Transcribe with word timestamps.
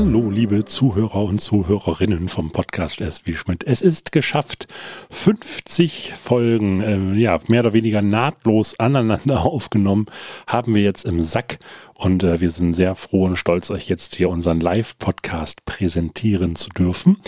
Hallo, 0.00 0.30
liebe 0.30 0.64
Zuhörer 0.64 1.24
und 1.24 1.42
Zuhörerinnen 1.42 2.30
vom 2.30 2.52
Podcast 2.52 3.00
SW 3.00 3.34
Schmidt. 3.34 3.64
Es 3.64 3.82
ist 3.82 4.12
geschafft. 4.12 4.66
50 5.10 6.14
Folgen, 6.18 6.80
äh, 6.80 7.20
ja, 7.20 7.38
mehr 7.48 7.60
oder 7.60 7.74
weniger 7.74 8.00
nahtlos 8.00 8.80
aneinander 8.80 9.42
aufgenommen, 9.44 10.06
haben 10.46 10.74
wir 10.74 10.80
jetzt 10.80 11.04
im 11.04 11.20
Sack. 11.20 11.58
Und 11.92 12.22
äh, 12.22 12.40
wir 12.40 12.48
sind 12.48 12.72
sehr 12.72 12.94
froh 12.94 13.26
und 13.26 13.36
stolz, 13.36 13.70
euch 13.70 13.90
jetzt 13.90 14.14
hier 14.14 14.30
unseren 14.30 14.58
Live-Podcast 14.60 15.66
präsentieren 15.66 16.56
zu 16.56 16.70
dürfen. 16.70 17.18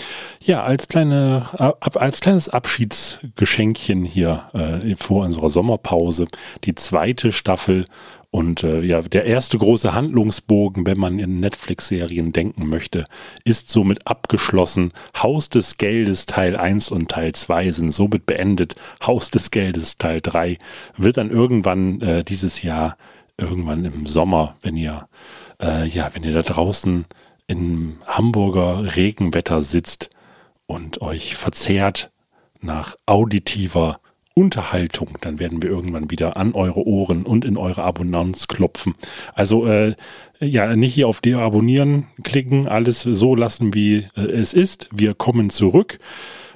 Ja, 0.41 0.63
als, 0.63 0.87
kleine, 0.87 1.45
äh, 1.59 1.73
als 1.79 2.21
kleines 2.21 2.49
Abschiedsgeschenkchen 2.49 4.03
hier 4.03 4.49
äh, 4.53 4.95
vor 4.95 5.25
unserer 5.25 5.51
Sommerpause. 5.51 6.25
Die 6.63 6.73
zweite 6.73 7.33
Staffel 7.33 7.85
und 8.33 8.63
äh, 8.63 8.81
ja, 8.81 8.99
der 9.03 9.25
erste 9.25 9.59
große 9.59 9.93
Handlungsbogen, 9.93 10.87
wenn 10.87 10.97
man 10.97 11.19
in 11.19 11.39
Netflix-Serien 11.39 12.33
denken 12.33 12.67
möchte, 12.67 13.05
ist 13.45 13.69
somit 13.69 14.07
abgeschlossen. 14.07 14.91
Haus 15.15 15.49
des 15.49 15.77
Geldes 15.77 16.25
Teil 16.25 16.57
1 16.57 16.89
und 16.89 17.11
Teil 17.11 17.33
2 17.33 17.69
sind 17.69 17.91
somit 17.91 18.25
beendet. 18.25 18.75
Haus 19.05 19.29
des 19.29 19.51
Geldes 19.51 19.99
Teil 19.99 20.19
3 20.19 20.57
wird 20.97 21.17
dann 21.17 21.29
irgendwann 21.29 22.01
äh, 22.01 22.23
dieses 22.23 22.63
Jahr, 22.63 22.97
irgendwann 23.37 23.85
im 23.85 24.07
Sommer, 24.07 24.55
wenn 24.63 24.77
ihr, 24.77 25.07
äh, 25.61 25.85
ja, 25.85 26.09
wenn 26.13 26.23
ihr 26.23 26.33
da 26.33 26.41
draußen 26.41 27.05
im 27.45 27.97
Hamburger 28.07 28.95
Regenwetter 28.95 29.61
sitzt 29.61 30.09
und 30.65 31.03
euch 31.03 31.35
verzehrt 31.35 32.11
nach 32.61 32.95
auditiver 33.05 33.99
Unterhaltung, 34.35 35.09
dann 35.21 35.39
werden 35.39 35.61
wir 35.61 35.69
irgendwann 35.69 36.09
wieder 36.09 36.37
an 36.37 36.53
eure 36.53 36.85
Ohren 36.87 37.23
und 37.23 37.45
in 37.45 37.57
eure 37.57 37.83
Abonnanz 37.83 38.47
klopfen. 38.47 38.95
Also 39.35 39.67
äh, 39.67 39.95
ja, 40.39 40.75
nicht 40.75 40.95
hier 40.95 41.07
auf 41.07 41.21
Deabonnieren 41.21 42.07
klicken, 42.23 42.67
alles 42.67 43.01
so 43.01 43.35
lassen, 43.35 43.73
wie 43.73 44.07
äh, 44.15 44.21
es 44.21 44.53
ist. 44.53 44.89
Wir 44.91 45.13
kommen 45.13 45.49
zurück. 45.49 45.99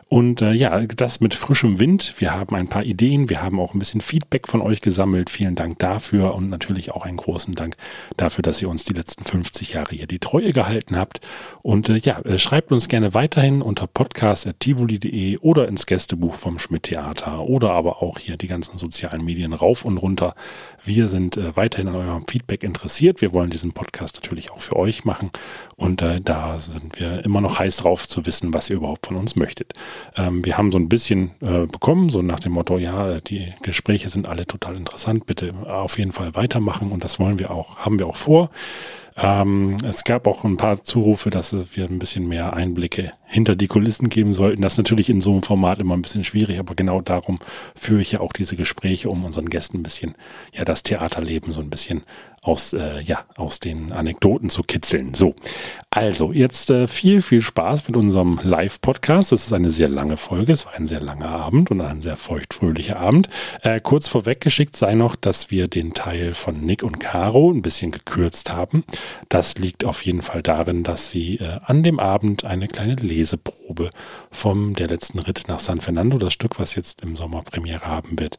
Und 0.10 0.42
äh, 0.42 0.54
ja, 0.54 0.80
das 0.80 1.20
mit 1.20 1.34
frischem 1.34 1.80
Wind. 1.80 2.14
Wir 2.18 2.34
haben 2.34 2.56
ein 2.56 2.70
paar 2.70 2.84
Ideen, 2.84 3.30
wir 3.30 3.42
haben 3.42 3.60
auch 3.60 3.74
ein 3.74 3.80
bisschen 3.80 4.00
Feedback 4.00 4.48
von 4.48 4.62
euch 4.62 4.80
gesammelt. 4.80 5.30
Vielen 5.30 5.56
Dank 5.56 5.80
dafür 5.80 6.34
und 6.34 6.50
natürlich 6.50 6.92
auch 6.92 7.06
einen 7.06 7.18
großen 7.18 7.56
Dank 7.56 7.76
dafür, 8.16 8.42
dass 8.42 8.62
ihr 8.62 8.70
uns 8.70 8.86
die 8.86 8.94
letzten 8.94 9.26
50 9.26 9.74
Jahre 9.74 9.94
hier 9.94 10.08
die 10.08 10.20
Treue 10.20 10.54
gehalten 10.54 10.96
habt. 10.96 11.20
Und 11.62 11.90
äh, 11.90 11.98
ja, 11.98 12.20
äh, 12.22 12.40
schreibt 12.40 12.72
uns 12.72 12.88
gerne 12.88 13.14
weiterhin 13.16 13.62
unter 13.62 13.86
podcast.tivoli.de 13.86 15.40
oder 15.40 15.68
ins 15.68 15.86
Gästebuch 15.86 16.36
vom 16.36 16.58
Schmidt 16.58 16.84
Theater 16.84 17.42
oder 17.42 17.72
aber 17.72 18.02
auch 18.02 18.20
hier 18.20 18.38
die 18.38 18.48
ganzen 18.48 18.78
sozialen 18.78 19.26
Medien 19.26 19.52
rauf 19.52 19.84
und 19.84 19.98
runter. 19.98 20.36
Wir 20.86 21.10
sind 21.10 21.36
äh, 21.36 21.58
weiterhin 21.58 21.90
an 21.90 21.96
eurem 21.96 22.26
Feedback 22.26 22.64
interessiert. 22.64 23.20
Wir 23.20 23.34
wollen 23.34 23.50
diesen 23.50 23.74
Podcast 23.74 24.16
natürlich 24.16 24.52
auch 24.52 24.62
für 24.62 24.78
euch 24.78 25.04
machen 25.04 25.32
und 25.76 26.02
äh, 26.02 26.22
da 26.22 26.60
sind 26.60 26.98
wir 26.98 27.26
immer 27.26 27.42
noch 27.42 27.60
heiß 27.60 27.78
drauf 27.78 28.08
zu 28.08 28.26
wissen, 28.26 28.54
was 28.54 28.70
ihr 28.70 28.78
überhaupt 28.78 29.08
von 29.08 29.18
uns 29.18 29.36
möchtet. 29.36 29.74
Ähm, 30.16 30.44
wir 30.46 30.58
haben 30.58 30.72
so 30.72 30.78
ein 30.78 30.90
bisschen 30.90 31.32
äh, 31.42 31.66
bekommen, 31.66 32.10
so 32.10 32.22
nach 32.22 32.40
dem 32.40 32.54
Motto, 32.54 32.78
ja, 32.78 33.20
die 33.20 33.54
Gespräche 33.64 34.10
sind 34.10 34.28
alle 34.28 34.46
total 34.46 34.76
interessant, 34.76 35.26
bitte 35.26 35.54
auf 35.66 35.98
jeden 35.98 36.12
Fall 36.12 36.36
weitermachen 36.36 36.92
und 36.92 37.04
das 37.04 37.20
wollen 37.20 37.40
wir 37.40 37.52
auch, 37.52 37.80
haben 37.80 38.00
wir 38.00 38.08
auch 38.08 38.16
vor. 38.16 38.50
Ähm, 39.20 39.78
es 39.84 40.04
gab 40.04 40.28
auch 40.28 40.44
ein 40.44 40.58
paar 40.58 40.84
Zurufe, 40.84 41.32
dass 41.32 41.56
wir 41.76 41.86
ein 41.86 41.98
bisschen 42.00 42.28
mehr 42.28 42.54
Einblicke 42.54 43.14
hinter 43.28 43.56
die 43.56 43.68
Kulissen 43.68 44.10
geben 44.10 44.34
sollten. 44.34 44.62
Das 44.62 44.74
ist 44.74 44.78
natürlich 44.78 45.10
in 45.10 45.22
so 45.22 45.32
einem 45.34 45.44
Format 45.44 45.80
immer 45.80 45.96
ein 45.96 46.02
bisschen 46.02 46.24
schwierig, 46.24 46.60
aber 46.60 46.76
genau 46.76 47.02
darum 47.02 47.38
führe 47.76 48.02
ich 48.02 48.14
ja 48.14 48.22
auch 48.22 48.34
diese 48.34 48.56
Gespräche, 48.56 49.10
um 49.10 49.26
unseren 49.26 49.50
Gästen 49.50 49.80
ein 49.80 49.84
bisschen, 49.84 50.16
ja, 50.54 50.66
das 50.66 50.84
Theaterleben 50.84 51.54
so 51.54 51.62
ein 51.62 51.70
bisschen 51.70 52.04
aus, 52.48 52.74
äh, 52.74 53.02
ja, 53.02 53.26
aus 53.36 53.60
den 53.60 53.92
Anekdoten 53.92 54.50
zu 54.50 54.64
kitzeln. 54.64 55.14
So, 55.14 55.36
also 55.90 56.32
jetzt 56.32 56.70
äh, 56.70 56.88
viel, 56.88 57.22
viel 57.22 57.42
Spaß 57.42 57.88
mit 57.88 57.98
unserem 57.98 58.40
Live-Podcast. 58.42 59.32
Das 59.32 59.46
ist 59.46 59.54
eine 59.54 59.72
sehr 59.72 59.90
lange 59.90 60.18
Folge. 60.18 60.54
Es 60.54 60.66
war 60.66 60.74
ein 60.74 60.88
sehr 60.88 61.02
langer 61.02 61.30
Abend 61.30 61.72
und 61.72 61.82
ein 61.82 62.02
sehr 62.02 62.18
feuchtfröhlicher 62.18 62.98
Abend. 62.98 63.30
Äh, 63.62 63.82
kurz 63.82 64.08
vorweggeschickt 64.08 64.76
sei 64.76 64.96
noch, 64.96 65.16
dass 65.16 65.52
wir 65.52 65.68
den 65.68 65.94
Teil 65.94 66.34
von 66.34 66.62
Nick 66.62 66.84
und 66.84 67.00
Caro 67.00 67.52
ein 67.52 67.62
bisschen 67.62 67.92
gekürzt 67.92 68.50
haben. 68.52 68.86
Das 69.30 69.58
liegt 69.58 69.84
auf 69.84 70.06
jeden 70.06 70.22
Fall 70.22 70.42
darin, 70.42 70.84
dass 70.84 71.10
sie 71.10 71.38
äh, 71.38 71.60
an 71.66 71.84
dem 71.84 72.00
Abend 72.00 72.46
eine 72.46 72.68
kleine 72.68 72.96
Leseprobe 73.18 73.90
vom 74.30 74.76
Der 74.76 74.88
letzten 74.88 75.20
Ritt 75.20 75.46
nach 75.48 75.60
San 75.60 75.82
Fernando, 75.82 76.18
das 76.18 76.34
Stück, 76.34 76.60
was 76.60 76.76
jetzt 76.76 77.02
im 77.02 77.16
Sommer 77.16 77.42
Premiere 77.42 77.88
haben 77.88 78.20
wird, 78.20 78.38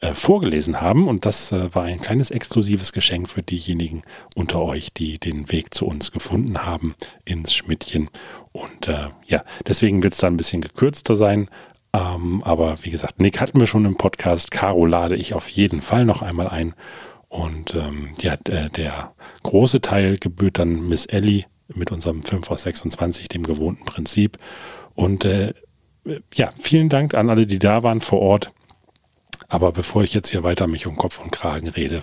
äh, 0.00 0.14
vorgelesen 0.14 0.80
haben. 0.80 1.06
Und 1.06 1.24
das 1.24 1.52
äh, 1.52 1.74
war 1.74 1.84
ein 1.84 2.00
kleines 2.00 2.30
exklusives 2.30 2.92
Geschenk 2.92 3.28
für 3.28 3.42
diejenigen 3.42 4.02
unter 4.34 4.60
euch, 4.62 4.92
die 4.92 5.18
den 5.18 5.50
Weg 5.52 5.74
zu 5.74 5.86
uns 5.86 6.10
gefunden 6.10 6.64
haben 6.64 6.94
ins 7.24 7.54
Schmidtchen. 7.54 8.10
Und 8.52 8.88
äh, 8.88 9.10
ja, 9.26 9.44
deswegen 9.66 10.02
wird 10.02 10.14
es 10.14 10.20
da 10.20 10.26
ein 10.26 10.36
bisschen 10.36 10.60
gekürzter 10.60 11.14
sein. 11.14 11.48
Ähm, 11.92 12.42
aber 12.42 12.82
wie 12.82 12.90
gesagt, 12.90 13.20
Nick 13.20 13.40
hatten 13.40 13.60
wir 13.60 13.66
schon 13.68 13.84
im 13.84 13.96
Podcast. 13.96 14.50
Caro 14.50 14.86
lade 14.86 15.16
ich 15.16 15.34
auf 15.34 15.48
jeden 15.48 15.82
Fall 15.82 16.04
noch 16.04 16.22
einmal 16.22 16.48
ein. 16.48 16.74
Und 17.28 17.74
ähm, 17.74 18.10
ja, 18.20 18.36
der, 18.36 18.70
der, 18.70 19.12
große 19.42 19.80
Teil 19.80 20.16
gebührt 20.18 20.58
dann 20.58 20.88
Miss 20.88 21.06
Ellie 21.06 21.44
mit 21.74 21.90
unserem 21.90 22.22
5 22.22 22.50
aus 22.50 22.62
26, 22.62 23.28
dem 23.28 23.42
gewohnten 23.42 23.84
Prinzip. 23.84 24.38
Und 24.94 25.24
äh, 25.24 25.54
ja, 26.34 26.50
vielen 26.58 26.88
Dank 26.88 27.14
an 27.14 27.30
alle, 27.30 27.46
die 27.46 27.58
da 27.58 27.82
waren 27.82 28.00
vor 28.00 28.20
Ort. 28.20 28.52
Aber 29.48 29.70
bevor 29.70 30.02
ich 30.02 30.12
jetzt 30.12 30.30
hier 30.30 30.42
weiter 30.42 30.66
mich 30.66 30.86
um 30.86 30.96
Kopf 30.96 31.20
und 31.20 31.30
Kragen 31.30 31.68
rede, 31.68 32.02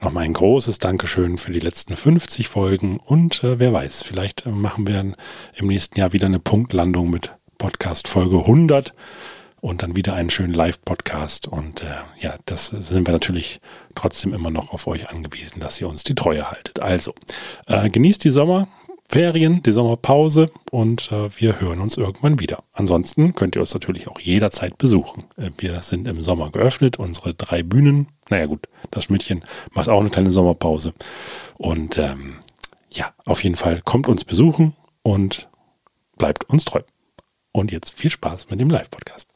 nochmal 0.00 0.24
ein 0.24 0.32
großes 0.32 0.78
Dankeschön 0.78 1.38
für 1.38 1.52
die 1.52 1.60
letzten 1.60 1.94
50 1.94 2.48
Folgen 2.48 2.98
und 2.98 3.44
äh, 3.44 3.60
wer 3.60 3.72
weiß, 3.72 4.02
vielleicht 4.02 4.46
äh, 4.46 4.50
machen 4.50 4.88
wir 4.88 4.98
im 5.54 5.66
nächsten 5.66 6.00
Jahr 6.00 6.12
wieder 6.12 6.26
eine 6.26 6.40
Punktlandung 6.40 7.10
mit 7.10 7.32
Podcast 7.58 8.08
Folge 8.08 8.38
100 8.38 8.92
und 9.60 9.82
dann 9.82 9.94
wieder 9.94 10.14
einen 10.14 10.30
schönen 10.30 10.54
Live-Podcast. 10.54 11.46
Und 11.46 11.82
äh, 11.82 11.94
ja, 12.18 12.36
das 12.46 12.68
sind 12.68 13.06
wir 13.06 13.12
natürlich 13.12 13.60
trotzdem 13.94 14.32
immer 14.32 14.50
noch 14.50 14.72
auf 14.72 14.86
euch 14.86 15.10
angewiesen, 15.10 15.60
dass 15.60 15.80
ihr 15.80 15.88
uns 15.88 16.02
die 16.02 16.14
Treue 16.14 16.50
haltet. 16.50 16.80
Also, 16.80 17.14
äh, 17.66 17.88
genießt 17.88 18.24
die 18.24 18.30
Sommerferien, 19.10 19.60
die 19.64 19.72
Sommerpause 19.72 20.52
und 20.70 21.10
äh, 21.10 21.28
wir 21.36 21.60
hören 21.60 21.80
uns 21.80 21.96
irgendwann 21.96 22.38
wieder. 22.38 22.62
Ansonsten 22.72 23.34
könnt 23.34 23.56
ihr 23.56 23.60
uns 23.60 23.74
natürlich 23.74 24.06
auch 24.06 24.20
jederzeit 24.20 24.78
besuchen. 24.78 25.24
Äh, 25.36 25.50
wir 25.58 25.82
sind 25.82 26.06
im 26.06 26.22
Sommer 26.22 26.52
geöffnet, 26.52 27.00
unsere 27.00 27.34
drei 27.34 27.64
Bühnen. 27.64 28.06
Naja 28.28 28.46
gut, 28.46 28.68
das 28.92 29.04
Schmidtchen 29.04 29.44
macht 29.72 29.88
auch 29.88 29.98
eine 29.98 30.10
kleine 30.10 30.30
Sommerpause. 30.30 30.94
Und 31.58 31.98
ähm, 31.98 32.36
ja, 32.92 33.12
auf 33.24 33.42
jeden 33.42 33.56
Fall 33.56 33.82
kommt 33.82 34.06
uns 34.06 34.24
besuchen 34.24 34.76
und 35.02 35.48
bleibt 36.16 36.44
uns 36.44 36.64
treu. 36.64 36.82
Und 37.50 37.72
jetzt 37.72 37.98
viel 37.98 38.10
Spaß 38.10 38.48
mit 38.48 38.60
dem 38.60 38.70
Live-Podcast. 38.70 39.29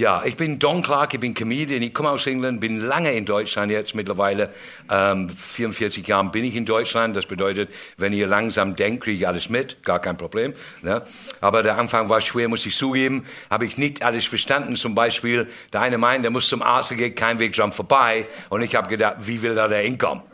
Ja, 0.00 0.22
ich 0.24 0.38
bin 0.38 0.58
Don 0.58 0.80
Clark, 0.80 1.12
ich 1.12 1.20
bin 1.20 1.34
Comedian, 1.34 1.82
ich 1.82 1.92
komme 1.92 2.08
aus 2.08 2.26
England, 2.26 2.58
bin 2.58 2.80
lange 2.80 3.12
in 3.12 3.26
Deutschland 3.26 3.70
jetzt 3.70 3.94
mittlerweile. 3.94 4.48
Ähm, 4.90 5.28
44 5.28 6.08
Jahre 6.08 6.30
bin 6.30 6.42
ich 6.42 6.56
in 6.56 6.64
Deutschland. 6.64 7.14
Das 7.14 7.26
bedeutet, 7.26 7.68
wenn 7.98 8.14
ihr 8.14 8.26
langsam 8.26 8.76
denkt, 8.76 9.04
kriege 9.04 9.18
ich 9.18 9.28
alles 9.28 9.50
mit, 9.50 9.82
gar 9.82 9.98
kein 9.98 10.16
Problem. 10.16 10.54
Ne? 10.80 11.02
Aber 11.42 11.62
der 11.62 11.76
Anfang 11.76 12.08
war 12.08 12.22
schwer, 12.22 12.48
muss 12.48 12.64
ich 12.64 12.74
zugeben. 12.74 13.26
Habe 13.50 13.66
ich 13.66 13.76
nicht 13.76 14.02
alles 14.02 14.24
verstanden. 14.24 14.74
Zum 14.74 14.94
Beispiel, 14.94 15.46
der 15.70 15.82
eine 15.82 15.98
meint, 15.98 16.24
der 16.24 16.30
muss 16.30 16.48
zum 16.48 16.62
Arzt, 16.62 16.96
geht 16.96 17.16
kein 17.16 17.38
Weg 17.38 17.52
dran 17.52 17.70
vorbei. 17.70 18.26
Und 18.48 18.62
ich 18.62 18.74
habe 18.74 18.88
gedacht, 18.88 19.16
wie 19.18 19.42
will 19.42 19.54
da 19.54 19.68
der 19.68 19.82
hinkommen? 19.82 20.24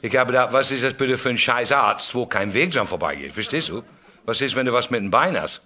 Ich 0.00 0.16
habe 0.16 0.32
gedacht, 0.32 0.54
was 0.54 0.70
ist 0.70 0.82
das 0.82 0.94
bitte 0.94 1.18
für 1.18 1.28
ein 1.28 1.36
scheiß 1.36 1.72
Arzt, 1.72 2.14
wo 2.14 2.24
kein 2.24 2.54
Weg 2.54 2.70
dran 2.70 2.86
vorbeigeht? 2.86 3.32
Verstehst 3.32 3.68
du? 3.68 3.82
Was 4.24 4.40
ist, 4.40 4.56
wenn 4.56 4.64
du 4.64 4.72
was 4.72 4.88
mit 4.88 5.02
dem 5.02 5.10
Bein 5.10 5.38
hast? 5.38 5.60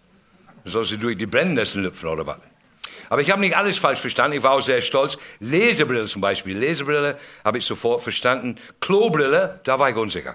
Sollst 0.68 0.92
du 0.92 0.96
durch 0.98 1.16
die 1.16 1.26
Brennnessel 1.26 1.82
lüpfen 1.82 2.08
oder 2.08 2.26
was? 2.26 2.38
Aber 3.10 3.22
ich 3.22 3.30
habe 3.30 3.40
nicht 3.40 3.56
alles 3.56 3.78
falsch 3.78 4.00
verstanden. 4.00 4.36
Ich 4.36 4.42
war 4.42 4.52
auch 4.52 4.60
sehr 4.60 4.80
stolz. 4.80 5.16
Lesebrille 5.40 6.04
zum 6.04 6.20
Beispiel. 6.20 6.58
Lesebrille 6.58 7.18
habe 7.44 7.58
ich 7.58 7.64
sofort 7.64 8.02
verstanden. 8.02 8.56
Klobrille, 8.80 9.60
da 9.64 9.78
war 9.78 9.90
ich 9.90 9.96
unsicher. 9.96 10.34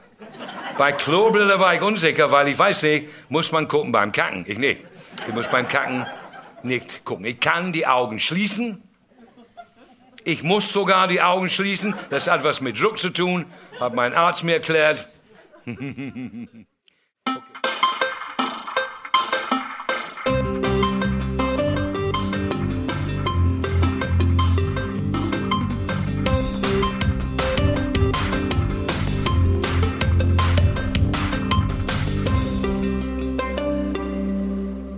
Bei 0.77 0.91
Klobrille 0.91 1.59
war 1.59 1.75
ich 1.75 1.81
unsicher, 1.81 2.31
weil 2.31 2.47
ich 2.47 2.57
weiß 2.57 2.83
nicht, 2.83 3.09
muss 3.29 3.51
man 3.51 3.67
gucken 3.67 3.91
beim 3.91 4.11
Kacken. 4.11 4.43
Ich 4.47 4.57
nicht. 4.57 4.81
Ich 5.27 5.33
muss 5.33 5.47
beim 5.47 5.67
Kacken 5.67 6.07
nicht 6.63 7.05
gucken. 7.05 7.25
Ich 7.25 7.39
kann 7.39 7.73
die 7.73 7.85
Augen 7.85 8.19
schließen. 8.19 8.81
Ich 10.23 10.41
muss 10.41 10.71
sogar 10.71 11.07
die 11.07 11.21
Augen 11.21 11.49
schließen. 11.49 11.93
Das 12.09 12.27
hat 12.27 12.43
was 12.43 12.61
mit 12.61 12.81
Druck 12.81 12.97
zu 12.97 13.09
tun. 13.09 13.45
Hat 13.79 13.93
mein 13.93 14.13
Arzt 14.13 14.43
mir 14.43 14.53
erklärt. 14.53 15.07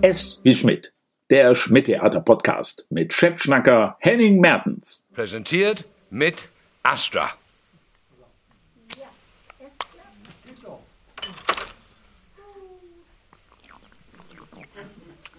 S 0.06 0.40
wie 0.44 0.54
Schmidt, 0.54 0.94
der 1.32 1.56
Schmidt-Theater-Podcast 1.56 2.86
mit 2.92 3.12
Chefschnacker 3.12 3.98
Henning 4.02 4.40
Mertens. 4.40 5.08
Präsentiert 5.16 5.84
mit 6.12 6.48
Astra. 6.84 7.32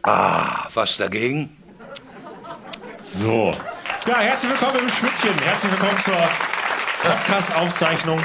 Ah, 0.02 0.66
was 0.74 0.96
dagegen? 0.96 1.56
So. 3.02 3.54
Ja, 4.08 4.18
herzlich 4.18 4.50
willkommen 4.50 4.80
im 4.80 4.88
Schmidtchen. 4.88 5.38
Herzlich 5.44 5.70
willkommen 5.70 6.00
zur 6.00 6.28
Podcast-Aufzeichnung 7.04 8.20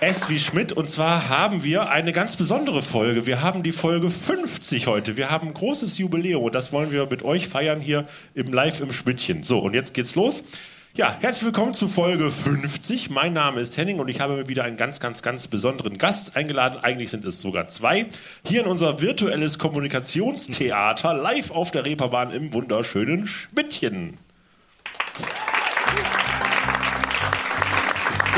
S 0.00 0.28
wie 0.28 0.38
Schmidt. 0.38 0.72
Und 0.72 0.90
zwar 0.90 1.30
haben 1.30 1.64
wir 1.64 1.90
eine 1.90 2.12
ganz 2.12 2.36
besondere 2.36 2.82
Folge. 2.82 3.24
Wir 3.24 3.40
haben 3.40 3.62
die 3.62 3.72
Folge 3.72 4.10
50 4.10 4.86
heute. 4.86 5.16
Wir 5.16 5.30
haben 5.30 5.48
ein 5.48 5.54
großes 5.54 5.96
Jubiläum 5.96 6.44
und 6.44 6.54
das 6.54 6.70
wollen 6.70 6.92
wir 6.92 7.06
mit 7.06 7.22
euch 7.22 7.48
feiern 7.48 7.80
hier 7.80 8.06
im 8.34 8.52
Live 8.52 8.80
im 8.80 8.92
Schmidtchen. 8.92 9.42
So, 9.42 9.58
und 9.58 9.72
jetzt 9.72 9.94
geht's 9.94 10.14
los. 10.14 10.44
Ja, 10.94 11.16
herzlich 11.20 11.46
willkommen 11.46 11.72
zu 11.72 11.88
Folge 11.88 12.30
50. 12.30 13.08
Mein 13.08 13.32
Name 13.32 13.60
ist 13.60 13.78
Henning 13.78 13.98
und 13.98 14.08
ich 14.08 14.20
habe 14.20 14.36
mir 14.36 14.48
wieder 14.48 14.64
einen 14.64 14.76
ganz, 14.76 15.00
ganz, 15.00 15.22
ganz 15.22 15.48
besonderen 15.48 15.96
Gast 15.96 16.36
eingeladen. 16.36 16.78
Eigentlich 16.82 17.10
sind 17.10 17.24
es 17.24 17.40
sogar 17.40 17.68
zwei. 17.68 18.06
Hier 18.46 18.62
in 18.62 18.66
unser 18.66 19.00
virtuelles 19.00 19.58
Kommunikationstheater 19.58 21.14
live 21.14 21.50
auf 21.50 21.70
der 21.70 21.86
Reeperbahn 21.86 22.32
im 22.32 22.52
wunderschönen 22.52 23.26
Schmidtchen. 23.26 24.25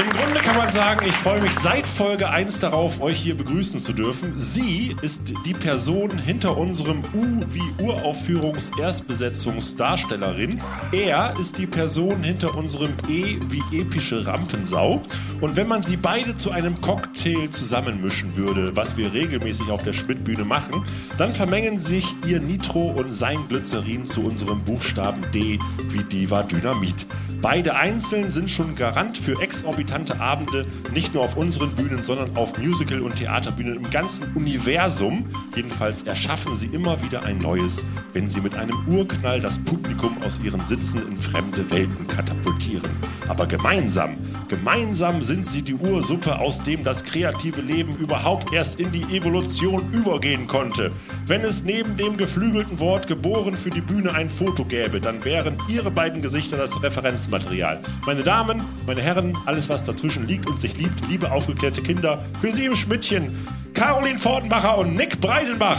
Im 0.00 0.08
Grunde 0.10 0.38
kann 0.38 0.56
man 0.56 0.70
sagen, 0.70 1.04
ich 1.08 1.16
freue 1.16 1.40
mich 1.40 1.54
seit 1.54 1.84
Folge 1.84 2.30
1 2.30 2.60
darauf, 2.60 3.00
euch 3.00 3.18
hier 3.18 3.36
begrüßen 3.36 3.80
zu 3.80 3.92
dürfen. 3.92 4.32
Sie 4.36 4.94
ist 5.02 5.34
die 5.44 5.54
Person 5.54 6.16
hinter 6.16 6.56
unserem 6.56 7.02
U 7.14 7.44
wie 7.48 7.64
Uraufführungs-Erstbesetzungsdarstellerin. 7.82 10.60
Er 10.92 11.34
ist 11.40 11.58
die 11.58 11.66
Person 11.66 12.22
hinter 12.22 12.56
unserem 12.56 12.92
E 13.08 13.38
wie 13.48 13.80
epische 13.80 14.24
Rampensau. 14.24 15.02
Und 15.40 15.56
wenn 15.56 15.66
man 15.66 15.82
sie 15.82 15.96
beide 15.96 16.36
zu 16.36 16.52
einem 16.52 16.80
Cocktail 16.80 17.50
zusammenmischen 17.50 18.36
würde, 18.36 18.76
was 18.76 18.96
wir 18.96 19.12
regelmäßig 19.12 19.68
auf 19.70 19.82
der 19.82 19.94
Schmidtbühne 19.94 20.44
machen, 20.44 20.84
dann 21.16 21.34
vermengen 21.34 21.76
sich 21.76 22.14
ihr 22.24 22.38
Nitro 22.38 22.92
und 22.92 23.12
sein 23.12 23.48
Glycerin 23.48 24.06
zu 24.06 24.24
unserem 24.24 24.62
Buchstaben 24.62 25.22
D 25.34 25.58
wie 25.88 26.04
Diva 26.04 26.44
Dynamit. 26.44 27.04
Beide 27.40 27.76
einzeln 27.76 28.30
sind 28.30 28.50
schon 28.50 28.74
Garant 28.74 29.16
für 29.16 29.40
exorbitante 29.88 30.20
Abende, 30.20 30.66
nicht 30.92 31.14
nur 31.14 31.24
auf 31.24 31.36
unseren 31.36 31.70
Bühnen, 31.70 32.02
sondern 32.02 32.36
auf 32.36 32.58
Musical- 32.58 33.00
und 33.00 33.16
Theaterbühnen 33.16 33.76
im 33.76 33.90
ganzen 33.90 34.30
Universum. 34.34 35.26
Jedenfalls 35.56 36.02
erschaffen 36.02 36.54
sie 36.54 36.66
immer 36.66 37.02
wieder 37.02 37.24
ein 37.24 37.38
neues, 37.38 37.84
wenn 38.12 38.28
sie 38.28 38.40
mit 38.40 38.54
einem 38.54 38.76
Urknall 38.86 39.40
das 39.40 39.58
Publikum 39.58 40.16
aus 40.24 40.40
ihren 40.44 40.62
Sitzen 40.64 41.00
in 41.08 41.18
fremde 41.18 41.70
Welten 41.70 42.06
katapultieren. 42.06 42.90
Aber 43.28 43.46
gemeinsam, 43.46 44.16
gemeinsam 44.48 45.22
sind 45.22 45.46
sie 45.46 45.62
die 45.62 45.74
Ursuppe, 45.74 46.38
aus 46.38 46.62
dem 46.62 46.84
das 46.84 47.04
kreative 47.04 47.60
Leben 47.60 47.96
überhaupt 47.96 48.52
erst 48.52 48.78
in 48.80 48.92
die 48.92 49.16
Evolution 49.16 49.90
übergehen 49.92 50.46
konnte. 50.46 50.92
Wenn 51.26 51.42
es 51.42 51.64
neben 51.64 51.96
dem 51.96 52.16
geflügelten 52.16 52.78
Wort 52.78 53.06
geboren 53.06 53.56
für 53.56 53.70
die 53.70 53.80
Bühne 53.80 54.12
ein 54.12 54.30
Foto 54.30 54.64
gäbe, 54.64 55.00
dann 55.00 55.24
wären 55.24 55.56
ihre 55.68 55.90
beiden 55.90 56.22
Gesichter 56.22 56.56
das 56.56 56.82
Referenzmaterial. 56.82 57.80
Meine 58.06 58.22
Damen, 58.22 58.62
meine 58.86 59.02
Herren, 59.02 59.36
alles 59.46 59.68
was 59.68 59.77
dazwischen 59.84 60.26
liegt 60.26 60.46
und 60.46 60.58
sich 60.58 60.76
liebt, 60.76 61.08
liebe 61.08 61.30
aufgeklärte 61.30 61.82
Kinder, 61.82 62.24
für 62.40 62.52
Sie 62.52 62.66
im 62.66 62.76
Schmidtchen, 62.76 63.46
Caroline 63.74 64.18
Fortenbacher 64.18 64.78
und 64.78 64.94
Nick 64.94 65.20
Breidenbach. 65.20 65.78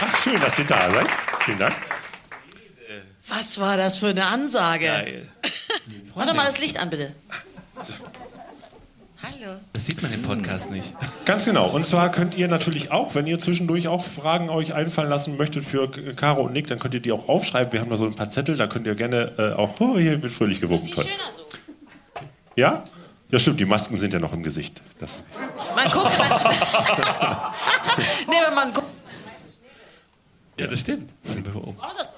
Ach, 0.00 0.22
schön, 0.22 0.40
dass 0.40 0.58
ihr 0.58 0.64
da 0.64 0.90
seid. 0.90 1.06
Vielen 1.40 1.58
Dank. 1.58 1.74
Was 3.28 3.60
war 3.60 3.76
das 3.76 3.98
für 3.98 4.08
eine 4.08 4.26
Ansage? 4.26 4.86
Geil. 4.86 5.28
Doch 6.14 6.34
mal 6.34 6.44
das 6.44 6.58
Licht 6.58 6.78
an, 6.78 6.90
bitte. 6.90 7.14
Hallo. 9.28 9.56
Das 9.72 9.84
sieht 9.84 10.00
man 10.02 10.12
im 10.12 10.22
Podcast 10.22 10.70
nicht. 10.70 10.94
Ganz 11.24 11.44
genau. 11.44 11.68
Und 11.68 11.84
zwar 11.84 12.10
könnt 12.10 12.34
ihr 12.36 12.48
natürlich 12.48 12.90
auch, 12.90 13.14
wenn 13.14 13.26
ihr 13.26 13.38
zwischendurch 13.38 13.88
auch 13.88 14.04
Fragen 14.04 14.48
euch 14.48 14.74
einfallen 14.74 15.10
lassen 15.10 15.36
möchtet 15.36 15.64
für 15.64 15.90
Caro 16.14 16.42
und 16.42 16.52
Nick, 16.52 16.68
dann 16.68 16.78
könnt 16.78 16.94
ihr 16.94 17.00
die 17.00 17.12
auch 17.12 17.28
aufschreiben. 17.28 17.72
Wir 17.72 17.80
haben 17.80 17.90
da 17.90 17.96
so 17.96 18.06
ein 18.06 18.14
paar 18.14 18.28
Zettel, 18.28 18.56
da 18.56 18.66
könnt 18.66 18.86
ihr 18.86 18.94
gerne 18.94 19.32
äh, 19.38 19.52
auch, 19.52 19.80
oh, 19.80 19.98
hier 19.98 20.22
wird 20.22 20.32
fröhlich 20.32 20.60
gewunken. 20.60 20.90
Toll. 20.92 21.04
schöner 21.04 21.16
so. 21.36 21.42
Ja? 22.56 22.84
Ja, 23.30 23.38
stimmt, 23.38 23.60
die 23.60 23.66
Masken 23.66 23.96
sind 23.96 24.14
ja 24.14 24.20
noch 24.20 24.32
im 24.32 24.42
Gesicht. 24.42 24.80
Das, 24.98 25.22
Man 25.76 25.90
guckt 25.90 26.14
immer. 26.14 27.54
nee, 28.28 28.36
wenn 28.46 28.54
man 28.54 28.72
guckt. 28.72 28.86
Ja, 30.58 30.66
das 30.66 30.80
stimmt. 30.80 31.10
Oh, 31.54 31.74
das 31.96 32.08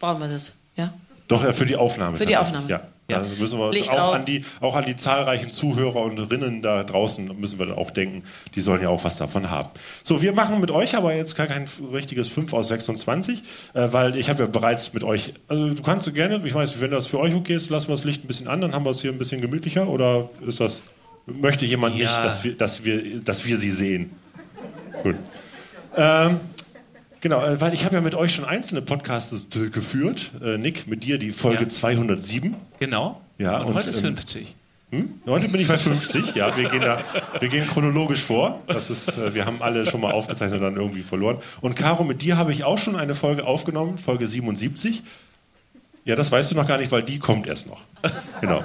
brauchen 0.00 0.20
wir 0.20 0.28
das. 0.28 0.54
Ja. 0.76 0.92
doch, 1.28 1.44
äh, 1.44 1.52
für 1.52 1.66
die 1.66 1.76
Aufnahme. 1.76 2.16
Für 2.16 2.26
die 2.26 2.36
Aufnahme. 2.36 2.68
Ja. 2.68 2.80
Ja. 3.08 3.20
Da 3.20 3.26
müssen 3.38 3.58
wir 3.60 3.70
Licht 3.70 3.92
auch 3.92 4.08
auf. 4.08 4.14
an, 4.16 4.24
die, 4.24 4.44
auch 4.60 4.74
an 4.74 4.84
die 4.84 4.96
zahlreichen 4.96 5.52
Zuhörer 5.52 6.02
und 6.02 6.18
Rinnen 6.18 6.60
da 6.60 6.82
draußen 6.82 7.30
müssen 7.38 7.58
wir 7.60 7.66
dann 7.66 7.76
auch 7.78 7.92
denken, 7.92 8.24
die 8.56 8.60
sollen 8.60 8.82
ja 8.82 8.88
auch 8.88 9.04
was 9.04 9.16
davon 9.16 9.48
haben. 9.50 9.68
So, 10.02 10.22
wir 10.22 10.32
machen 10.32 10.60
mit 10.60 10.72
euch 10.72 10.96
aber 10.96 11.14
jetzt 11.14 11.36
gar 11.36 11.46
kein 11.46 11.66
richtiges 11.92 12.28
5 12.30 12.52
aus 12.52 12.66
26, 12.68 13.42
äh, 13.74 13.88
weil 13.92 14.16
ich 14.16 14.28
habe 14.28 14.42
ja 14.42 14.48
bereits 14.48 14.92
mit 14.92 15.04
euch, 15.04 15.34
also 15.46 15.72
du 15.72 15.82
kannst 15.84 16.12
gerne, 16.14 16.40
ich 16.44 16.54
weiß, 16.54 16.80
wenn 16.80 16.90
das 16.90 17.06
für 17.06 17.20
euch 17.20 17.34
okay 17.36 17.54
ist, 17.54 17.70
lassen 17.70 17.88
wir 17.88 17.94
das 17.94 18.04
Licht 18.04 18.24
ein 18.24 18.26
bisschen 18.26 18.48
an, 18.48 18.60
dann 18.60 18.74
haben 18.74 18.84
wir 18.84 18.90
es 18.90 19.00
hier 19.02 19.12
ein 19.12 19.18
bisschen 19.18 19.40
gemütlicher 19.40 19.86
oder 19.88 20.28
ist 20.44 20.58
das, 20.58 20.82
möchte 21.26 21.64
jemand 21.64 21.94
Ja. 21.96 22.02
nicht, 22.10 22.24
dass 22.24 22.42
wir, 22.42 22.54
dass, 22.56 22.84
wir, 22.84 23.20
dass 23.20 23.46
wir 23.46 23.56
sie 23.56 23.70
sehen? 23.70 24.10
Gut. 25.04 25.14
Ähm, 25.96 26.40
Genau, 27.26 27.44
äh, 27.44 27.60
weil 27.60 27.74
ich 27.74 27.84
habe 27.84 27.96
ja 27.96 28.00
mit 28.00 28.14
euch 28.14 28.32
schon 28.32 28.44
einzelne 28.44 28.82
Podcasts 28.82 29.48
äh, 29.56 29.68
geführt. 29.70 30.30
Äh, 30.40 30.58
Nick, 30.58 30.86
mit 30.86 31.02
dir 31.02 31.18
die 31.18 31.32
Folge 31.32 31.64
Ja. 31.64 31.68
207. 31.68 32.54
Genau. 32.78 33.20
Ja, 33.36 33.58
und, 33.58 33.66
und, 33.66 33.74
heute 33.74 33.88
ist 33.88 33.98
ähm, 33.98 34.14
50. 34.16 34.54
Hm? 34.92 35.10
Heute 35.26 35.48
bin 35.48 35.60
ich 35.60 35.66
bei 35.66 35.76
50. 35.76 36.36
Ja, 36.36 36.56
wir 36.56 36.68
gehen 36.68 36.82
da, 36.82 37.00
wir 37.40 37.48
gehen 37.48 37.66
chronologisch 37.66 38.20
vor. 38.20 38.60
Das 38.68 38.90
ist, 38.90 39.18
äh, 39.18 39.34
wir 39.34 39.44
haben 39.44 39.60
alle 39.60 39.86
schon 39.86 40.02
mal 40.02 40.12
aufgezeichnet 40.12 40.60
und 40.60 40.66
dann 40.66 40.76
irgendwie 40.76 41.02
verloren. 41.02 41.38
Und 41.62 41.74
Caro, 41.74 42.04
mit 42.04 42.22
dir 42.22 42.36
habe 42.36 42.52
ich 42.52 42.62
auch 42.62 42.78
schon 42.78 42.94
eine 42.94 43.16
Folge 43.16 43.44
aufgenommen, 43.44 43.98
Folge 43.98 44.28
77. 44.28 45.02
Ja, 46.04 46.14
das 46.14 46.30
weißt 46.30 46.52
du 46.52 46.54
noch 46.54 46.68
gar 46.68 46.78
nicht, 46.78 46.92
weil 46.92 47.02
die 47.02 47.18
kommt 47.18 47.48
erst 47.48 47.66
noch. 47.66 47.80
Genau. 48.40 48.62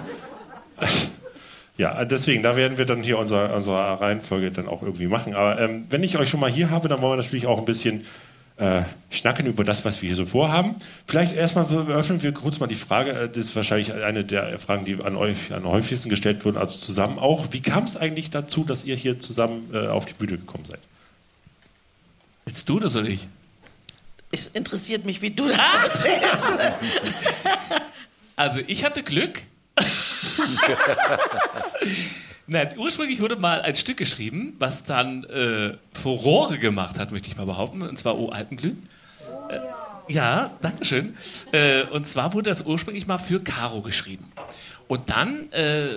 Ja, 1.78 2.06
deswegen, 2.06 2.44
da 2.44 2.56
werden 2.56 2.78
wir 2.78 2.86
dann 2.86 3.02
hier 3.02 3.18
unsere, 3.18 3.56
unsere 3.56 4.00
Reihenfolge 4.00 4.52
dann 4.52 4.68
auch 4.68 4.84
irgendwie 4.84 5.08
machen. 5.08 5.34
Aber 5.34 5.60
ähm, 5.60 5.86
wenn 5.90 6.04
ich 6.04 6.16
euch 6.20 6.30
schon 6.30 6.40
mal 6.40 6.52
hier 6.52 6.70
habe, 6.70 6.88
dann 6.90 7.02
wollen 7.02 7.14
wir 7.14 7.24
natürlich 7.24 7.48
auch 7.48 7.58
ein 7.58 7.66
bisschen 7.66 8.06
äh, 8.62 8.84
schnacken 9.10 9.48
über 9.48 9.64
das, 9.64 9.84
was 9.86 10.02
wir 10.04 10.08
hier 10.08 10.16
so 10.16 10.28
vorhaben. 10.28 10.76
Vielleicht 11.08 11.36
erstmal 11.36 11.66
öffnen 11.90 12.22
wir 12.22 12.32
kurz 12.32 12.60
mal 12.60 12.68
die 12.68 12.76
Frage, 12.76 13.12
äh, 13.12 13.28
das 13.28 13.46
ist 13.46 13.56
wahrscheinlich 13.56 13.92
eine 13.92 14.24
der 14.24 14.60
Fragen, 14.60 14.86
die 14.86 15.04
an 15.04 15.16
euch 15.16 15.52
am 15.52 15.66
häufigsten 15.66 16.10
gestellt 16.10 16.46
wurden, 16.46 16.58
also 16.58 16.78
zusammen 16.78 17.18
auch. 17.18 17.48
Wie 17.52 17.62
kam 17.62 17.86
es 17.86 17.98
eigentlich 17.98 18.30
dazu, 18.30 18.64
dass 18.64 18.84
ihr 18.84 18.96
hier 18.96 19.20
zusammen 19.20 19.72
äh, 19.74 19.88
auf 19.88 20.06
die 20.06 20.14
Bühne 20.14 20.38
gekommen 20.38 20.66
seid? 20.68 20.80
Jetzt 22.46 22.70
du 22.70 22.78
oder 22.78 22.90
soll 22.90 23.08
ich? 23.08 23.28
Es 24.32 24.48
interessiert 24.48 25.06
mich, 25.06 25.24
wie 25.24 25.32
du 25.32 25.48
das 25.48 25.58
erzählst. 25.84 26.48
Also 28.36 28.60
ich 28.68 28.86
hatte 28.86 29.02
Glück. 29.02 29.42
Nein, 32.52 32.74
ursprünglich 32.76 33.22
wurde 33.22 33.38
mal 33.38 33.62
ein 33.62 33.76
Stück 33.76 33.96
geschrieben, 33.96 34.58
was 34.60 34.84
dann 34.84 35.24
äh, 35.24 35.76
Furore 35.94 36.58
gemacht 36.58 37.00
hat, 37.00 37.14
möchte 37.14 37.30
ich 37.30 37.38
mal 37.38 37.46
behaupten, 37.46 37.82
und 37.82 37.98
zwar 37.98 38.20
O 38.20 38.28
Alpenglühen. 38.28 38.90
Äh, 39.48 40.12
ja, 40.12 40.52
Dankeschön. 40.62 41.16
Äh, 41.54 41.84
und 41.84 42.06
zwar 42.06 42.34
wurde 42.34 42.50
das 42.50 42.64
ursprünglich 42.64 43.08
mal 43.08 43.20
für 43.20 43.42
Caro 43.42 43.82
geschrieben. 43.82 44.30
Und 44.90 45.10
dann 45.12 45.50
äh, 45.54 45.88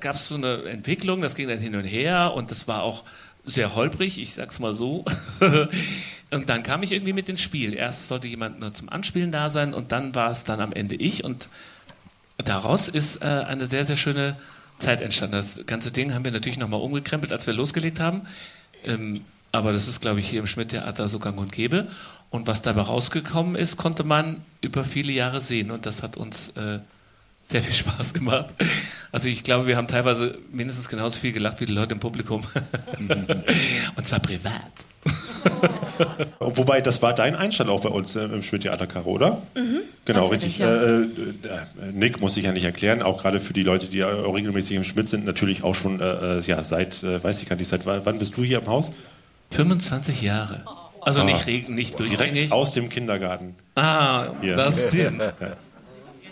gab 0.00 0.16
es 0.16 0.28
so 0.28 0.34
eine 0.34 0.64
Entwicklung, 0.64 1.22
das 1.22 1.34
ging 1.34 1.48
dann 1.48 1.60
hin 1.60 1.74
und 1.74 1.84
her 1.84 2.34
und 2.34 2.50
das 2.50 2.68
war 2.68 2.82
auch 2.82 3.02
sehr 3.46 3.74
holprig, 3.74 4.20
ich 4.20 4.34
sag's 4.34 4.60
mal 4.60 4.74
so. 4.74 5.06
und 6.30 6.50
dann 6.50 6.62
kam 6.62 6.82
ich 6.82 6.92
irgendwie 6.92 7.14
mit 7.14 7.30
ins 7.30 7.40
Spiel. 7.40 7.72
Erst 7.72 8.08
sollte 8.08 8.26
jemand 8.26 8.60
nur 8.60 8.74
zum 8.74 8.90
Anspielen 8.90 9.32
da 9.32 9.48
sein 9.48 9.72
und 9.72 9.92
dann 9.92 10.14
war 10.14 10.30
es 10.30 10.44
dann 10.44 10.60
am 10.60 10.74
Ende 10.74 10.96
ich 10.96 11.24
und 11.24 11.48
daraus 12.36 12.90
ist 12.90 13.22
äh, 13.22 13.24
eine 13.24 13.64
sehr, 13.64 13.86
sehr 13.86 13.96
schöne 13.96 14.36
Zeit 14.80 15.00
entstanden. 15.00 15.36
Das 15.36 15.64
ganze 15.66 15.92
Ding 15.92 16.14
haben 16.14 16.24
wir 16.24 16.32
natürlich 16.32 16.58
nochmal 16.58 16.80
umgekrempelt, 16.80 17.32
als 17.32 17.46
wir 17.46 17.54
losgelegt 17.54 18.00
haben. 18.00 18.22
Ähm, 18.84 19.20
aber 19.52 19.72
das 19.72 19.88
ist, 19.88 20.00
glaube 20.00 20.20
ich, 20.20 20.28
hier 20.28 20.40
im 20.40 20.46
Schmidt-Theater 20.46 21.08
so 21.08 21.18
gang 21.18 21.38
und 21.38 21.52
gäbe. 21.52 21.88
Und 22.30 22.46
was 22.46 22.62
dabei 22.62 22.82
rausgekommen 22.82 23.56
ist, 23.56 23.76
konnte 23.76 24.04
man 24.04 24.40
über 24.60 24.84
viele 24.84 25.12
Jahre 25.12 25.40
sehen. 25.40 25.70
Und 25.70 25.86
das 25.86 26.02
hat 26.02 26.16
uns 26.16 26.50
äh, 26.50 26.78
sehr 27.42 27.62
viel 27.62 27.74
Spaß 27.92 28.14
gemacht. 28.14 28.46
Also 29.12 29.28
ich 29.28 29.42
glaube, 29.42 29.66
wir 29.66 29.76
haben 29.76 29.88
teilweise 29.88 30.38
mindestens 30.52 30.88
genauso 30.88 31.18
viel 31.18 31.32
gelacht 31.32 31.60
wie 31.60 31.66
die 31.66 31.72
Leute 31.72 31.94
im 31.94 32.00
Publikum. 32.00 32.42
und 33.96 34.06
zwar 34.06 34.20
privat. 34.20 34.52
Wobei, 36.40 36.80
das 36.80 37.02
war 37.02 37.14
dein 37.14 37.36
Einstand 37.36 37.70
auch 37.70 37.80
bei 37.80 37.88
uns 37.88 38.16
äh, 38.16 38.24
im 38.24 38.42
Schmidt-Theater, 38.42 38.86
Caro, 38.86 39.10
oder? 39.10 39.42
genau, 40.04 40.26
richtig. 40.26 40.58
ja. 40.58 40.68
Äh, 40.74 41.00
äh, 41.02 41.06
Nick 41.92 42.20
muss 42.20 42.36
ich 42.36 42.44
ja 42.44 42.52
nicht 42.52 42.64
erklären, 42.64 43.02
auch 43.02 43.22
gerade 43.22 43.40
für 43.40 43.52
die 43.52 43.62
Leute, 43.62 43.86
die 43.88 43.98
ja 43.98 44.08
regelmäßig 44.08 44.76
im 44.76 44.84
Schmidt 44.84 45.08
sind, 45.08 45.24
natürlich 45.24 45.62
auch 45.64 45.74
schon, 45.74 46.00
äh, 46.00 46.38
äh, 46.38 46.40
ja, 46.40 46.62
seit, 46.64 47.02
äh, 47.02 47.22
weiß 47.22 47.42
ich 47.42 47.48
gar 47.48 47.56
nicht, 47.56 47.68
seit 47.68 47.86
wann 47.86 48.18
bist 48.18 48.36
du 48.36 48.42
hier 48.44 48.58
im 48.58 48.66
Haus? 48.66 48.92
25 49.50 50.22
Jahre. 50.22 50.64
Also 51.02 51.24
nicht, 51.24 51.46
reg- 51.46 51.68
nicht 51.70 51.98
durchgängig. 51.98 52.32
Direkt 52.34 52.52
aus 52.52 52.72
dem 52.72 52.88
Kindergarten. 52.90 53.54
Ah, 53.74 54.26
Ja. 54.42 54.56
das 54.56 54.84
stimmt. 54.88 55.22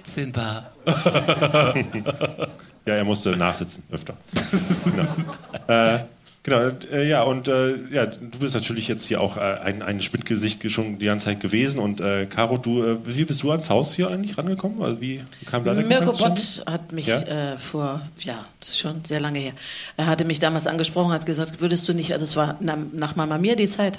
14 0.05 0.33
Bar. 0.33 0.71
Ja, 2.87 2.95
er 2.95 3.05
musste 3.05 3.37
nachsitzen 3.37 3.83
öfter. 3.93 4.15
genau. 4.85 5.09
Äh, 5.67 5.99
genau, 6.43 6.71
äh, 6.93 7.09
ja, 7.09 7.23
und 7.23 7.49
äh, 7.49 7.77
ja, 7.91 8.07
du 8.07 8.39
bist 8.39 8.55
natürlich 8.55 8.89
jetzt 8.89 9.07
hier 9.07 9.21
auch 9.21 9.37
äh, 9.37 9.41
ein, 9.41 9.83
ein 9.83 10.01
Spindgesicht 10.01 10.69
schon 10.71 10.99
die 10.99 11.07
ganze 11.07 11.27
Zeit 11.27 11.41
gewesen. 11.41 11.81
Und 11.81 12.01
äh, 12.01 12.27
Caro, 12.27 12.59
du, 12.59 12.83
äh, 12.83 12.97
wie 13.05 13.25
bist 13.25 13.43
du 13.43 13.51
ans 13.51 13.71
Haus 13.71 13.95
hier 13.95 14.09
eigentlich 14.09 14.37
rangekommen? 14.39 14.83
Also 14.83 15.01
wie 15.01 15.21
kam 15.51 15.65
da 15.65 15.75
der 15.75 15.85
Mirko? 15.85 16.13
Bott 16.13 16.63
hat 16.67 16.93
mich 16.93 17.07
Ja? 17.07 17.21
äh, 17.21 17.59
vor, 17.59 18.01
ja, 18.21 18.45
das 18.61 18.71
ist 18.71 18.79
schon 18.79 19.05
sehr 19.05 19.21
lange 19.21 19.39
her, 19.39 19.53
er 19.97 20.07
hatte 20.07 20.25
mich 20.25 20.39
damals 20.39 20.67
angesprochen, 20.67 21.13
hat 21.13 21.27
gesagt, 21.27 21.61
würdest 21.61 21.89
du 21.89 21.95
nicht, 21.95 22.11
das 22.11 22.37
war 22.37 22.57
na, 22.61 22.77
nach 22.93 23.17
Mama 23.17 23.39
Mia 23.39 23.55
die 23.55 23.69
Zeit, 23.69 23.99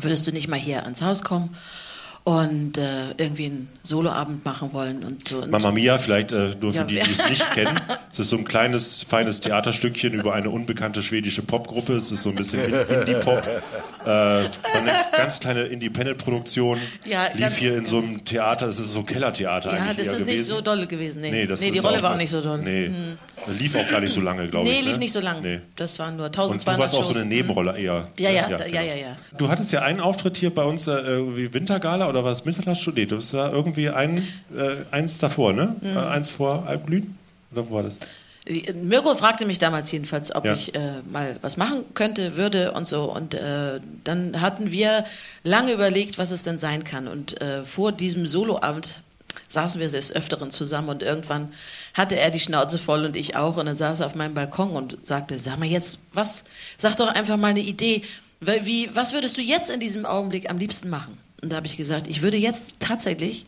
würdest 0.00 0.26
du 0.26 0.32
nicht 0.32 0.48
mal 0.48 0.58
hier 0.58 0.84
ans 0.84 1.02
Haus 1.02 1.22
kommen 1.22 1.50
und 2.26 2.76
äh, 2.76 3.10
irgendwie 3.18 3.44
einen 3.46 3.68
Soloabend 3.84 4.44
machen 4.44 4.72
wollen 4.72 5.04
und 5.04 5.28
so. 5.28 5.38
Und 5.42 5.50
Mamma 5.52 5.70
Mia, 5.70 5.96
vielleicht 5.96 6.32
äh, 6.32 6.50
nur 6.60 6.72
für 6.72 6.78
Ja, 6.78 6.84
die, 6.84 6.96
die 6.96 7.00
es 7.12 7.28
nicht 7.30 7.50
kennen. 7.52 7.78
Es 8.16 8.20
ist 8.20 8.30
so 8.30 8.38
ein 8.38 8.46
kleines, 8.46 9.02
feines 9.02 9.42
Theaterstückchen 9.42 10.14
über 10.14 10.32
eine 10.32 10.48
unbekannte 10.48 11.02
schwedische 11.02 11.42
Popgruppe. 11.42 11.92
Es 11.98 12.10
ist 12.10 12.22
so 12.22 12.30
ein 12.30 12.34
bisschen 12.34 12.60
Indie-Pop. 12.88 13.46
Äh, 13.46 14.08
eine 14.08 14.48
ganz 15.14 15.38
kleine 15.38 15.64
Independent-Produktion. 15.64 16.78
Ja, 17.04 17.26
Lief 17.34 17.56
hier 17.58 17.76
in 17.76 17.84
so 17.84 17.98
einem 17.98 18.24
Theater. 18.24 18.68
Es 18.68 18.78
ist 18.78 18.94
so 18.94 19.02
Kellertheater 19.02 19.70
ja, 19.74 19.82
eigentlich 19.82 19.96
das 19.98 20.06
eher 20.06 20.12
ist 20.14 20.18
gewesen. 20.20 20.34
nicht 20.38 20.46
so 20.46 20.60
doll 20.62 20.86
gewesen. 20.86 21.20
Nee, 21.20 21.30
Nee, 21.30 21.46
das 21.46 21.60
nee 21.60 21.72
die 21.72 21.78
Rolle 21.78 21.98
auch 21.98 22.02
war 22.04 22.12
auch 22.14 22.16
nicht 22.16 22.30
so 22.30 22.40
doll. 22.40 22.58
Nee, 22.62 22.90
lief 23.58 23.74
auch 23.76 23.86
gar 23.86 24.00
nicht 24.00 24.14
so 24.14 24.22
lange, 24.22 24.48
glaube 24.48 24.66
Nee, 24.66 24.78
ich. 24.78 24.84
lief 24.84 24.92
ne? 24.94 24.98
nicht 25.00 25.12
so 25.12 25.20
lang. 25.20 25.42
Nee. 25.42 25.60
Das 25.76 25.98
waren 25.98 26.16
nur 26.16 26.26
Und 26.26 26.38
1200 26.38 26.76
du 26.78 26.80
warst 26.80 26.94
auch 26.94 27.02
so 27.02 27.08
Shows. 27.12 27.20
eine 27.20 27.26
Nebenrolle 27.28 27.76
eher. 27.78 28.06
Ja, 28.18 28.30
ja, 28.30 28.48
da- 28.48 28.64
ja, 28.64 28.80
genau. 28.80 28.82
ja, 28.82 28.94
ja. 28.94 29.16
Du 29.36 29.48
hattest 29.50 29.72
ja 29.72 29.82
einen 29.82 30.00
Auftritt 30.00 30.38
hier 30.38 30.54
bei 30.54 30.62
uns, 30.64 30.86
äh, 30.86 30.92
irgendwie 30.92 31.52
Wintergala 31.52 32.08
oder 32.08 32.15
was? 32.24 32.44
Mittagsschule? 32.44 32.94
Nee, 32.96 33.06
du 33.06 33.16
bist 33.16 33.32
da 33.34 33.50
irgendwie 33.50 33.88
ein, 33.90 34.16
äh, 34.56 34.76
eins 34.90 35.18
davor, 35.18 35.52
ne? 35.52 35.76
Mhm. 35.80 35.96
Äh, 35.96 35.98
eins 36.00 36.28
vor 36.28 36.66
Alpglühen? 36.66 37.16
Oder 37.52 37.68
wo 37.68 37.74
war 37.76 37.82
das? 37.84 37.98
Mirko 38.80 39.14
fragte 39.16 39.44
mich 39.44 39.58
damals 39.58 39.90
jedenfalls, 39.90 40.32
ob 40.34 40.44
Ja. 40.44 40.54
ich 40.54 40.72
äh, 40.76 41.02
mal 41.10 41.36
was 41.42 41.56
machen 41.56 41.84
könnte, 41.94 42.36
würde 42.36 42.72
und 42.72 42.86
so. 42.86 43.04
Und 43.12 43.34
äh, 43.34 43.80
dann 44.04 44.40
hatten 44.40 44.70
wir 44.70 45.04
lange 45.42 45.72
überlegt, 45.72 46.16
was 46.18 46.30
es 46.30 46.44
denn 46.44 46.58
sein 46.60 46.84
kann. 46.84 47.08
Und 47.08 47.40
äh, 47.42 47.64
vor 47.64 47.90
diesem 47.90 48.26
Soloabend 48.28 49.02
saßen 49.48 49.80
wir 49.80 49.88
des 49.88 50.12
Öfteren 50.14 50.50
zusammen 50.50 50.88
und 50.90 51.02
irgendwann 51.02 51.48
hatte 51.94 52.16
er 52.16 52.30
die 52.30 52.38
Schnauze 52.40 52.78
voll 52.78 53.04
und 53.04 53.16
ich 53.16 53.34
auch. 53.36 53.56
Und 53.56 53.66
dann 53.66 53.74
saß 53.76 53.98
er 54.00 54.06
auf 54.06 54.14
meinem 54.14 54.34
Balkon 54.34 54.70
und 54.70 54.96
sagte, 55.02 55.36
sag 55.40 55.58
mal 55.58 55.66
jetzt, 55.66 55.98
was? 56.12 56.44
Sag 56.78 56.94
doch 56.96 57.08
einfach 57.08 57.36
mal 57.36 57.48
eine 57.48 57.60
Idee. 57.60 58.02
Wie- 58.40 58.90
was 58.94 59.12
würdest 59.12 59.36
du 59.38 59.42
jetzt 59.42 59.70
in 59.70 59.80
diesem 59.80 60.06
Augenblick 60.06 60.48
am 60.50 60.58
liebsten 60.58 60.88
machen? 60.88 61.18
Und 61.42 61.52
da 61.52 61.56
habe 61.56 61.66
ich 61.66 61.76
gesagt, 61.76 62.08
ich 62.08 62.22
würde 62.22 62.36
jetzt 62.36 62.76
tatsächlich 62.80 63.46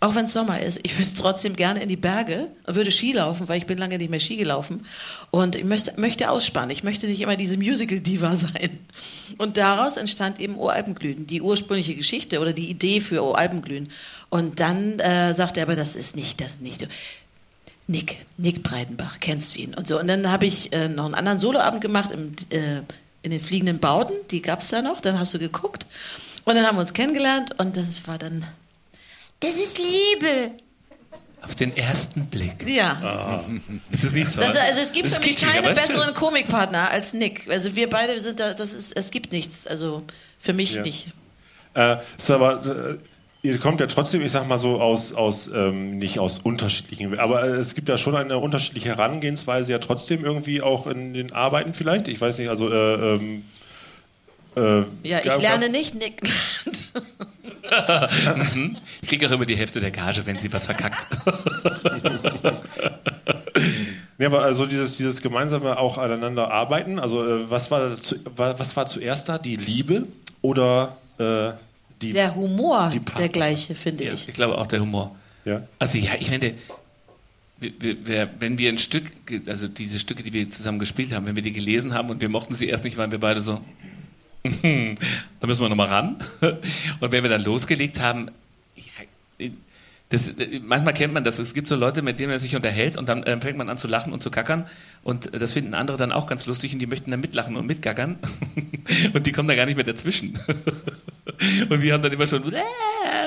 auch 0.00 0.14
wenn 0.14 0.26
es 0.26 0.32
Sommer 0.32 0.60
ist, 0.60 0.78
ich 0.84 0.96
würde 0.96 1.10
trotzdem 1.16 1.56
gerne 1.56 1.82
in 1.82 1.88
die 1.88 1.96
Berge 1.96 2.48
würde 2.66 2.92
Ski 2.92 3.12
laufen, 3.12 3.48
weil 3.48 3.58
ich 3.58 3.66
bin 3.66 3.78
lange 3.78 3.98
nicht 3.98 4.10
mehr 4.10 4.20
Ski 4.20 4.36
gelaufen. 4.36 4.86
Und 5.32 5.56
ich 5.56 5.64
möchte, 5.64 6.00
möchte 6.00 6.30
ausspannen. 6.30 6.70
Ich 6.70 6.84
möchte 6.84 7.08
nicht 7.08 7.20
immer 7.20 7.36
diese 7.36 7.56
Musical-Diva 7.56 8.36
sein. 8.36 8.78
Und 9.38 9.56
daraus 9.56 9.96
entstand 9.96 10.38
eben 10.38 10.56
O 10.56 10.68
Alpenglühen, 10.68 11.26
die 11.26 11.42
ursprüngliche 11.42 11.96
Geschichte 11.96 12.38
oder 12.38 12.52
die 12.52 12.70
Idee 12.70 13.00
für 13.00 13.24
O 13.24 13.32
Alpenglühen. 13.32 13.90
Und 14.28 14.60
dann 14.60 15.00
äh, 15.00 15.34
sagte 15.34 15.60
er, 15.60 15.66
aber 15.66 15.74
das 15.74 15.96
ist 15.96 16.14
nicht, 16.14 16.40
das 16.40 16.60
nicht. 16.60 16.86
Nick, 17.88 18.18
Nick 18.36 18.62
Breidenbach, 18.62 19.18
kennst 19.18 19.56
du 19.56 19.62
ihn? 19.62 19.74
Und 19.74 19.88
so. 19.88 19.98
Und 19.98 20.06
dann 20.06 20.30
habe 20.30 20.46
ich 20.46 20.72
äh, 20.72 20.88
noch 20.88 21.06
einen 21.06 21.14
anderen 21.14 21.38
Soloabend 21.38 21.80
gemacht 21.80 22.12
im, 22.12 22.36
äh, 22.50 22.82
in 23.22 23.32
den 23.32 23.40
fliegenden 23.40 23.80
Bauten, 23.80 24.14
die 24.30 24.42
gab 24.42 24.60
es 24.60 24.68
da 24.68 24.80
noch, 24.80 25.00
dann 25.00 25.18
hast 25.18 25.34
du 25.34 25.40
geguckt. 25.40 25.86
Und 26.48 26.54
dann 26.54 26.66
haben 26.66 26.76
wir 26.76 26.80
uns 26.80 26.94
kennengelernt 26.94 27.50
und 27.58 27.76
das 27.76 28.08
war 28.08 28.16
dann, 28.16 28.42
das 29.40 29.56
ist 29.56 29.76
Liebe. 29.78 30.52
Auf 31.42 31.54
den 31.54 31.76
ersten 31.76 32.24
Blick. 32.24 32.66
Ja. 32.66 33.44
Ist 33.90 34.04
das 34.04 34.12
nicht 34.12 34.34
toll? 34.34 34.44
Das, 34.46 34.56
also 34.56 34.80
es 34.80 34.92
gibt 34.92 35.06
Das 35.12 35.18
für 35.18 35.28
ist 35.28 35.42
mich 35.42 35.50
keine 35.50 35.72
ist 35.72 35.74
besseren 35.82 36.06
schön. 36.06 36.14
Komikpartner 36.14 36.90
als 36.90 37.12
Nick. 37.12 37.46
Also 37.50 37.76
wir 37.76 37.90
beide 37.90 38.18
sind 38.18 38.40
da, 38.40 38.54
das 38.54 38.72
ist, 38.72 38.96
es 38.96 39.10
gibt 39.10 39.30
nichts. 39.30 39.66
Also 39.66 40.04
für 40.40 40.54
mich 40.54 40.76
Ja. 40.76 40.82
nicht. 40.82 41.08
Äh, 41.74 41.96
ist 42.16 42.30
aber, 42.30 42.64
äh, 42.64 43.46
ihr 43.46 43.58
kommt 43.58 43.80
ja 43.80 43.86
trotzdem, 43.86 44.22
ich 44.22 44.32
sag 44.32 44.48
mal 44.48 44.58
so, 44.58 44.80
aus, 44.80 45.12
aus 45.12 45.48
ähm, 45.48 45.98
nicht 45.98 46.18
aus 46.18 46.38
unterschiedlichen, 46.38 47.18
aber 47.18 47.44
äh, 47.44 47.56
es 47.56 47.74
gibt 47.74 47.90
ja 47.90 47.98
schon 47.98 48.16
eine 48.16 48.38
unterschiedliche 48.38 48.88
Herangehensweise 48.88 49.72
ja 49.72 49.78
trotzdem 49.80 50.24
irgendwie 50.24 50.62
auch 50.62 50.86
in 50.86 51.12
den 51.12 51.30
Arbeiten 51.34 51.74
vielleicht. 51.74 52.08
Ich 52.08 52.18
weiß 52.22 52.38
nicht, 52.38 52.48
also 52.48 52.72
äh, 52.72 53.14
ähm, 53.16 53.44
äh, 54.58 54.84
Ja, 55.08 55.18
ich 55.18 55.24
gab- 55.24 55.40
lerne 55.40 55.68
nicht, 55.68 55.94
Nick. 55.94 56.20
Ich 59.02 59.08
kriege 59.08 59.26
auch 59.26 59.32
immer 59.32 59.44
die 59.44 59.56
Hälfte 59.56 59.78
der 59.80 59.90
Gage, 59.90 60.24
wenn 60.24 60.36
sie 60.36 60.50
was 60.52 60.66
verkackt. 60.66 61.06
Ja, 64.20 64.26
aber 64.26 64.42
also 64.42 64.66
dieses, 64.66 64.96
dieses 64.96 65.22
gemeinsame 65.22 65.78
auch 65.78 65.96
aneinander 65.96 66.50
arbeiten, 66.50 66.98
also 66.98 67.24
äh, 67.24 67.48
was 67.50 67.70
war 67.70 67.94
zu, 67.94 68.16
wa- 68.34 68.52
was 68.58 68.76
war 68.76 68.86
zuerst 68.88 69.28
da? 69.28 69.38
Die 69.38 69.54
Liebe 69.54 70.08
oder 70.42 70.96
äh, 71.18 71.50
die 72.02 72.12
Der 72.14 72.34
Humor 72.34 72.90
Die 72.92 72.98
der 72.98 73.28
gleiche, 73.28 73.76
finde 73.76 74.04
Ja, 74.06 74.14
ich. 74.14 74.26
ich 74.26 74.34
glaube 74.34 74.58
auch 74.58 74.66
der 74.66 74.80
Humor. 74.80 75.14
Ja. 75.44 75.62
Also 75.78 75.98
ja, 75.98 76.12
ich 76.18 76.30
meine, 76.32 76.54
wir, 77.58 77.72
wir, 78.06 78.28
wenn 78.40 78.58
wir 78.58 78.70
ein 78.70 78.78
Stück, 78.78 79.04
also 79.46 79.68
diese 79.68 80.00
Stücke, 80.00 80.24
die 80.24 80.32
wir 80.32 80.50
zusammen 80.50 80.80
gespielt 80.80 81.12
haben, 81.12 81.24
wenn 81.26 81.36
wir 81.36 81.42
die 81.44 81.52
gelesen 81.52 81.94
haben 81.94 82.10
und 82.10 82.20
wir 82.20 82.28
mochten 82.28 82.54
sie 82.54 82.66
erst 82.68 82.82
nicht, 82.82 82.96
waren 82.96 83.12
wir 83.12 83.20
beide 83.20 83.40
so, 83.40 83.60
da 85.40 85.46
müssen 85.46 85.62
wir 85.62 85.68
nochmal 85.68 85.88
ran. 85.88 86.16
Und 87.00 87.12
wenn 87.12 87.22
wir 87.22 87.30
dann 87.30 87.44
losgelegt 87.44 88.00
haben, 88.00 88.30
ja, 88.76 89.48
das, 90.10 90.30
manchmal 90.62 90.94
kennt 90.94 91.12
man 91.12 91.22
das. 91.22 91.38
Es 91.38 91.52
gibt 91.52 91.68
so 91.68 91.76
Leute, 91.76 92.00
mit 92.00 92.18
denen 92.18 92.30
man 92.30 92.40
sich 92.40 92.56
unterhält 92.56 92.96
und 92.96 93.08
dann 93.10 93.24
äh, 93.24 93.38
fängt 93.40 93.58
man 93.58 93.68
an 93.68 93.76
zu 93.76 93.88
lachen 93.88 94.12
und 94.12 94.22
zu 94.22 94.30
gackern. 94.30 94.66
Und 95.02 95.30
das 95.38 95.52
finden 95.52 95.74
andere 95.74 95.98
dann 95.98 96.12
auch 96.12 96.26
ganz 96.26 96.46
lustig 96.46 96.72
und 96.72 96.78
die 96.78 96.86
möchten 96.86 97.10
dann 97.10 97.20
mitlachen 97.20 97.56
und 97.56 97.66
mitgackern. 97.66 98.18
und 99.12 99.26
die 99.26 99.32
kommen 99.32 99.48
da 99.48 99.54
gar 99.54 99.66
nicht 99.66 99.76
mehr 99.76 99.84
dazwischen. 99.84 100.38
und 101.68 101.82
wir 101.82 101.92
haben 101.92 102.02
dann 102.02 102.12
immer 102.12 102.26
schon, 102.26 102.42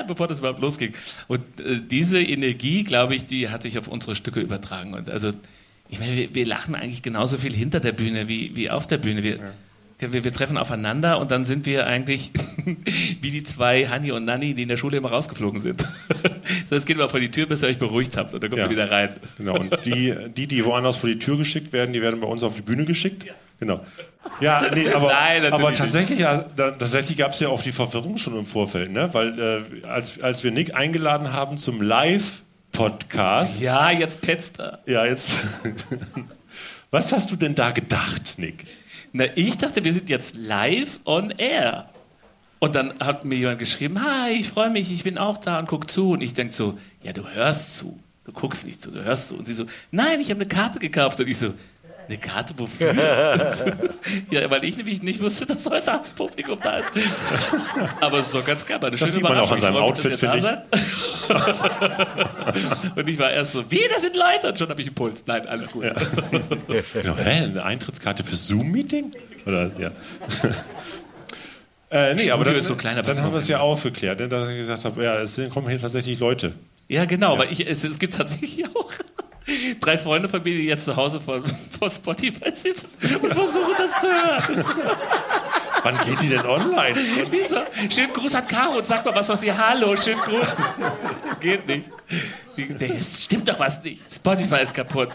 bevor 0.08 0.26
das 0.26 0.40
überhaupt 0.40 0.60
losging. 0.60 0.92
Und 1.28 1.40
äh, 1.60 1.80
diese 1.88 2.20
Energie, 2.20 2.82
glaube 2.82 3.14
ich, 3.14 3.26
die 3.26 3.48
hat 3.48 3.62
sich 3.62 3.78
auf 3.78 3.86
unsere 3.86 4.16
Stücke 4.16 4.40
übertragen. 4.40 4.94
Und 4.94 5.08
also, 5.08 5.30
ich 5.88 6.00
meine, 6.00 6.16
wir, 6.16 6.34
wir 6.34 6.46
lachen 6.46 6.74
eigentlich 6.74 7.02
genauso 7.02 7.38
viel 7.38 7.52
hinter 7.52 7.78
der 7.78 7.92
Bühne 7.92 8.26
wie, 8.26 8.56
wie 8.56 8.70
auf 8.70 8.88
der 8.88 8.98
Bühne. 8.98 9.22
Wir, 9.22 9.38
wir, 10.10 10.24
wir 10.24 10.32
treffen 10.32 10.56
aufeinander 10.58 11.18
und 11.20 11.30
dann 11.30 11.44
sind 11.44 11.66
wir 11.66 11.86
eigentlich 11.86 12.32
wie 13.20 13.30
die 13.30 13.42
zwei 13.44 13.86
Hanni 13.86 14.10
und 14.12 14.24
Nanni, 14.24 14.54
die 14.54 14.62
in 14.62 14.68
der 14.68 14.76
Schule 14.76 14.96
immer 14.96 15.10
rausgeflogen 15.10 15.60
sind. 15.60 15.84
Das 16.70 16.86
geht 16.86 16.96
mal 16.96 17.08
vor 17.08 17.20
die 17.20 17.30
Tür, 17.30 17.46
bis 17.46 17.62
ihr 17.62 17.68
euch 17.68 17.78
beruhigt 17.78 18.16
habt 18.16 18.32
und 18.32 18.42
dann 18.42 18.48
kommt 18.50 18.60
Ja. 18.60 18.66
ihr 18.66 18.70
wieder 18.70 18.90
rein. 18.90 19.10
Genau, 19.36 19.58
und 19.58 19.76
die, 19.84 20.14
die, 20.36 20.46
die 20.46 20.64
woanders 20.64 20.96
vor 20.96 21.08
die 21.10 21.18
Tür 21.18 21.36
geschickt 21.36 21.72
werden, 21.74 21.92
die 21.92 22.00
werden 22.00 22.18
bei 22.20 22.26
uns 22.26 22.42
auf 22.42 22.54
die 22.54 22.62
Bühne 22.62 22.86
geschickt. 22.86 23.26
Genau. 23.60 23.84
Ja, 24.40 24.62
nee, 24.74 24.88
aber, 24.90 25.08
Nein, 25.12 25.52
aber 25.52 25.72
tatsächlich, 25.74 26.20
ja, 26.20 26.46
da, 26.56 26.70
tatsächlich 26.72 27.18
gab 27.18 27.32
es 27.32 27.40
ja 27.40 27.48
auch 27.48 27.62
die 27.62 27.72
Verwirrung 27.72 28.16
schon 28.16 28.36
im 28.38 28.46
Vorfeld, 28.46 28.90
ne? 28.90 29.10
Weil 29.12 29.38
äh, 29.82 29.86
als, 29.86 30.20
als 30.22 30.44
wir 30.44 30.50
Nick 30.50 30.74
eingeladen 30.74 31.32
haben 31.34 31.58
zum 31.58 31.82
Live-Podcast, 31.82 33.60
Ja, 33.60 33.90
jetzt 33.90 34.22
petzt 34.22 34.58
er. 34.58 34.78
ja, 34.86 35.04
jetzt. 35.04 35.30
Was 36.90 37.12
hast 37.12 37.30
du 37.32 37.36
denn 37.36 37.54
da 37.54 37.70
gedacht, 37.70 38.34
Nick? 38.38 38.66
Na, 39.12 39.24
ich 39.34 39.58
dachte, 39.58 39.84
wir 39.84 39.92
sind 39.92 40.08
jetzt 40.08 40.34
live 40.36 41.00
on 41.04 41.30
air. 41.30 41.88
Und 42.58 42.74
dann 42.74 42.98
hat 43.00 43.24
mir 43.24 43.36
jemand 43.36 43.58
geschrieben, 43.58 44.02
hi, 44.04 44.30
ich 44.32 44.48
freue 44.48 44.70
mich, 44.70 44.92
ich 44.92 45.04
bin 45.04 45.18
auch 45.18 45.36
da 45.36 45.58
und 45.58 45.66
guck 45.66 45.90
zu. 45.90 46.12
Und 46.12 46.22
ich 46.22 46.32
denke 46.32 46.54
so, 46.54 46.78
ja, 47.02 47.12
du 47.12 47.28
hörst 47.28 47.76
zu. 47.76 47.98
Du 48.24 48.32
guckst 48.32 48.64
nicht 48.64 48.80
zu, 48.80 48.90
du 48.90 49.02
hörst 49.02 49.28
zu. 49.28 49.34
Und 49.34 49.48
sie 49.48 49.54
so, 49.54 49.66
nein, 49.90 50.20
ich 50.20 50.30
habe 50.30 50.40
eine 50.40 50.48
Karte 50.48 50.78
gekauft. 50.78 51.18
Und 51.20 51.28
ich 51.28 51.38
so, 51.38 51.54
eine 52.08 52.18
Karte 52.18 52.54
wofür? 52.56 52.92
ja, 54.30 54.50
weil 54.50 54.64
ich 54.64 54.76
nämlich 54.76 55.02
nicht 55.02 55.20
wusste, 55.20 55.46
dass 55.46 55.68
heute 55.68 55.92
Abend 55.92 56.14
Publikum 56.14 56.58
da 56.62 56.78
ist. 56.78 56.90
Aber 58.00 58.18
es 58.18 58.26
ist 58.26 58.34
doch 58.34 58.44
ganz 58.44 58.66
geil. 58.66 58.78
Eine 58.82 58.98
schöne 58.98 59.10
sieht 59.10 59.22
man 59.22 59.38
auch 59.38 59.50
an 59.50 59.60
seinem 59.60 59.76
Ich 59.76 59.80
Outfit, 59.80 60.22
da 60.22 60.38
seid. 60.38 60.62
Und 62.96 63.08
ich 63.08 63.18
war 63.18 63.30
erst 63.30 63.52
so, 63.52 63.70
wie, 63.70 63.80
das 63.92 64.02
sind 64.02 64.16
Leute. 64.16 64.48
Und 64.48 64.58
schon 64.58 64.68
habe 64.68 64.80
ich 64.80 64.88
einen 64.88 64.94
Puls. 64.94 65.24
Nein, 65.26 65.46
alles 65.46 65.70
gut. 65.70 65.84
Genau, 66.92 67.16
hä, 67.16 67.44
eine 67.44 67.64
Eintrittskarte 67.64 68.24
für 68.24 68.36
Zoom-Meeting? 68.36 69.12
Oder, 69.46 69.70
ja. 69.78 69.90
Äh, 71.90 72.14
nee, 72.14 72.30
aber 72.30 72.44
dann, 72.44 72.56
ist 72.56 72.68
so 72.68 72.76
klein, 72.76 72.96
aber 72.96 73.12
dann 73.12 73.22
haben 73.22 73.32
wir 73.32 73.38
es 73.38 73.48
ja 73.48 73.60
aufgeklärt, 73.60 74.18
ne, 74.18 74.28
dass 74.28 74.48
ich 74.48 74.56
gesagt 74.56 74.86
habe, 74.86 75.04
ja, 75.04 75.20
es 75.20 75.38
kommen 75.50 75.68
hier 75.68 75.78
tatsächlich 75.78 76.18
Leute. 76.18 76.54
Ja, 76.88 77.04
genau, 77.04 77.34
aber 77.34 77.50
ich, 77.50 77.68
es, 77.68 77.84
es 77.84 77.98
gibt 77.98 78.14
tatsächlich 78.14 78.64
auch 78.74 78.90
drei 79.80 79.98
Freunde 79.98 80.28
von 80.28 80.42
mir, 80.42 80.54
die 80.54 80.66
jetzt 80.66 80.84
zu 80.84 80.96
Hause 80.96 81.20
vor, 81.20 81.42
vor 81.78 81.90
Spotify 81.90 82.50
sitzen 82.50 83.16
und 83.16 83.32
versuchen 83.32 83.74
das 83.76 84.00
zu 84.00 84.06
hören. 84.08 84.64
Wann 85.82 85.98
geht 86.00 86.20
die 86.20 86.28
denn 86.28 86.46
online? 86.46 86.96
Lisa, 87.30 87.64
schönen 87.90 88.12
Gruß 88.12 88.34
an 88.36 88.46
Caro 88.46 88.78
und 88.78 88.86
sag 88.86 89.04
mal 89.04 89.14
was 89.14 89.28
aus 89.30 89.42
ihr. 89.42 89.56
Hallo, 89.56 89.96
schönen 89.96 90.20
Gruß. 90.20 90.46
Geht 91.40 91.66
nicht. 91.66 91.90
Es 92.80 93.24
stimmt 93.24 93.48
doch 93.48 93.58
was 93.58 93.82
nicht. 93.82 94.02
Spotify 94.12 94.62
ist 94.62 94.74
kaputt. 94.74 95.08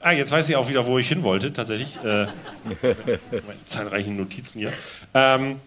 Ah, 0.00 0.12
jetzt 0.12 0.30
weiß 0.30 0.48
ich 0.48 0.54
auch 0.54 0.68
wieder, 0.68 0.86
wo 0.86 0.98
ich 0.98 1.08
hin 1.08 1.24
wollte, 1.24 1.52
tatsächlich. 1.52 1.96
Äh, 2.04 2.26
meine 3.32 3.64
zahlreichen 3.64 4.16
Notizen 4.16 4.60
hier. 4.60 4.72
Ähm, 5.12 5.60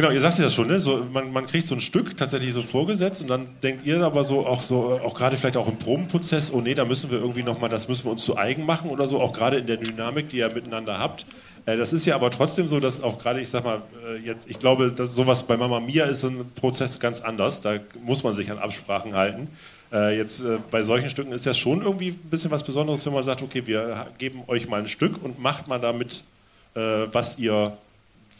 Genau, 0.00 0.12
ihr 0.12 0.20
sagt 0.22 0.38
ja 0.38 0.44
das 0.44 0.54
schon, 0.54 0.68
ne? 0.68 0.80
so, 0.80 1.06
man, 1.12 1.30
man 1.30 1.46
kriegt 1.46 1.68
so 1.68 1.74
ein 1.74 1.80
Stück 1.82 2.16
tatsächlich 2.16 2.54
so 2.54 2.62
vorgesetzt 2.62 3.20
und 3.20 3.28
dann 3.28 3.46
denkt 3.62 3.84
ihr 3.84 4.02
aber 4.02 4.24
so 4.24 4.46
auch 4.46 4.62
so, 4.62 4.98
auch 5.04 5.12
gerade 5.12 5.36
vielleicht 5.36 5.58
auch 5.58 5.68
im 5.68 5.76
Probenprozess, 5.76 6.50
oh 6.54 6.62
nee, 6.62 6.72
da 6.72 6.86
müssen 6.86 7.10
wir 7.10 7.18
irgendwie 7.18 7.42
nochmal, 7.42 7.68
das 7.68 7.86
müssen 7.86 8.06
wir 8.06 8.12
uns 8.12 8.24
zu 8.24 8.38
eigen 8.38 8.64
machen 8.64 8.88
oder 8.88 9.06
so, 9.06 9.20
auch 9.20 9.34
gerade 9.34 9.58
in 9.58 9.66
der 9.66 9.76
Dynamik, 9.76 10.30
die 10.30 10.38
ihr 10.38 10.48
miteinander 10.48 10.98
habt. 10.98 11.26
Äh, 11.66 11.76
das 11.76 11.92
ist 11.92 12.06
ja 12.06 12.14
aber 12.14 12.30
trotzdem 12.30 12.66
so, 12.66 12.80
dass 12.80 13.02
auch 13.02 13.18
gerade, 13.18 13.42
ich 13.42 13.50
sag 13.50 13.62
mal, 13.62 13.82
äh, 14.08 14.16
jetzt, 14.24 14.48
ich 14.48 14.58
glaube, 14.58 14.90
dass 14.90 15.14
sowas 15.14 15.42
bei 15.42 15.58
Mama 15.58 15.80
Mia 15.80 16.06
ist 16.06 16.24
ein 16.24 16.50
Prozess 16.54 16.98
ganz 16.98 17.20
anders. 17.20 17.60
Da 17.60 17.74
muss 18.02 18.24
man 18.24 18.32
sich 18.32 18.50
an 18.50 18.56
Absprachen 18.56 19.14
halten. 19.14 19.48
Äh, 19.92 20.16
jetzt 20.16 20.42
bei 20.70 20.82
solchen 20.82 21.10
Stücken 21.10 21.32
ist 21.32 21.44
ja 21.44 21.52
schon 21.52 21.82
irgendwie 21.82 22.12
ein 22.12 22.30
bisschen 22.30 22.50
was 22.50 22.64
Besonderes, 22.64 23.04
wenn 23.04 23.12
man 23.12 23.22
sagt, 23.22 23.42
okay, 23.42 23.66
wir 23.66 24.06
geben 24.16 24.44
euch 24.46 24.66
mal 24.66 24.80
ein 24.80 24.88
Stück 24.88 25.22
und 25.22 25.38
macht 25.42 25.68
mal 25.68 25.78
damit, 25.78 26.24
was 26.72 27.38
ihr 27.38 27.76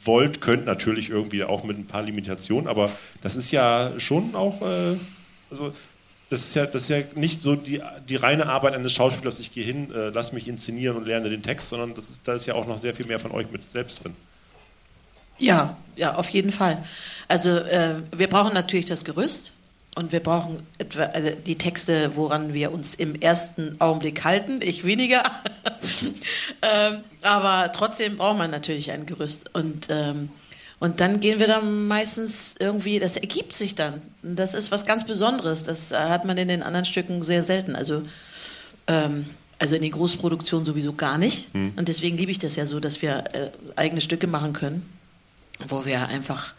wollt, 0.05 0.41
könnt 0.41 0.67
natürlich 0.67 1.11
irgendwie 1.11 1.45
auch 1.45 1.65
mit 1.65 1.79
ein 1.79 1.87
paar 1.87 2.03
Limitationen, 2.03 2.69
aber 2.69 2.91
das 3.23 3.37
ist 3.37 3.51
ja 3.51 3.93
schon 3.99 4.35
auch, 4.35 4.63
äh, 4.63 4.97
also 5.51 5.73
das 6.31 6.41
ist 6.41 6.55
ja, 6.55 6.67
das 6.67 6.83
ist 6.83 6.89
ja 6.89 6.99
nicht 7.17 7.43
so 7.43 7.57
die, 7.57 7.83
die 8.09 8.17
reine 8.17 8.47
Arbeit 8.47 8.75
eines 8.75 8.93
Schauspielers, 8.93 9.41
ich 9.41 9.53
gehe 9.53 9.65
hin, 9.65 9.93
äh, 9.93 10.11
lass 10.11 10.33
mich 10.33 10.49
inszenieren 10.49 10.97
und 10.97 11.07
lerne 11.07 11.29
den 11.29 11.43
Text, 11.43 11.69
sondern 11.69 11.95
das 11.95 12.09
ist, 12.09 12.23
da 12.25 12.35
ist 12.35 12.47
ja 12.47 12.55
auch 12.55 12.67
noch 12.67 12.79
sehr 12.79 12.95
viel 12.95 13.07
mehr 13.07 13.19
von 13.19 13.33
euch 13.33 13.51
mit 13.51 13.69
selbst 13.69 14.05
drin. 14.05 14.15
Ja, 15.39 15.77
ja, 15.97 16.15
auf 16.15 16.29
jeden 16.29 16.53
Fall. 16.53 16.85
Also 17.27 17.51
äh, 17.51 17.95
wir 18.15 18.29
brauchen 18.29 18.55
natürlich 18.55 18.87
das 18.87 19.05
Gerüst 19.05 19.55
und 19.97 20.13
wir 20.13 20.21
brauchen 20.21 20.63
etwa 20.79 21.03
also 21.05 21.31
die 21.47 21.59
Texte, 21.59 22.13
woran 22.15 22.55
wir 22.55 22.73
uns 22.73 22.95
im 22.95 23.17
ersten 23.17 23.81
Augenblick 23.81 24.25
halten, 24.25 24.61
ich 24.63 24.85
weniger. 24.85 25.23
ähm, 26.63 26.99
aber 27.23 27.73
trotzdem 27.73 28.17
braucht 28.17 28.39
man 28.39 28.51
natürlich 28.51 28.93
ein 28.93 29.05
Gerüst. 29.05 29.53
Und, 29.53 29.89
ähm, 29.91 30.31
und 30.79 31.01
dann 31.01 31.19
gehen 31.19 31.41
wir 31.41 31.49
dann 31.49 31.89
meistens 31.89 32.55
irgendwie, 32.61 33.01
das 33.01 33.17
ergibt 33.17 33.55
sich 33.55 33.75
dann. 33.75 34.01
Das 34.23 34.55
ist 34.55 34.71
was 34.71 34.87
ganz 34.87 35.05
Besonderes. 35.05 35.65
Das 35.65 35.91
hat 35.93 36.25
man 36.25 36.39
in 36.39 36.49
den 36.49 36.63
anderen 36.63 36.85
Stücken 36.87 37.25
sehr 37.25 37.45
selten. 37.45 37.75
Also, 37.75 38.03
ähm, 38.87 39.27
also 39.59 39.75
in 39.75 39.83
den 39.83 39.91
Großproduktionen 39.91 40.65
sowieso 40.65 40.93
gar 40.93 41.19
nicht. 41.19 41.53
Hm. 41.53 41.73
Und 41.75 41.89
deswegen 41.89 42.17
liebe 42.17 42.31
ich 42.31 42.39
das 42.39 42.55
ja 42.55 42.65
so, 42.65 42.79
dass 42.79 43.03
wir 43.03 43.25
äh, 43.33 43.51
eigene 43.75 44.01
Stücke 44.01 44.29
machen 44.29 44.53
können, 44.53 44.89
wo 45.69 45.85
wir 45.85 46.07
einfach 46.07 46.55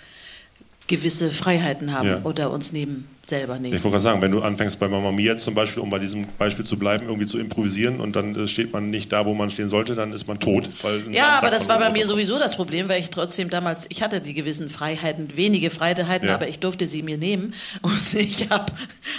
gewisse 0.91 1.31
Freiheiten 1.31 1.93
haben 1.93 2.07
ja. 2.07 2.21
oder 2.24 2.51
uns 2.51 2.74
neben 2.74 3.07
selber 3.25 3.57
nehmen. 3.57 3.74
Ich 3.74 3.83
wollte 3.83 3.93
gerade 3.93 4.03
sagen, 4.03 4.21
wenn 4.21 4.31
du 4.31 4.41
anfängst 4.41 4.77
bei 4.77 4.89
Mama 4.89 5.12
Mia 5.12 5.38
zum 5.38 5.53
Beispiel, 5.53 5.81
um 5.81 5.89
bei 5.89 6.00
diesem 6.00 6.27
Beispiel 6.38 6.65
zu 6.65 6.77
bleiben, 6.77 7.05
irgendwie 7.07 7.25
zu 7.25 7.39
improvisieren 7.39 8.01
und 8.01 8.15
dann 8.15 8.36
äh, 8.36 8.48
steht 8.48 8.74
man 8.74 8.89
nicht 8.89 9.12
da, 9.13 9.25
wo 9.25 9.33
man 9.33 9.50
stehen 9.50 9.69
sollte, 9.69 9.95
dann 9.95 10.12
ist 10.12 10.27
man 10.27 10.39
tot. 10.39 10.69
ja, 11.10 11.38
aber 11.38 11.50
das 11.50 11.69
war 11.69 11.79
bei 11.79 11.89
mir 11.91 12.05
sowieso 12.05 12.38
das 12.38 12.57
Problem, 12.57 12.89
weil 12.89 13.00
ich 13.00 13.10
trotzdem 13.10 13.50
damals, 13.50 13.86
ich 13.88 14.03
hatte 14.03 14.19
die 14.19 14.33
gewissen 14.33 14.69
Freiheiten, 14.69 15.38
wenige 15.38 15.69
Freiheiten, 15.69 16.27
ja. 16.27 16.36
aber 16.36 16.50
ich 16.50 16.60
durfte 16.60 16.88
sie 16.88 17.03
mir 17.03 17.17
nehmen 17.17 17.53
und 17.81 18.13
ich 18.13 18.50
habe, 18.50 18.65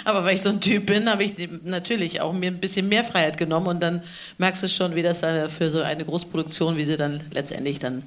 aber 0.05 0.23
weil 0.25 0.35
ich 0.35 0.41
so 0.41 0.51
ein 0.51 0.61
Typ 0.61 0.85
bin, 0.85 1.09
habe 1.09 1.23
ich 1.23 1.33
natürlich 1.63 2.21
auch 2.21 2.33
mir 2.33 2.51
ein 2.51 2.59
bisschen 2.59 2.89
mehr 2.89 3.03
Freiheit 3.03 3.37
genommen 3.37 3.65
und 3.65 3.81
dann 3.81 4.03
merkst 4.37 4.61
du 4.61 4.67
schon, 4.69 4.93
wie 4.93 5.01
das 5.01 5.21
für 5.21 5.71
so 5.71 5.81
eine 5.81 6.05
Großproduktion, 6.05 6.77
wie 6.77 6.83
sie 6.83 6.97
dann 6.97 7.21
letztendlich 7.33 7.79
dann 7.79 8.03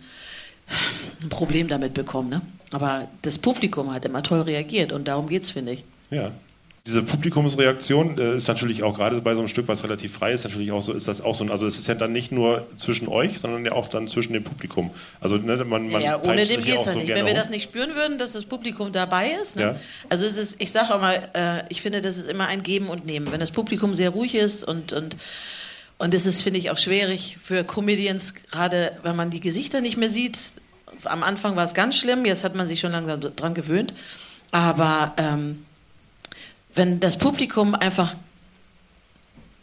ein 1.23 1.29
Problem 1.29 1.69
damit 1.69 1.95
bekommen. 1.95 2.29
Ne? 2.29 2.43
Aber 2.73 3.09
das 3.23 3.39
Publikum 3.39 3.93
hat 3.93 4.05
immer 4.05 4.23
toll 4.23 4.41
reagiert 4.43 4.93
und 4.93 5.09
darum 5.09 5.29
geht 5.29 5.43
es, 5.43 5.51
finde 5.51 5.73
ich. 5.73 5.85
Ja. 6.11 6.33
Diese 6.87 7.03
Publikumsreaktion 7.03 8.17
äh, 8.17 8.37
ist 8.37 8.47
natürlich 8.47 8.85
auch 8.85 8.95
gerade 8.95 9.21
bei 9.21 9.33
so 9.35 9.41
einem 9.41 9.49
Stück, 9.49 9.67
was 9.67 9.83
relativ 9.83 10.13
frei 10.13 10.31
ist, 10.31 10.45
natürlich 10.45 10.71
auch 10.71 10.83
so, 10.83 10.93
ist 10.93 11.09
das 11.09 11.21
auch 11.21 11.35
so, 11.35 11.45
also 11.47 11.67
es 11.67 11.81
ist 11.81 11.89
ja 11.89 11.97
dann 11.97 12.13
nicht 12.13 12.31
nur 12.31 12.65
zwischen 12.77 13.09
euch, 13.09 13.41
sondern 13.41 13.65
ja 13.65 13.73
auch 13.73 13.89
dann 13.89 14.07
zwischen 14.07 14.35
dem 14.35 14.45
Publikum. 14.45 14.93
Also 15.21 15.37
ne, 15.37 15.57
man, 15.65 15.91
man 15.91 16.01
ja, 16.01 16.23
ohne 16.23 16.47
dem 16.47 16.63
geht 16.63 16.79
es 16.79 16.87
ja 16.87 16.95
nicht. 16.95 17.09
Wenn 17.09 17.27
wir 17.27 17.35
das 17.35 17.51
nicht 17.51 17.65
spüren 17.65 17.97
würden, 17.97 18.19
dass 18.19 18.35
das 18.35 18.45
Publikum 18.45 18.93
dabei 18.93 19.33
ist, 19.43 19.57
ne? 19.57 19.63
ja. 19.63 19.77
also 20.09 20.27
es 20.27 20.37
ist, 20.37 20.61
ich 20.61 20.71
sage 20.71 20.95
auch 20.95 21.01
mal, 21.01 21.17
äh, 21.35 21.65
ich 21.71 21.83
finde, 21.83 22.03
das 22.03 22.19
ist 22.19 22.31
immer 22.31 22.47
ein 22.47 22.63
Geben 22.63 22.87
und 22.87 23.05
Nehmen. 23.05 23.33
Wenn 23.33 23.41
das 23.41 23.51
Publikum 23.51 23.93
sehr 23.97 24.11
ruhig 24.11 24.37
ist 24.37 24.63
und, 24.63 24.93
und 24.93 25.17
und 25.99 26.13
es 26.13 26.27
ist, 26.27 26.43
finde 26.43 26.59
ich, 26.59 26.71
auch 26.71 26.79
schwierig 26.79 27.39
für 27.43 27.65
Comedians, 27.65 28.35
gerade 28.35 28.99
wenn 29.03 29.17
man 29.17 29.31
die 29.31 29.41
Gesichter 29.41 29.81
nicht 29.81 29.97
mehr 29.97 30.11
sieht, 30.11 30.39
am 31.05 31.23
Anfang 31.23 31.57
war 31.57 31.65
es 31.65 31.75
ganz 31.75 31.97
schlimm, 31.97 32.25
jetzt 32.25 32.45
hat 32.45 32.55
man 32.55 32.67
sich 32.67 32.81
schon 32.81 32.93
langsam 32.93 33.21
dran 33.21 33.55
gewöhnt. 33.55 33.95
Aber 34.51 35.15
ähm, 35.17 35.65
wenn 36.75 37.01
das 37.01 37.19
Publikum 37.19 37.75
einfach 37.75 38.15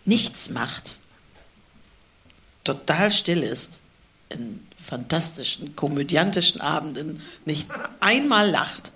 nichts 0.06 0.50
macht, 0.50 1.00
total 2.63 3.12
still 3.12 3.43
ist, 3.43 3.80
in 4.30 4.65
fantastischen, 4.84 5.76
komödiantischen 5.76 6.62
Abenden 6.62 7.22
nicht 7.46 7.69
einmal 8.00 8.50
lacht, 8.50 8.91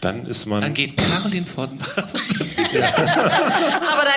dann 0.00 0.26
ist 0.26 0.46
man. 0.46 0.62
Dann 0.62 0.72
geht 0.72 0.96
Caroline 0.96 1.44
Fortenbach. 1.44 1.94
ja. 2.72 2.90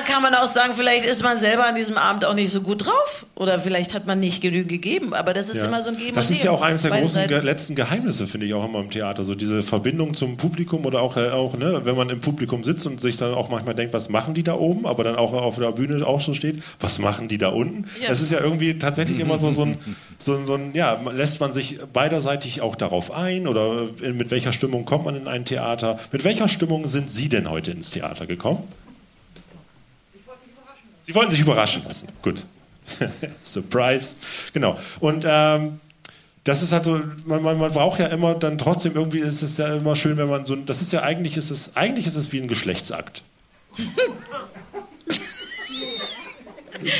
Kann 0.07 0.21
man 0.21 0.33
auch 0.35 0.47
sagen, 0.47 0.73
vielleicht 0.75 1.05
ist 1.05 1.23
man 1.23 1.37
selber 1.37 1.65
an 1.67 1.75
diesem 1.75 1.97
Abend 1.97 2.25
auch 2.25 2.33
nicht 2.33 2.51
so 2.51 2.61
gut 2.61 2.85
drauf. 2.85 3.25
Oder 3.35 3.59
vielleicht 3.59 3.93
hat 3.93 4.07
man 4.07 4.19
nicht 4.19 4.41
genügend 4.41 4.69
gegeben. 4.69 5.13
Aber 5.13 5.33
das 5.33 5.49
ist 5.49 5.57
ja. 5.57 5.65
immer 5.65 5.83
so 5.83 5.89
ein 5.89 5.97
Geben 5.97 6.15
Das 6.15 6.29
ist 6.29 6.43
ja 6.43 6.51
auch 6.51 6.61
eines 6.61 6.83
der 6.83 6.91
großen 6.91 7.27
ge 7.27 7.39
letzten 7.39 7.75
Geheimnisse, 7.75 8.27
finde 8.27 8.47
ich 8.47 8.53
auch 8.53 8.65
immer 8.65 8.79
im 8.79 8.89
Theater. 8.89 9.23
So 9.23 9.35
diese 9.35 9.63
Verbindung 9.63 10.13
zum 10.13 10.37
Publikum 10.37 10.85
oder 10.85 11.01
auch, 11.01 11.17
äh, 11.17 11.29
auch 11.29 11.55
ne, 11.57 11.81
wenn 11.83 11.95
man 11.95 12.09
im 12.09 12.19
Publikum 12.19 12.63
sitzt 12.63 12.87
und 12.87 13.01
sich 13.01 13.17
dann 13.17 13.33
auch 13.33 13.49
manchmal 13.49 13.75
denkt, 13.75 13.93
was 13.93 14.09
machen 14.09 14.33
die 14.33 14.43
da 14.43 14.55
oben? 14.55 14.85
Aber 14.85 15.03
dann 15.03 15.15
auch 15.15 15.33
auf 15.33 15.57
der 15.57 15.71
Bühne 15.71 16.05
auch 16.05 16.21
schon 16.21 16.35
steht, 16.35 16.61
was 16.79 16.99
machen 16.99 17.27
die 17.27 17.37
da 17.37 17.49
unten? 17.49 17.85
Ja. 18.01 18.09
Das 18.09 18.21
ist 18.21 18.31
ja 18.31 18.39
irgendwie 18.39 18.79
tatsächlich 18.79 19.19
immer 19.19 19.37
so, 19.37 19.51
so, 19.51 19.63
ein, 19.63 19.77
so, 20.19 20.43
so 20.45 20.55
ein, 20.55 20.73
ja, 20.73 20.99
lässt 21.15 21.39
man 21.39 21.51
sich 21.51 21.79
beiderseitig 21.91 22.61
auch 22.61 22.75
darauf 22.75 23.11
ein? 23.11 23.47
Oder 23.47 23.87
mit 24.01 24.31
welcher 24.31 24.53
Stimmung 24.53 24.85
kommt 24.85 25.05
man 25.05 25.15
in 25.15 25.27
ein? 25.27 25.43
Theater. 25.45 25.99
Mit 26.11 26.23
welcher 26.23 26.47
Stimmung 26.47 26.87
sind 26.87 27.09
Sie 27.09 27.29
denn 27.29 27.49
heute 27.49 27.71
ins 27.71 27.91
Theater 27.91 28.25
gekommen? 28.25 28.63
Sie 31.03 31.13
wollten 31.13 31.31
sich 31.31 31.41
überraschen 31.41 31.83
lassen. 31.85 32.07
Gut. 32.21 32.43
Surprise. 33.43 34.15
Genau. 34.53 34.79
Und 34.99 35.25
ähm, 35.27 35.79
das 36.43 36.61
ist 36.61 36.73
halt 36.73 36.83
so, 36.83 36.99
man, 37.25 37.41
man, 37.41 37.57
man, 37.57 37.71
braucht 37.71 37.99
ja 37.99 38.07
immer 38.07 38.33
dann 38.33 38.57
trotzdem 38.57 38.95
irgendwie 38.95 39.19
ist 39.19 39.41
es 39.43 39.57
ja 39.57 39.75
immer 39.75 39.95
schön, 39.95 40.17
wenn 40.17 40.27
man 40.27 40.43
so, 40.43 40.55
das 40.55 40.81
ist 40.81 40.91
ja 40.91 41.01
eigentlich 41.01 41.37
ist 41.37 41.51
es 41.51 41.77
eigentlich 41.77 42.07
ist 42.07 42.15
es 42.15 42.31
wie 42.31 42.41
ein 42.41 42.47
Geschlechtsakt. 42.47 43.23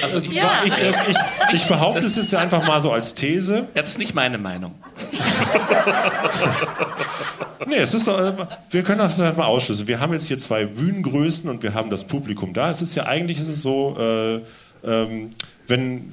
Also 0.02 0.19
ich, 0.19 0.34
ja. 0.34 0.63
ich, 0.65 0.74
ich, 0.74 1.54
ich 1.54 1.67
behaupte 1.67 2.06
es 2.06 2.15
jetzt 2.15 2.32
ja 2.32 2.39
einfach 2.39 2.65
mal 2.65 2.82
so 2.82 2.91
als 2.91 3.13
These. 3.13 3.67
Das 3.74 3.89
ist 3.89 3.98
nicht 3.98 4.13
meine 4.13 4.38
Meinung. 4.38 4.76
nee, 7.67 7.78
es 7.78 7.93
ist 7.93 8.08
doch, 8.08 8.19
äh, 8.19 8.34
wir 8.69 8.84
können 8.84 9.00
das 9.00 9.17
mal 9.17 9.46
ausschließen. 9.46 9.88
Wir 9.88 10.00
haben 10.00 10.13
jetzt 10.13 10.28
hier 10.28 10.38
zwei 10.38 10.65
Bühnengrößen 10.65 11.50
und 11.50 11.63
wir 11.63 11.74
haben 11.74 11.89
das 11.89 12.06
Publikum 12.06 12.54
da. 12.54 12.72
Es 12.72 12.82
ist 12.82 12.96
ja 12.96 13.06
eigentlich 13.06 13.39
ist 13.39 13.50
es 13.50 13.62
so, 13.62 13.96
äh, 14.00 14.39
ähm, 14.86 15.32
wenn, 15.67 16.12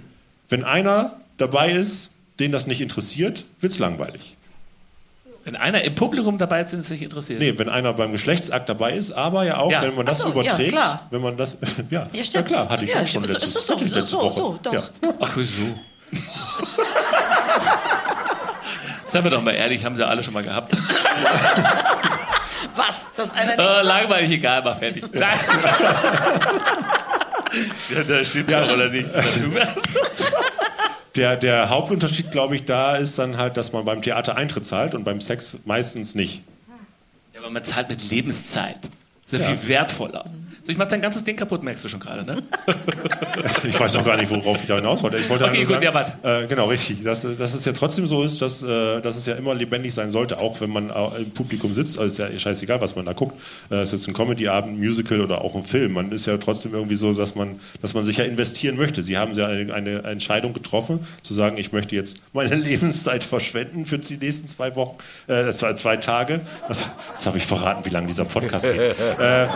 wenn 0.48 0.64
einer 0.64 1.12
dabei 1.36 1.70
ist, 1.70 2.12
den 2.38 2.52
das 2.52 2.66
nicht 2.66 2.80
interessiert, 2.80 3.44
wird 3.60 3.72
es 3.72 3.78
langweilig. 3.78 4.36
Wenn 5.50 5.56
einer 5.56 5.82
im 5.82 5.96
Publikum 5.96 6.38
dabei 6.38 6.60
ist, 6.60 6.72
den 6.72 6.78
es 6.78 6.90
nicht 6.90 7.02
interessiert. 7.02 7.40
Nee, 7.40 7.58
wenn 7.58 7.68
einer 7.68 7.92
beim 7.92 8.12
Geschlechtsakt 8.12 8.68
dabei 8.68 8.92
ist, 8.92 9.10
aber 9.10 9.42
ja 9.42 9.56
auch, 9.56 9.72
ja. 9.72 9.82
wenn 9.82 9.96
man 9.96 10.06
das 10.06 10.20
so, 10.20 10.28
überträgt, 10.28 10.74
ja, 10.74 11.00
wenn 11.10 11.20
man 11.20 11.36
das, 11.36 11.56
ja, 11.90 12.06
ja, 12.12 12.22
ja 12.22 12.42
klar, 12.42 12.68
hatte 12.68 12.84
ich 12.84 12.90
ja, 12.90 13.02
auch 13.02 13.06
schon 13.08 13.24
letzte, 13.24 13.46
ist 13.46 13.56
das 13.56 13.66
so, 13.66 13.74
letzte 13.74 14.02
so, 14.04 14.20
Woche. 14.20 14.32
So, 14.32 14.60
doch. 14.62 14.72
Ja. 14.72 14.84
Ach, 15.18 15.32
wieso? 15.34 15.64
Seien 19.06 19.24
wir 19.24 19.30
doch 19.32 19.42
mal 19.42 19.56
ehrlich, 19.56 19.84
haben 19.84 19.96
sie 19.96 20.06
alle 20.06 20.22
schon 20.22 20.34
mal 20.34 20.44
gehabt. 20.44 20.72
Was? 22.76 23.10
Das 23.16 23.32
einer 23.34 23.56
nicht 23.56 23.58
äh, 23.58 23.82
langweilig, 23.82 24.30
egal, 24.30 24.62
mach 24.64 24.76
fertig. 24.76 25.02
Nein. 25.12 25.36
ja, 27.92 28.04
da 28.04 28.24
steht 28.24 28.48
ja 28.48 28.62
oder 28.72 28.88
nicht. 28.88 29.10
Der, 31.20 31.36
der 31.36 31.68
Hauptunterschied, 31.68 32.30
glaube 32.30 32.56
ich, 32.56 32.64
da 32.64 32.96
ist 32.96 33.18
dann 33.18 33.36
halt, 33.36 33.58
dass 33.58 33.74
man 33.74 33.84
beim 33.84 34.00
Theater 34.00 34.38
Eintritt 34.38 34.64
zahlt 34.64 34.94
und 34.94 35.04
beim 35.04 35.20
Sex 35.20 35.58
meistens 35.66 36.14
nicht. 36.14 36.40
Ja, 37.34 37.40
aber 37.40 37.50
man 37.50 37.62
zahlt 37.62 37.90
mit 37.90 38.08
Lebenszeit. 38.08 38.78
Sehr 39.26 39.40
ja. 39.40 39.48
viel 39.48 39.68
wertvoller. 39.68 40.24
So, 40.70 40.72
ich 40.72 40.78
mach 40.78 40.86
dein 40.86 41.00
ganzes 41.00 41.24
Ding 41.24 41.34
kaputt, 41.34 41.64
merkst 41.64 41.84
du 41.84 41.88
schon 41.88 41.98
gerade, 41.98 42.24
ne? 42.24 42.36
ich 43.68 43.80
weiß 43.80 43.94
doch 43.94 44.04
gar 44.04 44.16
nicht, 44.16 44.30
worauf 44.30 44.60
ich 44.60 44.68
da 44.68 44.76
hinaus 44.76 45.02
wollte. 45.02 45.16
Ich 45.16 45.28
wollte 45.28 45.46
okay, 45.46 45.64
gut, 45.64 45.66
sagen, 45.66 45.82
ja, 46.22 46.42
äh, 46.42 46.46
genau, 46.46 46.66
richtig. 46.66 47.02
Dass, 47.02 47.22
dass 47.22 47.54
es 47.54 47.64
ja 47.64 47.72
trotzdem 47.72 48.06
so 48.06 48.22
ist, 48.22 48.40
dass, 48.40 48.62
äh, 48.62 49.00
dass 49.00 49.16
es 49.16 49.26
ja 49.26 49.34
immer 49.34 49.52
lebendig 49.52 49.92
sein 49.92 50.10
sollte, 50.10 50.38
auch 50.38 50.60
wenn 50.60 50.70
man 50.70 50.90
äh, 50.90 51.22
im 51.22 51.32
Publikum 51.32 51.74
sitzt. 51.74 51.98
Also 51.98 52.06
ist 52.06 52.18
ja 52.18 52.38
scheißegal, 52.38 52.80
was 52.80 52.94
man 52.94 53.04
da 53.04 53.14
guckt. 53.14 53.40
Äh, 53.68 53.82
ist 53.82 53.90
jetzt 53.90 54.06
ein 54.06 54.14
Comedy-Abend, 54.14 54.78
Musical 54.78 55.20
oder 55.22 55.40
auch 55.40 55.56
ein 55.56 55.64
Film. 55.64 55.94
Man 55.94 56.12
ist 56.12 56.26
ja 56.26 56.36
trotzdem 56.36 56.72
irgendwie 56.72 56.94
so, 56.94 57.12
dass 57.14 57.34
man, 57.34 57.58
dass 57.82 57.94
man 57.94 58.04
sich 58.04 58.18
ja 58.18 58.24
investieren 58.24 58.76
möchte. 58.76 59.02
Sie 59.02 59.18
haben 59.18 59.34
ja 59.34 59.48
eine, 59.48 59.74
eine 59.74 60.04
Entscheidung 60.04 60.52
getroffen, 60.52 61.04
zu 61.22 61.34
sagen, 61.34 61.56
ich 61.56 61.72
möchte 61.72 61.96
jetzt 61.96 62.18
meine 62.32 62.54
Lebenszeit 62.54 63.24
verschwenden 63.24 63.86
für 63.86 63.98
die 63.98 64.18
nächsten 64.18 64.46
zwei 64.46 64.76
Wochen, 64.76 64.98
äh, 65.26 65.50
zwei, 65.50 65.74
zwei 65.74 65.96
Tage. 65.96 66.40
Das, 66.68 66.90
das 67.12 67.26
habe 67.26 67.38
ich 67.38 67.44
verraten, 67.44 67.84
wie 67.84 67.90
lange 67.90 68.06
dieser 68.06 68.24
Podcast 68.24 68.66
geht. 68.66 68.80
Äh, 69.20 69.48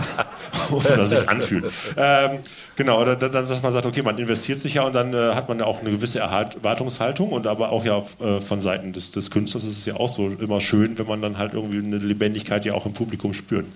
oder 0.70 1.06
sich 1.06 1.28
anfühlen. 1.28 1.64
ähm, 1.96 2.38
genau, 2.76 3.00
oder 3.00 3.16
dann, 3.16 3.32
dass 3.32 3.62
man 3.62 3.72
sagt, 3.72 3.86
okay, 3.86 4.02
man 4.02 4.18
investiert 4.18 4.58
sich 4.58 4.74
ja 4.74 4.82
und 4.82 4.94
dann 4.94 5.14
äh, 5.14 5.34
hat 5.34 5.48
man 5.48 5.58
ja 5.58 5.64
auch 5.64 5.80
eine 5.80 5.90
gewisse 5.90 6.20
Erwartungshaltung 6.20 7.30
und 7.30 7.46
aber 7.46 7.70
auch 7.70 7.84
ja 7.84 8.02
äh, 8.20 8.40
von 8.40 8.60
Seiten 8.60 8.92
des, 8.92 9.10
des 9.10 9.30
Künstlers 9.30 9.64
ist 9.64 9.78
es 9.78 9.86
ja 9.86 9.96
auch 9.96 10.08
so 10.08 10.28
immer 10.28 10.60
schön, 10.60 10.98
wenn 10.98 11.06
man 11.06 11.22
dann 11.22 11.38
halt 11.38 11.54
irgendwie 11.54 11.78
eine 11.78 11.98
Lebendigkeit 11.98 12.64
ja 12.64 12.74
auch 12.74 12.86
im 12.86 12.92
Publikum 12.92 13.34
spürt. 13.34 13.66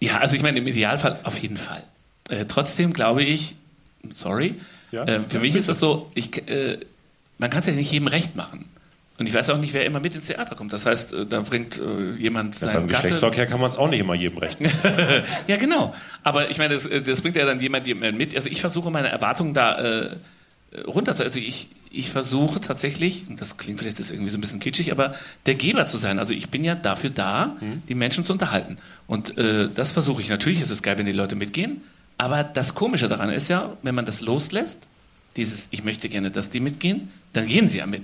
Ja, 0.00 0.18
also 0.18 0.36
ich 0.36 0.42
meine, 0.42 0.58
im 0.58 0.66
Idealfall 0.66 1.18
auf 1.24 1.38
jeden 1.38 1.56
Fall. 1.56 1.82
Äh, 2.28 2.44
trotzdem 2.46 2.92
glaube 2.92 3.22
ich, 3.22 3.56
sorry, 4.10 4.54
ja? 4.92 5.04
äh, 5.04 5.20
für 5.28 5.36
ja, 5.36 5.40
mich 5.40 5.52
bitte. 5.52 5.58
ist 5.58 5.68
das 5.68 5.80
so, 5.80 6.10
ich, 6.14 6.48
äh, 6.48 6.78
man 7.38 7.50
kann 7.50 7.60
es 7.60 7.66
ja 7.66 7.72
nicht 7.72 7.90
jedem 7.90 8.08
recht 8.08 8.36
machen. 8.36 8.64
Und 9.18 9.26
ich 9.26 9.34
weiß 9.34 9.50
auch 9.50 9.58
nicht, 9.58 9.74
wer 9.74 9.84
immer 9.84 9.98
mit 9.98 10.14
ins 10.14 10.26
Theater 10.26 10.54
kommt. 10.54 10.72
Das 10.72 10.86
heißt, 10.86 11.12
äh, 11.12 11.26
da 11.26 11.40
bringt 11.40 11.78
äh, 11.78 12.20
jemand 12.20 12.54
ja, 12.54 12.66
seinen 12.66 12.74
Beim 12.74 12.88
Geschlechtsverkehr 12.88 13.46
kann 13.46 13.60
man 13.60 13.68
es 13.68 13.76
auch 13.76 13.88
nicht 13.88 14.00
immer 14.00 14.14
jedem 14.14 14.38
recht 14.38 14.60
machen. 14.60 14.78
ja, 15.48 15.56
genau. 15.56 15.92
Aber 16.22 16.50
ich 16.50 16.58
meine, 16.58 16.74
das, 16.74 16.86
äh, 16.86 17.02
das, 17.02 17.20
bringt 17.20 17.34
ja 17.34 17.44
dann 17.44 17.58
jemand 17.58 17.86
mit. 18.16 18.34
Also 18.36 18.48
ich 18.48 18.60
versuche 18.60 18.90
meine 18.92 19.08
Erwartungen 19.08 19.54
da 19.54 19.78
äh, 19.78 20.10
runter 20.86 21.14
zu... 21.14 21.24
Also 21.24 21.40
ich, 21.40 21.70
ich 21.90 22.10
versuche 22.10 22.60
tatsächlich, 22.60 23.26
und 23.28 23.40
das 23.40 23.56
klingt 23.56 23.80
vielleicht 23.80 23.98
ist 23.98 24.10
irgendwie 24.10 24.30
so 24.30 24.38
ein 24.38 24.40
bisschen 24.40 24.60
kitschig, 24.60 24.92
aber 24.92 25.14
der 25.46 25.54
Geber 25.54 25.86
zu 25.86 25.98
sein. 25.98 26.18
Also 26.20 26.32
ich 26.32 26.50
bin 26.50 26.62
ja 26.62 26.76
dafür 26.76 27.10
da, 27.10 27.56
mhm. 27.60 27.82
die 27.88 27.94
Menschen 27.96 28.24
zu 28.24 28.32
unterhalten. 28.32 28.78
Und 29.08 29.36
äh, 29.36 29.68
das 29.74 29.92
versuche 29.92 30.20
ich. 30.20 30.28
Natürlich 30.28 30.60
ist 30.60 30.70
es 30.70 30.82
geil, 30.82 30.96
wenn 30.96 31.06
die 31.06 31.12
Leute 31.12 31.34
mitgehen. 31.34 31.82
Aber 32.18 32.44
das 32.44 32.74
Komische 32.74 33.08
daran 33.08 33.30
ist 33.30 33.48
ja, 33.48 33.72
wenn 33.82 33.94
man 33.94 34.04
das 34.04 34.20
loslässt, 34.20 34.86
dieses, 35.36 35.68
ich 35.70 35.82
möchte 35.82 36.08
gerne, 36.08 36.30
dass 36.30 36.50
die 36.50 36.60
mitgehen, 36.60 37.10
dann 37.32 37.46
gehen 37.46 37.66
sie 37.66 37.78
ja 37.78 37.86
mit. 37.86 38.02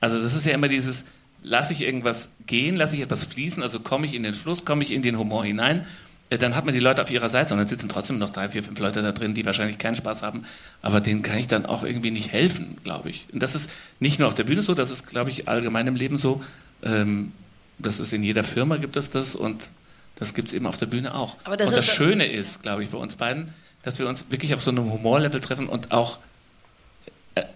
Also 0.00 0.20
das 0.20 0.34
ist 0.34 0.46
ja 0.46 0.52
immer 0.52 0.68
dieses, 0.68 1.04
lasse 1.42 1.72
ich 1.72 1.82
irgendwas 1.82 2.36
gehen, 2.46 2.76
lasse 2.76 2.96
ich 2.96 3.02
etwas 3.02 3.24
fließen, 3.24 3.62
also 3.62 3.80
komme 3.80 4.06
ich 4.06 4.14
in 4.14 4.22
den 4.22 4.34
Fluss, 4.34 4.64
komme 4.64 4.82
ich 4.82 4.92
in 4.92 5.02
den 5.02 5.18
Humor 5.18 5.44
hinein, 5.44 5.86
äh, 6.30 6.38
dann 6.38 6.54
hat 6.54 6.64
man 6.64 6.74
die 6.74 6.80
Leute 6.80 7.02
auf 7.02 7.10
ihrer 7.10 7.28
Seite 7.28 7.54
und 7.54 7.58
dann 7.58 7.68
sitzen 7.68 7.88
trotzdem 7.88 8.18
noch 8.18 8.30
drei, 8.30 8.48
vier, 8.48 8.62
fünf 8.62 8.78
Leute 8.78 9.02
da 9.02 9.12
drin, 9.12 9.34
die 9.34 9.44
wahrscheinlich 9.44 9.78
keinen 9.78 9.96
Spaß 9.96 10.22
haben, 10.22 10.44
aber 10.80 11.00
denen 11.00 11.22
kann 11.22 11.38
ich 11.38 11.48
dann 11.48 11.66
auch 11.66 11.84
irgendwie 11.84 12.10
nicht 12.10 12.32
helfen, 12.32 12.76
glaube 12.84 13.10
ich. 13.10 13.26
Und 13.32 13.42
das 13.42 13.54
ist 13.54 13.70
nicht 13.98 14.18
nur 14.18 14.28
auf 14.28 14.34
der 14.34 14.44
Bühne 14.44 14.62
so, 14.62 14.74
das 14.74 14.90
ist, 14.90 15.08
glaube 15.08 15.30
ich, 15.30 15.48
allgemein 15.48 15.86
im 15.86 15.96
Leben 15.96 16.16
so. 16.16 16.42
Ähm, 16.82 17.32
das 17.78 18.00
ist 18.00 18.12
in 18.12 18.22
jeder 18.22 18.44
Firma 18.44 18.76
gibt 18.76 18.96
es 18.96 19.10
das 19.10 19.34
und 19.34 19.70
das 20.16 20.34
gibt 20.34 20.48
es 20.48 20.54
eben 20.54 20.66
auf 20.66 20.76
der 20.76 20.86
Bühne 20.86 21.14
auch. 21.14 21.36
Aber 21.44 21.56
das 21.56 21.70
und 21.70 21.78
das 21.78 21.86
Schöne 21.86 22.26
ist, 22.26 22.62
glaube 22.62 22.82
ich, 22.82 22.90
bei 22.90 22.98
uns 22.98 23.16
beiden, 23.16 23.50
dass 23.82 23.98
wir 23.98 24.06
uns 24.06 24.30
wirklich 24.30 24.54
auf 24.54 24.60
so 24.60 24.70
einem 24.70 24.92
Humorlevel 24.92 25.40
treffen 25.40 25.66
und 25.66 25.92
auch 25.92 26.18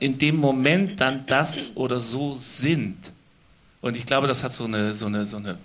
in 0.01 0.19
dem 0.19 0.37
Moment 0.37 1.01
dann 1.01 1.27
das 1.27 1.77
oder 1.77 2.01
so 2.01 2.35
sind. 2.35 2.97
Und 3.81 3.97
ich 3.97 4.07
glaube, 4.07 4.27
das 4.27 4.43
hat 4.43 4.53
so 4.53 4.65
eine, 4.65 4.95
so 4.95 5.07
eine, 5.07 5.27
so 5.27 5.37
eine 5.37 5.57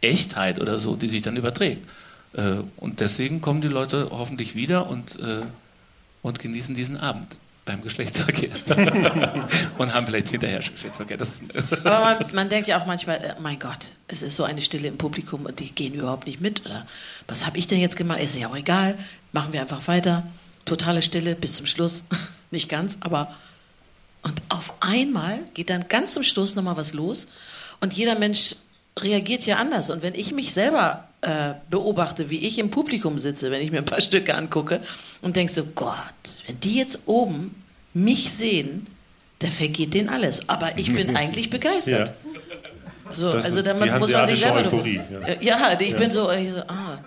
Echtheit 0.00 0.60
oder 0.60 0.78
so, 0.78 0.96
die 0.96 1.08
sich 1.08 1.22
dann 1.22 1.36
überträgt. 1.36 1.88
Äh, 2.34 2.56
und 2.76 3.00
deswegen 3.00 3.40
kommen 3.40 3.60
die 3.60 3.68
Leute 3.68 4.08
hoffentlich 4.10 4.54
wieder 4.54 4.88
und, 4.88 5.18
äh, 5.20 5.42
und 6.22 6.38
genießen 6.38 6.74
diesen 6.74 6.98
Abend 6.98 7.36
beim 7.64 7.82
Geschlechtsverkehr. 7.82 8.50
und 9.78 9.94
haben 9.94 10.06
vielleicht 10.06 10.28
hinterher 10.28 10.58
Geschlechtsverkehr. 10.58 11.18
Aber 11.84 12.00
man, 12.00 12.34
man, 12.34 12.48
denkt 12.48 12.68
ja 12.68 12.80
auch 12.80 12.86
manchmal, 12.86 13.16
äh, 13.18 13.34
mein 13.40 13.58
Gott, 13.58 13.92
es 14.08 14.22
ist 14.22 14.36
so 14.36 14.44
eine 14.44 14.60
Stille 14.60 14.88
im 14.88 14.98
Publikum 14.98 15.46
und 15.46 15.60
die 15.60 15.72
gehen 15.72 15.94
überhaupt 15.94 16.26
nicht 16.26 16.40
mit. 16.40 16.64
Oder 16.66 16.86
was 17.28 17.46
habe 17.46 17.58
ich 17.58 17.66
denn 17.66 17.78
jetzt 17.78 17.96
gemacht? 17.96 18.20
Ist 18.20 18.36
ja 18.36 18.48
auch 18.48 18.56
egal. 18.56 18.98
Machen 19.32 19.52
wir 19.52 19.60
einfach 19.60 19.86
weiter. 19.86 20.24
Totale 20.64 21.02
Stille 21.02 21.34
bis 21.34 21.56
zum 21.56 21.66
Schluss. 21.66 22.04
nicht 22.50 22.68
ganz, 22.68 22.98
aber. 23.00 23.34
Und 24.22 24.40
auf 24.50 24.74
einmal 24.80 25.40
geht 25.54 25.68
dann 25.68 25.88
ganz 25.88 26.12
zum 26.12 26.22
Schluss 26.22 26.54
nochmal 26.54 26.76
was 26.76 26.92
los. 26.92 27.26
Und 27.80 27.92
jeder 27.92 28.16
Mensch 28.16 28.54
reagiert 28.98 29.44
ja 29.46 29.56
anders. 29.56 29.90
Und 29.90 30.02
wenn 30.02 30.14
ich 30.14 30.32
mich 30.32 30.52
selber 30.52 31.08
äh, 31.22 31.54
beobachte, 31.70 32.30
wie 32.30 32.46
ich 32.46 32.58
im 32.58 32.70
Publikum 32.70 33.18
sitze, 33.18 33.50
wenn 33.50 33.62
ich 33.62 33.72
mir 33.72 33.78
ein 33.78 33.84
paar 33.84 34.00
Stücke 34.08 34.34
angucke 34.34 34.80
und 35.22 35.36
denke 35.36 35.52
so, 35.52 35.64
Gott, 35.74 35.96
wenn 36.46 36.60
die 36.60 36.76
jetzt 36.76 37.00
oben 37.06 37.54
mich 37.94 38.32
sehen, 38.32 38.86
da 39.40 39.48
vergeht 39.48 39.94
denen 39.94 40.08
alles. 40.08 40.48
Aber 40.48 40.78
ich 40.78 40.92
bin 40.94 41.16
eigentlich 41.16 41.50
begeistert. 41.50 42.08
Ja. 42.08 42.14
So, 43.10 43.30
das 43.30 43.44
also 43.46 43.62
da 43.62 43.98
muss 43.98 44.10
man 44.10 44.26
sich 44.26 44.40
selber. 44.40 44.60
Euphorie, 44.60 45.00
ja. 45.40 45.40
ja, 45.40 45.80
ich 45.80 45.90
ja. 45.90 45.96
bin 45.98 46.10
so, 46.10 46.28
ah, 46.28 46.98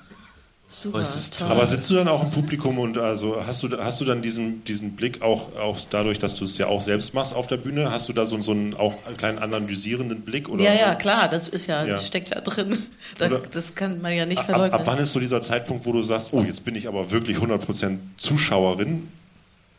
Super, 0.67 1.05
Aber 1.47 1.67
sitzt 1.67 1.91
du 1.91 1.93
dann 1.93 2.07
auch 2.07 2.23
im 2.23 2.31
Publikum 2.31 2.79
und 2.79 2.97
also 2.97 3.37
hast 3.45 3.61
du, 3.61 3.77
hast 3.77 4.01
du 4.01 4.05
dann 4.05 4.23
diesen, 4.23 4.63
diesen 4.63 4.95
Blick 4.95 5.21
auch, 5.21 5.55
auch 5.57 5.77
dadurch, 5.91 6.17
dass 6.17 6.35
du 6.35 6.43
es 6.43 6.57
ja 6.57 6.65
auch 6.65 6.81
selbst 6.81 7.13
machst 7.13 7.35
auf 7.35 7.45
der 7.45 7.57
Bühne, 7.57 7.91
hast 7.91 8.09
du 8.09 8.13
da 8.13 8.25
so, 8.25 8.41
so 8.41 8.51
einen 8.51 8.73
auch 8.73 8.95
einen 9.05 9.15
kleinen 9.15 9.37
analysierenden 9.37 10.21
Blick? 10.21 10.49
Oder? 10.49 10.63
Ja, 10.63 10.73
ja, 10.73 10.95
klar, 10.95 11.29
das 11.29 11.47
ist 11.47 11.67
ja, 11.67 11.85
ja. 11.85 11.99
steckt 11.99 12.33
ja 12.33 12.41
drin. 12.41 12.77
Da, 13.17 13.29
das 13.29 13.75
kann 13.75 14.01
man 14.01 14.11
ja 14.11 14.25
nicht 14.25 14.41
verleugnen. 14.41 14.73
Ab, 14.73 14.81
ab, 14.81 14.87
wann 14.87 14.97
ist 14.97 15.13
so 15.13 15.19
dieser 15.21 15.39
Zeitpunkt, 15.39 15.85
wo 15.85 15.93
du 15.93 16.01
sagst, 16.01 16.33
oh, 16.33 16.41
jetzt 16.41 16.65
bin 16.65 16.75
ich 16.75 16.87
aber 16.87 17.11
wirklich 17.11 17.37
100% 17.37 17.97
Zuschauerin 18.17 19.07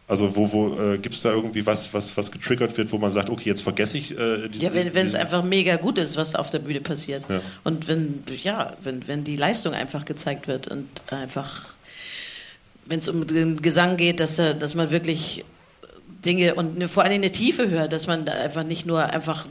also 0.09 0.37
wo, 0.37 0.53
wo 0.53 0.81
äh, 0.81 0.99
gibt 0.99 1.17
es 1.17 1.23
da 1.23 1.33
irgendwie 1.33 1.67
was, 1.67 1.93
was, 1.93 2.17
was 2.17 2.31
getriggert 2.31 2.77
wird, 2.77 2.93
wo 2.93 2.99
man 2.99 3.11
sagt, 3.11 3.29
okay, 3.29 3.49
jetzt 3.49 3.63
vergesse 3.63 3.99
ich 3.99 4.17
äh, 4.17 4.49
diesen, 4.49 4.65
Ja, 4.65 4.71
wenn 4.75 5.07
es 5.07 5.17
einfach 5.17 5.43
mega 5.43 5.77
gut 5.77 5.99
ist, 5.99 6.17
was 6.17 6.37
auf 6.37 6.51
der 6.51 6.61
Bühne 6.61 6.81
passiert. 6.81 7.25
Ja. 7.29 7.41
Und 7.65 7.89
wenn, 7.89 8.23
ja, 8.43 8.77
wenn, 8.83 9.09
wenn 9.09 9.25
die 9.25 9.37
Leistung 9.37 9.75
einfach 9.75 10.05
gezeigt 10.05 10.47
wird 10.47 10.69
und 10.69 10.89
einfach, 11.11 11.75
wenn 12.85 13.01
es 13.01 13.09
um 13.09 13.27
den 13.27 13.61
Gesang 13.61 13.97
geht, 13.97 14.21
dass, 14.21 14.37
dass 14.37 14.77
man 14.77 14.93
wirklich 14.93 15.45
Dinge 16.25 16.55
und 16.55 16.83
vor 16.89 17.03
allem 17.03 17.15
eine 17.15 17.33
Tiefe 17.33 17.69
hört, 17.69 17.93
dass 17.93 18.07
man 18.07 18.25
da 18.25 18.33
einfach 18.33 18.65
nicht 18.65 18.87
nur 18.87 19.03
einfach 19.13 19.47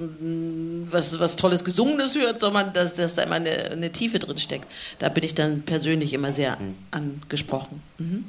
was, 0.90 1.20
was 1.20 1.36
Tolles 1.36 1.66
Gesungenes 1.66 2.16
hört, 2.16 2.40
sondern 2.40 2.72
dass, 2.74 2.96
dass 2.96 3.16
da 3.16 3.24
immer 3.24 3.36
eine, 3.36 3.72
eine 3.72 3.92
Tiefe 3.92 4.20
drin 4.20 4.38
steckt. 4.38 4.68
Da 5.00 5.10
bin 5.10 5.24
ich 5.24 5.34
dann 5.34 5.64
persönlich 5.64 6.14
immer 6.14 6.32
sehr 6.32 6.58
mhm. 6.58 6.76
angesprochen. 6.92 7.82
Mhm. 7.98 8.26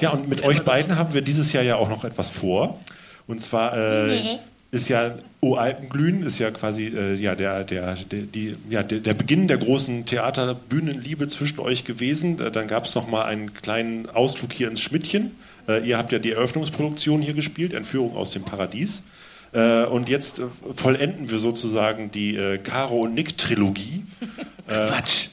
Ja, 0.00 0.10
und 0.10 0.28
mit 0.28 0.42
euch 0.42 0.62
beiden 0.62 0.96
haben 0.96 1.14
wir 1.14 1.22
dieses 1.22 1.52
Jahr 1.52 1.62
ja 1.62 1.76
auch 1.76 1.88
noch 1.88 2.04
etwas 2.04 2.30
vor. 2.30 2.80
Und 3.26 3.40
zwar 3.40 3.76
äh, 3.76 4.06
nee. 4.08 4.38
ist 4.70 4.88
ja 4.88 5.14
O 5.40 5.56
Alpenglühen 5.56 6.22
ist 6.22 6.38
ja 6.38 6.50
quasi 6.50 6.86
äh, 6.86 7.14
ja, 7.14 7.34
der, 7.34 7.64
der, 7.64 7.94
der, 7.94 8.20
die, 8.22 8.56
ja, 8.70 8.82
der, 8.82 9.00
der, 9.00 9.12
Beginn 9.14 9.46
der 9.46 9.58
großen 9.58 10.06
Theaterbühnenliebe 10.06 11.28
zwischen 11.28 11.58
euch 11.60 11.84
gewesen. 11.84 12.40
Äh, 12.40 12.50
dann 12.50 12.66
gab 12.66 12.86
es 12.86 12.94
noch 12.94 13.06
mal 13.06 13.24
einen 13.24 13.52
kleinen 13.52 14.08
Ausflug 14.08 14.52
hier 14.52 14.68
ins 14.68 14.80
Schmidtchen. 14.80 15.32
Äh, 15.68 15.86
ihr 15.86 15.98
habt 15.98 16.12
ja 16.12 16.18
die 16.18 16.32
Eröffnungsproduktion 16.32 17.20
hier 17.20 17.34
gespielt, 17.34 17.74
Entführung 17.74 18.16
aus 18.16 18.30
dem 18.30 18.44
Paradies. 18.44 19.02
Äh, 19.52 19.84
und 19.84 20.08
jetzt 20.08 20.38
äh, 20.38 20.44
vollenden 20.74 21.30
wir 21.30 21.38
sozusagen 21.38 22.10
die 22.10 22.38
Caro 22.64 23.02
und 23.02 23.14
Nick 23.14 23.36
Trilogie. 23.36 24.04
Quatsch. 24.66 25.28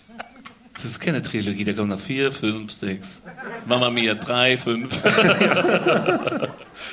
Das 0.82 0.90
ist 0.90 1.00
keine 1.00 1.22
Trilogie, 1.22 1.64
da 1.64 1.74
kommen 1.74 1.90
noch 1.90 2.00
vier, 2.00 2.32
fünf, 2.32 2.72
sechs. 2.72 3.22
Mama 3.68 3.92
Mia, 3.92 4.16
drei, 4.16 4.58
fünf. 4.58 5.00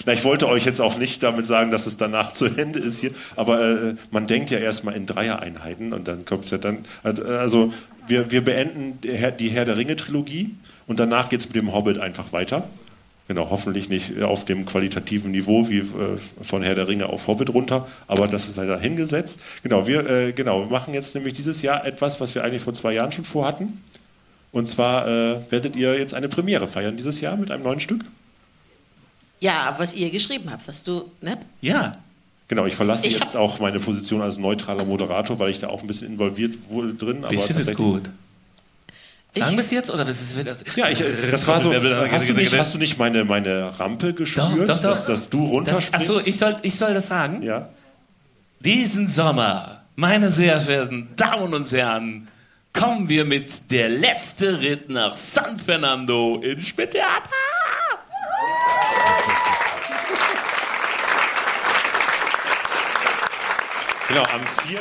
Na, 0.05 0.13
ich 0.13 0.25
wollte 0.25 0.47
euch 0.47 0.67
jetzt 0.67 0.81
auch 0.81 0.99
nicht 0.99 1.23
damit 1.23 1.47
sagen, 1.47 1.71
dass 1.71 1.87
es 1.87 1.97
danach 1.97 2.33
zu 2.33 2.47
Ende 2.47 2.81
ist 2.81 3.01
hier, 3.01 3.13
aber 3.37 3.61
äh, 3.61 3.95
man 4.11 4.27
denkt 4.27 4.51
ja 4.51 4.59
erstmal 4.59 4.95
in 4.95 5.07
Dreier-Einheiten 5.07 5.95
und 5.95 6.07
dann 6.07 6.27
kommt 6.27 6.45
es 6.45 6.51
ja 6.51 6.59
dann. 6.59 6.85
Also, 7.03 7.73
wir, 8.07 8.31
wir 8.31 8.45
beenden 8.45 8.99
die 9.01 9.49
Herr 9.49 9.65
der 9.65 9.77
Ringe-Trilogie 9.77 10.55
und 10.87 11.01
danach 11.01 11.31
geht 11.31 11.41
es 11.41 11.47
mit 11.47 11.57
dem 11.57 11.73
Hobbit 11.73 11.99
einfach 11.99 12.33
weiter. 12.33 12.69
Genau, 13.29 13.51
hoffentlich 13.51 13.91
nicht 13.91 14.23
auf 14.23 14.47
dem 14.47 14.65
qualitativen 14.65 15.31
Niveau 15.33 15.69
wie 15.69 15.81
äh, 15.81 15.85
von 16.41 16.63
Herr 16.63 16.75
der 16.75 16.89
Ringe 16.89 17.11
auf 17.11 17.27
Hobbit 17.27 17.53
runter, 17.53 17.87
aber 18.07 18.27
das 18.27 18.49
ist 18.49 18.57
leider 18.57 18.81
hingesetzt. 18.81 19.39
Genau, 19.63 19.87
wir, 19.87 20.09
äh, 20.09 20.33
genau, 20.33 20.61
wir 20.61 20.71
machen 20.71 20.95
jetzt 20.95 21.15
nämlich 21.15 21.35
dieses 21.35 21.61
Jahr 21.61 21.85
etwas, 21.85 22.23
was 22.23 22.35
wir 22.35 22.43
eigentlich 22.43 22.63
vor 22.63 22.73
zwei 22.73 22.95
Jahren 22.95 23.13
schon 23.13 23.27
vorhatten. 23.27 23.83
Und 24.51 24.67
zwar 24.67 25.07
äh, 25.07 25.41
werdet 25.51 25.77
ihr 25.77 25.99
jetzt 25.99 26.15
eine 26.15 26.31
Premiere 26.31 26.67
feiern 26.67 26.97
dieses 26.97 27.21
Jahr 27.21 27.37
mit 27.37 27.53
einem 27.53 27.65
neuen 27.65 27.81
Stück. 27.81 28.03
Ja, 29.41 29.75
was 29.77 29.95
ihr 29.95 30.09
geschrieben 30.09 30.51
habt, 30.51 30.67
was 30.67 30.83
du, 30.83 31.11
ne? 31.21 31.37
Ja. 31.61 31.93
Genau, 32.49 32.65
ich 32.65 32.75
verlasse 32.75 33.07
ich 33.07 33.15
jetzt 33.15 33.37
auch 33.37 33.61
meine 33.61 33.79
Position 33.79 34.23
als 34.23 34.39
neutraler 34.39 34.87
Moderator, 34.87 35.39
weil 35.39 35.51
ich 35.51 35.59
da 35.59 35.69
auch 35.69 35.83
ein 35.83 35.87
bisschen 35.87 36.13
involviert 36.13 36.71
wurde 36.71 36.95
drin. 36.95 37.27
Bisschen 37.29 37.59
ist 37.59 37.75
gut. 37.75 38.09
Sagen 39.31 39.53
wir 39.53 39.61
es 39.61 39.71
jetzt 39.71 39.91
oder 39.91 40.07
was 40.07 40.23
ist 40.23 40.37
es? 40.37 40.77
Ja, 40.77 40.89
ich, 40.89 41.03
das 41.31 41.47
war 41.47 41.61
so. 41.61 41.73
Hast 41.75 42.31
du 42.31 42.35
nicht, 42.35 42.57
hast 42.59 42.75
du 42.75 42.79
nicht 42.79 42.99
meine, 42.99 43.25
meine 43.25 43.79
Rampe 43.79 44.15
gespürt, 44.15 44.47
doch, 44.47 44.67
doch, 44.67 44.67
doch. 44.67 44.81
Dass, 44.81 45.07
dass 45.07 45.29
du 45.29 45.45
runterspringst? 45.45 46.11
Achso, 46.11 46.27
ich 46.27 46.39
soll, 46.39 46.57
ich 46.63 46.75
soll 46.75 46.95
das 46.95 47.09
sagen? 47.09 47.43
Ja. 47.43 47.69
Diesen 48.61 49.07
Sommer, 49.07 49.83
meine 49.97 50.31
sehr 50.31 50.61
verehrten 50.61 51.09
Damen 51.17 51.53
und 51.53 51.71
Herren, 51.71 52.29
kommen 52.73 53.09
wir 53.09 53.25
mit 53.25 53.71
der 53.71 53.89
letzte 53.89 54.61
Ritt 54.61 54.89
nach 54.89 55.15
San 55.15 55.59
Fernando 55.59 56.41
in 56.43 56.61
Spitheater. 56.61 57.31
Genau, 64.09 64.23
am 64.23 64.47
4. 64.67 64.79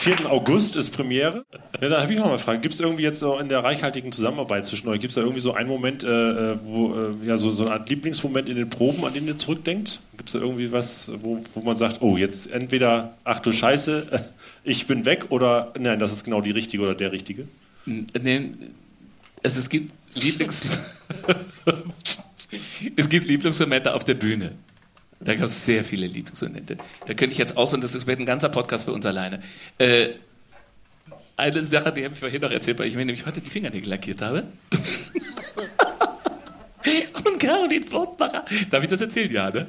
4. 0.00 0.30
August 0.30 0.76
ist 0.76 0.92
Premiere. 0.92 1.44
Ja, 1.78 1.90
da 1.90 2.00
habe 2.02 2.10
ich 2.10 2.18
noch 2.18 2.24
mal 2.24 2.30
eine 2.30 2.38
Frage. 2.38 2.60
Gibt 2.60 2.72
es 2.72 2.80
irgendwie 2.80 3.02
jetzt 3.02 3.20
so 3.20 3.38
in 3.38 3.50
der 3.50 3.62
reichhaltigen 3.62 4.12
Zusammenarbeit 4.12 4.64
zwischen 4.64 4.88
euch, 4.88 4.98
gibt 4.98 5.10
es 5.10 5.16
da 5.16 5.20
irgendwie 5.20 5.40
so 5.40 5.52
einen 5.52 5.68
Moment, 5.68 6.02
äh, 6.04 6.52
äh, 6.52 6.58
wo, 6.64 6.94
äh, 6.94 7.26
ja, 7.26 7.36
so, 7.36 7.52
so 7.52 7.64
eine 7.66 7.74
Art 7.74 7.90
Lieblingsmoment 7.90 8.48
in 8.48 8.56
den 8.56 8.70
Proben, 8.70 9.04
an 9.04 9.12
den 9.12 9.26
ihr 9.26 9.36
zurückdenkt? 9.36 10.00
Gibt 10.16 10.30
es 10.30 10.32
da 10.32 10.38
irgendwie 10.38 10.72
was, 10.72 11.10
wo, 11.20 11.42
wo 11.54 11.60
man 11.60 11.76
sagt, 11.76 12.00
oh, 12.00 12.16
jetzt 12.16 12.50
entweder, 12.50 13.12
ach 13.24 13.40
du 13.40 13.52
Scheiße, 13.52 14.06
ich 14.64 14.86
bin 14.86 15.04
weg 15.04 15.26
oder 15.28 15.74
nein, 15.78 15.98
das 15.98 16.12
ist 16.12 16.24
genau 16.24 16.40
die 16.40 16.52
richtige 16.52 16.82
oder 16.82 16.94
der 16.94 17.12
richtige? 17.12 17.46
Nee, 17.84 18.52
Also 19.42 19.58
es 19.58 19.68
gibt 19.68 19.92
Lieblings... 20.14 20.70
es 22.96 23.08
gibt 23.10 23.26
Lieblingsmomente 23.26 23.92
auf 23.92 24.04
der 24.04 24.14
Bühne. 24.14 24.52
Da 25.20 25.34
gab 25.34 25.44
es 25.44 25.66
sehr 25.66 25.84
viele 25.84 26.06
Lieblingsmomente. 26.06 26.78
Da 27.06 27.14
könnte 27.14 27.32
ich 27.32 27.38
jetzt 27.38 27.56
aus 27.56 27.74
und 27.74 27.84
das 27.84 28.06
wird 28.06 28.18
ein 28.18 28.26
ganzer 28.26 28.48
Podcast 28.48 28.86
für 28.86 28.92
uns 28.92 29.04
alleine. 29.04 29.40
Äh, 29.76 30.08
eine 31.36 31.64
Sache, 31.64 31.92
die 31.92 32.04
habe 32.04 32.14
ich 32.14 32.20
vorhin 32.20 32.40
noch 32.40 32.50
erzählt, 32.50 32.78
weil 32.78 32.86
ich 32.86 32.96
mir 32.96 33.04
nämlich 33.04 33.26
heute 33.26 33.40
die 33.40 33.50
Fingernägel 33.50 33.88
lackiert 33.88 34.22
habe. 34.22 34.44
und 37.24 37.38
Caroline 37.38 37.86
Fortbacher, 37.86 38.44
darf 38.70 38.82
ich 38.82 38.88
das 38.88 39.00
erzählen? 39.00 39.30
Ja, 39.30 39.50
ne? 39.50 39.66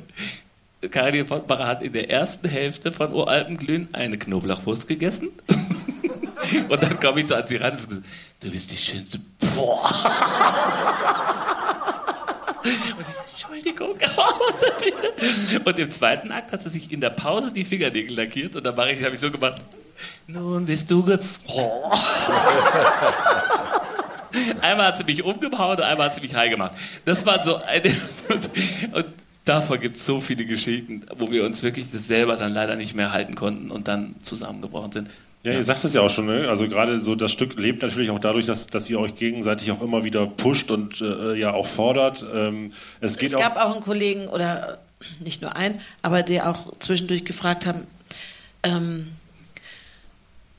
Caroline 0.90 1.26
Fortbacher 1.26 1.68
hat 1.68 1.84
in 1.84 1.94
der 1.94 2.10
ersten 2.10 2.50
Hälfte 2.50 2.92
von 2.92 3.14
Uralpenglühen 3.14 3.90
eine 3.94 4.18
Knoblauchwurst 4.18 4.88
gegessen. 4.88 5.30
und 6.70 6.84
dann 6.84 7.00
komme 7.00 7.22
ich 7.22 7.28
so 7.28 7.36
an 7.36 7.46
sie 7.46 7.58
ran 7.58 7.72
und 7.72 7.78
gesagt, 7.78 8.06
du 8.42 8.52
bist 8.52 8.72
die 8.72 8.78
schönste. 8.78 9.20
Boah. 9.56 9.88
Und 12.64 13.06
sie 13.06 13.14
so, 13.14 13.24
Entschuldigung. 13.32 13.96
und 15.66 15.80
im 15.80 15.92
zweiten 15.92 16.32
Akt 16.32 16.52
hat 16.52 16.62
sie 16.62 16.70
sich 16.70 16.92
in 16.92 17.02
der 17.02 17.10
Pause 17.10 17.52
die 17.52 17.64
Fingernägel 17.64 18.16
lackiert 18.16 18.56
und 18.56 18.66
da 18.66 18.76
habe 18.76 18.92
ich 18.92 19.20
so 19.20 19.32
gemacht, 19.32 19.62
nun 20.28 20.66
bist 20.66 20.90
du 20.92 21.04
ge... 21.04 21.20
Einmal 24.62 24.88
hat 24.88 24.98
sie 24.98 25.04
mich 25.04 25.24
umgehauen 25.24 25.78
und 25.78 25.84
einmal 25.84 26.08
hat 26.08 26.16
sie 26.16 26.22
mich 26.22 26.34
high 26.36 26.50
gemacht. 26.50 26.74
Das 27.06 27.26
war 27.26 27.44
so 27.44 27.58
eine... 27.58 27.90
und 28.94 29.06
davon 29.44 29.80
gibt 29.80 29.98
es 29.98 30.06
so 30.06 30.22
viele 30.22 30.46
Geschichten, 30.46 31.06
wo 31.18 31.30
wir 31.32 31.44
uns 31.44 31.64
wirklich 31.64 31.92
das 31.92 32.08
selber 32.08 32.38
dann 32.38 32.54
leider 32.54 32.76
nicht 32.76 32.96
mehr 32.96 33.12
halten 33.12 33.36
konnten 33.36 33.72
und 33.72 33.88
dann 33.88 34.16
zusammengebrochen 34.22 34.92
sind. 34.92 35.10
Ja, 35.44 35.54
ihr 35.54 35.64
sagt 35.64 35.84
es 35.84 35.94
ja 35.96 36.02
auch 36.02 36.10
schon, 36.10 36.28
ne? 36.28 36.48
also 36.50 36.68
gerade 36.68 37.02
so 37.02 37.16
das 37.16 37.32
Stück 37.32 37.58
lebt 37.60 37.82
natürlich 37.82 38.12
auch 38.12 38.20
dadurch, 38.20 38.46
dass, 38.46 38.68
dass 38.68 38.88
ihr 38.90 39.00
euch 39.00 39.16
gegenseitig 39.16 39.72
auch 39.72 39.82
immer 39.82 40.04
wieder 40.04 40.28
pusht 40.28 40.70
und 40.70 41.02
äh, 41.02 41.34
ja 41.34 41.54
auch 41.54 41.66
fordert. 41.66 42.24
Ähm, 42.32 42.74
es 43.00 43.18
geht 43.18 43.34
es 43.34 43.40
gab 43.40 43.58
auch, 43.58 43.70
auch 43.70 43.72
einen 43.74 43.84
Kollegen 43.84 44.28
oder 44.28 44.78
nicht 45.20 45.42
nur 45.42 45.56
einen, 45.56 45.80
aber 46.04 46.22
der 46.22 46.48
auch 46.48 46.78
zwischendurch 46.78 47.26
gefragt 47.26 47.66
haben, 47.66 47.88
ähm, 48.62 49.08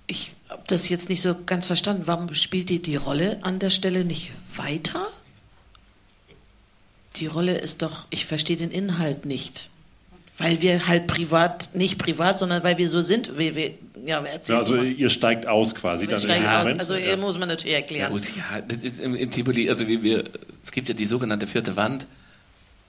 ich 0.09 0.33
habe 0.49 0.64
das 0.66 0.88
jetzt 0.88 1.09
nicht 1.09 1.23
so 1.23 1.37
ganz 1.47 1.66
verstanden, 1.66 2.03
warum 2.07 2.35
spielt 2.35 2.71
ihr 2.71 2.83
die 2.83 2.97
Rolle 2.97 3.38
an 3.42 3.61
der 3.61 3.71
Stelle 3.71 4.05
nicht 4.05 4.33
weiter? 4.57 5.07
Die 7.16 7.27
Rolle 7.27 7.57
ist 7.57 7.83
doch, 7.83 8.07
ich 8.11 8.27
verstehe 8.27 8.57
den 8.57 8.71
Inhalt 8.71 9.27
nicht. 9.27 9.68
Weil 10.38 10.62
wir 10.62 10.87
halt 10.88 11.07
privat, 11.09 11.75
nicht 11.75 11.99
privat, 11.99 12.38
sondern 12.38 12.64
weil 12.64 12.79
wir 12.79 12.88
so 12.88 13.03
sind, 13.03 13.38
wie 13.38 13.55
wir, 13.55 13.71
ja, 14.05 14.25
ja 14.25 14.57
also 14.57 14.77
mal. 14.77 14.87
ihr 14.87 15.11
steigt 15.11 15.47
aus 15.47 15.75
quasi 15.75 16.07
dann 16.07 16.18
steigt 16.18 16.47
aus. 16.47 16.64
Moment. 16.64 16.81
Also 16.81 16.95
ja. 16.95 17.16
muss 17.16 17.38
man 17.38 17.49
natürlich 17.49 17.75
erklären. 17.77 18.11
Ja 18.12 18.18
gut, 18.18 18.29
ja, 18.35 19.03
in, 19.05 19.14
in 19.14 19.31
Tivoli, 19.31 19.68
also 19.68 19.87
wir, 19.87 20.03
wir, 20.03 20.25
es 20.62 20.73
gibt 20.73 20.88
ja 20.88 20.95
die 20.95 21.07
sogenannte 21.07 21.47
vierte 21.47 21.77
Wand, 21.77 22.07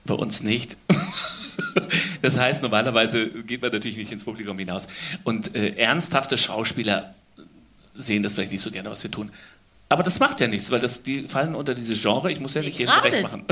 bei 0.06 0.14
uns 0.14 0.44
nicht. 0.44 0.78
das 2.22 2.38
heißt, 2.38 2.62
normalerweise 2.62 3.30
geht 3.30 3.62
man 3.62 3.72
natürlich 3.72 3.98
nicht 3.98 4.12
ins 4.12 4.24
Publikum 4.24 4.58
hinaus. 4.58 4.88
Und 5.24 5.56
äh, 5.56 5.76
ernsthafte 5.76 6.38
Schauspieler 6.38 7.14
sehen 7.96 8.24
das 8.24 8.34
vielleicht 8.34 8.52
nicht 8.52 8.62
so 8.62 8.72
gerne, 8.72 8.90
was 8.90 9.04
wir 9.04 9.12
tun. 9.12 9.32
Aber 9.94 10.02
das 10.02 10.20
macht 10.20 10.40
ja 10.40 10.48
nichts, 10.48 10.72
weil 10.72 10.80
das, 10.80 11.04
die 11.04 11.28
fallen 11.28 11.54
unter 11.54 11.76
dieses 11.76 12.02
Genre. 12.02 12.32
Ich 12.32 12.40
muss 12.40 12.56
ja 12.56 12.64
nicht 12.64 12.80
jedem 12.80 12.96
recht 12.96 13.22
machen. 13.22 13.46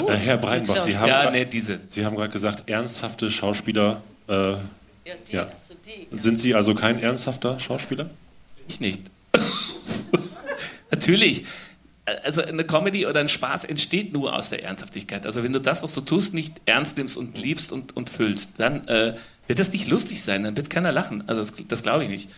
Uh, 0.00 0.08
Herr 0.12 0.36
Breinbach, 0.36 0.78
Sie 0.78 0.96
haben, 0.96 1.08
ja, 1.08 1.28
nee, 1.28 1.44
diese. 1.44 1.80
Sie 1.88 2.04
haben 2.04 2.14
gerade 2.14 2.30
gesagt, 2.30 2.70
ernsthafte 2.70 3.32
Schauspieler. 3.32 4.00
Äh, 4.28 4.52
ja, 4.52 4.58
die, 5.28 5.32
ja. 5.34 5.42
Also 5.42 5.74
die, 5.84 6.06
Sind 6.16 6.38
Sie 6.38 6.54
also 6.54 6.76
kein 6.76 7.00
ernsthafter 7.00 7.58
Schauspieler? 7.58 8.08
Ich 8.68 8.78
nicht. 8.78 9.10
Natürlich. 10.92 11.44
Also 12.22 12.42
eine 12.42 12.62
Comedy 12.62 13.04
oder 13.04 13.18
ein 13.18 13.28
Spaß 13.28 13.64
entsteht 13.64 14.12
nur 14.12 14.36
aus 14.36 14.50
der 14.50 14.62
Ernsthaftigkeit. 14.62 15.26
Also 15.26 15.42
wenn 15.42 15.52
du 15.52 15.60
das, 15.60 15.82
was 15.82 15.94
du 15.94 16.00
tust, 16.00 16.32
nicht 16.32 16.54
ernst 16.66 16.96
nimmst 16.96 17.16
und 17.16 17.38
liebst 17.38 17.72
und, 17.72 17.96
und 17.96 18.08
füllst, 18.08 18.50
dann 18.58 18.86
äh, 18.86 19.16
wird 19.48 19.58
das 19.58 19.72
nicht 19.72 19.88
lustig 19.88 20.22
sein, 20.22 20.44
dann 20.44 20.56
wird 20.56 20.70
keiner 20.70 20.92
lachen. 20.92 21.24
Also 21.26 21.40
das, 21.40 21.52
das 21.66 21.82
glaube 21.82 22.04
ich 22.04 22.08
nicht. 22.08 22.30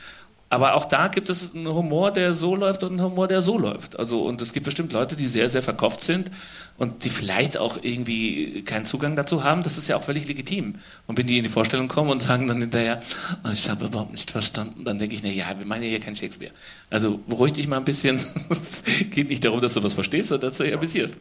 Aber 0.51 0.75
auch 0.75 0.87
da 0.87 1.09
gibt 1.09 1.29
es 1.29 1.55
einen 1.55 1.69
Humor, 1.69 2.11
der 2.11 2.33
so 2.33 2.57
läuft 2.57 2.83
und 2.83 2.93
einen 2.93 3.03
Humor, 3.03 3.29
der 3.29 3.43
so 3.43 3.59
läuft. 3.59 3.99
Also, 3.99 4.23
und 4.23 4.41
es 4.41 4.55
gibt 4.55 4.65
bestimmt 4.65 4.93
Leute, 4.95 5.15
die 5.15 5.29
sehr, 5.29 5.51
sehr 5.51 5.61
verkopft 5.61 6.03
sind 6.03 6.31
und 6.79 7.05
die 7.05 7.11
vielleicht 7.11 7.59
auch 7.59 7.79
irgendwie 7.83 8.63
keinen 8.63 8.87
Zugang 8.87 9.15
dazu 9.15 9.45
haben. 9.45 9.63
Das 9.63 9.77
ist 9.77 9.89
ja 9.89 9.97
auch 9.97 10.03
völlig 10.03 10.27
legitim. 10.27 10.75
Und 11.07 11.19
wenn 11.19 11.27
die 11.27 11.37
in 11.37 11.45
die 11.45 11.51
Vorstellung 11.51 11.89
kommen 11.89 12.09
und 12.11 12.23
sagen 12.23 12.47
dann 12.47 12.63
hinterher, 12.63 13.03
oh, 13.45 13.51
ich 13.53 13.69
habe 13.69 13.87
überhaupt 13.87 14.13
nicht 14.13 14.31
verstanden, 14.31 14.85
dann 14.85 14.99
denke 14.99 15.15
ich, 15.15 15.23
na 15.23 15.29
ja, 15.29 15.47
wir 15.59 15.67
meinen 15.67 15.83
ja 15.83 15.91
hier 15.91 16.01
kein 16.01 16.17
Shakespeare. 16.17 16.53
Also, 16.89 17.21
beruhig 17.27 17.53
dich 17.53 17.69
mal 17.69 17.77
ein 17.77 17.85
bisschen. 17.85 18.17
es 18.51 18.83
geht 19.11 19.29
nicht 19.29 19.45
darum, 19.45 19.61
dass 19.61 19.75
du 19.75 19.83
was 19.83 19.93
verstehst, 19.93 20.31
sondern 20.31 20.49
dass 20.49 20.57
du 20.57 20.65
dich 20.65 20.73
amüsierst. 20.73 21.17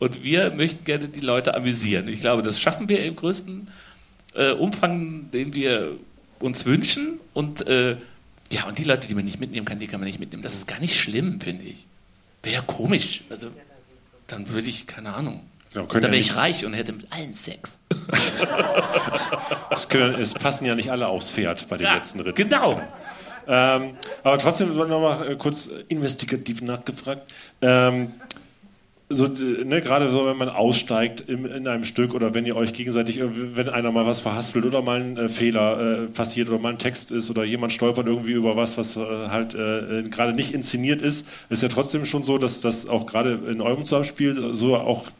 Und 0.00 0.24
wir 0.24 0.50
möchten 0.50 0.84
gerne 0.84 1.06
die 1.06 1.20
Leute 1.20 1.54
amüsieren. 1.54 2.08
Ich 2.08 2.20
glaube, 2.20 2.42
das 2.42 2.60
schaffen 2.60 2.88
wir 2.88 3.04
im 3.04 3.14
größten 3.14 3.68
äh, 4.34 4.50
Umfang, 4.50 5.30
den 5.30 5.54
wir 5.54 5.92
uns 6.40 6.66
wünschen 6.66 7.20
und, 7.32 7.64
äh, 7.68 7.96
ja, 8.52 8.64
und 8.66 8.78
die 8.78 8.84
Leute, 8.84 9.08
die 9.08 9.14
man 9.14 9.24
nicht 9.24 9.40
mitnehmen 9.40 9.64
kann, 9.64 9.78
die 9.78 9.86
kann 9.86 10.00
man 10.00 10.06
nicht 10.06 10.20
mitnehmen. 10.20 10.42
Das 10.42 10.54
ist 10.54 10.68
gar 10.68 10.78
nicht 10.78 10.94
schlimm, 10.94 11.40
finde 11.40 11.64
ich. 11.64 11.86
Wäre 12.42 12.56
ja 12.56 12.62
komisch. 12.62 13.24
Also, 13.30 13.48
dann 14.26 14.48
würde 14.48 14.68
ich, 14.68 14.86
keine 14.86 15.14
Ahnung. 15.14 15.42
Genau, 15.72 15.86
dann 15.86 16.02
wäre 16.02 16.16
ich 16.16 16.36
reich 16.36 16.66
und 16.66 16.74
hätte 16.74 16.92
mit 16.92 17.10
allen 17.10 17.32
Sex. 17.32 17.78
es, 19.70 19.88
können, 19.88 20.14
es, 20.20 20.34
passen 20.34 20.66
ja 20.66 20.74
nicht 20.74 20.90
alle 20.90 21.06
aufs 21.06 21.30
Pferd 21.30 21.66
bei 21.68 21.78
den 21.78 21.86
ja, 21.86 21.94
letzten 21.94 22.20
Ritten. 22.20 22.36
Genau. 22.36 22.80
Ähm, 23.48 23.96
aber 24.22 24.38
trotzdem 24.38 24.76
noch 24.76 25.00
mal 25.00 25.32
äh, 25.32 25.36
kurz 25.36 25.68
investigativ 25.88 26.60
nachgefragt. 26.60 27.22
Ähm, 27.62 28.12
so, 29.14 29.28
ne, 29.28 29.80
gerade 29.80 30.08
so, 30.08 30.26
wenn 30.26 30.36
man 30.36 30.48
aussteigt 30.48 31.22
im, 31.28 31.46
in 31.46 31.68
einem 31.68 31.84
Stück 31.84 32.14
oder 32.14 32.34
wenn 32.34 32.46
ihr 32.46 32.56
euch 32.56 32.72
gegenseitig, 32.72 33.20
wenn 33.22 33.68
einer 33.68 33.92
mal 33.92 34.06
was 34.06 34.20
verhaspelt 34.20 34.64
oder 34.64 34.82
mal 34.82 35.00
ein 35.00 35.16
äh, 35.16 35.28
Fehler 35.28 36.04
äh, 36.04 36.06
passiert 36.06 36.48
oder 36.48 36.58
mal 36.58 36.70
ein 36.70 36.78
Text 36.78 37.12
ist 37.12 37.30
oder 37.30 37.44
jemand 37.44 37.72
stolpert 37.72 38.06
irgendwie 38.06 38.32
über 38.32 38.56
was, 38.56 38.78
was 38.78 38.96
äh, 38.96 39.00
halt 39.00 39.54
äh, 39.54 40.04
gerade 40.10 40.32
nicht 40.32 40.52
inszeniert 40.52 41.02
ist, 41.02 41.26
ist 41.48 41.62
ja 41.62 41.68
trotzdem 41.68 42.04
schon 42.04 42.24
so, 42.24 42.38
dass 42.38 42.60
das 42.60 42.86
auch 42.86 43.06
gerade 43.06 43.38
in 43.48 43.60
eurem 43.60 43.84
Zusammenspiel 43.84 44.54
so 44.54 44.76
auch 44.76 45.10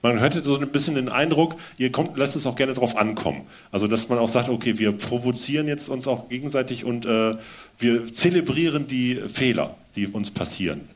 man 0.00 0.20
hört 0.20 0.32
so 0.44 0.56
ein 0.56 0.68
bisschen 0.68 0.94
den 0.94 1.08
Eindruck, 1.08 1.56
ihr 1.76 1.90
kommt, 1.90 2.16
lasst 2.16 2.36
es 2.36 2.46
auch 2.46 2.54
gerne 2.54 2.72
drauf 2.72 2.96
ankommen. 2.96 3.42
Also, 3.72 3.88
dass 3.88 4.08
man 4.08 4.18
auch 4.18 4.28
sagt, 4.28 4.48
okay, 4.48 4.78
wir 4.78 4.92
provozieren 4.92 5.66
jetzt 5.66 5.88
uns 5.88 6.06
auch 6.06 6.28
gegenseitig 6.28 6.84
und 6.84 7.04
äh, 7.04 7.34
wir 7.78 8.06
zelebrieren 8.06 8.86
die 8.86 9.16
Fehler, 9.16 9.74
die 9.96 10.06
uns 10.06 10.30
passieren. 10.30 10.88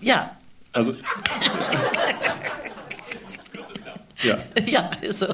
Ja, 0.00 0.30
also. 0.76 0.92
ja. 4.22 4.38
ja, 4.66 4.90
so. 5.12 5.26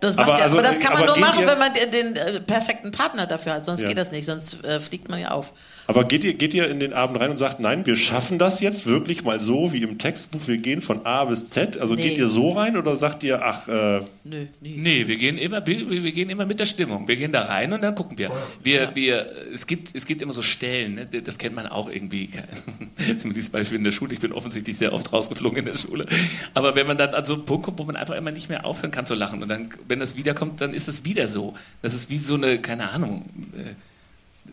Das 0.00 0.16
macht 0.16 0.28
aber, 0.28 0.38
ja, 0.38 0.44
also, 0.44 0.58
aber 0.58 0.66
das 0.66 0.78
kann 0.78 0.92
man 0.92 1.06
nur 1.06 1.18
machen, 1.18 1.46
wenn 1.46 1.58
man 1.58 1.72
den, 1.74 1.90
den, 1.90 2.16
äh, 2.16 2.40
perfekten 2.40 2.92
Partner 2.92 3.26
dafür 3.26 3.54
hat. 3.54 3.64
Sonst 3.64 3.82
ja. 3.82 3.88
geht 3.88 3.98
das 3.98 4.12
nicht, 4.12 4.26
sonst 4.26 4.64
äh, 4.64 4.80
fliegt 4.80 5.08
man 5.08 5.18
ja 5.18 5.32
auf. 5.32 5.52
Aber 5.88 6.04
geht 6.04 6.22
ihr, 6.22 6.34
geht 6.34 6.52
ihr 6.52 6.68
in 6.68 6.80
den 6.80 6.92
Abend 6.92 7.18
rein 7.18 7.30
und 7.30 7.38
sagt, 7.38 7.60
nein, 7.60 7.86
wir 7.86 7.96
schaffen 7.96 8.38
das 8.38 8.60
jetzt 8.60 8.86
wirklich 8.86 9.24
mal 9.24 9.40
so 9.40 9.72
wie 9.72 9.82
im 9.82 9.96
Textbuch, 9.96 10.42
wir 10.44 10.58
gehen 10.58 10.82
von 10.82 11.06
A 11.06 11.24
bis 11.24 11.48
Z? 11.48 11.78
Also 11.78 11.94
nee. 11.94 12.10
geht 12.10 12.18
ihr 12.18 12.28
so 12.28 12.50
rein 12.50 12.76
oder 12.76 12.94
sagt 12.94 13.24
ihr, 13.24 13.42
ach, 13.42 13.68
äh 13.68 14.02
Nö, 14.24 14.46
nie. 14.60 14.76
Nee, 14.76 15.08
wir 15.08 15.16
gehen, 15.16 15.38
immer, 15.38 15.66
wir, 15.66 15.90
wir, 15.90 16.12
gehen 16.12 16.28
immer 16.28 16.44
mit 16.44 16.60
der 16.60 16.66
Stimmung. 16.66 17.08
Wir 17.08 17.16
gehen 17.16 17.32
da 17.32 17.40
rein 17.40 17.72
und 17.72 17.80
dann 17.80 17.94
gucken 17.94 18.18
wir. 18.18 18.30
wir, 18.62 18.82
ja. 18.82 18.94
wir 18.94 19.26
es, 19.54 19.66
gibt, 19.66 19.94
es 19.94 20.04
gibt 20.04 20.20
immer 20.20 20.34
so 20.34 20.42
Stellen, 20.42 20.94
ne? 20.96 21.06
das 21.06 21.38
kennt 21.38 21.56
man 21.56 21.66
auch 21.66 21.88
irgendwie. 21.88 22.28
Dieses 23.24 23.48
Beispiel 23.48 23.78
in 23.78 23.84
der 23.84 23.92
Schule, 23.92 24.12
ich 24.12 24.20
bin 24.20 24.32
offensichtlich 24.32 24.76
sehr 24.76 24.92
oft 24.92 25.10
rausgeflogen 25.10 25.60
in 25.60 25.64
der 25.64 25.78
Schule. 25.78 26.04
Aber 26.52 26.74
wenn 26.74 26.86
man 26.86 26.98
dann 26.98 27.14
an 27.14 27.24
so 27.24 27.32
einen 27.32 27.46
Punkt 27.46 27.64
kommt, 27.64 27.78
wo 27.78 27.84
man 27.84 27.96
einfach 27.96 28.14
immer 28.14 28.30
nicht 28.30 28.50
mehr 28.50 28.66
aufhören 28.66 28.90
kann 28.90 29.06
zu 29.06 29.14
lachen 29.14 29.42
und 29.42 29.48
dann, 29.48 29.70
wenn 29.88 30.00
das 30.00 30.16
wiederkommt, 30.16 30.60
dann 30.60 30.74
ist 30.74 30.88
es 30.88 31.04
wieder 31.04 31.28
so. 31.28 31.54
Das 31.82 31.94
ist 31.94 32.10
wie 32.10 32.18
so 32.18 32.34
eine, 32.34 32.60
keine 32.60 32.90
Ahnung, 32.90 33.24
äh, 33.56 33.74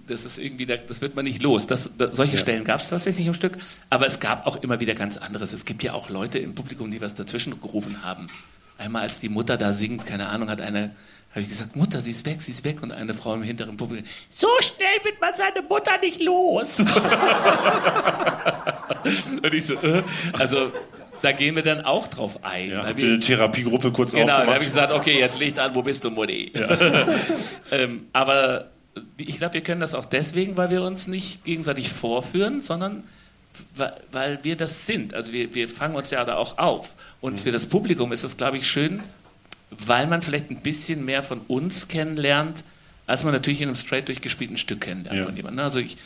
das 0.08 0.26
ist 0.26 0.38
irgendwie, 0.38 0.66
das 0.66 1.02
wird 1.02 1.16
man 1.16 1.26
nicht 1.26 1.42
los. 1.42 1.68
Das, 1.68 1.90
das 1.98 2.16
solche 2.16 2.36
ja. 2.36 2.40
Stellen 2.40 2.64
gab 2.64 2.82
es 2.82 2.90
tatsächlich 2.90 3.28
im 3.28 3.34
Stück, 3.34 3.58
aber 3.90 4.06
es 4.06 4.20
gab 4.20 4.46
auch 4.46 4.58
immer 4.58 4.80
wieder 4.80 4.94
ganz 4.94 5.18
anderes. 5.18 5.54
Es 5.54 5.66
gibt 5.66 5.84
ja 5.84 5.94
auch 5.94 6.10
Leute 6.10 6.40
im 6.40 6.56
Publikum, 6.56 6.92
die 6.92 7.02
was 7.02 7.16
dazwischen 7.16 7.60
gerufen 7.62 8.04
haben. 8.04 8.28
Einmal 8.78 9.04
als 9.04 9.20
die 9.20 9.30
Mutter 9.30 9.58
da 9.58 9.74
singt, 9.74 10.06
keine 10.06 10.28
Ahnung, 10.28 10.50
hat 10.50 10.62
eine, 10.62 10.92
habe 11.32 11.42
ich 11.42 11.50
gesagt, 11.50 11.76
Mutter, 11.76 12.02
sie 12.02 12.12
ist 12.12 12.26
weg, 12.26 12.42
sie 12.42 12.52
ist 12.52 12.66
weg. 12.66 12.84
Und 12.84 12.92
eine 12.92 13.14
Frau 13.14 13.34
im 13.34 13.44
hinteren 13.44 13.78
Publikum, 13.78 14.08
so 14.30 14.50
schnell 14.60 15.04
wird 15.04 15.20
man 15.22 15.34
seine 15.34 15.62
Mutter 15.68 15.98
nicht 16.02 16.22
los. 16.22 16.80
und 19.44 19.54
ich 19.54 19.66
so, 19.66 19.76
äh, 19.76 20.04
also 20.34 20.72
da 21.22 21.32
gehen 21.32 21.56
wir 21.56 21.64
dann 21.64 21.82
auch 21.82 22.08
drauf 22.08 22.44
ein. 22.44 22.70
Ja, 22.70 22.88
ihr 22.90 23.06
eine 23.06 23.20
Therapiegruppe 23.20 23.92
kurz 23.92 24.12
genau, 24.12 24.24
aufgemacht? 24.24 24.42
Genau, 24.42 24.46
da 24.46 24.54
habe 24.54 24.64
ich 24.64 24.70
gesagt, 24.70 24.92
okay, 24.92 25.20
jetzt 25.20 25.40
liegt 25.40 25.60
an, 25.60 25.76
wo 25.76 25.82
bist 25.82 26.04
du, 26.04 26.12
Mutti? 26.12 26.52
Ja. 26.54 26.78
ähm, 27.72 28.08
aber 28.14 28.70
ich 29.18 29.38
glaube, 29.38 29.56
wir 29.56 29.62
können 29.62 29.82
das 29.82 29.96
auch 29.96 30.06
deswegen, 30.06 30.58
weil 30.58 30.72
wir 30.72 30.84
uns 30.84 31.08
nicht 31.08 31.44
gegenseitig 31.44 31.92
vorführen, 31.92 32.62
sondern 32.62 33.04
weil 34.12 34.40
wir 34.44 34.56
das 34.56 34.86
sind. 34.86 35.14
Also 35.14 35.32
wir, 35.32 35.54
wir 35.56 35.70
fangen 35.70 35.96
uns 35.96 36.12
ja 36.12 36.24
da 36.26 36.36
auch 36.36 36.58
auf. 36.58 36.96
Und 37.22 37.34
mhm. 37.34 37.38
für 37.38 37.52
das 37.52 37.68
Publikum 37.68 38.12
ist 38.12 38.24
das, 38.24 38.38
glaube 38.38 38.58
ich, 38.58 38.68
schön, 38.68 39.02
weil 39.70 40.08
man 40.08 40.22
vielleicht 40.22 40.50
ein 40.52 40.62
bisschen 40.62 41.06
mehr 41.06 41.24
von 41.24 41.40
uns 41.48 41.88
kennenlernt, 41.88 42.64
als 43.08 43.24
man 43.24 43.34
natürlich 43.34 43.62
in 43.62 43.70
einem 43.70 43.78
straight 43.78 44.08
durchgespielten 44.08 44.58
Stück 44.58 44.82
kennenlernt 44.82 45.20
ja. 45.20 45.26
von 45.26 45.36
jemandem. 45.36 45.64
Also 45.64 45.80
ich, 45.80 45.98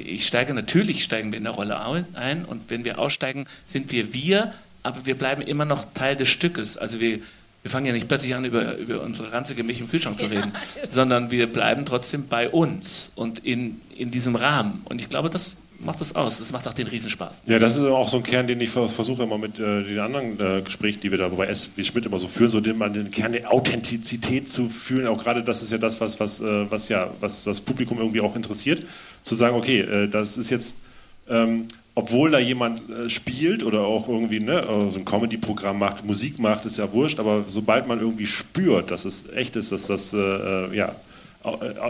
Ich 0.00 0.26
steige, 0.26 0.54
natürlich 0.54 1.02
steigen 1.02 1.32
wir 1.32 1.38
in 1.38 1.44
der 1.44 1.52
Rolle 1.52 1.78
ein 2.14 2.44
und 2.44 2.70
wenn 2.70 2.84
wir 2.84 2.98
aussteigen, 2.98 3.46
sind 3.66 3.92
wir 3.92 4.12
wir, 4.12 4.52
aber 4.82 5.06
wir 5.06 5.16
bleiben 5.16 5.42
immer 5.42 5.64
noch 5.64 5.92
Teil 5.94 6.16
des 6.16 6.28
Stückes. 6.28 6.76
Also 6.76 7.00
wir, 7.00 7.20
wir 7.62 7.70
fangen 7.70 7.86
ja 7.86 7.92
nicht 7.92 8.08
plötzlich 8.08 8.34
an, 8.34 8.44
über, 8.44 8.76
über 8.76 9.02
unsere 9.02 9.32
ranzige 9.32 9.62
Milch 9.62 9.80
im 9.80 9.90
Kühlschrank 9.90 10.18
zu 10.18 10.26
reden, 10.26 10.52
ja. 10.82 10.90
sondern 10.90 11.30
wir 11.30 11.46
bleiben 11.52 11.84
trotzdem 11.84 12.28
bei 12.28 12.48
uns 12.48 13.10
und 13.14 13.40
in, 13.40 13.80
in 13.96 14.10
diesem 14.10 14.36
Rahmen. 14.36 14.82
Und 14.84 15.00
ich 15.00 15.08
glaube, 15.08 15.30
das 15.30 15.56
macht 15.78 16.00
das 16.00 16.14
aus. 16.14 16.38
Das 16.38 16.52
macht 16.52 16.66
auch 16.66 16.74
den 16.74 16.86
Riesenspaß. 16.86 17.42
Ja, 17.46 17.58
das 17.58 17.74
ist 17.74 17.80
auch 17.80 18.08
so 18.08 18.18
ein 18.18 18.22
Kern, 18.22 18.46
den 18.46 18.60
ich 18.60 18.70
versuche 18.70 19.22
immer 19.22 19.38
mit 19.38 19.58
äh, 19.58 19.84
den 19.84 20.00
anderen 20.00 20.40
äh, 20.40 20.62
Gesprächen, 20.62 21.00
die 21.00 21.10
wir 21.10 21.18
da 21.18 21.28
bei 21.28 21.52
SW 21.52 21.82
Schmidt 21.84 22.06
immer 22.06 22.18
so 22.18 22.26
führen, 22.28 22.50
so 22.50 22.60
den, 22.60 22.78
den 22.78 23.10
Kern 23.10 23.32
der 23.32 23.52
Authentizität 23.52 24.50
zu 24.50 24.68
fühlen. 24.68 25.06
Auch 25.06 25.22
gerade 25.22 25.42
das 25.42 25.62
ist 25.62 25.70
ja 25.70 25.78
das, 25.78 26.00
was, 26.00 26.18
was, 26.20 26.40
äh, 26.40 26.70
was 26.70 26.88
ja, 26.88 27.10
was 27.20 27.44
das 27.44 27.60
Publikum 27.60 27.98
irgendwie 27.98 28.20
auch 28.20 28.34
interessiert. 28.34 28.82
Zu 29.22 29.34
sagen, 29.34 29.56
okay, 29.56 29.80
äh, 29.80 30.08
das 30.08 30.36
ist 30.36 30.50
jetzt, 30.50 30.78
ähm, 31.28 31.66
obwohl 31.94 32.30
da 32.30 32.38
jemand 32.38 32.82
äh, 32.90 33.08
spielt 33.08 33.62
oder 33.62 33.82
auch 33.82 34.08
irgendwie 34.08 34.40
ne, 34.40 34.60
äh, 34.62 34.90
so 34.90 34.98
ein 34.98 35.04
Comedy-Programm 35.04 35.78
macht, 35.78 36.04
Musik 36.04 36.38
macht, 36.38 36.64
ist 36.64 36.78
ja 36.78 36.92
wurscht, 36.92 37.20
aber 37.20 37.44
sobald 37.46 37.86
man 37.86 38.00
irgendwie 38.00 38.26
spürt, 38.26 38.90
dass 38.90 39.04
es 39.04 39.30
echt 39.30 39.54
ist, 39.56 39.72
dass 39.72 39.86
das 39.86 40.12
ja 40.12 40.94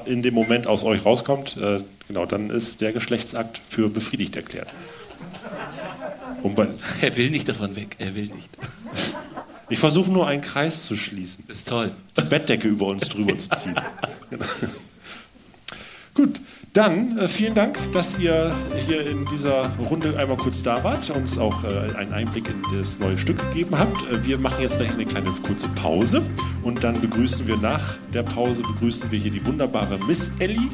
in 0.07 0.23
dem 0.23 0.35
Moment 0.35 0.67
aus 0.67 0.85
euch 0.85 1.05
rauskommt, 1.05 1.57
äh, 1.57 1.81
genau, 2.07 2.27
dann 2.27 2.51
ist 2.51 2.81
der 2.81 2.93
Geschlechtsakt 2.93 3.61
für 3.67 3.89
befriedigt 3.89 4.37
erklärt. 4.37 4.69
Er 7.01 7.17
will 7.17 7.31
nicht 7.31 7.49
davon 7.49 7.75
weg, 7.75 7.97
er 7.99 8.15
will 8.15 8.27
nicht. 8.27 8.51
Ich 9.71 9.79
versuche 9.79 10.11
nur 10.11 10.27
einen 10.27 10.41
Kreis 10.41 10.87
zu 10.87 10.97
schließen. 10.97 11.45
Ist 11.49 11.69
toll. 11.69 11.93
Die 12.17 12.23
Bettdecke 12.23 12.69
über 12.69 12.87
uns 12.87 13.07
drüber 13.09 13.37
zu 13.37 13.51
ziehen. 13.51 13.79
Gut, 16.15 16.41
dann 16.73 17.19
äh, 17.19 17.29
vielen 17.29 17.55
Dank, 17.55 17.79
dass 17.93 18.19
ihr 18.19 18.55
hier 18.87 19.07
in 19.07 19.27
dieser 19.27 19.71
Runde 19.91 20.19
einmal 20.19 20.37
kurz 20.37 20.63
da 20.63 20.83
wart, 20.85 21.09
uns 21.11 21.39
auch 21.39 21.65
äh, 21.65 21.97
einen 21.97 22.13
Einblick 22.13 22.49
in 22.49 22.79
das 22.79 22.99
neue 22.99 23.17
Stück 23.19 23.39
gegeben 23.49 23.79
habt. 23.79 24.03
Äh, 24.11 24.25
wir 24.25 24.39
machen 24.39 24.63
jetzt 24.63 24.79
gleich 24.79 24.93
eine 24.93 25.07
kleine 25.07 25.31
kurze 25.43 25.69
Pause 25.69 26.23
und 26.63 26.85
dann 26.85 27.01
begrüßen 27.01 27.47
wir 27.47 27.57
nach 27.57 27.97
der 28.13 28.23
Pause 28.23 28.63
begrüßen 28.63 29.11
wir 29.11 29.19
hier 29.19 29.31
die 29.31 29.45
wunderbare 29.47 29.99
Miss 30.07 30.31
Ellie 30.39 30.69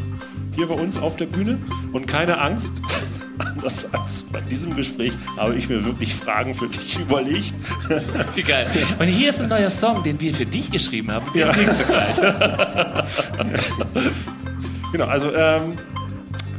hier 0.55 0.67
bei 0.69 0.75
uns 0.75 0.99
auf 0.99 1.17
der 1.17 1.27
Bühne 1.27 1.59
und 1.93 2.07
keine 2.07 2.39
Angst. 2.39 2.83
Anders 3.39 3.87
als 3.93 4.23
bei 4.25 4.41
diesem 4.43 4.77
Gespräch 4.77 5.13
habe 5.37 5.57
ich 5.57 5.69
mir 5.69 5.85
wirklich 5.85 6.15
Fragen 6.15 6.55
für 6.55 6.69
dich 6.69 6.99
überlegt. 7.01 7.55
Wie 8.35 8.43
geil. 8.43 8.67
Und 8.99 9.07
hier 9.07 9.31
ist 9.31 9.41
ein 9.41 9.49
neuer 9.49 9.71
Song, 9.71 10.03
den 10.03 10.21
wir 10.21 10.33
für 10.33 10.47
dich 10.47 10.71
geschrieben 10.71 11.11
haben. 11.11 11.33
Den 11.33 11.41
ja. 11.41 11.53
du 11.53 11.85
gleich. 11.85 12.17
genau, 14.95 15.07
also 15.07 15.35
ähm, 15.35 15.75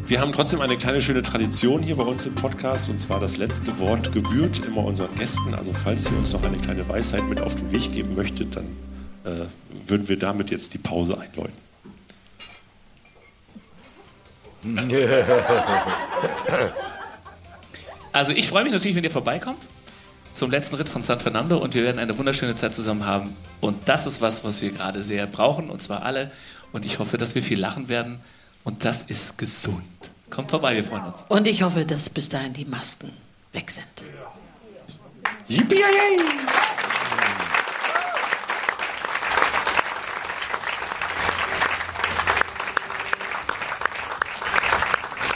wir 0.07 0.19
haben 0.19 0.33
trotzdem 0.33 0.59
eine 0.59 0.77
kleine 0.77 1.01
schöne 1.01 1.23
Tradition 1.23 1.81
hier 1.81 1.95
bei 1.95 2.03
uns 2.03 2.25
im 2.25 2.35
Podcast 2.35 2.89
und 2.89 2.99
zwar 2.99 3.21
das 3.21 3.37
letzte 3.37 3.79
Wort 3.79 4.11
gebührt 4.11 4.61
immer 4.67 4.83
unseren 4.83 5.15
Gästen. 5.15 5.55
Also 5.55 5.71
falls 5.71 6.11
ihr 6.11 6.17
uns 6.17 6.33
noch 6.33 6.43
eine 6.43 6.57
kleine 6.57 6.87
Weisheit 6.89 7.23
mit 7.29 7.39
auf 7.39 7.55
den 7.55 7.71
Weg 7.71 7.93
geben 7.93 8.13
möchtet, 8.13 8.57
dann 8.57 8.65
äh, 9.23 9.45
würden 9.87 10.09
wir 10.09 10.19
damit 10.19 10.51
jetzt 10.51 10.73
die 10.73 10.79
Pause 10.79 11.17
einläuten. 11.17 11.53
Also 18.11 18.31
ich 18.31 18.47
freue 18.47 18.63
mich 18.63 18.71
natürlich, 18.71 18.95
wenn 18.95 19.03
ihr 19.03 19.11
vorbeikommt 19.11 19.67
zum 20.35 20.49
letzten 20.49 20.77
Ritt 20.77 20.87
von 20.87 21.03
San 21.03 21.19
Fernando 21.19 21.57
und 21.57 21.75
wir 21.75 21.83
werden 21.83 21.99
eine 21.99 22.17
wunderschöne 22.17 22.55
Zeit 22.55 22.73
zusammen 22.73 23.05
haben. 23.05 23.35
Und 23.59 23.89
das 23.89 24.07
ist 24.07 24.21
was, 24.21 24.45
was 24.45 24.61
wir 24.61 24.71
gerade 24.71 25.03
sehr 25.03 25.27
brauchen 25.27 25.69
und 25.69 25.81
zwar 25.81 26.03
alle. 26.03 26.31
Und 26.75 26.83
ich 26.83 26.99
hoffe, 26.99 27.17
dass 27.17 27.35
wir 27.35 27.41
viel 27.41 27.57
lachen 27.57 27.87
werden. 27.87 28.19
Und 28.65 28.83
das 28.83 29.03
ist 29.03 29.37
gesund. 29.37 29.81
Kommt 30.29 30.51
vorbei, 30.51 30.75
wir 30.75 30.83
freuen 30.83 31.05
uns. 31.05 31.23
Und 31.29 31.47
ich 31.47 31.63
hoffe, 31.63 31.85
dass 31.85 32.09
bis 32.09 32.27
dahin 32.27 32.51
die 32.51 32.65
Masken 32.65 33.11
weg 33.53 33.71
sind. 33.71 33.87
Yippie! 35.47 35.77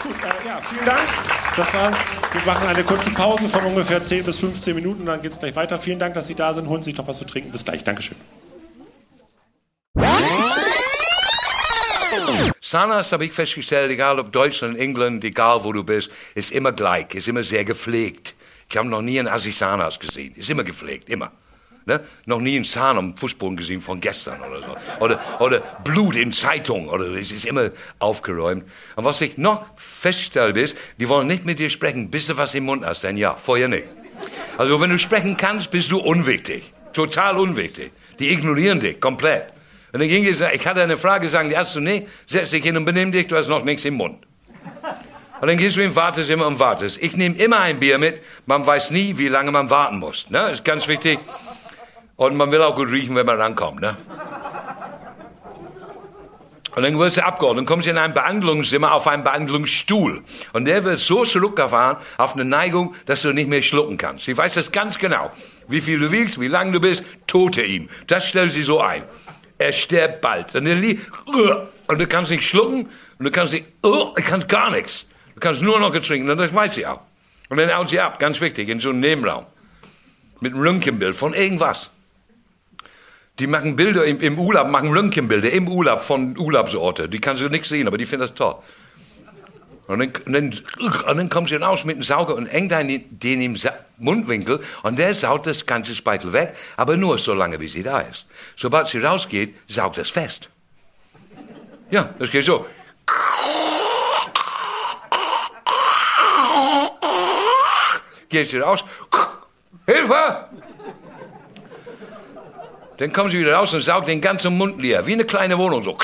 Gut, 0.04 0.16
ja, 0.46 0.60
vielen 0.60 0.86
Dank. 0.86 1.00
Das 1.56 1.74
war's. 1.74 1.96
Wir 2.34 2.42
machen 2.46 2.68
eine 2.68 2.84
kurze 2.84 3.12
Pause 3.12 3.48
von 3.48 3.64
ungefähr 3.64 4.04
10 4.04 4.26
bis 4.26 4.40
15 4.40 4.76
Minuten, 4.76 5.06
dann 5.06 5.22
geht 5.22 5.32
es 5.32 5.40
gleich 5.40 5.56
weiter. 5.56 5.80
Vielen 5.80 6.00
Dank, 6.00 6.16
dass 6.16 6.28
Sie 6.28 6.36
da 6.36 6.54
sind. 6.54 6.68
Holen 6.68 6.84
Sie 6.84 6.90
sich 6.90 6.98
noch 6.98 7.08
was 7.08 7.20
zu 7.20 7.26
trinken. 7.26 7.50
Bis 7.54 7.64
gleich. 7.64 7.86
Dankeschön. 7.86 8.18
Zahnarzt 12.62 13.12
habe 13.12 13.26
ich 13.26 13.34
festgestellt, 13.34 13.92
egal 13.92 14.20
ob 14.20 14.32
Deutschland, 14.32 14.78
England, 14.78 15.24
egal 15.24 15.64
wo 15.64 15.72
du 15.74 15.84
bist, 15.84 16.12
ist 16.36 16.52
immer 16.52 16.72
gleich, 16.72 17.14
ist 17.16 17.28
immer 17.28 17.44
sehr 17.44 17.66
gepflegt. 17.66 18.36
Ich 18.70 18.78
habe 18.78 18.88
noch 18.88 19.02
nie 19.02 19.18
einen 19.18 19.28
Assi-Zahnarzt 19.28 20.00
gesehen. 20.00 20.36
Ist 20.36 20.50
immer 20.50 20.64
gepflegt, 20.64 21.10
immer. 21.10 21.32
Ne? 21.86 22.02
Noch 22.26 22.40
nie 22.40 22.56
einen 22.56 22.66
Zahn 22.66 23.00
am 23.00 23.18
Fußboden 23.18 23.58
gesehen 23.58 23.82
von 23.82 24.00
gestern 24.00 24.40
oder 24.42 24.62
so. 24.62 24.78
Oder, 25.00 25.20
oder 25.40 25.60
Blut 25.84 26.16
in 26.16 26.32
Zeitung. 26.32 26.88
Oder 26.88 27.08
es 27.08 27.32
ist 27.32 27.46
immer 27.46 27.72
aufgeräumt. 27.98 28.64
Und 28.96 29.06
was 29.06 29.22
ich 29.22 29.38
noch 29.38 29.66
feststelle 29.76 30.60
ist, 30.62 30.78
die 31.00 31.10
wollen 31.10 31.26
nicht 31.26 31.46
mit 31.46 31.58
dir 31.58 31.72
sprechen, 31.72 32.12
bis 32.12 32.28
du 32.28 32.38
was 32.38 32.54
im 32.54 32.66
Mund 32.66 32.86
hast. 32.86 33.04
Denn 33.04 33.18
ja, 33.18 33.36
vorher 33.36 33.68
nicht. 33.68 33.88
Also 34.60 34.80
wenn 34.80 34.92
du 34.92 35.00
sprechen 35.00 35.36
kannst, 35.36 35.72
bist 35.72 35.92
du 35.92 35.98
unwichtig. 35.98 36.74
Total 36.94 37.40
unwichtig. 37.40 37.92
Die 38.20 38.32
ignorieren 38.32 38.80
dich 38.80 39.00
komplett. 39.00 39.48
Und 39.92 40.00
dann 40.00 40.08
ging 40.08 40.26
es, 40.26 40.42
ich 40.42 40.68
hatte 40.68 40.84
eine 40.84 40.98
Frage, 40.98 41.28
sagen 41.30 41.50
die 41.50 41.56
Ärzte, 41.56 41.82
nee, 41.82 42.08
setz 42.26 42.52
dich 42.52 42.64
hin 42.64 42.78
und 42.78 42.86
benimm 42.86 43.12
dich, 43.12 43.28
du 43.28 43.36
hast 43.36 43.48
noch 43.48 43.64
nichts 43.64 43.86
im 43.86 43.96
Mund. 43.96 44.26
Und 45.42 45.48
dann 45.48 45.58
gehst 45.58 45.78
du 45.78 45.82
hin, 45.82 45.96
wartest 45.96 46.30
immer 46.30 46.48
und 46.48 46.60
wartest. 46.60 47.02
Ich 47.02 47.16
nehme 47.16 47.36
immer 47.36 47.62
ein 47.62 47.80
Bier 47.80 47.98
mit, 47.98 48.22
man 48.46 48.68
weiß 48.68 48.92
nie, 48.92 49.18
wie 49.18 49.30
lange 49.30 49.52
man 49.52 49.70
warten 49.70 50.00
muss. 50.00 50.30
Ne? 50.30 50.50
Ist 50.50 50.66
ganz 50.66 50.88
wichtig. 50.88 51.20
Und 52.18 52.36
man 52.36 52.52
will 52.52 52.62
auch 52.62 52.76
gut 52.76 52.90
riechen, 52.90 53.16
wenn 53.16 53.26
man 53.26 53.40
rankommt. 53.40 53.80
Ne? 53.80 53.96
Und 56.76 56.84
dann 56.84 57.00
wirst 57.00 57.18
du 57.18 57.26
abgeholt. 57.26 57.66
Kommst 57.66 57.88
du 57.88 57.92
in 57.92 57.98
ein 57.98 58.14
Behandlungszimmer 58.14 58.92
auf 58.92 59.08
einen 59.08 59.24
Behandlungsstuhl. 59.24 60.22
Und 60.54 60.66
der 60.66 60.84
wird 60.84 61.00
so 61.00 61.24
zurückgefahren 61.24 61.98
auf 62.18 62.36
eine 62.36 62.46
Neigung, 62.46 62.94
dass 63.06 63.22
du 63.22 63.32
nicht 63.32 63.50
mehr 63.50 63.62
schlucken 63.62 63.98
kannst. 63.98 64.26
Sie 64.26 64.38
weiß 64.38 64.54
das 64.56 64.72
ganz 64.72 65.00
genau. 65.00 65.32
Wie 65.68 65.82
viel 65.82 66.00
du 66.00 66.12
wiegst, 66.12 66.40
wie 66.40 66.48
lang 66.48 66.74
du 66.74 66.82
bist, 66.82 67.06
tote 67.28 67.62
ihm. 67.62 67.90
Das 68.08 68.28
stellt 68.28 68.52
sie 68.52 68.64
so 68.64 68.82
ein 68.82 69.04
er 69.60 69.72
stirbt 69.72 70.22
bald. 70.22 70.56
Und, 70.56 70.66
er 70.66 70.76
liegt, 70.76 71.06
und 71.88 72.00
du 72.00 72.08
kannst 72.08 72.32
nicht 72.32 72.48
schlucken 72.48 72.90
und 73.20 73.26
du 73.26 73.30
kannst 73.30 73.54
nicht, 73.54 73.66
du 73.84 74.14
kannst 74.16 74.48
gar 74.48 74.72
nichts. 74.72 75.06
Du 75.36 75.40
kannst 75.40 75.62
nur 75.62 75.80
noch 75.80 75.96
trinken 76.00 76.30
und 76.30 76.38
das 76.38 76.54
weiß 76.54 76.76
sie 76.76 76.88
auch. 76.88 77.02
Und 77.50 77.58
dann 77.58 77.76
haut 77.76 77.90
sie 77.90 78.00
ab, 78.00 78.20
ganz 78.20 78.42
wichtig, 78.42 78.70
in 78.70 78.80
so 78.80 78.90
einem 78.90 79.02
Nebenraum. 79.02 79.46
Mit 80.40 80.54
einem 80.54 80.62
Röntgenbild 80.62 81.16
von 81.16 81.34
irgendwas. 81.34 81.90
Die 83.40 83.48
machen 83.48 83.76
Bilder 83.76 84.06
im, 84.06 84.20
im 84.22 84.40
Urlaub, 84.40 84.70
machen 84.70 84.92
Röntgenbilder 84.92 85.52
im 85.52 85.68
Urlaub 85.68 86.02
von 86.02 86.38
Urlaubsorten. 86.38 87.10
Die 87.10 87.20
kannst 87.20 87.42
du 87.42 87.50
nicht 87.50 87.66
sehen, 87.66 87.88
aber 87.88 87.98
die 87.98 88.06
finden 88.06 88.22
das 88.22 88.34
toll. 88.34 88.56
Und 89.90 89.98
dann, 89.98 90.14
und 90.28 90.34
dann, 90.34 91.04
und 91.10 91.18
dann 91.18 91.30
kommt 91.30 91.50
sie 91.50 91.56
raus 91.56 91.84
mit 91.84 91.96
dem 91.96 92.04
Sauger 92.04 92.36
und 92.36 92.46
hängt 92.46 92.72
den, 92.72 93.04
den 93.10 93.42
im 93.42 93.56
Sa 93.56 93.74
Mundwinkel 93.98 94.64
und 94.84 95.00
der 95.00 95.16
saugt 95.16 95.48
das 95.48 95.66
ganze 95.66 95.96
Speitel 95.96 96.32
weg, 96.32 96.54
aber 96.78 96.96
nur 96.96 97.18
so 97.18 97.34
lange, 97.34 97.60
wie 97.60 97.68
sie 97.68 97.82
da 97.82 98.02
ist. 98.02 98.28
Sobald 98.56 98.88
sie 98.88 99.00
rausgeht, 99.00 99.56
saugt 99.68 99.98
es 99.98 100.12
fest. 100.12 100.52
Ja, 101.90 102.08
das 102.20 102.30
geht 102.30 102.46
so. 102.46 102.68
Geht 108.30 108.48
sie 108.48 108.60
raus. 108.60 108.86
Hilfe! 109.88 110.46
Dann 112.98 113.12
kommt 113.12 113.32
sie 113.32 113.40
wieder 113.40 113.56
raus 113.56 113.74
und 113.74 113.82
saugt 113.82 114.08
den 114.08 114.22
ganzen 114.22 114.56
Mund 114.56 114.80
leer, 114.80 115.08
wie 115.08 115.14
eine 115.14 115.26
kleine 115.26 115.58
Wohnung 115.58 115.82
so. 115.82 115.98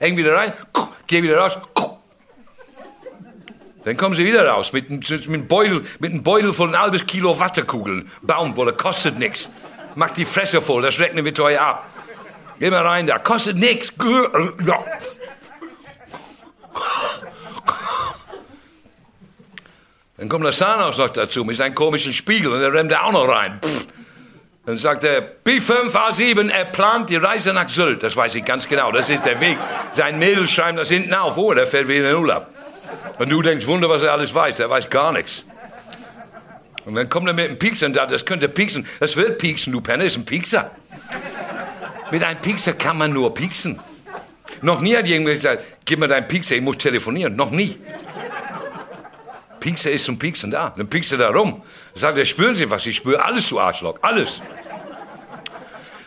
Häng 0.00 0.16
wieder 0.16 0.34
rein, 0.34 0.54
geh 1.06 1.22
wieder 1.22 1.36
raus. 1.36 1.58
Dann 3.84 3.96
kommen 3.98 4.14
sie 4.14 4.24
wieder 4.24 4.48
raus 4.48 4.72
mit, 4.72 4.88
mit, 4.88 5.28
mit, 5.28 5.48
Beutel, 5.48 5.84
mit 5.98 6.12
einem 6.12 6.22
Beutel 6.22 6.52
von 6.54 6.74
ein 6.74 6.80
halbes 6.80 7.06
Kilo 7.06 7.38
Wattekugeln. 7.38 8.10
Baumwolle, 8.22 8.72
kostet 8.72 9.18
nichts. 9.18 9.50
Macht 9.94 10.16
die 10.16 10.24
Fresse 10.24 10.62
voll, 10.62 10.82
das 10.82 10.98
rechnen 10.98 11.24
wir 11.24 11.34
teuer 11.34 11.60
ab. 11.60 11.88
Geh 12.58 12.70
mal 12.70 12.86
rein 12.86 13.06
da, 13.06 13.18
kostet 13.18 13.56
nichts. 13.56 13.92
Ja. 14.66 14.84
Dann 20.16 20.28
kommt 20.28 20.44
der 20.44 20.52
Zahnhaus 20.52 20.96
noch 20.96 21.10
dazu 21.10 21.44
mit 21.44 21.56
seinem 21.56 21.74
komischen 21.74 22.12
Spiegel 22.12 22.52
und 22.52 22.60
der 22.60 22.72
rennt 22.72 22.92
er 22.92 23.04
auch 23.04 23.12
noch 23.12 23.28
rein. 23.28 23.58
Pff. 23.62 23.86
Dann 24.70 24.78
sagt 24.78 25.02
er, 25.02 25.20
B5, 25.44 25.90
A7, 25.90 26.48
er 26.48 26.64
plant 26.64 27.10
die 27.10 27.16
Reise 27.16 27.52
nach 27.52 27.68
Sylt. 27.68 28.04
Das 28.04 28.16
weiß 28.16 28.36
ich 28.36 28.44
ganz 28.44 28.68
genau, 28.68 28.92
das 28.92 29.10
ist 29.10 29.26
der 29.26 29.40
Weg. 29.40 29.58
Sein 29.94 30.20
Mädel 30.20 30.46
schreibt 30.46 30.78
das 30.78 30.88
hinten 30.88 31.12
auf, 31.12 31.36
oh, 31.38 31.52
der 31.52 31.66
fährt 31.66 31.88
wieder 31.88 31.98
in 31.98 32.04
den 32.04 32.14
Urlaub. 32.14 32.46
Und 33.18 33.30
du 33.30 33.42
denkst, 33.42 33.66
Wunder, 33.66 33.88
was 33.88 34.04
er 34.04 34.12
alles 34.12 34.32
weiß. 34.32 34.60
Er 34.60 34.70
weiß 34.70 34.88
gar 34.88 35.10
nichts. 35.10 35.44
Und 36.84 36.94
dann 36.94 37.08
kommt 37.08 37.26
er 37.26 37.34
mit 37.34 37.48
einem 37.48 37.58
Piekser 37.58 37.86
und 37.86 37.94
sagt, 37.94 38.12
das 38.12 38.24
könnte 38.24 38.48
pieksen. 38.48 38.86
Das 39.00 39.16
wird 39.16 39.38
pieksen, 39.38 39.72
du 39.72 39.80
Penner, 39.80 40.04
ist 40.04 40.16
ein 40.16 40.24
Piekser. 40.24 40.70
Mit 42.12 42.22
einem 42.22 42.40
Piekser 42.40 42.74
kann 42.74 42.96
man 42.96 43.12
nur 43.12 43.34
pieksen. 43.34 43.80
Noch 44.62 44.80
nie 44.80 44.96
hat 44.96 45.08
jemand 45.08 45.30
gesagt, 45.30 45.64
gib 45.84 45.98
mir 45.98 46.06
deinen 46.06 46.28
Piekser, 46.28 46.54
ich 46.54 46.62
muss 46.62 46.78
telefonieren. 46.78 47.34
Noch 47.34 47.50
nie. 47.50 47.76
Piekser 49.58 49.90
ist 49.90 50.04
zum 50.04 50.16
Pieksen 50.16 50.52
da. 50.52 50.72
Dann 50.76 50.88
piekst 50.88 51.10
er 51.10 51.18
da 51.18 51.30
rum. 51.30 51.60
Sagt 51.96 52.18
er, 52.18 52.24
spüren 52.24 52.54
Sie 52.54 52.70
was? 52.70 52.86
Ich 52.86 52.96
spüre 52.96 53.24
alles, 53.24 53.48
du 53.48 53.58
Arschloch. 53.58 53.98
Alles. 54.00 54.40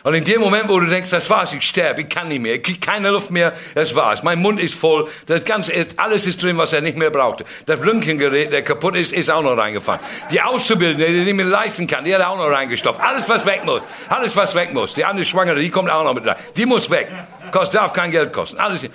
Und 0.04 0.12
in 0.12 0.22
dem 0.22 0.42
Moment, 0.42 0.68
wo 0.68 0.78
du 0.78 0.86
denkst, 0.86 1.08
das 1.08 1.30
war's, 1.30 1.54
ich 1.54 1.66
sterbe, 1.66 2.02
ich 2.02 2.10
kann 2.10 2.28
nicht 2.28 2.42
mehr, 2.42 2.56
ich 2.56 2.62
kriege 2.62 2.78
keine 2.78 3.08
Luft 3.08 3.30
mehr, 3.30 3.54
das 3.74 3.96
war's. 3.96 4.22
Mein 4.22 4.38
Mund 4.38 4.60
ist 4.60 4.74
voll, 4.74 5.08
das 5.24 5.46
Ganze 5.46 5.72
ist, 5.72 5.98
alles 5.98 6.26
ist 6.26 6.42
drin, 6.42 6.58
was 6.58 6.74
er 6.74 6.82
nicht 6.82 6.98
mehr 6.98 7.08
braucht. 7.08 7.42
Das 7.64 7.80
Röntgengerät, 7.80 8.52
der 8.52 8.60
kaputt 8.60 8.96
ist, 8.96 9.14
ist 9.14 9.30
auch 9.30 9.42
noch 9.42 9.56
reingefahren. 9.56 10.00
Die 10.30 10.42
Auszubildende, 10.42 11.06
die 11.06 11.24
nicht 11.24 11.34
mehr 11.34 11.46
leisten 11.46 11.86
kann, 11.86 12.04
die 12.04 12.14
hat 12.14 12.20
auch 12.20 12.36
noch 12.36 12.50
reingestopft. 12.50 13.00
Alles, 13.00 13.26
was 13.30 13.46
weg 13.46 13.62
muss, 13.64 13.80
alles, 14.10 14.36
was 14.36 14.54
weg 14.54 14.74
muss. 14.74 14.92
Die 14.92 15.06
andere 15.06 15.24
Schwangere, 15.24 15.58
die 15.58 15.70
kommt 15.70 15.88
auch 15.88 16.04
noch 16.04 16.12
mit 16.12 16.26
rein. 16.26 16.36
Die 16.54 16.66
muss 16.66 16.90
weg. 16.90 17.08
Kostet, 17.50 17.80
darf 17.80 17.94
kein 17.94 18.10
Geld 18.10 18.30
kosten. 18.30 18.58
Alles. 18.58 18.86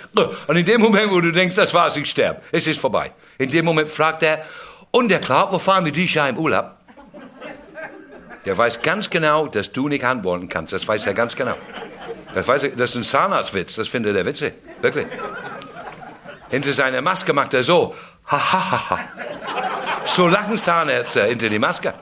Und 0.46 0.56
in 0.56 0.64
dem 0.64 0.80
Moment, 0.80 1.10
wo 1.10 1.20
du 1.20 1.32
denkst, 1.32 1.56
das 1.56 1.74
war's, 1.74 1.96
ich 1.96 2.08
sterbe, 2.08 2.40
es 2.52 2.68
ist 2.68 2.78
vorbei. 2.78 3.10
In 3.36 3.50
dem 3.50 3.64
Moment 3.64 3.88
fragt 3.88 4.22
er, 4.22 4.44
und 4.92 5.08
der 5.08 5.20
Clark, 5.20 5.50
wo 5.50 5.58
fahren 5.58 5.84
wir 5.84 5.92
dieses 5.92 6.14
Jahr 6.14 6.28
im 6.28 6.38
Urlaub? 6.38 6.70
Der 8.44 8.56
weiß 8.56 8.82
ganz 8.82 9.10
genau, 9.10 9.46
dass 9.46 9.72
du 9.72 9.88
nicht 9.88 10.04
antworten 10.04 10.48
kannst. 10.48 10.72
Das 10.72 10.86
weiß 10.86 11.06
er 11.06 11.14
ganz 11.14 11.36
genau. 11.36 11.54
Das, 12.34 12.46
weiß 12.46 12.64
er, 12.64 12.70
das 12.70 12.90
ist 12.90 12.96
ein 12.96 13.04
Zahnarztwitz, 13.04 13.76
das 13.76 13.88
findet 13.88 14.16
er 14.16 14.24
witzig. 14.24 14.54
Wirklich. 14.80 15.06
Hinter 16.48 16.72
seiner 16.72 17.02
Maske 17.02 17.32
macht 17.32 17.54
er 17.54 17.62
so. 17.62 17.94
Ha, 18.30 18.52
ha, 18.52 18.70
ha, 18.70 18.90
ha. 18.90 19.00
So 20.04 20.26
lachen 20.26 20.56
Zahnärzte 20.56 21.24
hinter 21.24 21.48
die 21.48 21.58
Maske. 21.58 21.94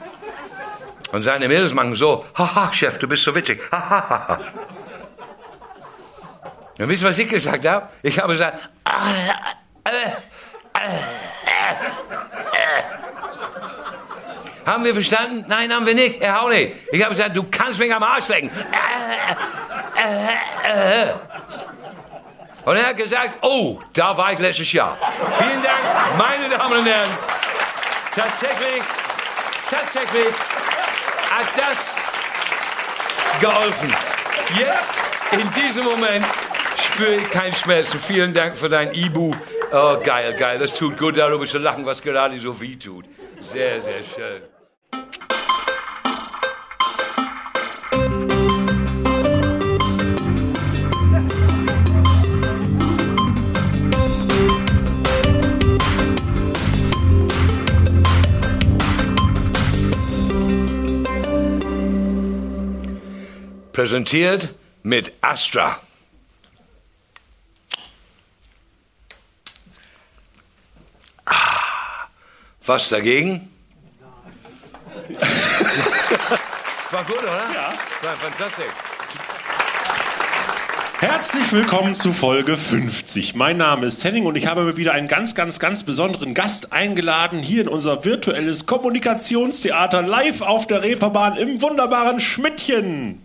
Und 1.13 1.23
seine 1.23 1.49
Mädels 1.49 1.75
machen 1.75 1.95
so. 1.95 2.25
Haha, 2.37 2.73
Chef, 2.73 2.99
du 2.99 3.09
bist 3.09 3.25
so 3.25 3.35
witzig. 3.35 3.63
Ha, 3.73 3.91
ha, 3.91 4.09
ha, 4.09 4.29
ha. 4.29 4.41
Und 6.79 6.89
wisst 6.89 7.03
ihr, 7.03 7.09
was 7.09 7.19
ich 7.19 7.29
gesagt 7.29 7.67
habe? 7.67 7.89
Ich 8.03 8.19
habe 8.19 8.33
gesagt. 8.33 8.59
Äh, 8.85 9.91
äh, 9.91 10.13
haben 14.69 14.85
wir 14.85 14.93
verstanden? 14.93 15.47
Nein, 15.49 15.75
haben 15.75 15.87
wir 15.87 15.95
nicht. 15.95 16.21
Er 16.21 16.43
auch 16.43 16.51
nicht. 16.51 16.75
Ich 16.93 17.03
habe 17.03 17.15
gesagt, 17.15 17.35
du 17.35 17.45
kannst 17.51 17.79
mich 17.79 17.93
am 17.93 18.03
Arsch 18.03 18.29
lecken. 18.29 18.51
Und 22.65 22.77
er 22.77 22.87
hat 22.89 22.97
gesagt, 22.97 23.39
oh, 23.41 23.81
da 23.95 24.17
war 24.17 24.33
ich 24.33 24.39
letztes 24.39 24.71
Jahr. 24.73 24.99
Vielen 25.39 25.63
Dank, 25.63 25.81
meine 26.19 26.55
Damen 26.55 26.81
und 26.81 26.87
Herren. 26.87 27.09
Tatsächlich, 28.15 28.83
tatsächlich 29.71 30.35
hat 31.31 31.47
das 31.57 31.97
geholfen. 33.41 33.95
Jetzt, 34.59 35.03
in 35.31 35.51
diesem 35.53 35.85
Moment, 35.85 36.27
spüre 36.77 37.15
ich 37.15 37.31
keinen 37.31 37.55
Schmerzen. 37.55 37.99
Vielen 37.99 38.35
Dank 38.35 38.59
für 38.59 38.69
dein 38.69 38.93
Ibu. 38.93 39.33
Oh, 39.73 39.97
geil, 40.03 40.35
geil. 40.35 40.59
Das 40.59 40.75
tut 40.75 40.99
gut, 40.99 41.17
darüber 41.17 41.47
zu 41.47 41.59
lachen, 41.59 41.87
was 41.87 42.03
gerade 42.03 42.39
so 42.39 42.61
weh 42.61 42.77
tut. 42.77 43.07
Sehr, 43.39 43.81
sehr 43.81 44.03
schön. 44.03 44.58
Präsentiert 63.79 64.49
mit 64.83 65.13
Astra. 65.21 65.79
Was 72.67 72.89
dagegen? 72.89 73.49
War 76.91 77.05
gut, 77.05 77.23
oder? 77.23 77.47
Ja. 77.55 77.73
War 78.03 78.17
fantastisch. 78.17 78.67
Herzlich 80.99 81.53
willkommen 81.53 81.95
zu 81.95 82.13
Folge 82.13 82.57
50. 82.57 83.37
Mein 83.37 83.59
Name 83.59 83.87
ist 83.87 84.03
Henning 84.03 84.27
und 84.27 84.35
ich 84.35 84.49
habe 84.49 84.65
mir 84.65 84.77
wieder 84.77 84.95
einen 84.95 85.07
ganz, 85.07 85.37
ganz, 85.37 85.61
ganz 85.61 85.85
besonderen 85.85 86.35
Gast 86.35 86.73
eingeladen 86.73 87.39
hier 87.39 87.63
in 87.63 87.69
unser 87.69 88.05
virtuelles 88.05 88.67
Kommunikationstheater 88.67 90.03
live 90.03 90.41
auf 90.41 90.67
der 90.67 90.83
Reeperbahn 90.83 91.37
im 91.37 91.63
wunderbaren 91.63 92.19
Schmidtchen. 92.19 93.23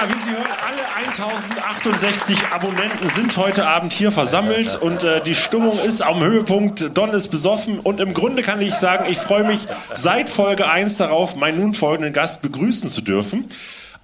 Ja, 0.00 0.08
wie 0.08 0.18
Sie 0.18 0.30
hören, 0.30 0.46
alle 0.66 1.06
1068 1.08 2.46
Abonnenten 2.52 3.06
sind 3.06 3.36
heute 3.36 3.66
Abend 3.66 3.92
hier 3.92 4.10
versammelt 4.10 4.80
und 4.80 5.04
äh, 5.04 5.22
die 5.22 5.34
Stimmung 5.34 5.78
ist 5.78 6.00
am 6.00 6.24
Höhepunkt. 6.24 6.96
Don 6.96 7.10
ist 7.10 7.28
besoffen 7.28 7.78
und 7.78 8.00
im 8.00 8.14
Grunde 8.14 8.40
kann 8.40 8.62
ich 8.62 8.74
sagen, 8.76 9.04
ich 9.10 9.18
freue 9.18 9.44
mich 9.44 9.66
seit 9.92 10.30
Folge 10.30 10.70
1 10.70 10.96
darauf, 10.96 11.36
meinen 11.36 11.60
nun 11.60 11.74
folgenden 11.74 12.14
Gast 12.14 12.40
begrüßen 12.40 12.88
zu 12.88 13.02
dürfen. 13.02 13.44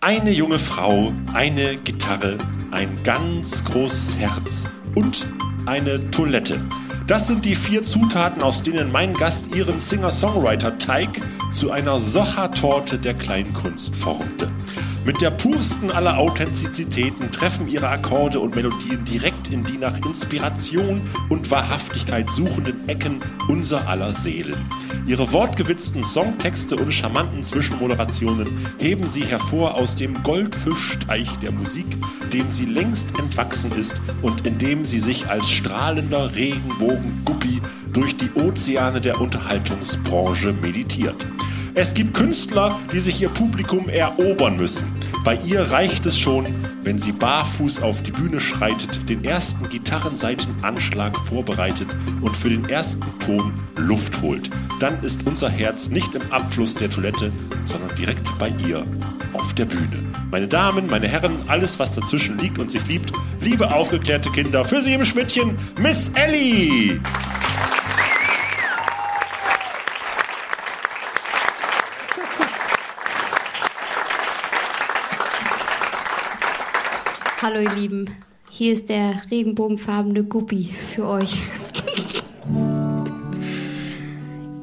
Eine 0.03 0.33
junge 0.33 0.59
Frau, 0.59 1.15
eine 1.33 1.77
Gitarre, 1.77 2.37
ein 2.73 3.03
ganz 3.03 3.65
großes 3.65 4.19
Herz 4.19 4.67
und 4.95 5.27
eine 5.65 6.11
Toilette. 6.11 6.61
Das 7.07 7.27
sind 7.27 7.47
die 7.47 7.55
vier 7.55 7.83
Zutaten, 7.83 8.43
aus 8.43 8.63
denen 8.63 8.93
mein 8.93 9.15
Gast 9.15 9.55
ihren 9.55 9.79
Singer-Songwriter-Teig 9.79 11.09
zu 11.53 11.71
einer 11.71 12.01
Socha-Torte 12.01 12.99
der 12.99 13.15
Kleinkunst 13.15 13.97
formte. 13.97 14.51
Mit 15.07 15.23
der 15.23 15.31
pursten 15.31 15.93
aller 15.93 16.19
Authentizitäten 16.19 17.31
treffen 17.31 17.69
ihre 17.69 17.89
Akkorde 17.89 18.41
und 18.41 18.57
Melodien 18.57 19.05
direkt 19.05 19.47
in 19.53 19.63
die 19.63 19.79
nach 19.79 19.97
Inspiration 20.05 21.01
und 21.29 21.49
Wahrhaftigkeit 21.49 22.29
suchenden 22.29 22.89
Ecken 22.89 23.21
unser 23.47 23.89
aller 23.89 24.13
Seelen. 24.13 24.57
Ihre 25.07 25.33
wortgewitzten 25.33 26.03
Songtexte 26.03 26.75
und 26.75 26.93
charmanten 26.93 27.45
Zwischenmoderationen 27.45 28.49
heben 28.79 29.07
sie 29.07 29.23
hervor 29.23 29.77
aus 29.77 29.95
dem 29.95 30.25
Goldfischteich 30.25 31.31
der 31.37 31.53
Musik, 31.53 31.87
dem 32.33 32.51
sie 32.51 32.67
längst 32.67 33.17
entwachsen 33.17 33.71
ist 33.79 34.01
und 34.23 34.45
in 34.45 34.59
dem 34.59 34.85
sie 34.85 34.99
sich 34.99 35.29
als 35.29 35.49
strahlender 35.49 36.35
Regenbogen-Guppi 36.35 37.61
durch 37.93 38.17
die 38.17 38.33
Ozeane 38.33 39.01
der 39.01 39.21
Unterhaltungsbranche 39.21 40.53
meditiert. 40.53 41.25
Es 41.79 41.93
gibt 41.93 42.15
Künstler, 42.15 42.81
die 42.91 43.01
sich 43.01 43.21
ihr 43.21 43.29
Publikum 43.29 43.91
erobern 43.91 44.57
müssen. 44.57 44.87
Bei 45.25 45.39
ihr 45.45 45.61
reicht 45.61 46.07
es 46.07 46.19
schon, 46.19 46.47
wenn 46.83 46.97
sie 46.99 47.13
barfuß 47.13 47.83
auf 47.83 48.03
die 48.03 48.13
Bühne 48.13 48.41
schreitet, 48.41 49.11
den 49.11 49.23
ersten 49.23 49.69
Gitarrenseitenanschlag 49.69 51.19
vorbereitet 51.19 51.89
und 52.23 52.35
für 52.35 52.49
den 52.49 52.67
ersten 52.71 53.05
Ton 53.19 53.53
Luft 53.77 54.23
holt. 54.23 54.49
Dann 54.81 55.03
ist 55.03 55.27
unser 55.27 55.51
Herz 55.51 55.91
nicht 55.91 56.15
im 56.15 56.23
Abfluss 56.31 56.77
der 56.77 56.91
Toilette, 56.91 57.31
sondern 57.67 57.95
direkt 57.97 58.39
bei 58.39 58.55
ihr 58.67 58.83
auf 59.35 59.53
der 59.53 59.67
Bühne. 59.67 60.03
Meine 60.31 60.49
Damen, 60.49 60.87
meine 60.87 61.09
Herren, 61.09 61.37
alles 61.47 61.79
was 61.79 61.95
dazwischen 61.95 62.39
liegt 62.39 62.59
und 62.59 62.71
sich 62.71 62.87
liebt, 62.87 63.13
liebe 63.43 63.71
aufgeklärte 63.71 64.31
Kinder, 64.31 64.65
für 64.65 64.81
Sie 64.81 64.95
im 64.95 65.05
Schmidtchen, 65.05 65.59
Miss 65.79 66.11
Ellie! 66.15 66.99
Hallo 77.49 77.61
ihr 77.61 77.75
Lieben, 77.75 78.11
hier 78.51 78.73
ist 78.73 78.89
der 78.89 79.23
regenbogenfarbene 79.31 80.25
Guppi 80.25 80.65
für 80.65 81.07
euch. 81.07 81.31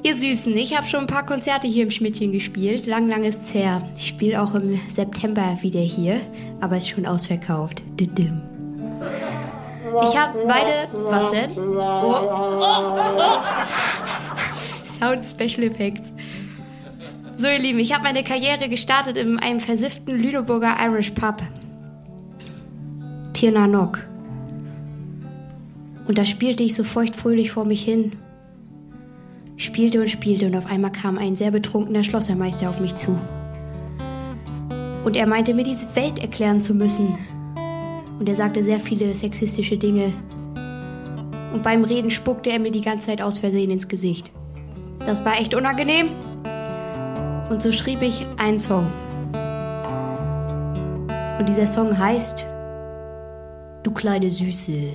ihr 0.04 0.20
Süßen, 0.20 0.54
ich 0.58 0.76
habe 0.76 0.86
schon 0.86 1.00
ein 1.00 1.08
paar 1.08 1.26
Konzerte 1.26 1.66
hier 1.66 1.84
im 1.84 1.92
Schmidtchen 1.92 2.34
gespielt. 2.34 2.86
Lang, 2.86 3.08
lang 3.08 3.24
ist's 3.24 3.54
her. 3.54 3.90
Ich 3.96 4.10
spiele 4.10 4.42
auch 4.42 4.54
im 4.54 4.78
September 4.94 5.58
wieder 5.62 5.80
hier, 5.80 6.20
aber 6.60 6.76
ist 6.76 6.90
schon 6.90 7.06
ausverkauft. 7.06 7.84
Didim. 7.98 8.42
Ich 10.04 10.18
habe 10.18 10.40
beide. 10.46 10.90
Was 11.10 11.32
denn? 11.32 11.58
Oh, 11.58 12.16
oh, 12.22 12.66
oh. 13.18 13.40
Sound 15.00 15.26
Special 15.26 15.64
Effects. 15.66 16.12
So, 17.38 17.48
ihr 17.48 17.60
Lieben, 17.60 17.80
ich 17.80 17.94
habe 17.94 18.04
meine 18.04 18.26
Karriere 18.26 18.68
gestartet 18.68 19.16
in 19.16 19.40
einem 19.40 19.62
versifften 19.62 20.22
Lüneburger 20.22 20.76
Irish 20.82 21.12
Pub. 21.12 21.42
Tirnanok. 23.44 24.00
Und 26.08 26.18
da 26.18 26.26
spielte 26.26 26.64
ich 26.64 26.76
so 26.76 26.86
feuchtfröhlich 26.86 27.52
vor 27.52 27.66
mich 27.66 27.84
hin. 27.84 28.14
Spielte 29.58 30.00
und 30.00 30.10
spielte 30.10 30.46
und 30.48 30.56
auf 30.56 30.66
einmal 30.68 30.94
kam 30.94 31.18
ein 31.18 31.36
sehr 31.36 31.52
betrunkener 31.52 32.06
Schlossermeister 32.06 32.70
auf 32.70 32.80
mich 32.80 32.96
zu. 32.96 33.20
Und 35.04 35.18
er 35.18 35.28
meinte 35.28 35.54
mir 35.54 35.66
diese 35.66 35.94
Welt 35.98 36.20
erklären 36.20 36.62
zu 36.62 36.74
müssen. 36.74 37.18
Und 38.18 38.30
er 38.30 38.38
sagte 38.38 38.64
sehr 38.64 38.80
viele 38.80 39.14
sexistische 39.14 39.76
Dinge. 39.76 40.14
Und 41.52 41.64
beim 41.64 41.84
Reden 41.84 42.12
spuckte 42.12 42.50
er 42.50 42.60
mir 42.60 42.72
die 42.72 42.80
ganze 42.80 43.08
Zeit 43.08 43.22
aus 43.22 43.40
Versehen 43.40 43.72
ins 43.72 43.90
Gesicht. 43.90 44.32
Das 45.06 45.26
war 45.26 45.38
echt 45.38 45.54
unangenehm. 45.54 46.08
Und 47.50 47.62
so 47.62 47.74
schrieb 47.74 48.04
ich 48.04 48.26
einen 48.38 48.58
Song. 48.58 48.90
Und 51.40 51.50
dieser 51.50 51.68
Song 51.68 51.98
heißt 51.98 52.46
Du 53.84 53.92
kleine 53.92 54.30
Süße. 54.30 54.94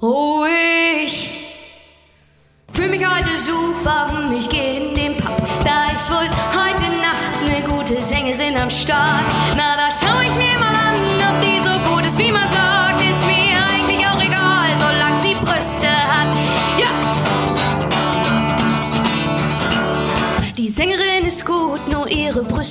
Oh, 0.00 0.33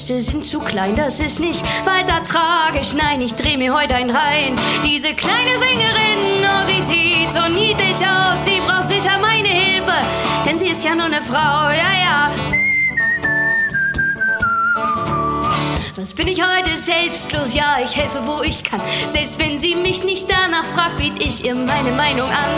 Brüste 0.03 0.19
sind 0.19 0.43
zu 0.43 0.59
klein. 0.59 0.97
Das 0.97 1.21
ist 1.21 1.39
nicht 1.39 1.63
weiter 1.85 2.21
tragisch. 2.25 2.93
Nein, 2.93 3.21
ich 3.21 3.35
dreh 3.35 3.55
mir 3.55 3.73
heute 3.73 3.95
ein 3.95 4.09
rein. 4.09 4.53
Diese 4.85 5.13
kleine 5.13 5.57
Sängerin, 5.57 6.43
oh, 6.43 6.65
sie 6.67 6.81
sieht 6.81 7.31
so 7.31 7.47
niedlich 7.53 8.05
aus. 8.05 8.43
Sie 8.43 8.59
braucht 8.67 8.89
sicher 8.89 9.17
meine 9.21 9.47
Hilfe, 9.47 9.93
denn 10.45 10.59
sie 10.59 10.67
ist 10.67 10.83
ja 10.83 10.93
nur 10.93 11.05
eine 11.05 11.21
Frau. 11.21 11.69
Ja, 11.69 11.93
ja. 12.03 12.62
Was 15.95 16.11
bin 16.15 16.27
ich 16.27 16.41
heute 16.41 16.75
selbstlos? 16.75 17.53
Ja, 17.53 17.77
ich 17.83 17.95
helfe, 17.95 18.25
wo 18.25 18.41
ich 18.41 18.63
kann. 18.63 18.81
Selbst 19.05 19.39
wenn 19.39 19.59
sie 19.59 19.75
mich 19.75 20.03
nicht 20.03 20.27
danach 20.27 20.65
fragt, 20.73 20.97
biet 20.97 21.21
ich 21.21 21.45
ihr 21.45 21.53
meine 21.53 21.91
Meinung 21.91 22.27
an. 22.27 22.53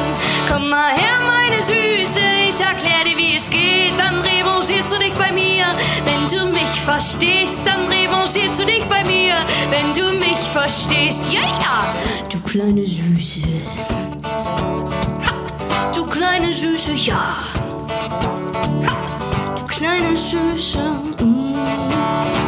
Komm 0.50 0.70
mal 0.70 0.94
her, 0.94 1.20
meine 1.20 1.62
Süße, 1.62 2.22
ich 2.50 2.60
erklär 2.62 3.04
dir, 3.04 3.18
wie 3.18 3.36
es 3.36 3.50
geht. 3.50 3.92
Dann 3.98 4.22
revanchierst 4.22 4.90
du 4.90 5.00
dich 5.00 5.12
bei 5.16 5.34
mir. 5.34 5.66
Wenn 6.06 6.30
du 6.30 6.46
mich 6.46 6.80
verstehst, 6.86 7.64
dann 7.66 7.86
revanchierst 7.88 8.58
du 8.58 8.66
dich 8.66 8.86
bei 8.86 9.04
mir. 9.04 9.36
Wenn 9.70 9.94
du 9.94 10.18
mich 10.18 10.40
verstehst, 10.54 11.34
ja, 11.34 11.42
ja, 11.42 11.94
du 12.32 12.40
kleine 12.40 12.86
Süße. 12.86 13.42
Ha, 14.24 15.92
du 15.94 16.06
kleine 16.06 16.54
Süße, 16.54 16.94
ja. 16.94 17.36
Ha, 18.88 19.56
du 19.58 19.66
kleine 19.68 20.16
Süße, 20.16 20.80
mm. 21.22 22.45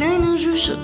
Kleine 0.00 0.38
Süße. 0.38 0.78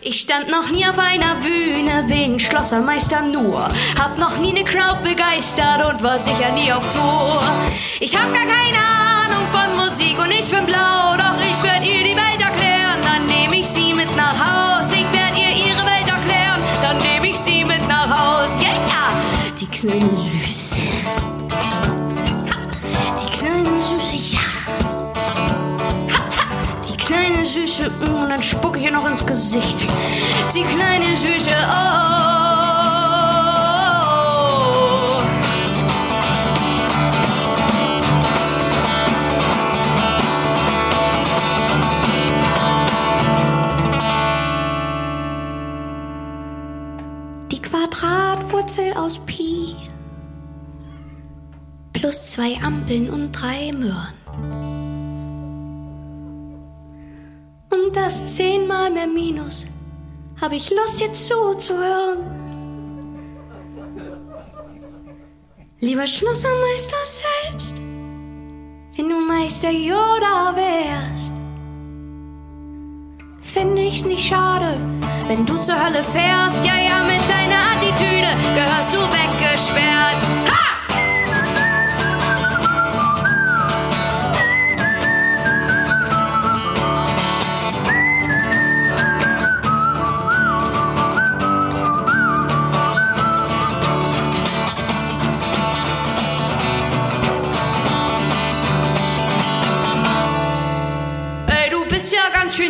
Ich 0.00 0.20
stand 0.20 0.48
noch 0.48 0.70
nie 0.70 0.86
auf 0.86 0.98
einer 0.98 1.34
Bühne, 1.36 2.04
bin 2.06 2.38
Schlossermeister 2.38 3.22
nur. 3.22 3.68
Hab 3.98 4.16
noch 4.16 4.38
nie 4.38 4.52
ne 4.52 4.62
Crowd 4.62 5.02
begeistert 5.02 5.84
und 5.84 6.00
war 6.00 6.18
sicher 6.18 6.52
nie 6.52 6.72
auf 6.72 6.84
Tour. 6.94 7.42
Ich 7.98 8.16
hab 8.16 8.32
gar 8.32 8.46
keine 8.46 8.78
Ahnung 8.78 9.44
von 9.50 9.84
Musik 9.84 10.16
und 10.20 10.30
ich 10.30 10.48
bin 10.48 10.64
blau, 10.66 11.16
doch 11.16 11.38
ich 11.50 11.60
werd 11.64 11.84
ihr 11.84 12.04
die 12.04 12.16
Welt 12.24 12.40
erklären. 12.40 13.00
Dann 13.02 13.26
nehm 13.26 13.52
ich 13.52 13.66
sie 13.66 13.92
mit 13.92 14.14
nach 14.16 14.38
Haus. 14.38 14.86
Ich 14.92 15.10
werd 15.12 15.34
ihr 15.36 15.52
ihre 15.66 15.84
Welt 15.84 16.08
erklären. 16.08 16.60
Dann 16.80 16.96
nehm 16.98 17.24
ich 17.24 17.36
sie 17.36 17.64
mit 17.64 17.86
nach 17.88 18.08
Haus. 18.08 18.62
Ja, 18.62 18.68
die 19.60 19.66
kleine 19.66 20.14
Süße. 20.14 20.67
Süße, 27.48 27.90
und 28.00 28.28
dann 28.28 28.42
spuck 28.42 28.76
ich 28.76 28.84
ihr 28.84 28.90
noch 28.90 29.08
ins 29.08 29.24
Gesicht. 29.24 29.86
Die 30.54 30.62
kleine 30.62 31.16
Süße, 31.16 31.50
oh. 31.50 31.98
Die 47.50 47.62
Quadratwurzel 47.62 48.92
aus 48.94 49.18
Pi 49.26 49.74
plus 51.98 52.26
zwei 52.26 52.56
Ampeln 52.62 53.10
und 53.10 53.32
drei 53.32 53.72
Möhren. 53.72 54.77
Das 57.94 58.36
zehnmal 58.36 58.90
mehr 58.90 59.06
Minus. 59.06 59.66
Hab 60.40 60.52
ich 60.52 60.70
Lust, 60.70 61.00
jetzt 61.00 61.26
zuzuhören? 61.26 62.18
Lieber 65.80 66.06
Schlossermeister 66.06 66.96
selbst, 67.04 67.78
wenn 68.96 69.08
du 69.08 69.20
Meister 69.20 69.70
Yoda 69.70 70.54
wärst, 70.54 71.32
finde 73.40 73.82
ich's 73.82 74.04
nicht 74.04 74.28
schade, 74.28 74.76
wenn 75.28 75.46
du 75.46 75.56
zur 75.62 75.76
Hölle 75.82 76.04
fährst. 76.04 76.64
Ja, 76.64 76.76
ja, 76.76 77.04
mit 77.04 77.22
deiner 77.28 77.72
Attitüde 77.72 78.30
gehörst 78.54 78.94
du 78.94 78.98
weggesperrt. 78.98 80.47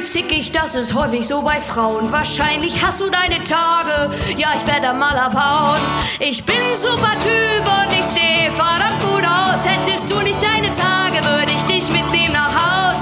Zickig, 0.09 0.53
das 0.53 0.75
ist 0.75 0.95
häufig 0.95 1.27
so 1.27 1.43
bei 1.43 1.61
Frauen. 1.61 2.11
Wahrscheinlich 2.11 2.83
hast 2.85 3.01
du 3.01 3.11
deine 3.11 3.45
Tage, 3.45 4.11
ja, 4.37 4.49
ich 4.57 4.67
werde 4.67 4.95
mal 4.95 5.17
abhauen. 5.17 5.81
Ich 6.19 6.43
bin 6.45 6.57
super 6.75 7.13
Typ 7.21 7.65
und 7.67 7.93
ich 7.93 8.05
sehe 8.05 8.51
verdammt 8.53 9.01
gut 9.03 9.25
aus. 9.25 9.65
Hättest 9.65 10.11
du 10.11 10.21
nicht 10.23 10.41
deine 10.43 10.69
Tage, 10.69 11.23
würde 11.25 11.53
ich 11.53 11.63
dich 11.65 11.93
mitnehmen 11.93 12.33
nach 12.33 12.55
Haus. 12.55 12.97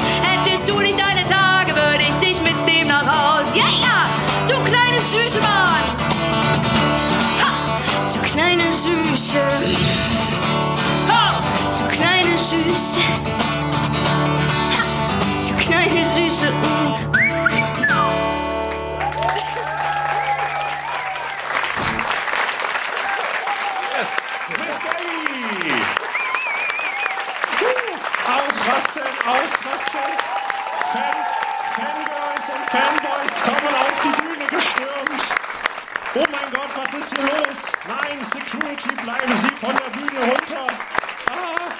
Was 36.96 37.06
ist 37.06 37.16
hier 37.16 37.24
los? 37.24 37.72
Nein, 37.88 38.24
Security, 38.24 38.94
bleiben 39.02 39.36
Sie 39.36 39.48
von 39.48 39.74
der 39.74 39.90
Bühne 39.90 40.20
runter. 40.20 40.66
Ah. 41.28 41.72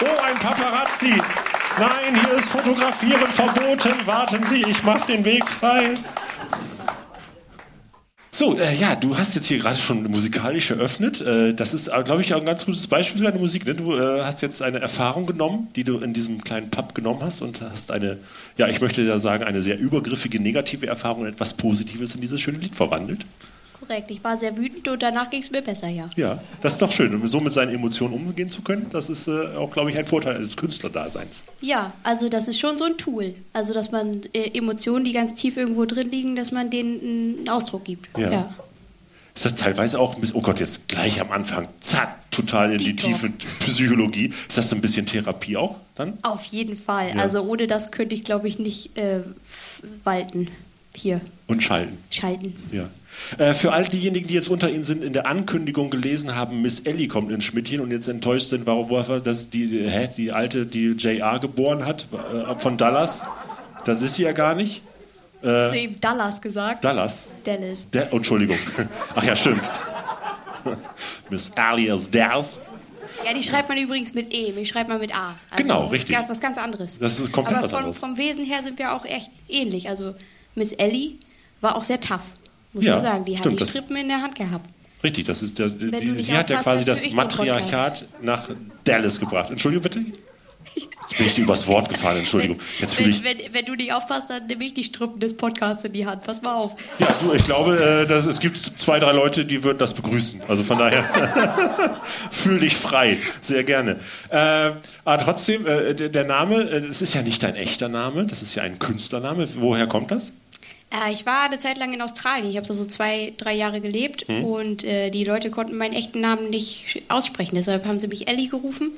Oh, 0.00 0.22
ein 0.22 0.38
Paparazzi. 0.38 1.20
Nein, 1.78 2.20
hier 2.22 2.34
ist 2.34 2.50
Fotografieren 2.50 3.26
verboten. 3.32 4.06
Warten 4.06 4.44
Sie, 4.46 4.62
ich 4.62 4.82
mache 4.82 5.06
den 5.06 5.24
Weg 5.24 5.48
frei. 5.48 5.96
So, 8.38 8.54
äh, 8.58 8.74
ja, 8.74 8.96
du 8.96 9.16
hast 9.16 9.34
jetzt 9.34 9.46
hier 9.46 9.58
gerade 9.58 9.78
schon 9.78 10.02
musikalisch 10.10 10.70
eröffnet. 10.70 11.22
Äh, 11.22 11.54
das 11.54 11.72
ist, 11.72 11.90
glaube 12.04 12.20
ich, 12.20 12.34
auch 12.34 12.40
ein 12.40 12.44
ganz 12.44 12.66
gutes 12.66 12.86
Beispiel 12.86 13.16
für 13.16 13.24
deine 13.24 13.38
Musik. 13.38 13.64
Ne? 13.64 13.74
Du 13.74 13.94
äh, 13.96 14.24
hast 14.24 14.42
jetzt 14.42 14.60
eine 14.60 14.78
Erfahrung 14.78 15.24
genommen, 15.24 15.68
die 15.74 15.84
du 15.84 16.00
in 16.00 16.12
diesem 16.12 16.44
kleinen 16.44 16.68
Pub 16.68 16.94
genommen 16.94 17.20
hast 17.22 17.40
und 17.40 17.62
hast 17.62 17.90
eine, 17.90 18.18
ja, 18.58 18.68
ich 18.68 18.82
möchte 18.82 19.00
ja 19.00 19.16
sagen, 19.16 19.42
eine 19.42 19.62
sehr 19.62 19.78
übergriffige, 19.78 20.38
negative 20.38 20.86
Erfahrung 20.86 21.22
in 21.22 21.32
etwas 21.32 21.54
Positives 21.54 22.14
in 22.14 22.20
dieses 22.20 22.38
schöne 22.38 22.58
Lied 22.58 22.76
verwandelt. 22.76 23.24
Korrekt, 23.86 24.10
ich 24.10 24.22
war 24.24 24.36
sehr 24.36 24.56
wütend 24.56 24.88
und 24.88 25.02
danach 25.02 25.30
ging 25.30 25.40
es 25.40 25.50
mir 25.50 25.62
besser, 25.62 25.88
ja. 25.88 26.10
Ja, 26.16 26.42
das 26.60 26.74
ist 26.74 26.82
doch 26.82 26.90
schön. 26.90 27.14
Und 27.14 27.28
so 27.28 27.40
mit 27.40 27.52
seinen 27.52 27.72
Emotionen 27.74 28.14
umgehen 28.14 28.50
zu 28.50 28.62
können, 28.62 28.86
das 28.90 29.08
ist 29.08 29.28
äh, 29.28 29.54
auch, 29.56 29.70
glaube 29.70 29.90
ich, 29.90 29.96
ein 29.98 30.06
Vorteil 30.06 30.36
eines 30.36 30.56
Künstlerdaseins. 30.56 31.44
Ja, 31.60 31.92
also 32.02 32.28
das 32.28 32.48
ist 32.48 32.58
schon 32.58 32.76
so 32.76 32.84
ein 32.84 32.96
Tool. 32.96 33.34
Also, 33.52 33.72
dass 33.74 33.92
man 33.92 34.22
äh, 34.32 34.56
Emotionen, 34.58 35.04
die 35.04 35.12
ganz 35.12 35.34
tief 35.34 35.56
irgendwo 35.56 35.84
drin 35.84 36.10
liegen, 36.10 36.34
dass 36.36 36.50
man 36.52 36.70
denen 36.70 37.00
einen 37.38 37.48
Ausdruck 37.48 37.84
gibt. 37.84 38.08
Ja. 38.18 38.52
Ist 39.34 39.44
das 39.44 39.54
teilweise 39.54 39.98
auch, 40.00 40.14
ein 40.14 40.20
bisschen- 40.20 40.36
oh 40.36 40.40
Gott, 40.42 40.60
jetzt 40.60 40.88
gleich 40.88 41.20
am 41.20 41.30
Anfang, 41.30 41.68
zack, 41.80 42.30
total 42.30 42.72
in 42.72 42.78
die 42.78 42.84
Dito. 42.96 43.06
tiefe 43.08 43.30
Psychologie. 43.60 44.32
Ist 44.48 44.56
das 44.58 44.70
so 44.70 44.76
ein 44.76 44.80
bisschen 44.80 45.06
Therapie 45.06 45.56
auch 45.58 45.76
dann? 45.94 46.18
Auf 46.22 46.44
jeden 46.46 46.74
Fall. 46.74 47.10
Ja. 47.14 47.22
Also 47.22 47.42
ohne 47.42 47.66
das 47.66 47.90
könnte 47.90 48.14
ich, 48.14 48.24
glaube 48.24 48.48
ich, 48.48 48.58
nicht 48.58 48.96
äh, 48.98 49.20
walten. 50.04 50.48
Hier 50.96 51.20
Und 51.46 51.62
schalten. 51.62 51.98
schalten. 52.10 52.54
Ja. 52.72 52.88
Äh, 53.38 53.54
für 53.54 53.72
all 53.72 53.84
diejenigen, 53.84 54.26
die 54.28 54.34
jetzt 54.34 54.48
unter 54.50 54.70
Ihnen 54.70 54.84
sind, 54.84 55.02
in 55.02 55.12
der 55.12 55.26
Ankündigung 55.26 55.88
gelesen 55.90 56.34
haben, 56.34 56.60
Miss 56.62 56.80
Ellie 56.80 57.08
kommt 57.08 57.30
ins 57.30 57.44
Schmidtchen 57.44 57.80
und 57.80 57.90
jetzt 57.90 58.08
enttäuscht 58.08 58.48
sind, 58.50 58.66
warum 58.66 58.90
dass 59.22 59.50
die, 59.50 59.88
hä, 59.88 60.08
die 60.16 60.32
alte, 60.32 60.66
die 60.66 60.88
JR 60.92 61.38
geboren 61.38 61.84
hat, 61.86 62.06
äh, 62.12 62.58
von 62.60 62.76
Dallas. 62.76 63.24
Das 63.84 64.02
ist 64.02 64.16
sie 64.16 64.24
ja 64.24 64.32
gar 64.32 64.54
nicht. 64.54 64.82
Hast 65.42 65.74
du 65.74 65.78
eben 65.78 66.00
Dallas 66.00 66.40
gesagt? 66.42 66.84
Dallas. 66.84 67.28
Dallas. 67.44 67.88
Der, 67.90 68.12
oh, 68.12 68.16
Entschuldigung. 68.16 68.56
Ach 69.14 69.22
ja, 69.22 69.36
stimmt. 69.36 69.62
Miss 71.30 71.50
Ellie 71.54 71.92
aus 71.92 72.10
Dallas. 72.10 72.60
Ja, 73.24 73.32
die 73.34 73.42
schreibt 73.42 73.68
man 73.68 73.78
übrigens 73.78 74.14
mit 74.14 74.32
E, 74.32 74.52
mich 74.52 74.68
schreibt 74.68 74.88
man 74.88 74.98
mit 75.00 75.14
A. 75.14 75.36
Also 75.50 75.62
Genau, 75.62 75.82
das 75.84 75.92
richtig. 75.92 76.10
Ist 76.14 76.16
ganz- 76.18 76.30
was 76.30 76.40
ganz 76.40 76.58
anderes. 76.58 76.98
Das 76.98 77.18
ist 77.18 77.32
komplett 77.32 77.56
Aber 77.56 77.64
was 77.64 77.70
von, 77.70 77.78
anderes. 77.80 77.98
vom 77.98 78.16
Wesen 78.18 78.44
her 78.44 78.62
sind 78.62 78.78
wir 78.78 78.92
auch 78.94 79.04
echt 79.04 79.30
ähnlich. 79.48 79.88
Also 79.88 80.14
Miss 80.56 80.72
Ellie 80.72 81.12
war 81.60 81.76
auch 81.76 81.84
sehr 81.84 82.00
tough, 82.00 82.34
muss 82.72 82.84
Ja, 82.84 82.94
man 82.94 83.02
sagen. 83.02 83.24
Die 83.24 83.36
stimmt, 83.36 83.60
hat 83.60 83.68
die 83.68 83.70
Strippen 83.70 83.96
in 83.96 84.08
der 84.08 84.20
Hand 84.20 84.34
gehabt. 84.34 84.68
Richtig, 85.04 85.26
das 85.26 85.42
ist 85.42 85.58
der, 85.58 85.68
die, 85.68 86.20
sie 86.22 86.36
hat 86.36 86.50
ja 86.50 86.60
quasi 86.60 86.84
das 86.84 87.08
Matriarchat 87.12 88.06
nach 88.22 88.48
Dallas 88.84 89.20
gebracht. 89.20 89.50
Entschuldigung 89.50 89.82
bitte? 89.82 90.00
Jetzt 90.74 91.16
bin 91.16 91.26
ich 91.26 91.34
dir 91.36 91.44
übers 91.44 91.66
Wort 91.68 91.88
gefallen, 91.88 92.18
Entschuldigung. 92.18 92.58
Jetzt 92.80 92.94
fühle 92.94 93.10
ich. 93.10 93.22
Wenn, 93.22 93.38
wenn, 93.38 93.54
wenn 93.54 93.64
du 93.64 93.74
nicht 93.76 93.92
aufpasst, 93.92 94.30
dann 94.30 94.46
nehme 94.46 94.64
ich 94.64 94.74
die 94.74 94.82
Strippen 94.82 95.20
des 95.20 95.36
Podcasts 95.36 95.84
in 95.84 95.92
die 95.92 96.06
Hand. 96.06 96.24
Pass 96.24 96.42
mal 96.42 96.54
auf. 96.54 96.74
Ja, 96.98 97.06
du, 97.20 97.32
ich 97.32 97.44
glaube, 97.44 97.78
äh, 97.78 98.06
dass 98.06 98.26
es 98.26 98.40
gibt 98.40 98.58
zwei, 98.58 98.98
drei 98.98 99.12
Leute, 99.12 99.44
die 99.44 99.62
würden 99.62 99.78
das 99.78 99.94
begrüßen. 99.94 100.42
Also 100.48 100.64
von 100.64 100.78
daher 100.78 101.04
fühl 102.30 102.58
dich 102.58 102.76
frei, 102.76 103.16
sehr 103.40 103.62
gerne. 103.64 104.00
Äh, 104.30 104.72
aber 105.04 105.22
trotzdem, 105.22 105.66
äh, 105.66 105.94
der 105.94 106.08
der 106.08 106.24
Name, 106.24 106.56
äh, 106.56 106.78
es 106.86 107.00
ist 107.00 107.14
ja 107.14 107.22
nicht 107.22 107.42
dein 107.42 107.54
echter 107.54 107.88
Name, 107.88 108.26
das 108.26 108.42
ist 108.42 108.54
ja 108.56 108.64
ein 108.64 108.78
Künstlername. 108.78 109.46
Woher 109.56 109.86
kommt 109.86 110.10
das? 110.10 110.32
Äh, 110.90 111.12
ich 111.12 111.26
war 111.26 111.42
eine 111.44 111.58
Zeit 111.58 111.78
lang 111.78 111.92
in 111.92 112.00
Australien. 112.02 112.50
Ich 112.50 112.56
habe 112.56 112.66
da 112.66 112.74
so 112.74 112.84
zwei, 112.86 113.32
drei 113.36 113.54
Jahre 113.54 113.80
gelebt 113.80 114.26
Hm. 114.28 114.44
und 114.44 114.84
äh, 114.84 115.10
die 115.10 115.24
Leute 115.24 115.50
konnten 115.50 115.76
meinen 115.76 115.94
echten 115.94 116.20
Namen 116.20 116.50
nicht 116.50 117.02
aussprechen. 117.08 117.56
Deshalb 117.56 117.84
haben 117.86 117.98
sie 117.98 118.08
mich 118.08 118.28
Ellie 118.28 118.48
gerufen. 118.48 118.92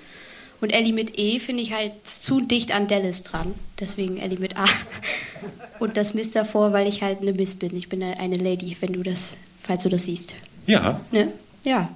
Und 0.60 0.70
Ellie 0.70 0.92
mit 0.92 1.18
E 1.20 1.38
finde 1.38 1.62
ich 1.62 1.72
halt 1.72 1.92
zu 2.04 2.40
dicht 2.40 2.72
an 2.74 2.88
Dallas 2.88 3.22
dran. 3.22 3.54
Deswegen 3.78 4.18
Ellie 4.18 4.40
mit 4.40 4.56
A. 4.56 4.64
Und 5.78 5.96
das 5.96 6.14
Miss 6.14 6.32
davor, 6.32 6.72
weil 6.72 6.88
ich 6.88 7.02
halt 7.04 7.20
eine 7.22 7.32
Miss 7.32 7.54
bin. 7.54 7.76
Ich 7.76 7.88
bin 7.88 8.02
eine 8.02 8.36
Lady, 8.36 8.76
wenn 8.80 8.92
du 8.92 9.04
das, 9.04 9.34
falls 9.62 9.84
du 9.84 9.88
das 9.88 10.06
siehst. 10.06 10.34
Ja. 10.66 11.00
Ne? 11.12 11.32
Ja. 11.64 11.88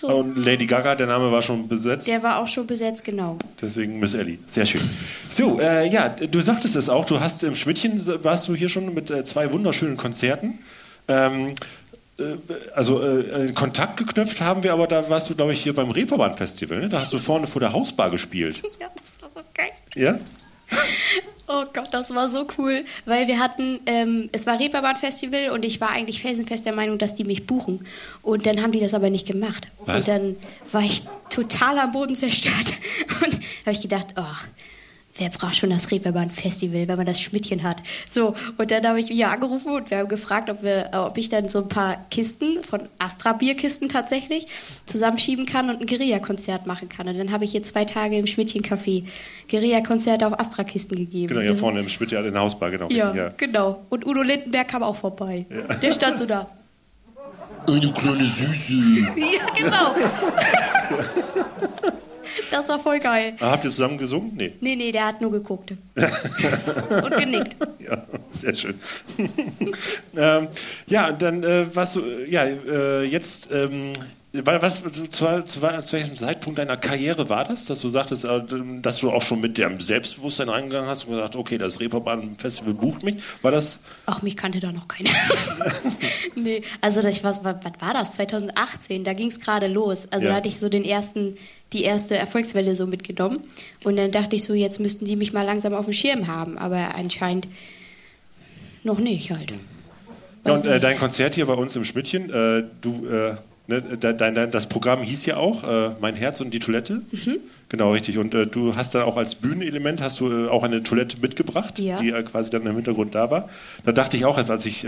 So. 0.00 0.06
Und 0.06 0.34
Lady 0.38 0.64
Gaga, 0.64 0.94
der 0.94 1.06
Name 1.06 1.30
war 1.30 1.42
schon 1.42 1.68
besetzt. 1.68 2.08
Der 2.08 2.22
war 2.22 2.38
auch 2.38 2.48
schon 2.48 2.66
besetzt, 2.66 3.04
genau. 3.04 3.36
Deswegen 3.60 3.98
Miss 3.98 4.14
Ellie. 4.14 4.38
Sehr 4.46 4.64
schön. 4.64 4.80
So, 5.28 5.60
äh, 5.60 5.90
ja, 5.90 6.08
du 6.08 6.40
sagtest 6.40 6.74
es 6.74 6.88
auch, 6.88 7.04
du 7.04 7.20
hast 7.20 7.42
im 7.42 7.54
Schmidtchen, 7.54 8.00
warst 8.24 8.48
du 8.48 8.54
hier 8.54 8.70
schon 8.70 8.94
mit 8.94 9.10
äh, 9.10 9.24
zwei 9.24 9.52
wunderschönen 9.52 9.98
Konzerten. 9.98 10.58
Ähm, 11.06 11.48
äh, 12.18 12.22
also 12.74 13.02
äh, 13.02 13.48
äh, 13.48 13.52
Kontakt 13.52 13.98
geknüpft 13.98 14.40
haben 14.40 14.62
wir, 14.62 14.72
aber 14.72 14.86
da 14.86 15.10
warst 15.10 15.28
du, 15.28 15.34
glaube 15.34 15.52
ich, 15.52 15.62
hier 15.62 15.74
beim 15.74 15.90
Reeperbahn-Festival. 15.90 16.80
Ne? 16.80 16.88
Da 16.88 17.00
hast 17.00 17.12
du 17.12 17.18
vorne 17.18 17.46
vor 17.46 17.60
der 17.60 17.74
Hausbar 17.74 18.10
gespielt. 18.10 18.62
Ja, 18.80 18.86
das 18.94 19.20
war 19.20 19.30
so 19.30 19.46
geil. 19.52 19.68
Ja? 19.96 20.18
Oh 21.52 21.64
Gott, 21.72 21.88
das 21.90 22.14
war 22.14 22.28
so 22.28 22.46
cool, 22.58 22.84
weil 23.06 23.26
wir 23.26 23.40
hatten, 23.40 23.80
ähm, 23.86 24.30
es 24.30 24.46
war 24.46 24.60
Reeperbahn 24.60 24.94
Festival 24.94 25.50
und 25.50 25.64
ich 25.64 25.80
war 25.80 25.90
eigentlich 25.90 26.22
felsenfest 26.22 26.64
der 26.64 26.72
Meinung, 26.72 26.96
dass 26.96 27.16
die 27.16 27.24
mich 27.24 27.44
buchen. 27.44 27.84
Und 28.22 28.46
dann 28.46 28.62
haben 28.62 28.70
die 28.70 28.78
das 28.78 28.94
aber 28.94 29.10
nicht 29.10 29.26
gemacht. 29.26 29.66
Was? 29.84 30.08
Und 30.08 30.14
dann 30.14 30.36
war 30.70 30.82
ich 30.82 31.02
total 31.28 31.80
am 31.80 31.90
Boden 31.90 32.14
zerstört. 32.14 32.54
Und 33.24 33.34
habe 33.34 33.72
ich 33.72 33.80
gedacht, 33.80 34.14
oh, 34.16 34.22
wer 35.16 35.28
braucht 35.28 35.56
schon 35.56 35.70
das 35.70 35.90
Reeperbahn 35.90 36.30
Festival, 36.30 36.88
wenn 36.88 36.96
man 36.96 37.06
das 37.06 37.20
Schmidtchen 37.20 37.62
hat. 37.62 37.78
So, 38.10 38.34
und 38.56 38.70
dann 38.70 38.86
habe 38.86 39.00
ich 39.00 39.08
mich 39.08 39.24
angerufen 39.24 39.74
und 39.74 39.90
wir 39.90 39.98
haben 39.98 40.08
gefragt, 40.08 40.48
ob, 40.50 40.62
wir, 40.62 40.90
äh, 40.92 40.96
ob 40.96 41.18
ich 41.18 41.28
dann 41.28 41.48
so 41.48 41.62
ein 41.62 41.68
paar 41.68 42.04
Kisten 42.10 42.62
von 42.62 42.82
Astra 42.98 43.32
Bierkisten 43.32 43.88
tatsächlich 43.88 44.46
zusammenschieben 44.86 45.46
kann 45.46 45.68
und 45.68 45.80
ein 45.80 45.86
Guerilla-Konzert 45.86 46.66
machen 46.66 46.88
kann. 46.88 47.08
Und 47.08 47.18
dann 47.18 47.32
habe 47.32 47.44
ich 47.44 47.52
hier 47.52 47.62
zwei 47.62 47.84
Tage 47.84 48.16
im 48.16 48.26
Schmidtchen-Café 48.26 49.04
Guerilla-Konzerte 49.50 50.26
auf 50.26 50.38
Astra-Kisten 50.38 50.96
gegeben. 50.96 51.28
Genau, 51.28 51.40
hier 51.40 51.56
vorne 51.56 51.80
im 51.80 51.88
Schmidt, 51.88 52.12
ja, 52.12 52.20
in 52.24 52.32
der 52.32 52.42
Hausbar, 52.42 52.70
genau. 52.70 52.88
Ja, 52.90 53.10
richtig, 53.10 53.38
genau. 53.38 53.84
Und 53.88 54.06
Udo 54.06 54.22
Lindenberg 54.22 54.68
kam 54.68 54.82
auch 54.82 54.96
vorbei. 54.96 55.46
Der 55.82 55.92
stand 55.92 56.18
so 56.18 56.26
da. 56.26 56.48
Eine 57.68 57.92
kleine 57.92 58.24
Süße. 58.24 58.74
Ja, 59.16 59.46
genau. 59.54 59.94
Das 62.50 62.68
war 62.68 62.78
voll 62.78 62.98
geil. 62.98 63.34
Ah, 63.40 63.52
habt 63.52 63.64
ihr 63.64 63.70
zusammen 63.70 63.98
gesungen? 63.98 64.32
Nee. 64.36 64.52
Nee, 64.60 64.76
nee, 64.76 64.92
der 64.92 65.06
hat 65.06 65.20
nur 65.20 65.30
geguckt. 65.30 65.72
Und 67.04 67.16
genickt. 67.18 67.56
Ja, 67.78 68.04
sehr 68.32 68.54
schön. 68.54 68.74
ähm, 70.16 70.48
ja, 70.86 71.08
und 71.08 71.22
dann 71.22 71.42
äh, 71.44 71.74
warst 71.74 71.96
du, 71.96 72.00
äh, 72.02 72.30
ja, 72.30 72.44
äh, 72.44 73.04
jetzt, 73.04 73.48
ähm, 73.52 73.92
wa- 74.32 74.60
was, 74.62 74.82
zu, 74.82 75.08
zu, 75.08 75.44
zu, 75.44 75.62
welchem 75.62 76.16
Zeitpunkt 76.16 76.58
deiner 76.58 76.76
Karriere 76.76 77.28
war 77.28 77.44
das, 77.44 77.66
dass 77.66 77.80
du 77.80 77.88
sagtest, 77.88 78.24
äh, 78.24 78.40
dass 78.82 78.98
du 78.98 79.10
auch 79.10 79.22
schon 79.22 79.40
mit 79.40 79.58
dem 79.58 79.80
Selbstbewusstsein 79.80 80.48
reingegangen 80.48 80.88
hast 80.88 81.04
und 81.04 81.14
gesagt, 81.14 81.36
okay, 81.36 81.58
das 81.58 81.80
Reeperbahn-Festival 81.80 82.74
bucht 82.74 83.02
mich? 83.02 83.16
War 83.42 83.50
das, 83.50 83.80
Ach, 84.06 84.22
mich 84.22 84.36
kannte 84.36 84.60
da 84.60 84.72
noch 84.72 84.88
keiner. 84.88 85.10
nee, 86.36 86.62
also 86.80 87.00
ich, 87.02 87.22
was, 87.24 87.42
was 87.44 87.56
was 87.62 87.72
war 87.80 87.94
das? 87.94 88.12
2018, 88.12 89.04
da 89.04 89.12
ging 89.12 89.28
es 89.28 89.40
gerade 89.40 89.66
los. 89.66 90.08
Also 90.10 90.24
Ja. 90.24 90.30
da 90.32 90.36
hatte 90.36 90.48
ich 90.48 90.58
so 90.58 90.68
den 90.68 90.84
ersten, 90.84 91.34
die 91.72 91.82
erste 91.82 92.16
Erfolgswelle 92.16 92.74
so 92.74 92.86
mitgenommen. 92.86 93.40
Und 93.84 93.96
dann 93.96 94.10
dachte 94.10 94.36
ich 94.36 94.42
so, 94.44 94.54
jetzt 94.54 94.80
müssten 94.80 95.04
die 95.04 95.16
mich 95.16 95.32
mal 95.32 95.42
langsam 95.46 95.72
auf 95.74 95.84
dem 95.86 95.92
Schirm 95.92 96.26
haben. 96.26 96.58
Aber 96.58 96.94
anscheinend 96.96 97.46
noch 98.82 98.98
nicht 98.98 99.30
halt. 99.30 99.50
ja, 99.50 99.56
Weiß 100.52 100.60
und 100.62 100.66
äh, 100.68 100.80
dein 100.80 100.98
Konzert 100.98 101.34
hier 101.34 101.46
bei 101.46 101.54
uns 101.54 101.76
im 101.76 101.84
Schmidtchen, 101.84 102.30
äh, 102.30 102.64
du, 102.80 103.06
äh, 103.06 103.34
ne, 103.66 103.82
de- 103.82 104.14
dein, 104.16 104.34
dein, 104.34 104.50
das 104.50 104.68
Programm 104.68 105.02
hieß 105.02 105.26
ja 105.26 105.36
auch 105.36 105.64
äh, 105.64 105.90
Mein 106.00 106.16
Herz 106.16 106.40
und 106.40 106.52
die 106.52 106.58
Toilette. 106.60 107.02
Mhm. 107.12 107.36
Genau, 107.68 107.92
richtig. 107.92 108.18
Und 108.18 108.34
äh, 108.34 108.46
du 108.46 108.74
hast 108.74 108.94
dann 108.94 109.02
auch 109.02 109.16
als 109.16 109.36
Bühnenelement 109.36 110.00
hast 110.02 110.18
du 110.20 110.46
äh, 110.46 110.48
auch 110.48 110.64
eine 110.64 110.82
Toilette 110.82 111.18
mitgebracht, 111.20 111.78
Ja. 111.78 112.00
die 112.00 112.10
quasi 112.24 112.50
dann 112.50 112.66
im 112.66 112.74
Hintergrund 112.74 113.14
da 113.14 113.30
war. 113.30 113.48
Da 113.84 113.92
dachte 113.92 114.16
ich 114.16 114.24
auch, 114.24 114.38
als, 114.38 114.50
als 114.50 114.66
ich, 114.66 114.84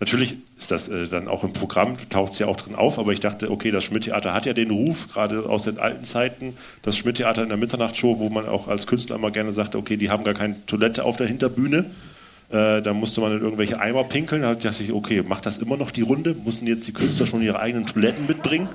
natürlich 0.00 0.36
ist 0.58 0.70
das 0.70 0.88
äh, 0.88 1.06
dann 1.06 1.28
auch 1.28 1.44
im 1.44 1.52
Programm, 1.52 1.96
taucht 2.08 2.32
es 2.32 2.38
ja 2.38 2.46
auch 2.46 2.56
drin 2.56 2.74
auf, 2.74 2.98
aber 2.98 3.12
ich 3.12 3.20
dachte, 3.20 3.50
okay, 3.50 3.70
das 3.70 3.84
Schmidt-Theater 3.84 4.32
hat 4.32 4.46
ja 4.46 4.52
den 4.52 4.70
Ruf, 4.70 5.08
gerade 5.08 5.48
aus 5.48 5.64
den 5.64 5.78
alten 5.78 6.04
Zeiten, 6.04 6.56
das 6.82 6.96
Schmidt-Theater 6.96 7.42
in 7.42 7.48
der 7.48 7.58
Mitternachtsshow, 7.58 8.18
wo 8.18 8.28
man 8.28 8.48
auch 8.48 8.68
als 8.68 8.86
Künstler 8.86 9.16
immer 9.16 9.30
gerne 9.30 9.52
sagte, 9.52 9.78
okay, 9.78 9.96
die 9.96 10.10
haben 10.10 10.24
gar 10.24 10.34
keine 10.34 10.56
Toilette 10.66 11.04
auf 11.04 11.16
der 11.16 11.26
Hinterbühne. 11.26 11.86
Äh, 12.50 12.80
da 12.80 12.94
musste 12.94 13.20
man 13.20 13.32
in 13.32 13.40
irgendwelche 13.40 13.78
Eimer 13.78 14.04
pinkeln. 14.04 14.42
Da 14.42 14.54
dachte 14.54 14.82
ich, 14.82 14.92
okay, 14.92 15.22
macht 15.22 15.44
das 15.44 15.58
immer 15.58 15.76
noch 15.76 15.90
die 15.90 16.02
Runde? 16.02 16.34
Mussten 16.44 16.66
jetzt 16.66 16.86
die 16.88 16.92
Künstler 16.92 17.26
schon 17.26 17.42
ihre 17.42 17.60
eigenen 17.60 17.86
Toiletten 17.86 18.26
mitbringen? 18.26 18.68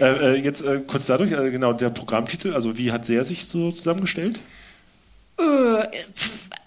Äh, 0.00 0.34
äh, 0.34 0.34
jetzt 0.36 0.62
äh, 0.62 0.80
kurz 0.86 1.06
dadurch, 1.06 1.32
äh, 1.32 1.50
genau, 1.50 1.72
der 1.72 1.90
Programmtitel, 1.90 2.52
also 2.52 2.76
wie 2.76 2.92
hat 2.92 3.08
der 3.08 3.24
sich 3.24 3.46
so 3.46 3.70
zusammengestellt? 3.70 4.40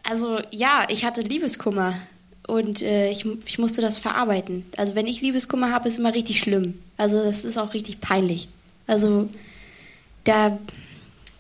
Also 0.04 0.40
ja, 0.52 0.86
ich 0.90 1.04
hatte 1.04 1.22
Liebeskummer 1.22 1.94
und 2.48 2.82
äh, 2.82 3.10
ich, 3.10 3.26
ich 3.46 3.60
musste 3.60 3.82
das 3.82 3.98
verarbeiten. 3.98 4.66
Also 4.78 4.96
wenn 4.96 5.08
ich 5.08 5.22
Liebeskummer 5.22 5.72
habe, 5.72 5.88
ist 5.88 5.98
immer 5.98 6.14
richtig 6.14 6.40
schlimm. 6.40 6.80
Also 6.98 7.24
das 7.24 7.46
ist 7.46 7.58
auch 7.58 7.74
richtig 7.74 8.02
peinlich. 8.02 8.48
Also 8.88 9.30
da, 10.24 10.58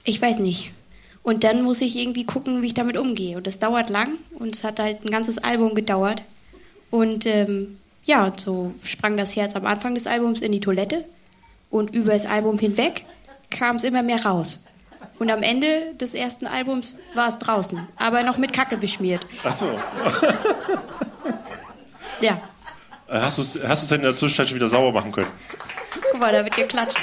ich 0.04 0.22
weiß 0.22 0.40
nicht. 0.40 0.72
Und 1.24 1.44
dann 1.44 1.62
muss 1.64 1.82
ich 1.82 1.98
irgendwie 1.98 2.26
gucken, 2.26 2.62
wie 2.62 2.68
ich 2.68 2.74
damit 2.74 2.98
umgehe. 2.98 3.38
Und 3.38 3.46
das 3.46 3.60
dauert 3.60 3.90
lang 3.90 4.14
und 4.40 4.56
es 4.56 4.64
hat 4.64 4.80
halt 4.80 5.06
ein 5.06 5.12
ganzes 5.12 5.38
Album 5.38 5.76
gedauert. 5.76 6.24
Und 6.90 7.26
ähm, 7.26 7.78
ja, 8.06 8.34
so 8.36 8.74
sprang 8.84 9.18
das 9.18 9.36
Herz 9.36 9.56
am 9.56 9.66
Anfang 9.66 9.96
des 9.96 10.08
Albums 10.08 10.42
in 10.42 10.52
die 10.52 10.60
Toilette 10.60 11.06
und 11.70 11.94
über 11.94 12.14
das 12.14 12.26
Album 12.26 12.58
hinweg 12.58 13.06
kam 13.50 13.76
es 13.76 13.84
immer 13.84 14.04
mehr 14.04 14.26
raus. 14.26 14.64
Und 15.20 15.30
am 15.30 15.44
Ende 15.44 15.94
des 16.00 16.16
ersten 16.16 16.48
Albums 16.48 16.96
war 17.14 17.30
es 17.30 17.38
draußen, 17.38 17.88
aber 17.96 18.24
noch 18.24 18.38
mit 18.38 18.54
Kacke 18.54 18.78
beschmiert. 18.78 19.26
Ach 19.44 19.52
so. 19.52 19.68
Ja, 22.22 22.40
Äh, 23.08 23.20
Hast 23.20 23.38
du 23.38 23.42
es 23.42 23.60
hast 23.68 23.82
du's 23.84 23.90
denn 23.90 24.00
in 24.00 24.06
der 24.06 24.14
Zwischenzeit 24.14 24.48
schon 24.48 24.56
wieder 24.56 24.70
sauber 24.70 24.92
machen 24.92 25.12
können? 25.12 25.28
guck 26.12 26.20
mal, 26.20 26.32
da 26.32 26.44
wird 26.44 26.56
geklatscht. 26.56 26.98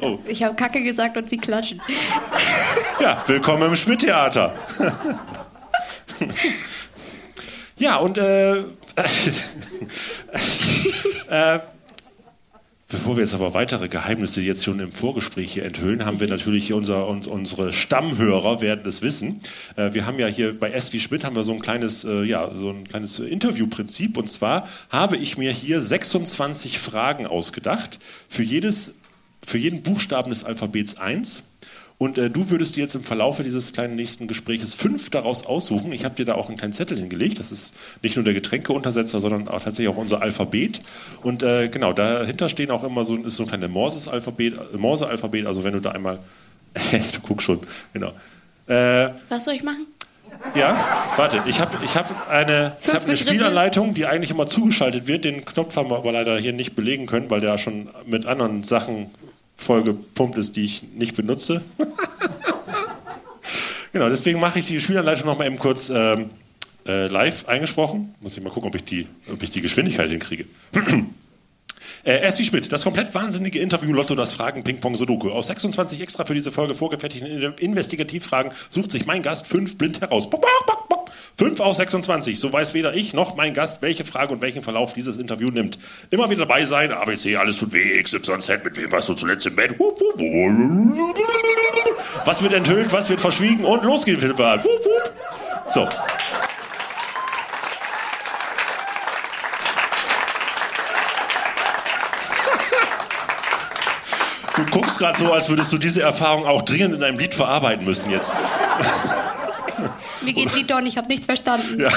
Oh. 0.00 0.18
Ich 0.26 0.42
habe 0.42 0.54
Kacke 0.54 0.82
gesagt 0.82 1.16
und 1.16 1.30
sie 1.30 1.38
klatschen. 1.38 1.80
Ja, 3.00 3.22
willkommen 3.26 3.62
im 3.68 3.76
Schmidt-Theater. 3.76 4.54
ja, 7.76 7.96
und 7.96 8.18
äh, 8.18 8.58
äh, 11.28 11.58
Bevor 12.94 13.16
wir 13.16 13.24
jetzt 13.24 13.34
aber 13.34 13.54
weitere 13.54 13.88
Geheimnisse 13.88 14.40
jetzt 14.40 14.62
schon 14.62 14.78
im 14.78 14.92
Vorgespräch 14.92 15.52
hier 15.52 15.64
enthüllen, 15.64 16.04
haben 16.04 16.20
wir 16.20 16.28
natürlich 16.28 16.72
unser, 16.72 17.08
und, 17.08 17.26
unsere 17.26 17.72
Stammhörer 17.72 18.60
werden 18.60 18.86
es 18.86 19.02
wissen. 19.02 19.40
Äh, 19.74 19.94
wir 19.94 20.06
haben 20.06 20.20
ja 20.20 20.28
hier 20.28 20.56
bei 20.56 20.70
S 20.70 20.92
Schmidt 21.02 21.24
haben 21.24 21.34
wir 21.34 21.42
so 21.42 21.52
ein 21.52 21.60
kleines, 21.60 22.04
äh, 22.04 22.22
ja, 22.22 22.48
so 22.54 22.70
ein 22.70 22.86
kleines 22.86 23.18
Interviewprinzip. 23.18 24.16
Und 24.16 24.30
zwar 24.30 24.68
habe 24.90 25.16
ich 25.16 25.36
mir 25.36 25.50
hier 25.50 25.80
26 25.80 26.78
Fragen 26.78 27.26
ausgedacht 27.26 27.98
für 28.28 28.44
jedes, 28.44 28.94
für 29.44 29.58
jeden 29.58 29.82
Buchstaben 29.82 30.28
des 30.28 30.44
Alphabets 30.44 30.96
eins. 30.96 31.42
Und 31.96 32.18
äh, 32.18 32.28
du 32.28 32.50
würdest 32.50 32.76
dir 32.76 32.82
jetzt 32.82 32.94
im 32.96 33.04
Verlaufe 33.04 33.44
dieses 33.44 33.72
kleinen 33.72 33.94
nächsten 33.94 34.26
Gespräches 34.26 34.74
fünf 34.74 35.10
daraus 35.10 35.46
aussuchen. 35.46 35.92
Ich 35.92 36.04
habe 36.04 36.14
dir 36.14 36.24
da 36.24 36.34
auch 36.34 36.48
einen 36.48 36.58
kleinen 36.58 36.72
Zettel 36.72 36.98
hingelegt. 36.98 37.38
Das 37.38 37.52
ist 37.52 37.74
nicht 38.02 38.16
nur 38.16 38.24
der 38.24 38.34
Getränkeuntersetzer, 38.34 39.20
sondern 39.20 39.48
auch 39.48 39.62
tatsächlich 39.62 39.88
auch 39.88 39.96
unser 39.96 40.20
Alphabet. 40.20 40.80
Und 41.22 41.42
äh, 41.42 41.68
genau, 41.68 41.92
dahinter 41.92 42.48
stehen 42.48 42.70
auch 42.70 42.82
immer 42.82 43.04
so, 43.04 43.16
ist 43.16 43.36
so 43.36 43.44
ein 43.44 43.48
kleines 43.48 43.70
Morse-Alphabet. 43.70 44.76
Morse-Alphabet, 44.76 45.46
also 45.46 45.62
wenn 45.62 45.72
du 45.72 45.80
da 45.80 45.92
einmal, 45.92 46.18
du 46.74 47.20
guckst 47.22 47.46
schon, 47.46 47.60
genau. 47.92 48.12
Äh, 48.66 49.10
Was 49.28 49.44
soll 49.44 49.54
ich 49.54 49.62
machen? 49.62 49.86
ja, 50.54 50.76
warte, 51.16 51.42
ich 51.46 51.60
habe 51.60 51.76
ich 51.84 51.96
hab 51.96 52.28
eine, 52.28 52.76
ich 52.80 52.92
hab 52.92 53.04
eine. 53.04 53.16
Spielanleitung, 53.16 53.94
die 53.94 54.06
eigentlich 54.06 54.30
immer 54.30 54.46
zugeschaltet 54.46 55.06
wird. 55.06 55.24
Den 55.24 55.44
Knopf 55.44 55.76
haben 55.76 55.90
wir 55.90 55.96
aber 55.96 56.12
leider 56.12 56.38
hier 56.38 56.52
nicht 56.52 56.74
belegen 56.74 57.06
können, 57.06 57.30
weil 57.30 57.40
der 57.40 57.56
schon 57.58 57.88
mit 58.06 58.26
anderen 58.26 58.62
Sachen 58.62 59.10
vollgepumpt 59.56 60.38
ist, 60.38 60.56
die 60.56 60.64
ich 60.64 60.82
nicht 60.94 61.16
benutze. 61.16 61.62
genau, 63.92 64.08
deswegen 64.08 64.40
mache 64.40 64.58
ich 64.58 64.66
die 64.66 64.80
Spielanleitung 64.80 65.26
noch 65.26 65.38
mal 65.38 65.46
eben 65.46 65.58
kurz 65.58 65.90
ähm, 65.90 66.30
äh, 66.86 67.06
live 67.06 67.48
eingesprochen. 67.48 68.14
Muss 68.20 68.36
ich 68.36 68.42
mal 68.42 68.50
gucken, 68.50 68.68
ob 68.68 68.74
ich 68.74 68.84
die, 68.84 69.06
ob 69.32 69.42
ich 69.42 69.50
die 69.50 69.60
Geschwindigkeit 69.60 70.10
hinkriege. 70.10 70.46
Äh, 72.04 72.18
S 72.20 72.38
wie 72.38 72.44
Schmidt, 72.44 72.72
das 72.72 72.84
komplett 72.84 73.14
wahnsinnige 73.14 73.58
Interview 73.58 73.92
Lotto, 73.92 74.14
das 74.14 74.32
Fragen 74.32 74.62
Ping-Pong 74.64 74.96
Sudoku. 74.96 75.30
Aus 75.30 75.46
26 75.48 76.00
extra 76.00 76.24
für 76.24 76.34
diese 76.34 76.52
Folge 76.52 76.74
vorgefertigten 76.74 77.30
In- 77.30 77.54
Investigativfragen 77.58 78.52
sucht 78.70 78.92
sich 78.92 79.06
mein 79.06 79.22
Gast 79.22 79.46
fünf 79.46 79.76
blind 79.78 80.00
heraus. 80.00 80.28
Bock, 80.30 80.42
bock, 80.42 80.88
bock. 80.88 81.10
Fünf 81.36 81.58
aus 81.60 81.78
26. 81.78 82.38
So 82.38 82.52
weiß 82.52 82.74
weder 82.74 82.94
ich 82.94 83.12
noch 83.12 83.34
mein 83.34 83.54
Gast, 83.54 83.82
welche 83.82 84.04
Frage 84.04 84.32
und 84.32 84.40
welchen 84.40 84.62
Verlauf 84.62 84.94
dieses 84.94 85.16
Interview 85.16 85.50
nimmt. 85.50 85.78
Immer 86.10 86.30
wieder 86.30 86.46
dabei 86.46 86.64
sein. 86.64 86.92
ABC, 86.92 87.36
alles 87.36 87.58
tut 87.58 87.72
weh. 87.72 88.00
XYZ, 88.00 88.48
mit 88.64 88.76
wem 88.76 88.92
warst 88.92 89.08
du 89.08 89.14
zuletzt 89.14 89.44
im 89.46 89.56
Bett? 89.56 89.74
Was 92.24 92.42
wird 92.42 92.52
enthüllt, 92.52 92.92
was 92.92 93.08
wird 93.10 93.20
verschwiegen 93.20 93.64
und 93.64 93.82
los 93.84 94.04
geht's. 94.04 94.22
Hup. 94.24 94.64
So. 95.66 95.88
Du 104.56 104.64
guckst 104.70 104.98
gerade 104.98 105.18
so, 105.18 105.32
als 105.32 105.48
würdest 105.48 105.72
du 105.72 105.78
diese 105.78 106.02
Erfahrung 106.02 106.46
auch 106.46 106.62
dringend 106.62 106.94
in 106.94 107.02
einem 107.02 107.18
Lied 107.18 107.34
verarbeiten 107.34 107.84
müssen 107.84 108.10
jetzt. 108.10 108.32
Mir 110.22 110.32
geht's 110.32 110.54
wie 110.54 110.64
Don, 110.64 110.86
ich 110.86 110.96
habe 110.96 111.08
nichts 111.08 111.26
verstanden. 111.26 111.84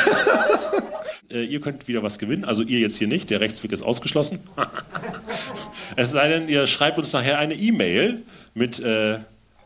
Äh, 1.29 1.43
ihr 1.43 1.59
könnt 1.59 1.89
wieder 1.89 2.03
was 2.03 2.19
gewinnen, 2.19 2.45
also 2.45 2.63
ihr 2.63 2.79
jetzt 2.79 2.97
hier 2.97 3.07
nicht, 3.09 3.29
der 3.29 3.41
Rechtsweg 3.41 3.73
ist 3.73 3.81
ausgeschlossen. 3.81 4.39
es 5.97 6.11
sei 6.11 6.29
denn, 6.29 6.47
ihr 6.47 6.67
schreibt 6.67 6.97
uns 6.97 7.11
nachher 7.11 7.37
eine 7.37 7.53
E-Mail 7.53 8.21
mit 8.53 8.79
äh, 8.79 9.17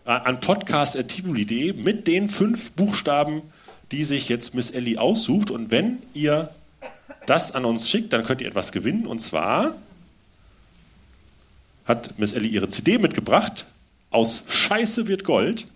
an 0.05 0.39
podcast.tivoli.de 0.39 1.73
mit 1.73 2.07
den 2.07 2.29
fünf 2.29 2.71
Buchstaben, 2.71 3.43
die 3.91 4.03
sich 4.03 4.27
jetzt 4.27 4.55
Miss 4.55 4.71
Ellie 4.71 4.97
aussucht. 4.99 5.51
Und 5.51 5.69
wenn 5.69 5.99
ihr 6.15 6.49
das 7.27 7.51
an 7.53 7.65
uns 7.65 7.89
schickt, 7.89 8.11
dann 8.13 8.23
könnt 8.23 8.41
ihr 8.41 8.47
etwas 8.47 8.71
gewinnen. 8.71 9.05
Und 9.05 9.19
zwar 9.19 9.75
hat 11.85 12.17
Miss 12.19 12.31
Ellie 12.31 12.49
ihre 12.49 12.69
CD 12.69 12.97
mitgebracht. 12.97 13.65
Aus 14.09 14.43
Scheiße 14.47 15.07
wird 15.07 15.23
Gold. 15.23 15.67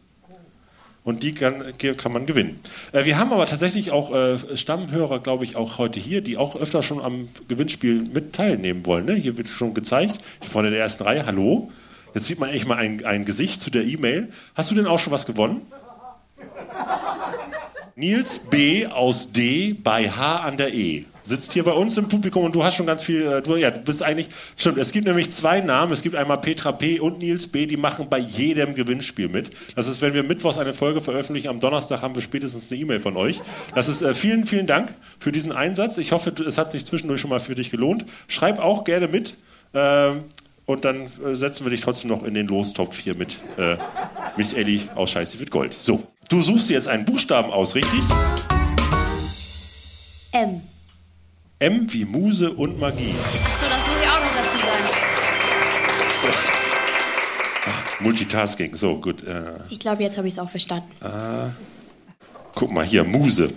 Und 1.04 1.22
die 1.22 1.34
kann, 1.34 1.64
kann 1.78 2.12
man 2.12 2.26
gewinnen. 2.26 2.60
Äh, 2.92 3.06
wir 3.06 3.20
haben 3.20 3.32
aber 3.32 3.46
tatsächlich 3.46 3.92
auch 3.92 4.14
äh, 4.14 4.58
Stammhörer, 4.58 5.20
glaube 5.20 5.46
ich, 5.46 5.56
auch 5.56 5.78
heute 5.78 6.00
hier, 6.00 6.22
die 6.22 6.36
auch 6.36 6.56
öfter 6.56 6.82
schon 6.82 7.00
am 7.00 7.30
Gewinnspiel 7.48 8.10
mit 8.12 8.34
teilnehmen 8.34 8.84
wollen. 8.88 9.06
Ne? 9.06 9.14
Hier 9.14 9.38
wird 9.38 9.48
schon 9.48 9.76
gezeigt, 9.76 10.20
hier 10.42 10.50
vorne 10.50 10.70
in 10.70 10.74
der 10.74 10.82
ersten 10.82 11.04
Reihe, 11.04 11.28
hallo. 11.28 11.72
Jetzt 12.16 12.26
sieht 12.26 12.40
man 12.40 12.50
echt 12.50 12.66
mal 12.66 12.78
ein, 12.78 13.06
ein 13.06 13.24
Gesicht 13.24 13.62
zu 13.62 13.70
der 13.70 13.84
E-Mail. 13.84 14.30
Hast 14.56 14.72
du 14.72 14.76
denn 14.76 14.88
auch 14.88 14.98
schon 14.98 15.14
was 15.14 15.28
gewonnen? 15.28 15.62
Nils 17.98 18.40
B. 18.40 18.86
aus 18.88 19.32
D. 19.32 19.74
bei 19.74 20.10
H. 20.10 20.40
an 20.42 20.58
der 20.58 20.74
E. 20.74 21.06
Sitzt 21.24 21.54
hier 21.54 21.64
bei 21.64 21.72
uns 21.72 21.98
im 21.98 22.10
Publikum 22.10 22.44
und 22.44 22.54
du 22.54 22.62
hast 22.62 22.76
schon 22.76 22.86
ganz 22.86 23.04
viel, 23.04 23.22
äh, 23.22 23.42
du, 23.42 23.56
ja, 23.56 23.72
du 23.72 23.80
bist 23.80 24.04
eigentlich, 24.04 24.28
stimmt, 24.58 24.78
es 24.80 24.92
gibt 24.92 25.08
nämlich 25.08 25.32
zwei 25.32 25.62
Namen, 25.62 25.94
es 25.94 26.02
gibt 26.02 26.14
einmal 26.18 26.42
Petra 26.42 26.74
P. 26.74 27.00
und 27.00 27.20
Nils 27.20 27.48
B., 27.48 27.66
die 27.66 27.78
machen 27.78 28.10
bei 28.10 28.18
jedem 28.18 28.76
Gewinnspiel 28.76 29.30
mit. 29.30 29.52
Das 29.78 29.88
ist, 29.88 30.02
wenn 30.02 30.14
wir 30.14 30.24
mittwochs 30.24 30.58
eine 30.58 30.74
Folge 30.74 31.00
veröffentlichen, 31.00 31.48
am 31.48 31.62
Donnerstag 31.62 32.02
haben 32.02 32.16
wir 32.16 32.22
spätestens 32.22 32.70
eine 32.70 32.82
E-Mail 32.82 33.00
von 33.00 33.16
euch. 33.16 33.40
Das 33.74 33.88
ist, 33.88 34.02
äh, 34.02 34.14
vielen, 34.14 34.46
vielen 34.46 34.68
Dank 34.68 34.94
für 35.18 35.32
diesen 35.32 35.54
Einsatz. 35.54 35.98
Ich 35.98 36.12
hoffe, 36.12 36.34
es 36.46 36.58
hat 36.58 36.74
sich 36.74 36.84
zwischendurch 36.84 37.22
schon 37.22 37.30
mal 37.30 37.40
für 37.40 37.56
dich 37.56 37.72
gelohnt. 37.72 38.06
Schreib 38.28 38.60
auch 38.60 38.84
gerne 38.84 39.08
mit. 39.08 39.36
ähm, 39.74 40.26
und 40.66 40.84
dann 40.84 41.04
äh, 41.04 41.36
setzen 41.36 41.66
wir 41.66 41.70
dich 41.70 41.82
trotzdem 41.82 42.10
noch 42.10 42.24
in 42.24 42.34
den 42.34 42.48
Lostopf 42.48 42.98
hier 42.98 43.16
mit 43.16 43.38
äh, 43.58 43.78
Miss 44.36 44.54
Ellie 44.54 44.82
aus 44.96 45.12
Scheiße 45.12 45.40
wird 45.40 45.52
Gold. 45.52 45.76
So, 45.78 46.04
du 46.30 46.42
suchst 46.42 46.70
dir 46.70 46.74
jetzt 46.76 46.88
einen 46.88 47.06
Buchstaben 47.06 47.52
aus, 47.52 47.76
richtig? 47.76 48.00
M. 50.32 50.62
M 51.60 51.94
wie 51.94 52.06
Muse 52.06 52.52
und 52.52 52.80
Magie. 52.80 53.14
Achso, 53.46 53.66
das 53.70 53.88
muss 53.88 53.98
ich 54.02 54.10
auch 54.10 54.20
noch 54.20 54.36
dazu 54.44 54.58
sagen. 54.58 54.84
Multitasking, 58.02 58.76
so 58.76 59.00
gut. 59.00 59.24
Äh, 59.24 59.54
Ich 59.70 59.80
glaube, 59.80 60.04
jetzt 60.04 60.18
habe 60.18 60.28
ich 60.28 60.34
es 60.34 60.40
auch 60.40 60.50
verstanden. 60.50 60.90
guck 62.54 62.72
mal 62.72 62.86
hier, 62.86 63.04
Muse 63.04 63.54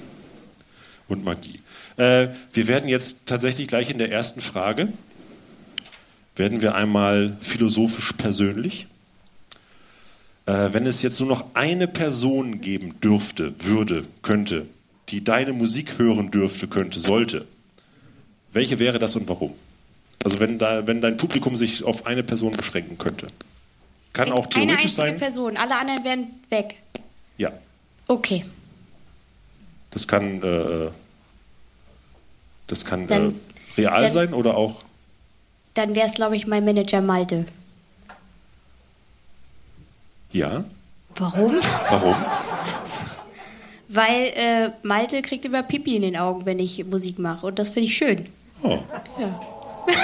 und 1.09 1.25
Magie. 1.25 1.61
Äh, 1.97 2.29
wir 2.53 2.69
werden 2.69 2.89
jetzt 2.89 3.27
tatsächlich 3.27 3.67
gleich 3.67 3.91
in 3.91 3.99
der 3.99 4.13
ersten 4.13 4.41
Frage, 4.41 4.93
werden 6.37 6.61
wir 6.63 6.77
einmal 6.77 7.37
philosophisch 7.41 8.13
persönlich. 8.13 8.87
Äh, 10.49 10.73
wenn 10.73 10.87
es 10.87 11.03
jetzt 11.03 11.21
nur 11.21 11.29
noch 11.29 11.45
eine 11.53 11.87
Person 11.87 12.63
geben 12.63 12.99
dürfte, 13.03 13.53
würde, 13.59 14.07
könnte, 14.23 14.65
die 15.11 15.23
deine 15.23 15.53
Musik 15.53 15.99
hören 15.99 16.31
dürfte, 16.31 16.69
könnte, 16.69 17.01
sollte, 17.01 17.47
welche 18.55 18.79
wäre 18.79 18.99
das 18.99 19.15
und 19.15 19.29
warum? 19.29 19.53
Also 20.25 20.41
wenn, 20.41 20.59
da, 20.59 20.87
wenn 20.87 21.03
dein 21.03 21.19
Publikum 21.19 21.55
sich 21.59 21.85
auf 21.85 22.07
eine 22.07 22.23
Person 22.23 22.53
beschränken 22.57 22.97
könnte. 22.97 23.29
Kann 24.15 24.33
auch 24.33 24.47
Eine 24.47 24.49
theoretisch 24.67 24.81
einzige 24.85 24.91
sein. 24.95 25.19
Person, 25.19 25.57
alle 25.59 25.77
anderen 25.77 26.03
werden 26.05 26.27
weg. 26.49 26.77
Ja, 27.37 27.53
Okay, 28.11 28.47
das 29.91 30.09
kann, 30.09 30.43
äh, 30.43 30.89
das 32.69 32.87
kann 32.87 33.07
Dann- 33.07 33.35
äh, 33.77 33.81
real 33.83 34.01
dann- 34.05 34.11
sein 34.11 34.33
oder 34.33 34.57
auch. 34.57 34.83
dann 35.75 35.95
wäre 35.95 36.09
es, 36.09 36.15
glaube 36.15 36.35
ich, 36.37 36.47
mein 36.47 36.65
Manager 36.65 37.03
Malte. 37.03 37.45
Ja, 40.31 40.65
Warum? 41.19 41.59
warum? 41.89 42.17
Weil 43.89 44.33
äh, 44.35 44.71
Malte 44.83 45.23
kriegt 45.23 45.45
immer 45.45 45.63
Pipi 45.63 45.97
in 45.97 46.03
den 46.03 46.17
Augen, 46.17 46.47
wenn 46.47 46.59
ich 46.59 46.85
Musik 46.85 47.19
mache. 47.19 47.47
Und 47.47 47.59
das 47.59 47.71
finde 47.71 47.87
ich 47.87 47.97
schön. 47.97 48.27
Oh. 48.63 48.79
Ja. 49.19 49.41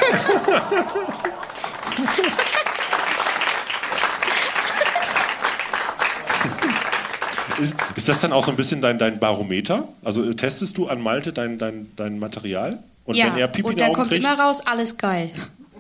Ist, 7.61 7.75
ist 7.95 8.09
das 8.09 8.21
dann 8.21 8.33
auch 8.33 8.43
so 8.43 8.51
ein 8.51 8.57
bisschen 8.57 8.81
dein, 8.83 8.99
dein 8.99 9.21
Barometer? 9.21 9.87
Also 10.03 10.29
äh, 10.29 10.35
testest 10.35 10.77
du 10.77 10.89
an 10.89 11.01
Malte 11.01 11.33
dein, 11.33 11.57
dein, 11.57 11.89
dein 11.95 12.19
Material? 12.19 12.83
Und 13.05 13.15
ja. 13.15 13.27
wenn 13.27 13.37
er 13.37 13.47
Pipi 13.47 13.61
in 13.61 13.75
und 13.75 13.81
dann 13.81 13.91
Augen 13.91 13.97
kommt 13.97 14.09
kriegt, 14.09 14.25
immer 14.25 14.37
raus, 14.37 14.61
alles 14.67 14.99
geil. 14.99 15.31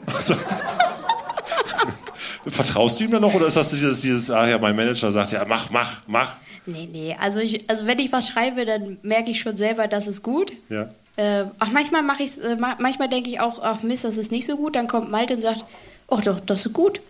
also, 0.06 0.36
vertraust 2.46 3.00
du 3.00 3.04
ihm 3.04 3.10
dann 3.10 3.22
noch 3.22 3.34
oder 3.34 3.46
ist 3.46 3.56
das 3.56 3.70
dieses, 3.70 4.00
dieses, 4.00 4.30
ah 4.30 4.46
ja, 4.48 4.58
mein 4.58 4.74
Manager 4.76 5.10
sagt 5.10 5.32
ja, 5.32 5.44
mach, 5.46 5.70
mach, 5.70 6.02
mach. 6.06 6.34
Nee, 6.66 6.88
nee. 6.90 7.16
Also, 7.20 7.40
ich, 7.40 7.68
also 7.68 7.86
wenn 7.86 7.98
ich 7.98 8.10
was 8.12 8.28
schreibe, 8.28 8.64
dann 8.64 8.96
merke 9.02 9.30
ich 9.30 9.40
schon 9.40 9.56
selber, 9.56 9.86
das 9.86 10.06
ist 10.06 10.22
gut. 10.22 10.52
Ja. 10.70 10.88
Äh, 11.16 11.44
ach, 11.58 11.70
manchmal 11.72 12.02
mache 12.02 12.22
ich 12.22 12.42
äh, 12.42 12.56
ma 12.56 12.76
manchmal 12.80 13.08
denke 13.08 13.28
ich 13.30 13.38
auch, 13.40 13.60
ach 13.62 13.82
Mist, 13.82 14.04
das 14.04 14.16
ist 14.16 14.32
nicht 14.32 14.46
so 14.46 14.56
gut. 14.56 14.74
Dann 14.74 14.88
kommt 14.88 15.10
Malte 15.10 15.34
und 15.34 15.40
sagt, 15.40 15.64
ach 16.08 16.22
doch, 16.22 16.40
das 16.40 16.66
ist 16.66 16.72
gut. 16.72 17.00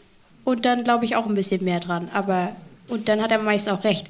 Und 0.44 0.66
dann 0.66 0.84
glaube 0.84 1.04
ich 1.06 1.16
auch 1.16 1.26
ein 1.26 1.34
bisschen 1.34 1.64
mehr 1.64 1.80
dran. 1.80 2.08
Aber 2.12 2.50
und 2.88 3.08
dann 3.08 3.22
hat 3.22 3.30
er 3.30 3.38
meist 3.38 3.68
auch 3.70 3.84
recht. 3.84 4.08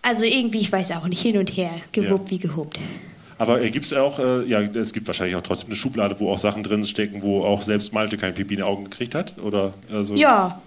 Also 0.00 0.24
irgendwie, 0.24 0.58
ich 0.60 0.70
weiß 0.72 0.92
auch 0.92 1.08
nicht, 1.08 1.20
hin 1.20 1.36
und 1.36 1.50
her, 1.56 1.70
gewuppt 1.92 2.26
Ja. 2.26 2.30
wie 2.30 2.38
gehobt. 2.38 2.78
Aber 3.38 3.60
gibt 3.60 3.86
es 3.86 3.92
auch, 3.92 4.18
äh, 4.18 4.44
ja, 4.46 4.60
es 4.60 4.92
gibt 4.92 5.06
wahrscheinlich 5.06 5.36
auch 5.36 5.42
trotzdem 5.42 5.68
eine 5.68 5.76
Schublade, 5.76 6.18
wo 6.18 6.30
auch 6.32 6.38
Sachen 6.38 6.64
drin 6.64 6.84
stecken, 6.84 7.22
wo 7.22 7.44
auch 7.44 7.62
selbst 7.62 7.92
Malte 7.92 8.18
kein 8.18 8.34
Pipi 8.34 8.54
in 8.54 8.58
die 8.58 8.62
Augen 8.64 8.84
gekriegt 8.84 9.14
hat? 9.14 9.38
Oder, 9.38 9.74
also, 9.90 10.14
Ja. 10.14 10.60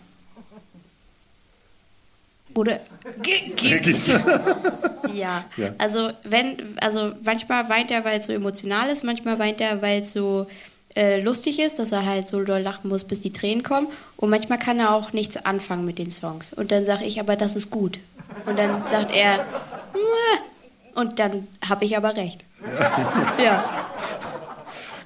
Oder 2.54 2.80
gibt's. 3.24 4.08
ja. 5.14 5.46
Ja. 5.56 5.76
Also 5.78 6.12
wenn, 6.24 6.58
also 6.82 7.14
manchmal 7.24 7.70
weint 7.70 7.92
er, 7.92 8.04
weil 8.04 8.20
es 8.20 8.28
so 8.28 8.34
emotional 8.34 8.90
ist, 8.90 9.04
manchmal 9.04 9.40
weint 9.40 9.62
er, 9.62 9.82
weil 9.82 10.02
es 10.02 10.12
so 10.12 10.48
äh, 10.96 11.22
lustig 11.22 11.60
ist, 11.60 11.80
dass 11.80 11.94
er 11.94 12.06
halt 12.06 12.28
so 12.28 12.44
doll 12.44 12.60
lachen 12.60 12.90
muss, 12.90 13.06
bis 13.06 13.22
die 13.22 13.32
Tränen 13.32 13.64
kommen. 13.64 13.88
Und 14.18 14.30
manchmal 14.30 14.60
kann 14.60 14.80
er 14.80 14.94
auch 14.94 15.14
nichts 15.14 15.38
anfangen 15.38 15.86
mit 15.86 15.98
den 15.98 16.12
Songs. 16.12 16.52
Und 16.52 16.72
dann 16.72 16.86
sage 16.86 17.06
ich, 17.06 17.20
aber 17.22 17.38
das 17.38 17.56
ist 17.56 17.70
gut. 17.72 18.00
Und 18.46 18.58
dann 18.60 18.86
sagt 18.88 19.16
er, 19.16 19.46
"Muah." 19.94 20.51
Und 21.02 21.20
dann 21.20 21.48
habe 21.68 21.84
ich 21.86 21.98
aber 21.98 22.16
recht. 22.16 22.44
Ja. 23.44 23.88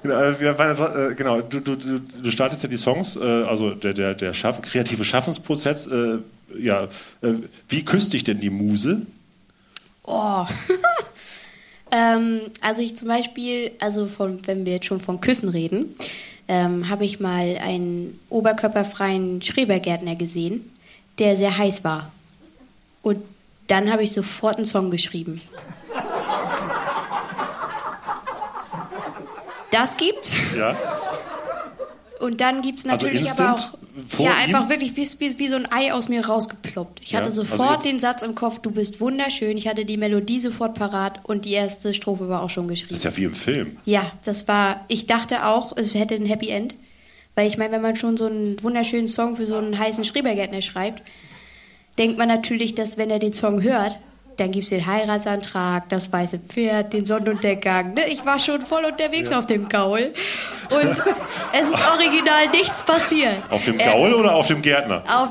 Genau, 0.02 0.22
äh, 0.22 0.40
wir 0.40 0.58
waren, 0.58 0.76
ja, 0.76 1.08
äh, 1.08 1.14
genau 1.14 1.40
du, 1.40 1.60
du, 1.60 1.74
du, 1.76 2.30
startest 2.30 2.62
ja 2.62 2.68
die 2.68 2.76
Songs, 2.76 3.16
äh, 3.16 3.20
also 3.20 3.70
der, 3.70 3.92
der, 3.92 4.14
der 4.14 4.34
Schaff, 4.34 4.62
kreative 4.62 5.04
Schaffensprozess. 5.04 5.86
Äh, 5.88 6.18
ja, 6.56 6.88
wie 7.68 7.84
küsst 7.84 8.12
dich 8.12 8.22
denn 8.22 8.38
die 8.38 8.50
Muse? 8.50 9.02
Oh. 10.04 10.44
ähm, 11.90 12.42
also 12.60 12.82
ich 12.82 12.96
zum 12.96 13.08
Beispiel, 13.08 13.72
also 13.80 14.06
von, 14.06 14.46
wenn 14.46 14.64
wir 14.64 14.74
jetzt 14.74 14.86
schon 14.86 15.00
von 15.00 15.20
Küssen 15.20 15.48
reden, 15.48 15.96
ähm, 16.46 16.88
habe 16.88 17.04
ich 17.04 17.18
mal 17.18 17.58
einen 17.60 18.20
oberkörperfreien 18.28 19.42
Schrebergärtner 19.42 20.14
gesehen, 20.14 20.70
der 21.18 21.36
sehr 21.36 21.58
heiß 21.58 21.82
war. 21.82 22.12
Und 23.02 23.18
dann 23.66 23.92
habe 23.92 24.04
ich 24.04 24.12
sofort 24.12 24.56
einen 24.56 24.66
Song 24.66 24.90
geschrieben. 24.90 25.40
Das 29.70 29.96
gibt's. 29.96 30.34
Ja. 30.56 30.76
Und 32.20 32.40
dann 32.40 32.62
gibt 32.62 32.78
es 32.78 32.86
Also 32.86 33.06
natürlich 33.06 33.30
aber 33.30 33.50
instant 33.50 33.72
auch. 33.94 34.06
vor 34.06 34.24
Ja, 34.26 34.32
ihm? 34.32 34.54
einfach 34.54 34.68
wirklich 34.70 34.96
wie, 34.96 35.06
wie, 35.20 35.38
wie 35.38 35.48
so 35.48 35.56
ein 35.56 35.70
Ei 35.70 35.92
aus 35.92 36.08
mir 36.08 36.24
rausgeploppt. 36.26 37.00
Ich 37.02 37.10
Ja, 37.12 37.18
hatte 37.18 37.26
also 37.26 37.42
sofort 37.42 37.84
ihr- 37.84 37.92
den 37.92 37.98
Satz 37.98 38.22
im 38.22 38.34
Kopf, 38.34 38.60
du 38.60 38.70
bist 38.70 39.00
wunderschön. 39.00 39.56
Ich 39.58 39.68
hatte 39.68 39.84
die 39.84 39.96
Melodie 39.98 40.40
sofort 40.40 40.74
parat 40.74 41.20
und 41.24 41.44
die 41.44 41.52
erste 41.52 41.92
Strophe 41.92 42.28
war 42.28 42.42
auch 42.42 42.48
schon 42.50 42.68
geschrieben. 42.68 42.90
Das 42.94 43.00
ist 43.00 43.04
ja 43.04 43.16
wie 43.18 43.24
im 43.24 43.34
Film. 43.34 43.76
Ja, 43.84 44.10
das 44.24 44.48
war, 44.48 44.84
ich 44.88 45.06
dachte 45.06 45.44
auch, 45.44 45.76
es 45.76 45.94
hätte 45.94 46.14
ein 46.14 46.26
Happy 46.26 46.48
End. 46.48 46.74
Weil 47.34 47.48
ich 47.48 47.58
meine, 47.58 47.72
wenn 47.72 47.82
man 47.82 47.96
schon 47.96 48.16
so 48.16 48.24
einen 48.26 48.62
wunderschönen 48.62 49.08
Song 49.08 49.34
für 49.36 49.44
so 49.44 49.56
einen 49.56 49.78
heißen 49.78 50.04
Schrebergärtner 50.04 50.62
schreibt, 50.62 51.02
denkt 51.98 52.16
man 52.16 52.28
natürlich, 52.28 52.74
dass 52.74 52.96
wenn 52.96 53.10
er 53.10 53.18
den 53.18 53.34
Song 53.34 53.62
hört, 53.62 53.98
dann 54.36 54.50
gibt 54.52 54.64
es 54.64 54.70
den 54.70 54.86
Heiratsantrag, 54.86 55.88
das 55.88 56.12
weiße 56.12 56.38
Pferd, 56.40 56.92
den 56.92 57.04
Sonnenuntergang. 57.06 57.94
Ne? 57.94 58.06
Ich 58.08 58.24
war 58.26 58.38
schon 58.38 58.62
voll 58.62 58.84
unterwegs 58.84 59.32
auf 59.32 59.46
dem 59.46 59.68
Gaul. 59.68 60.12
Und 60.70 60.96
es 61.52 61.68
ist 61.70 61.90
original 61.92 62.48
nichts 62.52 62.82
passiert. 62.82 63.34
Auf 63.50 63.64
dem 63.64 63.78
Äh, 63.80 63.84
Gaul 63.84 64.12
oder 64.14 64.34
auf 64.34 64.46
dem 64.48 64.62
Gärtner? 64.62 65.02
auf. 65.08 65.28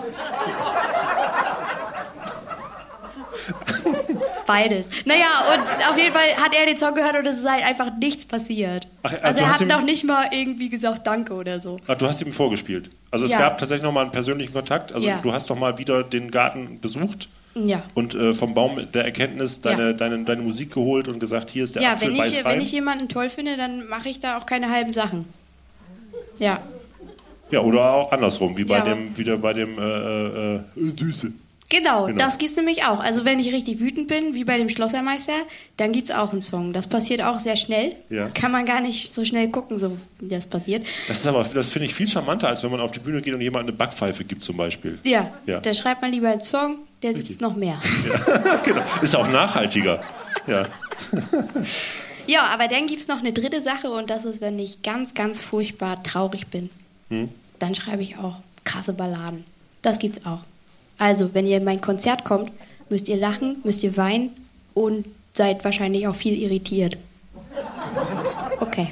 Beides. 4.48 4.90
Naja, 5.06 5.26
und 5.54 5.90
auf 5.90 5.98
jeden 5.98 6.14
Fall 6.14 6.36
hat 6.38 6.54
er 6.56 6.66
den 6.68 6.78
Song 6.78 6.94
gehört 6.94 7.18
und 7.18 7.26
es 7.26 7.38
ist 7.38 7.50
halt 7.50 7.64
einfach 7.64 7.92
nichts 7.98 8.26
passiert. 8.26 8.88
Ach, 9.04 9.12
äh, 9.12 9.18
also 9.22 9.40
du 9.40 9.44
er 9.46 9.54
hat 9.54 9.62
ihm- 9.62 9.68
noch 9.68 9.82
nicht 9.82 10.04
mal 10.06 10.28
irgendwie 10.32 10.70
gesagt 10.70 11.08
Danke 11.08 11.34
oder 11.34 11.60
so. 11.60 11.80
Ach, 11.88 11.96
du 11.96 12.06
hast 12.08 12.22
ihm 12.22 12.32
vorgespielt. 12.32 12.90
Also 13.12 13.26
es 13.26 13.32
Ja. 13.32 13.40
gab 13.40 13.58
tatsächlich 13.58 13.84
nochmal 13.84 14.04
einen 14.04 14.12
persönlichen 14.12 14.54
Kontakt. 14.54 14.94
Also 14.94 15.08
Ja. 15.08 15.20
du 15.22 15.34
hast 15.34 15.50
noch 15.50 15.58
mal 15.58 15.78
wieder 15.80 16.04
den 16.04 16.30
Garten 16.30 16.80
besucht 16.80 17.28
Ja. 17.56 17.82
und 17.96 18.14
äh, 18.14 18.34
vom 18.36 18.54
Baum 18.54 18.88
der 18.94 19.06
Erkenntnis 19.06 19.62
deine, 19.62 19.88
Ja. 19.88 19.94
deine, 19.94 20.24
deine 20.26 20.42
Musik 20.44 20.74
geholt 20.74 21.08
und 21.08 21.20
gesagt, 21.20 21.50
hier 21.50 21.64
ist 21.64 21.76
der 21.76 21.82
Ja, 21.82 21.94
Apfel 21.94 22.10
wenn 22.10 22.24
ich, 22.24 22.46
wenn 22.46 22.62
ich 22.62 22.72
jemanden 22.72 23.08
toll 23.08 23.30
finde, 23.32 23.58
dann 23.58 23.88
mache 23.88 24.10
ich 24.10 24.20
da 24.20 24.38
auch 24.38 24.46
keine 24.46 24.70
halben 24.70 24.94
Sachen. 24.94 25.26
Ja. 26.38 26.60
ja, 27.50 27.62
oder 27.62 27.94
auch 27.94 28.12
andersrum, 28.12 28.58
wie 28.58 28.66
bei 28.66 28.78
Ja, 28.78 28.84
dem, 28.86 29.18
wieder 29.18 29.38
bei 29.38 29.54
dem 29.54 29.80
äh, 29.80 29.82
äh, 29.82 30.56
äh, 30.58 30.60
Süße. 30.76 31.32
Genau, 31.70 32.06
Genau. 32.06 32.18
das 32.24 32.38
gibt's 32.38 32.56
nämlich 32.58 32.84
auch. 32.84 33.00
Also 33.00 33.26
wenn 33.26 33.40
ich 33.40 33.52
richtig 33.52 33.80
wütend 33.80 34.08
bin, 34.08 34.36
wie 34.36 34.44
bei 34.44 34.58
dem 34.58 34.70
Schlossermeister, 34.70 35.34
dann 35.78 35.92
gibt's 35.92 36.12
auch 36.12 36.32
einen 36.32 36.42
Song. 36.44 36.74
Das 36.74 36.86
passiert 36.88 37.24
auch 37.24 37.40
sehr 37.40 37.56
schnell. 37.56 37.96
Ja. 38.10 38.28
Kann 38.30 38.52
man 38.52 38.66
gar 38.66 38.82
nicht 38.82 39.14
so 39.16 39.26
schnell 39.26 39.50
gucken, 39.50 39.80
so 39.80 39.98
wie 40.20 40.30
das 40.30 40.46
passiert. 40.48 40.86
Das 41.08 41.20
ist 41.20 41.28
aber, 41.28 41.44
das 41.44 41.70
finde 41.70 41.88
ich 41.88 41.96
viel 41.96 42.08
charmanter, 42.08 42.48
als 42.50 42.64
wenn 42.64 42.70
man 42.72 42.82
auf 42.82 42.92
die 42.92 43.00
Bühne 43.00 43.22
geht 43.22 43.34
und 43.34 43.42
jemand 43.42 43.64
eine 43.64 43.74
Backpfeife 43.74 44.24
gibt 44.26 44.44
zum 44.44 44.58
Beispiel. 44.58 45.00
Ja, 45.04 45.32
Ja. 45.48 45.60
da 45.60 45.74
schreibt 45.74 46.02
man 46.04 46.12
lieber 46.12 46.30
einen 46.30 46.42
Song, 46.42 46.78
der 47.02 47.14
sitzt 47.16 47.42
noch 47.42 47.56
mehr. 47.56 47.80
genau. 48.64 48.84
Ist 49.02 49.16
auch 49.16 49.28
nachhaltiger. 49.28 50.02
Ja. 50.48 50.68
Ja, 52.28 52.46
aber 52.48 52.68
dann 52.68 52.88
gibt's 52.88 53.08
noch 53.08 53.20
eine 53.20 53.34
dritte 53.34 53.62
Sache 53.62 53.92
und 53.92 54.10
das 54.10 54.26
ist, 54.26 54.42
wenn 54.42 54.58
ich 54.58 54.82
ganz, 54.82 55.14
ganz 55.14 55.42
furchtbar 55.44 56.02
traurig 56.02 56.48
bin. 56.48 56.72
Hm? 57.10 57.30
Dann 57.60 57.76
schreibe 57.76 58.02
ich 58.02 58.18
auch 58.18 58.38
krasse 58.64 58.94
Balladen. 58.94 59.44
Das 59.84 60.00
gibt's 60.00 60.26
auch. 60.26 60.40
Also, 60.98 61.34
wenn 61.34 61.46
ihr 61.46 61.58
in 61.58 61.64
mein 61.64 61.82
Konzert 61.82 62.24
kommt, 62.26 62.52
müsst 62.90 63.10
ihr 63.10 63.18
lachen, 63.18 63.58
müsst 63.64 63.84
ihr 63.84 63.98
weinen 63.98 64.30
und 64.74 65.06
seid 65.34 65.64
wahrscheinlich 65.64 66.08
auch 66.08 66.16
viel 66.16 66.38
irritiert. 66.42 66.98
Okay. 68.60 68.88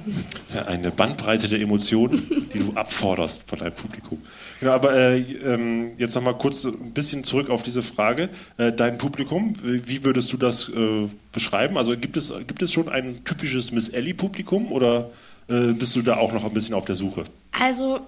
Ja, 0.53 0.65
eine 0.65 0.91
Bandbreite 0.91 1.47
der 1.47 1.59
Emotionen, 1.59 2.47
die 2.53 2.59
du 2.59 2.73
abforderst 2.73 3.43
von 3.47 3.59
deinem 3.59 3.73
Publikum. 3.73 4.21
Genau, 4.59 4.71
aber 4.71 4.93
äh, 4.95 5.19
ähm, 5.19 5.91
jetzt 5.97 6.15
nochmal 6.15 6.37
kurz 6.37 6.65
ein 6.65 6.91
bisschen 6.93 7.23
zurück 7.23 7.49
auf 7.49 7.63
diese 7.63 7.81
Frage. 7.81 8.29
Äh, 8.57 8.71
dein 8.71 8.97
Publikum, 8.97 9.55
wie 9.61 10.03
würdest 10.03 10.31
du 10.31 10.37
das 10.37 10.69
äh, 10.69 11.07
beschreiben? 11.31 11.77
Also 11.77 11.97
gibt 11.97 12.17
es, 12.17 12.33
gibt 12.47 12.61
es 12.61 12.71
schon 12.71 12.89
ein 12.89 13.23
typisches 13.25 13.71
Miss 13.71 13.89
Ellie-Publikum 13.89 14.71
oder 14.71 15.09
äh, 15.49 15.73
bist 15.73 15.95
du 15.95 16.01
da 16.01 16.17
auch 16.17 16.31
noch 16.33 16.45
ein 16.45 16.53
bisschen 16.53 16.75
auf 16.75 16.85
der 16.85 16.95
Suche? 16.95 17.23
Also, 17.51 17.99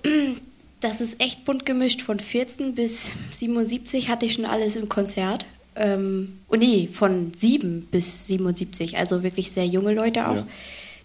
das 0.85 1.01
ist 1.01 1.21
echt 1.21 1.45
bunt 1.45 1.65
gemischt. 1.65 2.01
Von 2.01 2.19
14 2.19 2.75
bis 2.75 3.13
77 3.31 4.09
hatte 4.09 4.25
ich 4.25 4.33
schon 4.33 4.45
alles 4.45 4.75
im 4.75 4.87
Konzert. 4.87 5.45
Ähm, 5.75 6.39
oh 6.49 6.55
nee, 6.55 6.87
von 6.91 7.33
7 7.35 7.87
bis 7.91 8.27
77. 8.27 8.97
Also 8.97 9.23
wirklich 9.23 9.51
sehr 9.51 9.65
junge 9.65 9.93
Leute 9.93 10.27
auch. 10.27 10.35
Ja. 10.35 10.47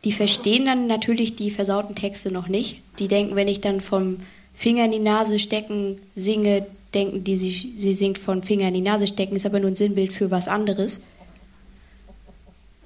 Die 0.05 0.13
verstehen 0.13 0.67
dann 0.67 0.87
natürlich 0.87 1.37
die 1.37 1.51
versauten 1.51 1.95
Texte 1.95 2.31
noch 2.31 2.49
nicht. 2.49 2.81
Die 2.99 3.09
denken, 3.09 3.37
wenn 3.37 3.49
ich 3.49 3.61
dann 3.61 3.81
vom 3.81 4.19
Finger 4.55 4.85
in 4.85 4.93
die 4.93 4.99
Nase 4.99 5.39
stecken 5.39 5.99
singe, 6.15 6.67
denken 6.95 7.25
die, 7.25 7.37
sie, 7.37 7.75
sie 7.77 7.95
singt 7.95 8.19
von 8.19 8.43
Finger 8.43 8.69
in 8.69 8.75
die 8.75 8.81
Nase 8.81 9.07
stecken, 9.07 9.37
ist 9.37 9.47
aber 9.47 9.61
nur 9.61 9.71
ein 9.71 9.77
Sinnbild 9.77 10.13
für 10.13 10.31
was 10.31 10.49
anderes. 10.49 11.03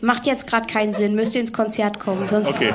Macht 0.01 0.27
jetzt 0.27 0.47
gerade 0.47 0.67
keinen 0.67 0.95
Sinn, 0.95 1.15
müsst 1.15 1.35
ihr 1.35 1.41
ins 1.41 1.53
Konzert 1.53 1.99
kommen, 1.99 2.29
sonst. 2.29 2.51
Okay. 2.51 2.75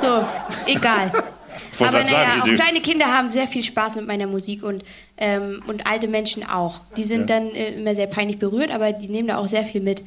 So, 0.00 0.24
egal. 0.66 1.10
Wollte 1.78 1.94
Aber 1.96 2.04
naja, 2.04 2.40
auch 2.40 2.44
die- 2.44 2.54
kleine 2.54 2.80
Kinder 2.80 3.06
haben 3.06 3.30
sehr 3.30 3.46
viel 3.48 3.64
Spaß 3.64 3.96
mit 3.96 4.06
meiner 4.06 4.26
Musik 4.26 4.62
und, 4.62 4.82
ähm, 5.16 5.62
und 5.66 5.86
alte 5.86 6.08
Menschen 6.08 6.44
auch. 6.48 6.80
Die 6.96 7.04
sind 7.04 7.30
dann 7.30 7.50
äh, 7.54 7.74
immer 7.74 7.94
sehr 7.94 8.06
peinlich 8.06 8.38
berührt, 8.38 8.70
aber 8.70 8.92
die 8.92 9.08
nehmen 9.08 9.28
da 9.28 9.38
auch 9.38 9.48
sehr 9.48 9.64
viel 9.64 9.80
mit. 9.80 10.02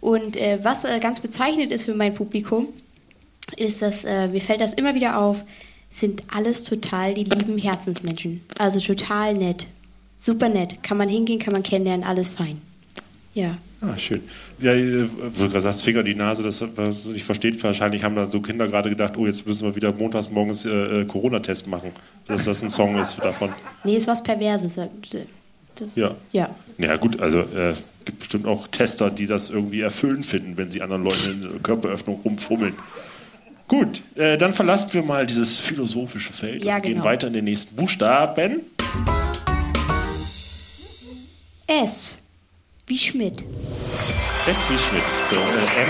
Und 0.00 0.36
äh, 0.36 0.58
was 0.62 0.84
äh, 0.84 0.98
ganz 1.00 1.20
bezeichnend 1.20 1.72
ist 1.72 1.84
für 1.86 1.94
mein 1.94 2.14
Publikum, 2.14 2.68
ist, 3.56 3.82
dass 3.82 4.04
äh, 4.04 4.28
mir 4.28 4.40
fällt 4.40 4.60
das 4.60 4.74
immer 4.74 4.94
wieder 4.94 5.18
auf, 5.18 5.44
sind 5.90 6.22
alles 6.34 6.62
total 6.62 7.14
die 7.14 7.24
lieben 7.24 7.56
Herzensmenschen. 7.58 8.42
Also 8.58 8.80
total 8.80 9.34
nett. 9.34 9.66
Super 10.18 10.48
nett. 10.48 10.82
Kann 10.82 10.96
man 10.96 11.08
hingehen, 11.08 11.38
kann 11.38 11.52
man 11.52 11.62
kennenlernen, 11.62 12.04
alles 12.06 12.30
fein. 12.30 12.60
Ja. 13.34 13.56
Ah, 13.86 13.96
schön. 13.98 14.22
Ja, 14.60 14.72
gerade 14.72 15.60
sagst, 15.60 15.82
Finger 15.82 16.00
in 16.00 16.06
die 16.06 16.14
Nase, 16.14 16.42
das 16.42 16.64
was 16.76 17.06
ich 17.06 17.22
versteht, 17.24 17.62
wahrscheinlich 17.62 18.02
haben 18.02 18.16
da 18.16 18.30
so 18.30 18.40
Kinder 18.40 18.66
gerade 18.68 18.88
gedacht, 18.88 19.16
oh, 19.18 19.26
jetzt 19.26 19.46
müssen 19.46 19.66
wir 19.66 19.76
wieder 19.76 19.92
montags 19.92 20.30
morgens 20.30 20.64
äh, 20.64 21.00
äh, 21.02 21.04
Corona-Test 21.04 21.66
machen. 21.66 21.90
Dass 22.26 22.44
das 22.44 22.62
ein 22.62 22.70
Song 22.70 22.96
ist 22.96 23.18
davon. 23.18 23.52
Nee, 23.84 23.96
ist 23.96 24.06
was 24.06 24.22
Perverses. 24.22 24.78
Äh, 24.78 24.88
Ja. 25.94 26.14
Ja. 26.32 26.48
Ja 26.78 26.96
gut, 26.96 27.20
also 27.20 27.40
äh, 27.40 27.74
gibt 28.04 28.20
bestimmt 28.20 28.46
auch 28.46 28.68
Tester, 28.68 29.10
die 29.10 29.26
das 29.26 29.50
irgendwie 29.50 29.80
erfüllend 29.80 30.24
finden, 30.24 30.56
wenn 30.56 30.70
sie 30.70 30.80
anderen 30.82 31.04
Leuten 31.04 31.30
in 31.32 31.40
der 31.42 31.60
Körperöffnung 31.62 32.20
rumfummeln. 32.24 32.74
Gut, 33.68 34.02
äh, 34.14 34.36
dann 34.38 34.52
verlassen 34.52 34.92
wir 34.92 35.02
mal 35.02 35.26
dieses 35.26 35.58
philosophische 35.60 36.32
Feld 36.32 36.64
Ja, 36.64 36.76
und 36.76 36.82
gehen 36.82 36.92
genau. 36.94 37.04
weiter 37.04 37.26
in 37.26 37.32
den 37.32 37.44
nächsten 37.44 37.76
Buchstaben. 37.76 38.60
S. 41.66 42.18
Wie 42.86 42.98
Schmidt. 42.98 43.42
S 44.46 44.70
wie 44.70 44.76
Schmidt. 44.76 45.04
So, 45.30 45.36
äh, 45.36 45.38
M. 45.38 45.88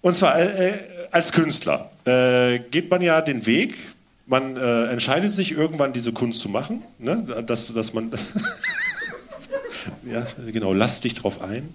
Und 0.00 0.14
zwar 0.14 0.38
äh, 0.38 0.70
äh, 0.70 0.74
als 1.10 1.32
Künstler 1.32 1.90
äh, 2.06 2.58
geht 2.70 2.90
man 2.90 3.02
ja 3.02 3.20
den 3.20 3.44
Weg, 3.44 3.74
man 4.24 4.56
äh, 4.56 4.86
entscheidet 4.86 5.32
sich 5.34 5.52
irgendwann 5.52 5.92
diese 5.92 6.12
Kunst 6.12 6.40
zu 6.40 6.48
machen, 6.48 6.82
ne? 6.98 7.44
dass, 7.46 7.72
dass 7.74 7.92
man 7.92 8.12
ja 10.10 10.26
genau, 10.50 10.72
lass 10.72 11.00
dich 11.00 11.14
drauf 11.14 11.42
ein. 11.42 11.68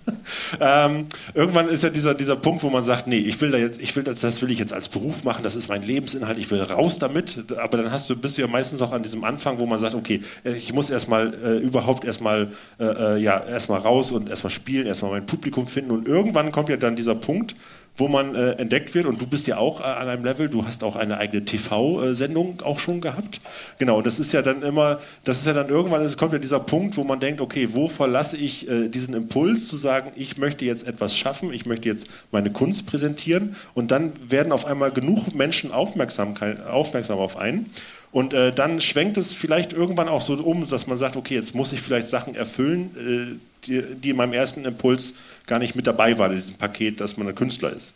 ähm, 0.60 1.06
irgendwann 1.34 1.68
ist 1.68 1.84
ja 1.84 1.90
dieser, 1.90 2.14
dieser 2.14 2.36
Punkt, 2.36 2.62
wo 2.62 2.70
man 2.70 2.84
sagt, 2.84 3.06
nee, 3.06 3.18
ich 3.18 3.40
will 3.40 3.50
da 3.50 3.58
jetzt, 3.58 3.80
ich 3.80 3.94
will 3.96 4.02
das, 4.02 4.20
das 4.20 4.42
will 4.42 4.50
ich 4.50 4.58
jetzt 4.58 4.72
als 4.72 4.88
Beruf 4.88 5.24
machen, 5.24 5.42
das 5.42 5.56
ist 5.56 5.68
mein 5.68 5.82
Lebensinhalt, 5.82 6.38
ich 6.38 6.50
will 6.50 6.62
raus 6.62 6.98
damit. 6.98 7.50
Aber 7.56 7.78
dann 7.78 7.90
hast 7.90 8.08
du, 8.10 8.16
bist 8.16 8.38
du 8.38 8.42
ja 8.42 8.48
meistens 8.48 8.80
noch 8.80 8.92
an 8.92 9.02
diesem 9.02 9.24
Anfang, 9.24 9.58
wo 9.60 9.66
man 9.66 9.78
sagt, 9.78 9.94
okay, 9.94 10.20
ich 10.44 10.72
muss 10.72 10.90
erstmal 10.90 11.34
äh, 11.42 11.58
überhaupt 11.58 12.04
erstmal 12.04 12.50
äh, 12.78 12.84
äh, 12.84 13.16
ja, 13.18 13.42
erstmal 13.42 13.80
raus 13.80 14.12
und 14.12 14.28
erstmal 14.28 14.50
spielen, 14.50 14.86
erstmal 14.86 15.10
mein 15.12 15.26
Publikum 15.26 15.66
finden. 15.66 15.90
Und 15.90 16.06
irgendwann 16.06 16.52
kommt 16.52 16.68
ja 16.68 16.76
dann 16.76 16.96
dieser 16.96 17.14
Punkt, 17.14 17.54
wo 17.96 18.08
man 18.08 18.34
äh, 18.34 18.52
entdeckt 18.52 18.94
wird. 18.94 19.06
Und 19.06 19.20
du 19.20 19.26
bist 19.26 19.46
ja 19.46 19.58
auch 19.58 19.80
äh, 19.80 19.84
an 19.84 20.08
einem 20.08 20.24
Level, 20.24 20.48
du 20.48 20.66
hast 20.66 20.82
auch 20.84 20.96
eine 20.96 21.18
eigene 21.18 21.44
TV-Sendung 21.44 22.62
auch 22.62 22.78
schon 22.78 23.00
gehabt. 23.00 23.40
Genau, 23.78 24.02
das 24.02 24.18
ist 24.18 24.32
ja 24.32 24.42
dann 24.42 24.62
immer, 24.62 25.00
das 25.24 25.38
ist 25.38 25.46
ja 25.46 25.52
dann 25.52 25.68
irgendwann, 25.68 26.00
es 26.02 26.16
kommt 26.16 26.32
ja 26.32 26.38
dieser 26.38 26.60
Punkt, 26.60 26.96
wo 26.96 27.04
man 27.04 27.20
denkt, 27.20 27.40
okay, 27.40 27.68
wo 27.72 27.88
verlasse 27.88 28.36
ich 28.36 28.68
äh, 28.68 28.88
diesen 28.88 29.14
Impuls 29.14 29.68
zu 29.68 29.76
sagen, 29.76 30.10
ich 30.14 30.38
möchte 30.38 30.64
jetzt 30.64 30.86
etwas 30.86 31.16
schaffen, 31.16 31.52
ich 31.52 31.66
möchte 31.66 31.88
jetzt 31.88 32.08
meine 32.32 32.50
Kunst 32.50 32.86
präsentieren. 32.86 33.56
Und 33.74 33.90
dann 33.90 34.12
werden 34.28 34.52
auf 34.52 34.66
einmal 34.66 34.90
genug 34.90 35.34
Menschen 35.34 35.72
aufmerksam 35.72 36.34
auf 36.40 37.36
einen 37.36 37.66
Und 38.12 38.34
äh, 38.34 38.52
dann 38.52 38.80
schwenkt 38.80 39.16
es 39.18 39.34
vielleicht 39.34 39.72
irgendwann 39.72 40.08
auch 40.08 40.20
so 40.20 40.34
um, 40.34 40.68
dass 40.68 40.86
man 40.86 40.98
sagt, 40.98 41.16
okay, 41.16 41.34
jetzt 41.34 41.54
muss 41.54 41.72
ich 41.72 41.80
vielleicht 41.80 42.08
Sachen 42.08 42.34
erfüllen, 42.34 42.90
äh, 42.96 43.66
die, 43.66 43.82
die 43.94 44.10
in 44.10 44.16
meinem 44.16 44.32
ersten 44.32 44.64
Impuls 44.64 45.14
gar 45.46 45.58
nicht 45.58 45.76
mit 45.76 45.86
dabei 45.86 46.18
waren 46.18 46.32
in 46.32 46.36
diesem 46.36 46.56
Paket, 46.56 47.00
dass 47.00 47.16
man 47.16 47.28
ein 47.28 47.34
Künstler 47.34 47.72
ist. 47.72 47.94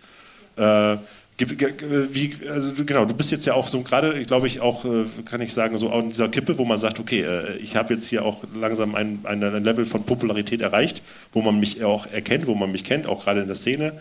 Äh, 0.57 0.97
wie, 1.37 2.33
also 2.49 2.85
genau, 2.85 3.05
du 3.07 3.15
bist 3.15 3.33
jetzt 3.33 3.45
ja 3.45 3.55
auch 3.55 3.67
so 3.67 3.83
gerade, 3.83 4.23
glaube 4.25 4.47
ich, 4.47 4.61
auch, 4.61 4.85
äh, 4.85 5.05
kann 5.25 5.41
ich 5.41 5.53
sagen, 5.53 5.77
so 5.79 5.91
an 5.91 6.11
dieser 6.11 6.29
Kippe, 6.29 6.59
wo 6.59 6.65
man 6.65 6.79
sagt, 6.79 7.01
okay, 7.01 7.23
äh, 7.23 7.57
ich 7.57 7.75
habe 7.75 7.95
jetzt 7.95 8.07
hier 8.07 8.25
auch 8.25 8.45
langsam 8.55 8.95
ein, 8.95 9.19
ein, 9.25 9.41
Level 9.41 9.85
von 9.85 10.05
Popularität 10.05 10.61
erreicht, 10.61 11.03
wo 11.33 11.43
man 11.43 11.59
mich 11.59 11.83
auch 11.83 12.07
erkennt, 12.07 12.47
wo 12.47 12.55
man 12.55 12.71
mich 12.71 12.85
kennt, 12.85 13.07
auch 13.07 13.25
gerade 13.25 13.41
in 13.41 13.49
der 13.49 13.57
Szene. 13.57 14.01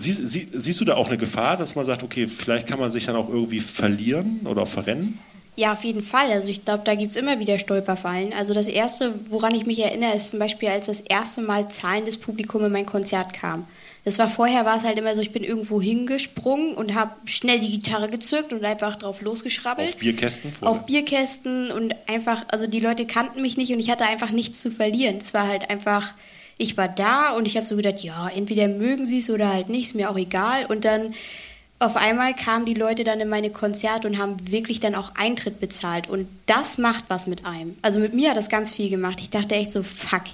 Siehst, 0.00 0.28
sie, 0.28 0.48
siehst 0.52 0.80
du 0.80 0.84
da 0.84 0.96
auch 0.96 1.08
eine 1.08 1.18
Gefahr, 1.18 1.56
dass 1.56 1.74
man 1.74 1.86
sagt, 1.86 2.02
okay, 2.02 2.26
vielleicht 2.26 2.66
kann 2.66 2.78
man 2.78 2.90
sich 2.90 3.06
dann 3.06 3.16
auch 3.16 3.28
irgendwie 3.28 3.60
verlieren 3.60 4.40
oder 4.44 4.66
verrennen? 4.66 5.18
Ja, 5.56 5.72
auf 5.72 5.84
jeden 5.84 6.02
Fall. 6.02 6.30
Also 6.30 6.48
ich 6.48 6.64
glaube, 6.64 6.84
da 6.84 6.94
gibt 6.94 7.10
es 7.10 7.16
immer 7.16 7.38
wieder 7.38 7.58
Stolperfallen. 7.58 8.32
Also 8.32 8.54
das 8.54 8.66
Erste, 8.66 9.14
woran 9.28 9.54
ich 9.54 9.66
mich 9.66 9.80
erinnere, 9.80 10.14
ist 10.16 10.28
zum 10.28 10.38
Beispiel, 10.38 10.68
als 10.68 10.86
das 10.86 11.02
erste 11.02 11.42
Mal 11.42 11.68
zahlendes 11.70 12.16
Publikum 12.16 12.64
in 12.64 12.72
mein 12.72 12.86
Konzert 12.86 13.34
kam. 13.34 13.66
Das 14.04 14.18
war 14.18 14.30
vorher, 14.30 14.64
war 14.64 14.78
es 14.78 14.84
halt 14.84 14.98
immer 14.98 15.14
so, 15.14 15.20
ich 15.20 15.32
bin 15.32 15.44
irgendwo 15.44 15.82
hingesprungen 15.82 16.74
und 16.74 16.94
habe 16.94 17.12
schnell 17.26 17.58
die 17.58 17.70
Gitarre 17.70 18.08
gezückt 18.08 18.54
und 18.54 18.64
einfach 18.64 18.96
drauf 18.96 19.20
losgeschrabbelt. 19.20 19.90
Auf 19.90 19.96
Bierkästen? 19.98 20.52
Vorher. 20.52 20.70
Auf 20.70 20.86
Bierkästen 20.86 21.70
und 21.70 21.94
einfach, 22.08 22.46
also 22.48 22.66
die 22.66 22.80
Leute 22.80 23.04
kannten 23.04 23.42
mich 23.42 23.58
nicht 23.58 23.72
und 23.72 23.78
ich 23.80 23.90
hatte 23.90 24.06
einfach 24.06 24.30
nichts 24.30 24.62
zu 24.62 24.70
verlieren. 24.70 25.18
Es 25.20 25.34
war 25.34 25.46
halt 25.46 25.68
einfach, 25.68 26.14
ich 26.60 26.76
war 26.76 26.88
da 26.88 27.32
und 27.32 27.46
ich 27.46 27.56
habe 27.56 27.66
so 27.66 27.74
gedacht, 27.74 28.00
ja, 28.02 28.28
entweder 28.28 28.68
mögen 28.68 29.06
sie 29.06 29.18
es 29.18 29.30
oder 29.30 29.48
halt 29.48 29.70
nicht, 29.70 29.86
ist 29.86 29.94
mir 29.94 30.10
auch 30.10 30.18
egal. 30.18 30.66
Und 30.66 30.84
dann 30.84 31.14
auf 31.78 31.96
einmal 31.96 32.34
kamen 32.34 32.66
die 32.66 32.74
Leute 32.74 33.02
dann 33.02 33.18
in 33.18 33.30
meine 33.30 33.48
Konzerte 33.48 34.06
und 34.06 34.18
haben 34.18 34.36
wirklich 34.50 34.78
dann 34.78 34.94
auch 34.94 35.12
Eintritt 35.16 35.58
bezahlt. 35.58 36.10
Und 36.10 36.28
das 36.44 36.76
macht 36.76 37.04
was 37.08 37.26
mit 37.26 37.46
einem. 37.46 37.76
Also 37.80 37.98
mit 37.98 38.12
mir 38.12 38.30
hat 38.30 38.36
das 38.36 38.50
ganz 38.50 38.70
viel 38.70 38.90
gemacht. 38.90 39.20
Ich 39.22 39.30
dachte 39.30 39.54
echt 39.54 39.72
so, 39.72 39.82
fuck, 39.82 40.24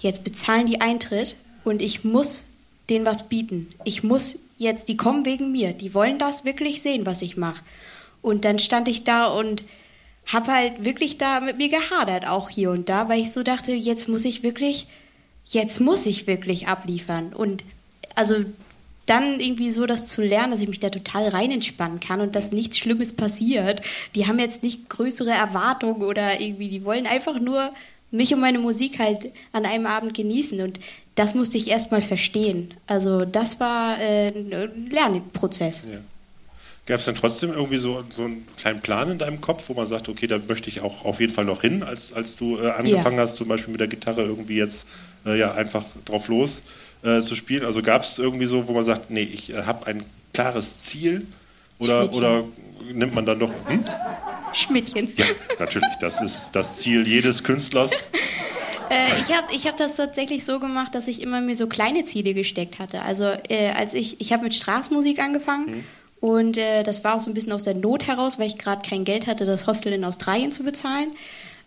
jetzt 0.00 0.24
bezahlen 0.24 0.64
die 0.64 0.80
Eintritt 0.80 1.36
und 1.62 1.82
ich 1.82 2.04
muss 2.04 2.44
denen 2.88 3.04
was 3.04 3.28
bieten. 3.28 3.68
Ich 3.84 4.02
muss 4.02 4.38
jetzt, 4.56 4.88
die 4.88 4.96
kommen 4.96 5.26
wegen 5.26 5.52
mir, 5.52 5.74
die 5.74 5.92
wollen 5.92 6.18
das 6.18 6.46
wirklich 6.46 6.80
sehen, 6.80 7.04
was 7.04 7.20
ich 7.20 7.36
mache. 7.36 7.62
Und 8.22 8.46
dann 8.46 8.58
stand 8.58 8.88
ich 8.88 9.04
da 9.04 9.26
und 9.26 9.62
habe 10.32 10.50
halt 10.52 10.86
wirklich 10.86 11.18
da 11.18 11.40
mit 11.40 11.58
mir 11.58 11.68
gehadert, 11.68 12.26
auch 12.26 12.48
hier 12.48 12.70
und 12.70 12.88
da, 12.88 13.10
weil 13.10 13.20
ich 13.20 13.30
so 13.30 13.42
dachte, 13.42 13.72
jetzt 13.72 14.08
muss 14.08 14.24
ich 14.24 14.42
wirklich, 14.42 14.86
jetzt 15.46 15.80
muss 15.80 16.06
ich 16.06 16.26
wirklich 16.26 16.68
abliefern. 16.68 17.32
Und 17.32 17.64
also 18.14 18.36
dann 19.06 19.38
irgendwie 19.38 19.70
so 19.70 19.86
das 19.86 20.06
zu 20.06 20.20
lernen, 20.20 20.50
dass 20.50 20.60
ich 20.60 20.68
mich 20.68 20.80
da 20.80 20.90
total 20.90 21.28
rein 21.28 21.52
entspannen 21.52 22.00
kann 22.00 22.20
und 22.20 22.34
dass 22.34 22.50
nichts 22.50 22.78
Schlimmes 22.78 23.12
passiert. 23.12 23.80
Die 24.14 24.26
haben 24.26 24.38
jetzt 24.38 24.62
nicht 24.62 24.88
größere 24.88 25.30
Erwartungen 25.30 26.02
oder 26.02 26.40
irgendwie, 26.40 26.68
die 26.68 26.84
wollen 26.84 27.06
einfach 27.06 27.38
nur 27.38 27.70
mich 28.10 28.34
und 28.34 28.40
meine 28.40 28.58
Musik 28.58 28.98
halt 28.98 29.30
an 29.52 29.64
einem 29.64 29.86
Abend 29.86 30.14
genießen. 30.14 30.60
Und 30.60 30.80
das 31.14 31.34
musste 31.34 31.56
ich 31.56 31.68
erstmal 31.68 32.02
verstehen. 32.02 32.74
Also 32.86 33.24
das 33.24 33.60
war 33.60 34.00
äh, 34.00 34.28
ein 34.28 34.90
Lernprozess. 34.90 35.82
Ja. 35.90 35.98
Gab 36.86 37.00
es 37.00 37.06
dann 37.06 37.16
trotzdem 37.16 37.52
irgendwie 37.52 37.78
so, 37.78 38.04
so 38.10 38.24
einen 38.24 38.46
kleinen 38.56 38.80
Plan 38.80 39.10
in 39.10 39.18
deinem 39.18 39.40
Kopf, 39.40 39.68
wo 39.68 39.74
man 39.74 39.88
sagt, 39.88 40.08
okay, 40.08 40.28
da 40.28 40.38
möchte 40.38 40.68
ich 40.68 40.82
auch 40.82 41.04
auf 41.04 41.20
jeden 41.20 41.34
Fall 41.34 41.44
noch 41.44 41.62
hin, 41.62 41.82
als, 41.82 42.12
als 42.12 42.36
du 42.36 42.58
äh, 42.58 42.70
angefangen 42.70 43.16
ja. 43.16 43.22
hast, 43.22 43.36
zum 43.36 43.48
Beispiel 43.48 43.72
mit 43.72 43.80
der 43.80 43.88
Gitarre 43.88 44.22
irgendwie 44.22 44.56
jetzt 44.56 44.86
äh, 45.26 45.38
ja 45.38 45.52
einfach 45.54 45.84
drauf 46.04 46.28
los 46.28 46.62
äh, 47.02 47.22
zu 47.22 47.34
spielen? 47.34 47.64
Also 47.64 47.82
gab 47.82 48.02
es 48.02 48.18
irgendwie 48.18 48.46
so, 48.46 48.68
wo 48.68 48.72
man 48.72 48.84
sagt, 48.84 49.10
nee, 49.10 49.22
ich 49.22 49.50
äh, 49.50 49.64
habe 49.64 49.86
ein 49.86 50.04
klares 50.32 50.80
Ziel 50.80 51.26
oder, 51.78 52.12
oder 52.14 52.44
nimmt 52.92 53.14
man 53.14 53.26
dann 53.26 53.38
doch... 53.38 53.50
Hm? 53.66 53.84
Schmidtchen. 54.52 55.12
Ja, 55.16 55.26
natürlich. 55.58 55.94
Das 56.00 56.20
ist 56.20 56.52
das 56.52 56.78
Ziel 56.78 57.06
jedes 57.06 57.42
Künstlers. 57.42 58.06
Äh, 58.88 59.08
ich 59.20 59.36
habe 59.36 59.48
ich 59.52 59.66
hab 59.66 59.76
das 59.76 59.96
tatsächlich 59.96 60.44
so 60.44 60.60
gemacht, 60.60 60.94
dass 60.94 61.08
ich 61.08 61.20
immer 61.20 61.40
mir 61.40 61.56
so 61.56 61.66
kleine 61.66 62.04
Ziele 62.04 62.34
gesteckt 62.34 62.78
hatte. 62.78 63.02
Also 63.02 63.24
äh, 63.48 63.70
als 63.70 63.94
ich, 63.94 64.20
ich 64.20 64.32
habe 64.32 64.44
mit 64.44 64.54
Straßmusik 64.54 65.18
angefangen 65.18 65.66
mhm. 65.66 65.84
und 66.20 66.56
äh, 66.56 66.84
das 66.84 67.02
war 67.02 67.16
auch 67.16 67.20
so 67.20 67.28
ein 67.28 67.34
bisschen 67.34 67.50
aus 67.50 67.64
der 67.64 67.74
Not 67.74 68.06
heraus, 68.06 68.38
weil 68.38 68.46
ich 68.46 68.58
gerade 68.58 68.88
kein 68.88 69.04
Geld 69.04 69.26
hatte, 69.26 69.44
das 69.44 69.66
Hostel 69.66 69.92
in 69.92 70.04
Australien 70.04 70.52
zu 70.52 70.62
bezahlen. 70.62 71.08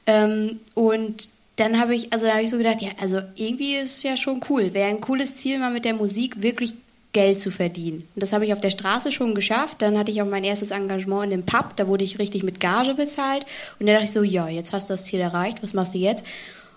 Ähm, 0.07 0.61
und 0.75 1.27
dann 1.59 1.79
habe 1.79 1.95
ich, 1.95 2.13
also 2.13 2.25
da 2.25 2.39
ich 2.39 2.49
so 2.49 2.57
gedacht, 2.57 2.81
ja, 2.81 2.89
also 2.99 3.19
irgendwie 3.35 3.75
ist 3.75 3.97
es 3.97 4.03
ja 4.03 4.17
schon 4.17 4.41
cool. 4.49 4.73
Wäre 4.73 4.89
ein 4.89 5.01
cooles 5.01 5.37
Ziel, 5.37 5.59
mal 5.59 5.71
mit 5.71 5.85
der 5.85 5.93
Musik 5.93 6.41
wirklich 6.41 6.73
Geld 7.11 7.41
zu 7.41 7.49
verdienen. 7.49 8.07
Und 8.15 8.21
das 8.21 8.33
habe 8.33 8.45
ich 8.45 8.53
auf 8.53 8.61
der 8.61 8.69
Straße 8.69 9.11
schon 9.11 9.33
geschafft. 9.33 9.81
Dann 9.81 9.97
hatte 9.97 10.11
ich 10.11 10.21
auch 10.21 10.27
mein 10.27 10.43
erstes 10.43 10.71
Engagement 10.71 11.25
in 11.25 11.29
dem 11.31 11.45
Pub. 11.45 11.75
Da 11.75 11.87
wurde 11.87 12.03
ich 12.03 12.19
richtig 12.19 12.43
mit 12.43 12.59
Gage 12.59 12.93
bezahlt. 12.93 13.45
Und 13.79 13.87
dann 13.87 13.95
dachte 13.95 14.05
ich 14.05 14.11
so, 14.11 14.21
ja, 14.21 14.47
jetzt 14.47 14.73
hast 14.73 14.89
du 14.89 14.93
das 14.93 15.05
Ziel 15.05 15.19
erreicht. 15.19 15.63
Was 15.63 15.73
machst 15.73 15.95
du 15.95 15.97
jetzt? 15.97 16.23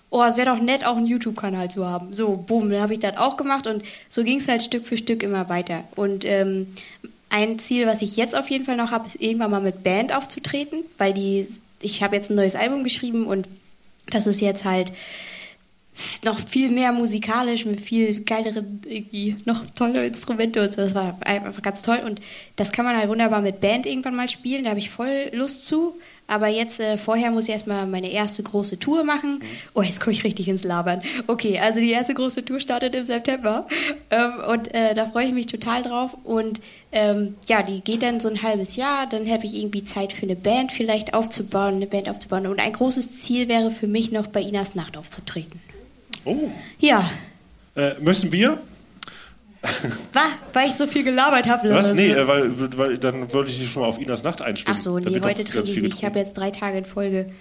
Oh, 0.09 0.23
es 0.23 0.35
wäre 0.35 0.55
doch 0.55 0.61
nett, 0.61 0.85
auch 0.85 0.97
einen 0.97 1.05
YouTube-Kanal 1.05 1.69
zu 1.69 1.85
haben. 1.85 2.13
So, 2.13 2.35
boom, 2.35 2.69
dann 2.69 2.81
habe 2.81 2.93
ich 2.93 2.99
das 2.99 3.17
auch 3.17 3.37
gemacht. 3.37 3.67
Und 3.67 3.83
so 4.09 4.23
ging 4.23 4.39
es 4.39 4.47
halt 4.47 4.63
Stück 4.63 4.85
für 4.85 4.97
Stück 4.97 5.21
immer 5.21 5.49
weiter. 5.49 5.83
Und 5.95 6.25
ähm, 6.25 6.67
ein 7.29 7.59
Ziel, 7.59 7.85
was 7.85 8.01
ich 8.01 8.15
jetzt 8.17 8.35
auf 8.35 8.49
jeden 8.49 8.65
Fall 8.65 8.77
noch 8.77 8.91
habe, 8.91 9.05
ist 9.05 9.21
irgendwann 9.21 9.51
mal 9.51 9.61
mit 9.61 9.83
Band 9.83 10.15
aufzutreten. 10.15 10.79
Weil 10.97 11.13
die, 11.13 11.47
ich 11.79 12.01
habe 12.01 12.15
jetzt 12.15 12.31
ein 12.31 12.35
neues 12.35 12.55
Album 12.55 12.83
geschrieben 12.83 13.25
und 13.25 13.47
das 14.09 14.27
ist 14.27 14.41
jetzt 14.41 14.65
halt 14.65 14.91
noch 16.23 16.39
viel 16.39 16.69
mehr 16.69 16.91
musikalisch 16.91 17.65
mit 17.65 17.79
viel 17.79 18.21
geileren, 18.21 18.81
irgendwie 18.85 19.35
noch 19.45 19.63
tolle 19.75 20.05
Instrumente 20.05 20.63
und 20.63 20.73
so. 20.73 20.81
Das 20.81 20.95
war 20.95 21.19
einfach 21.25 21.61
ganz 21.61 21.83
toll. 21.83 21.99
Und 22.05 22.19
das 22.55 22.71
kann 22.71 22.85
man 22.85 22.97
halt 22.97 23.09
wunderbar 23.09 23.41
mit 23.41 23.59
Band 23.59 23.85
irgendwann 23.85 24.15
mal 24.15 24.29
spielen. 24.29 24.63
Da 24.63 24.71
habe 24.71 24.79
ich 24.79 24.89
voll 24.89 25.29
Lust 25.33 25.65
zu. 25.65 25.95
Aber 26.25 26.47
jetzt, 26.47 26.79
äh, 26.79 26.97
vorher 26.97 27.31
muss 27.31 27.45
ich 27.45 27.51
erstmal 27.51 27.85
meine 27.85 28.09
erste 28.09 28.43
große 28.43 28.79
Tour 28.79 29.03
machen. 29.03 29.39
Oh, 29.73 29.81
jetzt 29.81 29.99
komme 29.99 30.13
ich 30.13 30.23
richtig 30.23 30.47
ins 30.47 30.63
Labern. 30.63 31.01
Okay, 31.27 31.59
also 31.59 31.79
die 31.79 31.91
erste 31.91 32.13
große 32.13 32.45
Tour 32.45 32.59
startet 32.59 32.95
im 32.95 33.05
September. 33.05 33.67
Ähm, 34.09 34.31
und 34.49 34.73
äh, 34.73 34.93
da 34.93 35.05
freue 35.05 35.27
ich 35.27 35.33
mich 35.33 35.47
total 35.47 35.83
drauf. 35.83 36.17
Und 36.23 36.61
ähm, 36.91 37.35
ja, 37.47 37.61
die 37.61 37.81
geht 37.81 38.03
dann 38.03 38.19
so 38.19 38.29
ein 38.29 38.41
halbes 38.41 38.77
Jahr. 38.77 39.05
Dann 39.05 39.29
habe 39.29 39.45
ich 39.45 39.55
irgendwie 39.55 39.83
Zeit 39.83 40.13
für 40.13 40.23
eine 40.23 40.35
Band 40.35 40.71
vielleicht 40.71 41.13
aufzubauen, 41.13 41.75
eine 41.75 41.87
Band 41.87 42.09
aufzubauen. 42.09 42.47
Und 42.47 42.59
ein 42.59 42.73
großes 42.73 43.21
Ziel 43.21 43.47
wäre 43.49 43.69
für 43.69 43.87
mich 43.87 44.11
noch 44.11 44.27
bei 44.27 44.41
Inas 44.41 44.75
Nacht 44.75 44.97
aufzutreten. 44.97 45.59
Oh. 46.25 46.49
Ja. 46.79 47.09
Äh, 47.75 47.95
müssen 47.99 48.31
wir? 48.31 48.59
Was? 50.13 50.23
Weil 50.53 50.69
ich 50.69 50.75
so 50.75 50.87
viel 50.87 51.03
gelabert 51.03 51.47
habe? 51.47 51.69
Was? 51.71 51.93
Nee, 51.93 52.11
äh, 52.11 52.27
weil, 52.27 52.77
weil 52.77 52.97
dann 52.97 53.31
würde 53.33 53.49
ich 53.49 53.71
schon 53.71 53.81
mal 53.81 53.89
auf 53.89 53.99
Inas 53.99 54.23
Nacht 54.23 54.41
einstimmen. 54.41 54.75
Ach 54.77 54.81
so, 54.81 54.99
nee, 54.99 55.19
heute 55.21 55.43
trinke 55.43 55.69
ich 55.69 55.81
nicht. 55.81 55.97
Ich 55.99 56.05
habe 56.05 56.19
jetzt 56.19 56.33
drei 56.33 56.51
Tage 56.51 56.77
in 56.77 56.85
Folge. 56.85 57.31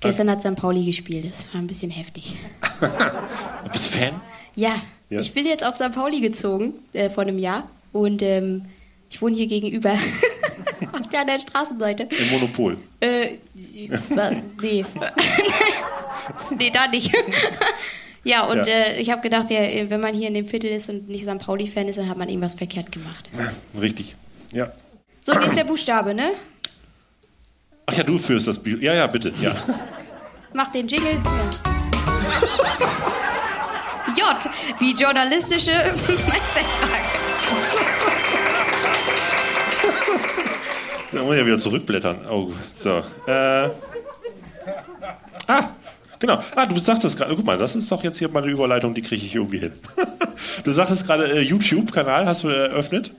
Gestern 0.00 0.30
hat 0.30 0.40
St. 0.40 0.56
Pauli 0.56 0.84
gespielt. 0.84 1.26
Das 1.28 1.44
war 1.52 1.60
ein 1.60 1.66
bisschen 1.66 1.90
heftig. 1.90 2.34
du 2.80 3.70
bist 3.70 3.88
Fan? 3.88 4.18
Ja. 4.56 4.74
ja. 5.10 5.20
Ich 5.20 5.32
bin 5.34 5.44
jetzt 5.44 5.62
auf 5.62 5.74
St. 5.74 5.92
Pauli 5.92 6.20
gezogen 6.20 6.72
äh, 6.94 7.10
vor 7.10 7.24
einem 7.24 7.38
Jahr. 7.38 7.68
Und 7.92 8.22
ähm, 8.22 8.64
ich 9.10 9.20
wohne 9.20 9.36
hier 9.36 9.46
gegenüber. 9.46 9.92
auf 10.92 11.08
der 11.08 11.20
anderen 11.20 11.40
Straßenseite. 11.40 12.04
Im 12.04 12.30
Monopol. 12.30 12.78
Äh, 13.00 13.32
nee. 13.54 13.90
nee, 16.58 16.70
da 16.72 16.86
nicht. 16.88 17.12
Ja, 18.24 18.44
und 18.44 18.66
ja. 18.66 18.72
Äh, 18.72 19.00
ich 19.00 19.10
habe 19.10 19.22
gedacht, 19.22 19.50
ja, 19.50 19.60
wenn 19.88 20.00
man 20.00 20.14
hier 20.14 20.28
in 20.28 20.34
dem 20.34 20.46
Viertel 20.46 20.70
ist 20.70 20.88
und 20.88 21.08
nicht 21.08 21.24
St. 21.24 21.38
Pauli-Fan 21.38 21.88
ist, 21.88 21.98
dann 21.98 22.08
hat 22.08 22.18
man 22.18 22.28
irgendwas 22.28 22.54
verkehrt 22.54 22.92
gemacht. 22.92 23.30
Richtig, 23.80 24.14
ja. 24.52 24.72
So, 25.20 25.32
wie 25.40 25.46
ist 25.46 25.56
der 25.56 25.64
Buchstabe, 25.64 26.14
ne? 26.14 26.30
Ach 27.86 27.94
ja, 27.94 28.02
du 28.02 28.18
führst 28.18 28.46
das 28.46 28.58
Bild. 28.58 28.82
Ja, 28.82 28.94
ja, 28.94 29.06
bitte, 29.06 29.32
ja. 29.40 29.54
Mach 30.52 30.68
den 30.70 30.86
Jingle. 30.88 31.12
Ja. 31.12 31.50
J, 34.16 34.36
wie 34.80 34.92
journalistische 34.94 35.70
Meisterfrage. 36.28 37.20
Da 41.12 41.22
muss 41.22 41.34
ich 41.34 41.40
ja 41.40 41.46
wieder 41.46 41.58
zurückblättern. 41.58 42.26
Oh, 42.28 42.50
so. 42.76 43.02
Äh. 43.26 43.70
Ah, 45.46 45.68
genau. 46.20 46.38
Ah, 46.54 46.66
du 46.66 46.78
sagtest 46.78 47.18
gerade, 47.18 47.34
guck 47.34 47.44
mal, 47.44 47.58
das 47.58 47.74
ist 47.74 47.90
doch 47.90 48.04
jetzt 48.04 48.18
hier 48.18 48.28
mal 48.28 48.42
eine 48.42 48.52
Überleitung, 48.52 48.94
die 48.94 49.02
kriege 49.02 49.26
ich 49.26 49.34
irgendwie 49.34 49.58
hin. 49.58 49.72
du 50.64 50.70
sagtest 50.70 51.06
gerade, 51.06 51.24
äh, 51.32 51.40
YouTube-Kanal 51.40 52.26
hast 52.26 52.44
du 52.44 52.48
eröffnet? 52.48 53.10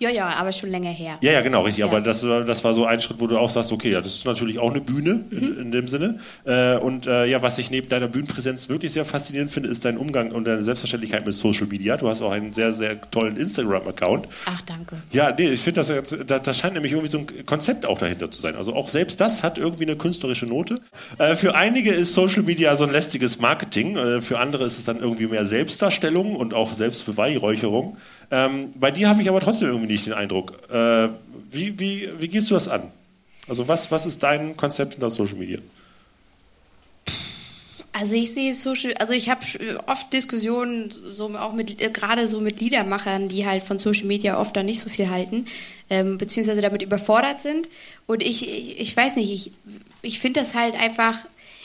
Ja, 0.00 0.10
ja, 0.10 0.28
aber 0.30 0.50
schon 0.50 0.70
länger 0.70 0.90
her. 0.90 1.18
Ja, 1.20 1.32
ja, 1.32 1.40
genau, 1.40 1.62
richtig. 1.62 1.80
Ja. 1.80 1.86
Aber 1.86 2.00
das, 2.00 2.22
das 2.22 2.64
war 2.64 2.74
so 2.74 2.84
ein 2.84 3.00
Schritt, 3.00 3.20
wo 3.20 3.28
du 3.28 3.38
auch 3.38 3.48
sagst, 3.48 3.70
okay, 3.70 3.92
ja, 3.92 4.00
das 4.00 4.16
ist 4.16 4.26
natürlich 4.26 4.58
auch 4.58 4.70
eine 4.70 4.80
Bühne 4.80 5.24
in, 5.30 5.38
mhm. 5.38 5.60
in 5.60 5.70
dem 5.70 5.88
Sinne. 5.88 6.18
Äh, 6.44 6.76
und 6.78 7.06
äh, 7.06 7.26
ja, 7.26 7.42
was 7.42 7.58
ich 7.58 7.70
neben 7.70 7.88
deiner 7.88 8.08
Bühnenpräsenz 8.08 8.68
wirklich 8.68 8.92
sehr 8.92 9.04
faszinierend 9.04 9.52
finde, 9.52 9.68
ist 9.68 9.84
dein 9.84 9.96
Umgang 9.96 10.32
und 10.32 10.44
deine 10.44 10.64
Selbstverständlichkeit 10.64 11.24
mit 11.24 11.34
Social 11.34 11.68
Media. 11.68 11.96
Du 11.96 12.08
hast 12.08 12.22
auch 12.22 12.32
einen 12.32 12.52
sehr, 12.52 12.72
sehr 12.72 13.00
tollen 13.10 13.36
Instagram-Account. 13.36 14.26
Ach, 14.46 14.60
danke. 14.62 14.96
Ja, 15.12 15.32
nee, 15.32 15.50
ich 15.50 15.60
finde, 15.60 15.82
das, 15.82 16.14
da, 16.26 16.38
da 16.40 16.54
scheint 16.54 16.74
nämlich 16.74 16.92
irgendwie 16.92 17.10
so 17.10 17.18
ein 17.18 17.46
Konzept 17.46 17.86
auch 17.86 17.98
dahinter 17.98 18.30
zu 18.30 18.40
sein. 18.40 18.56
Also 18.56 18.74
auch 18.74 18.88
selbst 18.88 19.20
das 19.20 19.44
hat 19.44 19.58
irgendwie 19.58 19.84
eine 19.84 19.96
künstlerische 19.96 20.46
Note. 20.46 20.80
Äh, 21.18 21.36
für 21.36 21.54
einige 21.54 21.92
ist 21.92 22.14
Social 22.14 22.42
Media 22.42 22.74
so 22.74 22.84
ein 22.84 22.90
lästiges 22.90 23.38
Marketing. 23.38 23.96
Äh, 23.96 24.20
für 24.20 24.40
andere 24.40 24.64
ist 24.64 24.76
es 24.76 24.84
dann 24.84 24.98
irgendwie 24.98 25.28
mehr 25.28 25.44
Selbstdarstellung 25.44 26.34
und 26.34 26.52
auch 26.52 26.72
Selbstbeweihräucherung. 26.72 27.96
Ähm, 28.30 28.72
bei 28.74 28.90
dir 28.90 29.08
habe 29.08 29.22
ich 29.22 29.28
aber 29.28 29.40
trotzdem 29.40 29.68
irgendwie 29.68 29.92
nicht 29.92 30.06
den 30.06 30.14
Eindruck. 30.14 30.52
Äh, 30.70 31.08
Wie, 31.50 31.78
wie, 31.78 32.08
wie 32.18 32.28
gehst 32.28 32.50
du 32.50 32.54
das 32.54 32.68
an? 32.68 32.90
Also 33.48 33.68
was, 33.68 33.90
was 33.90 34.06
ist 34.06 34.22
dein 34.22 34.56
Konzept 34.56 34.94
in 34.94 35.00
der 35.00 35.10
Social 35.10 35.36
Media? 35.36 35.58
Also 37.92 38.16
ich 38.16 38.32
sehe 38.32 38.52
Social, 38.54 38.92
also 38.94 39.12
ich 39.12 39.30
habe 39.30 39.40
oft 39.86 40.12
Diskussionen 40.12 40.90
so 40.90 41.28
auch 41.38 41.52
mit 41.52 41.80
äh, 41.80 41.90
gerade 41.90 42.26
so 42.26 42.40
mit 42.40 42.60
Liedermachern, 42.60 43.28
die 43.28 43.46
halt 43.46 43.62
von 43.62 43.78
Social 43.78 44.06
Media 44.06 44.40
oft 44.40 44.56
dann 44.56 44.66
nicht 44.66 44.80
so 44.80 44.90
viel 44.90 45.10
halten, 45.10 45.46
ähm, 45.90 46.18
beziehungsweise 46.18 46.60
damit 46.60 46.82
überfordert 46.82 47.40
sind. 47.40 47.68
Und 48.06 48.20
ich, 48.20 48.80
ich 48.80 48.96
weiß 48.96 49.14
nicht, 49.14 49.30
ich, 49.30 49.52
ich 50.02 50.18
finde 50.18 50.40
das 50.40 50.54
halt 50.54 50.74
einfach 50.74 51.18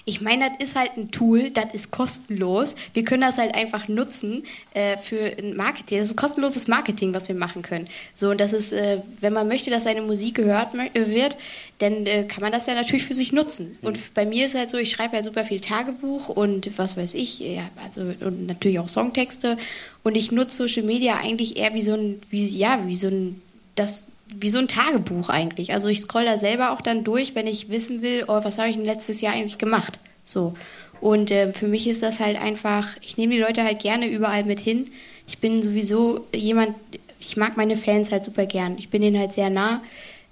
ich 0.06 0.22
meine, 0.22 0.50
das 0.50 0.70
ist 0.70 0.76
halt 0.76 0.98
ein 0.98 1.12
Tool, 1.12 1.52
das 1.52 1.74
ist 1.74 1.92
kostenlos. 1.92 2.76
Wir 2.94 3.04
können 3.04 3.22
das 3.22 3.38
halt 3.38 3.56
einfach 3.56 3.88
nutzen 3.88 4.44
äh, 4.74 4.98
für 4.98 5.38
ein 5.38 5.56
Marketing. 5.56 5.98
Das 5.98 6.08
ist 6.08 6.18
kostenloses 6.18 6.68
Marketing, 6.68 7.14
was 7.14 7.28
wir 7.28 7.36
machen 7.36 7.62
können. 7.62 7.88
So, 8.14 8.30
und 8.30 8.40
das 8.40 8.54
ist, 8.54 8.74
äh, 8.74 9.02
wenn 9.20 9.34
man 9.34 9.48
möchte, 9.48 9.70
dass 9.70 9.84
seine 9.84 10.02
Musik 10.02 10.36
gehört 10.36 10.74
äh, 10.76 11.10
wird, 11.14 11.38
dann 11.80 12.06
äh, 12.06 12.26
kann 12.26 12.42
man 12.42 12.52
das 12.52 12.68
ja 12.68 12.76
natürlich 12.76 13.06
für 13.06 13.14
sich 13.14 13.32
nutzen. 13.32 13.78
Mhm. 13.82 13.88
Und 13.88 14.14
bei 14.14 14.26
mir 14.26 14.46
ist 14.46 14.56
halt 14.56 14.70
so, 14.70 14.78
ich 14.78 14.92
schreibe 14.92 15.16
ja 15.16 15.24
super 15.24 15.44
viel 15.46 15.62
Tagebuch 15.62 16.30
und 16.30 16.78
was 16.78 16.98
weiß 16.98 17.14
ich, 17.14 17.40
ja, 17.40 17.70
also 17.84 18.02
und 18.02 18.48
natürlich 18.48 18.80
auch 18.80 18.90
Songtexte. 18.90 19.58
Und 20.04 20.16
ich 20.16 20.32
nutze 20.32 20.58
Social 20.58 20.84
Media 20.84 21.18
eigentlich 21.18 21.58
eher 21.58 21.74
wie 21.74 21.82
so 21.82 21.94
ein, 21.94 22.22
wie, 22.30 22.46
ja, 22.46 22.80
wie 22.86 22.96
so 22.96 23.08
ein, 23.08 23.42
das 23.76 24.06
wie 24.34 24.50
so 24.50 24.60
ein 24.60 24.68
Tagebuch 24.68 25.30
eigentlich. 25.30 25.74
Also 25.74 25.88
ich 25.88 26.02
scroll 26.02 26.26
da 26.26 26.38
selber 26.38 26.72
auch 26.72 26.82
dann 26.82 27.04
durch, 27.04 27.36
wenn 27.36 27.48
ich 27.48 27.70
wissen 27.70 28.02
will, 28.02 28.26
oh, 28.28 28.44
was 28.44 28.58
habe 28.58 28.70
ich 28.70 28.76
denn 28.76 28.86
letztes 28.86 29.22
Jahr 29.22 29.34
eigentlich 29.34 29.58
gemacht? 29.58 30.00
So. 30.24 30.56
Und 31.02 31.32
äh, 31.32 31.54
für 31.54 31.68
mich 31.68 31.88
ist 31.88 32.04
das 32.04 32.20
halt 32.20 32.40
einfach, 32.40 32.88
ich 33.02 33.18
nehme 33.18 33.34
die 33.34 33.42
Leute 33.42 33.64
halt 33.64 33.80
gerne 33.80 34.08
überall 34.08 34.44
mit 34.44 34.60
hin. 34.60 34.90
Ich 35.28 35.40
bin 35.40 35.64
sowieso 35.64 36.26
jemand, 36.34 36.76
ich 37.20 37.38
mag 37.38 37.58
meine 37.58 37.78
Fans 37.78 38.12
halt 38.12 38.24
super 38.24 38.46
gern. 38.46 38.78
Ich 38.78 38.90
bin 38.90 39.02
denen 39.02 39.20
halt 39.20 39.34
sehr 39.34 39.50
nah, 39.50 39.82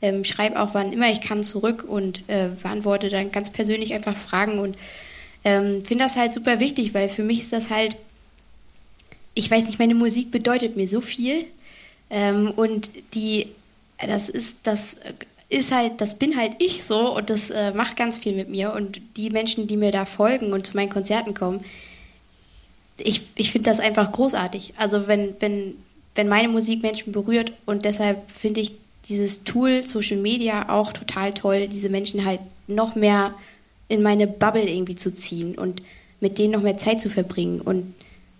ähm, 0.01 0.23
schreibe 0.23 0.59
auch 0.61 0.73
wann 0.73 0.93
immer 0.93 1.11
ich 1.11 1.21
kann 1.21 1.43
zurück 1.43 1.83
und 1.87 2.23
äh, 2.27 2.49
beantworte 2.61 3.09
dann 3.09 3.31
ganz 3.31 3.49
persönlich 3.49 3.93
einfach 3.93 4.15
Fragen 4.15 4.59
und 4.59 4.77
ähm, 5.43 5.83
finde 5.85 6.03
das 6.03 6.17
halt 6.17 6.33
super 6.33 6.59
wichtig, 6.59 6.93
weil 6.93 7.09
für 7.09 7.23
mich 7.23 7.39
ist 7.39 7.53
das 7.53 7.69
halt, 7.69 7.95
ich 9.33 9.49
weiß 9.49 9.65
nicht, 9.65 9.79
meine 9.79 9.95
Musik 9.95 10.29
bedeutet 10.31 10.75
mir 10.75 10.87
so 10.87 11.01
viel. 11.01 11.45
Ähm, 12.09 12.51
und 12.51 12.89
die 13.13 13.47
das 14.05 14.29
ist, 14.29 14.57
das 14.63 14.97
ist 15.49 15.71
halt, 15.71 16.01
das 16.01 16.19
bin 16.19 16.37
halt 16.37 16.53
ich 16.59 16.83
so 16.83 17.15
und 17.15 17.29
das 17.29 17.49
äh, 17.49 17.71
macht 17.71 17.95
ganz 17.95 18.17
viel 18.17 18.35
mit 18.35 18.49
mir. 18.49 18.73
Und 18.73 18.99
die 19.15 19.29
Menschen, 19.29 19.67
die 19.67 19.77
mir 19.77 19.91
da 19.91 20.05
folgen 20.05 20.53
und 20.53 20.65
zu 20.65 20.75
meinen 20.75 20.89
Konzerten 20.89 21.33
kommen, 21.33 21.63
ich, 22.97 23.21
ich 23.35 23.51
finde 23.51 23.69
das 23.69 23.79
einfach 23.79 24.11
großartig. 24.11 24.73
Also 24.77 25.07
wenn, 25.07 25.35
wenn, 25.39 25.75
wenn 26.15 26.27
meine 26.27 26.49
Musik 26.49 26.81
Menschen 26.81 27.13
berührt 27.13 27.53
und 27.65 27.85
deshalb 27.85 28.29
finde 28.31 28.61
ich 28.61 28.73
dieses 29.07 29.43
Tool 29.43 29.83
Social 29.83 30.17
Media 30.17 30.69
auch 30.69 30.91
total 30.91 31.33
toll, 31.33 31.67
diese 31.67 31.89
Menschen 31.89 32.25
halt 32.25 32.41
noch 32.67 32.95
mehr 32.95 33.33
in 33.87 34.01
meine 34.01 34.27
Bubble 34.27 34.67
irgendwie 34.67 34.95
zu 34.95 35.15
ziehen 35.15 35.55
und 35.57 35.81
mit 36.19 36.37
denen 36.37 36.51
noch 36.51 36.61
mehr 36.61 36.77
Zeit 36.77 36.99
zu 36.99 37.09
verbringen. 37.09 37.61
Und 37.61 37.93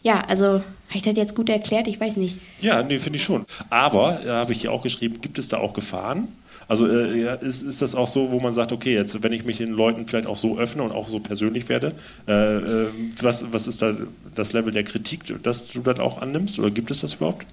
ja, 0.07 0.23
also 0.27 0.47
habe 0.47 0.63
ich 0.93 1.01
das 1.01 1.17
jetzt 1.17 1.35
gut 1.35 1.49
erklärt? 1.49 1.85
Ich 1.87 1.99
weiß 1.99 2.15
nicht. 2.15 2.37
Ja, 2.61 2.81
nee, 2.81 2.97
finde 2.97 3.17
ich 3.17 3.23
schon. 3.23 3.45
Aber, 3.69 4.21
da 4.23 4.37
habe 4.37 4.53
ich 4.53 4.61
hier 4.61 4.71
auch 4.71 4.81
geschrieben, 4.81 5.19
gibt 5.21 5.37
es 5.37 5.49
da 5.49 5.57
auch 5.57 5.73
Gefahren? 5.73 6.29
Also 6.69 6.87
äh, 6.87 7.37
ist, 7.45 7.61
ist 7.61 7.81
das 7.81 7.93
auch 7.93 8.07
so, 8.07 8.31
wo 8.31 8.39
man 8.39 8.53
sagt, 8.53 8.71
okay, 8.71 8.93
jetzt 8.93 9.21
wenn 9.21 9.33
ich 9.33 9.43
mich 9.43 9.57
den 9.57 9.71
Leuten 9.71 10.07
vielleicht 10.07 10.27
auch 10.27 10.37
so 10.37 10.57
öffne 10.57 10.83
und 10.83 10.93
auch 10.93 11.09
so 11.09 11.19
persönlich 11.19 11.67
werde, 11.67 11.93
äh, 12.27 12.31
äh, 12.31 12.87
was, 13.21 13.51
was 13.51 13.67
ist 13.67 13.81
da 13.81 13.95
das 14.33 14.53
Level 14.53 14.71
der 14.71 14.83
Kritik, 14.83 15.21
das 15.43 15.71
du 15.71 15.81
dann 15.81 15.99
auch 15.99 16.21
annimmst? 16.21 16.57
Oder 16.57 16.71
gibt 16.71 16.89
es 16.89 17.01
das 17.01 17.15
überhaupt? 17.15 17.45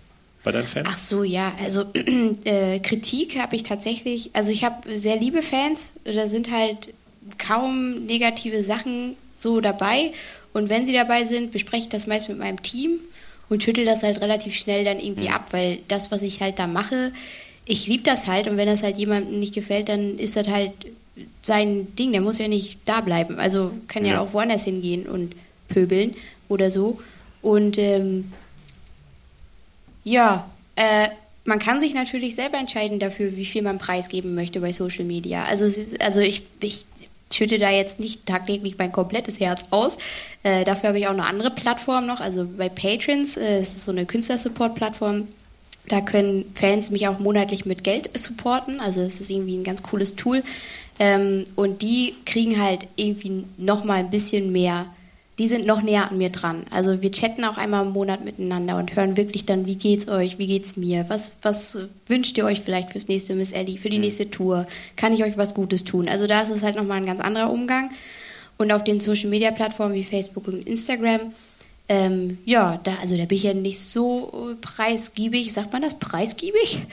bei 0.44 0.52
deinen 0.52 0.68
Fans? 0.68 0.86
Ach 0.90 0.98
so, 0.98 1.24
ja. 1.24 1.52
Also 1.62 1.86
äh, 2.44 2.78
Kritik 2.80 3.38
habe 3.38 3.56
ich 3.56 3.62
tatsächlich, 3.62 4.30
also 4.34 4.52
ich 4.52 4.62
habe 4.62 4.98
sehr 4.98 5.16
liebe 5.16 5.40
Fans, 5.40 5.92
da 6.04 6.26
sind 6.26 6.50
halt 6.50 6.92
kaum 7.38 8.04
negative 8.04 8.62
Sachen 8.62 9.14
so 9.36 9.62
dabei. 9.62 10.12
Und 10.54 10.70
wenn 10.70 10.86
sie 10.86 10.94
dabei 10.94 11.24
sind, 11.24 11.52
bespreche 11.52 11.84
ich 11.84 11.88
das 11.90 12.06
meist 12.06 12.28
mit 12.30 12.38
meinem 12.38 12.62
Team 12.62 13.00
und 13.50 13.62
schüttel 13.62 13.84
das 13.84 14.02
halt 14.02 14.22
relativ 14.22 14.54
schnell 14.54 14.84
dann 14.84 14.98
irgendwie 14.98 15.28
mhm. 15.28 15.34
ab, 15.34 15.48
weil 15.50 15.80
das, 15.88 16.10
was 16.10 16.22
ich 16.22 16.40
halt 16.40 16.58
da 16.58 16.66
mache, 16.66 17.12
ich 17.66 17.86
liebe 17.86 18.02
das 18.02 18.26
halt 18.26 18.48
und 18.48 18.56
wenn 18.56 18.66
das 18.66 18.82
halt 18.82 18.96
jemandem 18.96 19.40
nicht 19.40 19.54
gefällt, 19.54 19.88
dann 19.88 20.18
ist 20.18 20.36
das 20.36 20.48
halt 20.48 20.72
sein 21.42 21.94
Ding, 21.96 22.12
der 22.12 22.20
muss 22.20 22.38
ja 22.38 22.48
nicht 22.48 22.78
da 22.84 23.00
bleiben. 23.00 23.38
Also 23.38 23.72
kann 23.88 24.04
ja, 24.04 24.14
ja 24.14 24.20
auch 24.20 24.32
woanders 24.32 24.64
hingehen 24.64 25.06
und 25.06 25.34
pöbeln 25.68 26.14
oder 26.48 26.70
so. 26.70 27.00
Und 27.42 27.78
ähm, 27.78 28.32
ja, 30.04 30.50
äh, 30.76 31.08
man 31.44 31.58
kann 31.58 31.80
sich 31.80 31.94
natürlich 31.94 32.34
selber 32.34 32.58
entscheiden 32.58 32.98
dafür, 32.98 33.36
wie 33.36 33.44
viel 33.44 33.62
man 33.62 33.78
preisgeben 33.78 34.34
möchte 34.34 34.60
bei 34.60 34.72
Social 34.72 35.04
Media. 35.04 35.44
Also, 35.44 35.66
also 36.00 36.20
ich, 36.20 36.42
ich 36.60 36.86
schütte 37.36 37.58
da 37.58 37.70
jetzt 37.70 38.00
nicht 38.00 38.26
tagtäglich 38.26 38.76
mein 38.78 38.92
komplettes 38.92 39.40
Herz 39.40 39.62
aus. 39.70 39.98
Äh, 40.42 40.64
dafür 40.64 40.88
habe 40.88 40.98
ich 40.98 41.06
auch 41.06 41.12
eine 41.12 41.26
andere 41.26 41.50
Plattform 41.50 42.06
noch, 42.06 42.20
also 42.20 42.46
bei 42.56 42.68
Patrons, 42.68 43.36
äh, 43.36 43.60
das 43.60 43.74
ist 43.74 43.84
so 43.84 43.90
eine 43.90 44.06
Künstlersupport-Plattform. 44.06 45.28
Da 45.88 46.00
können 46.00 46.46
Fans 46.54 46.90
mich 46.90 47.08
auch 47.08 47.18
monatlich 47.18 47.66
mit 47.66 47.84
Geld 47.84 48.18
supporten, 48.18 48.80
also 48.80 49.00
es 49.02 49.20
ist 49.20 49.30
irgendwie 49.30 49.56
ein 49.56 49.64
ganz 49.64 49.82
cooles 49.82 50.16
Tool. 50.16 50.42
Ähm, 50.98 51.44
und 51.56 51.82
die 51.82 52.14
kriegen 52.24 52.62
halt 52.62 52.86
irgendwie 52.96 53.44
nochmal 53.56 53.98
ein 53.98 54.10
bisschen 54.10 54.52
mehr 54.52 54.86
die 55.38 55.48
sind 55.48 55.66
noch 55.66 55.82
näher 55.82 56.10
an 56.10 56.18
mir 56.18 56.30
dran. 56.30 56.64
Also 56.70 57.02
wir 57.02 57.10
chatten 57.10 57.44
auch 57.44 57.56
einmal 57.56 57.84
im 57.84 57.92
Monat 57.92 58.24
miteinander 58.24 58.76
und 58.76 58.94
hören 58.94 59.16
wirklich 59.16 59.44
dann, 59.44 59.66
wie 59.66 59.74
geht's 59.74 60.08
euch, 60.08 60.38
wie 60.38 60.46
geht's 60.46 60.76
mir, 60.76 61.06
was, 61.08 61.32
was 61.42 61.78
wünscht 62.06 62.38
ihr 62.38 62.44
euch 62.44 62.60
vielleicht 62.60 62.90
fürs 62.90 63.08
nächste 63.08 63.34
Miss 63.34 63.50
Ellie, 63.50 63.78
für 63.78 63.90
die 63.90 63.96
mhm. 63.96 64.04
nächste 64.04 64.30
Tour, 64.30 64.66
kann 64.96 65.12
ich 65.12 65.24
euch 65.24 65.36
was 65.36 65.54
Gutes 65.54 65.82
tun? 65.82 66.08
Also 66.08 66.26
da 66.26 66.42
ist 66.42 66.50
es 66.50 66.62
halt 66.62 66.76
nochmal 66.76 66.98
ein 66.98 67.06
ganz 67.06 67.20
anderer 67.20 67.50
Umgang. 67.50 67.90
Und 68.56 68.70
auf 68.70 68.84
den 68.84 69.00
Social 69.00 69.30
Media 69.30 69.50
Plattformen 69.50 69.94
wie 69.94 70.04
Facebook 70.04 70.46
und 70.46 70.64
Instagram, 70.66 71.32
ähm, 71.88 72.38
ja, 72.44 72.80
da, 72.82 72.94
also 73.02 73.16
da 73.16 73.24
bin 73.24 73.36
ich 73.36 73.42
ja 73.42 73.52
nicht 73.52 73.80
so 73.80 74.56
preisgiebig, 74.60 75.52
sagt 75.52 75.72
man 75.72 75.82
das, 75.82 75.98
preisgiebig? 75.98 76.86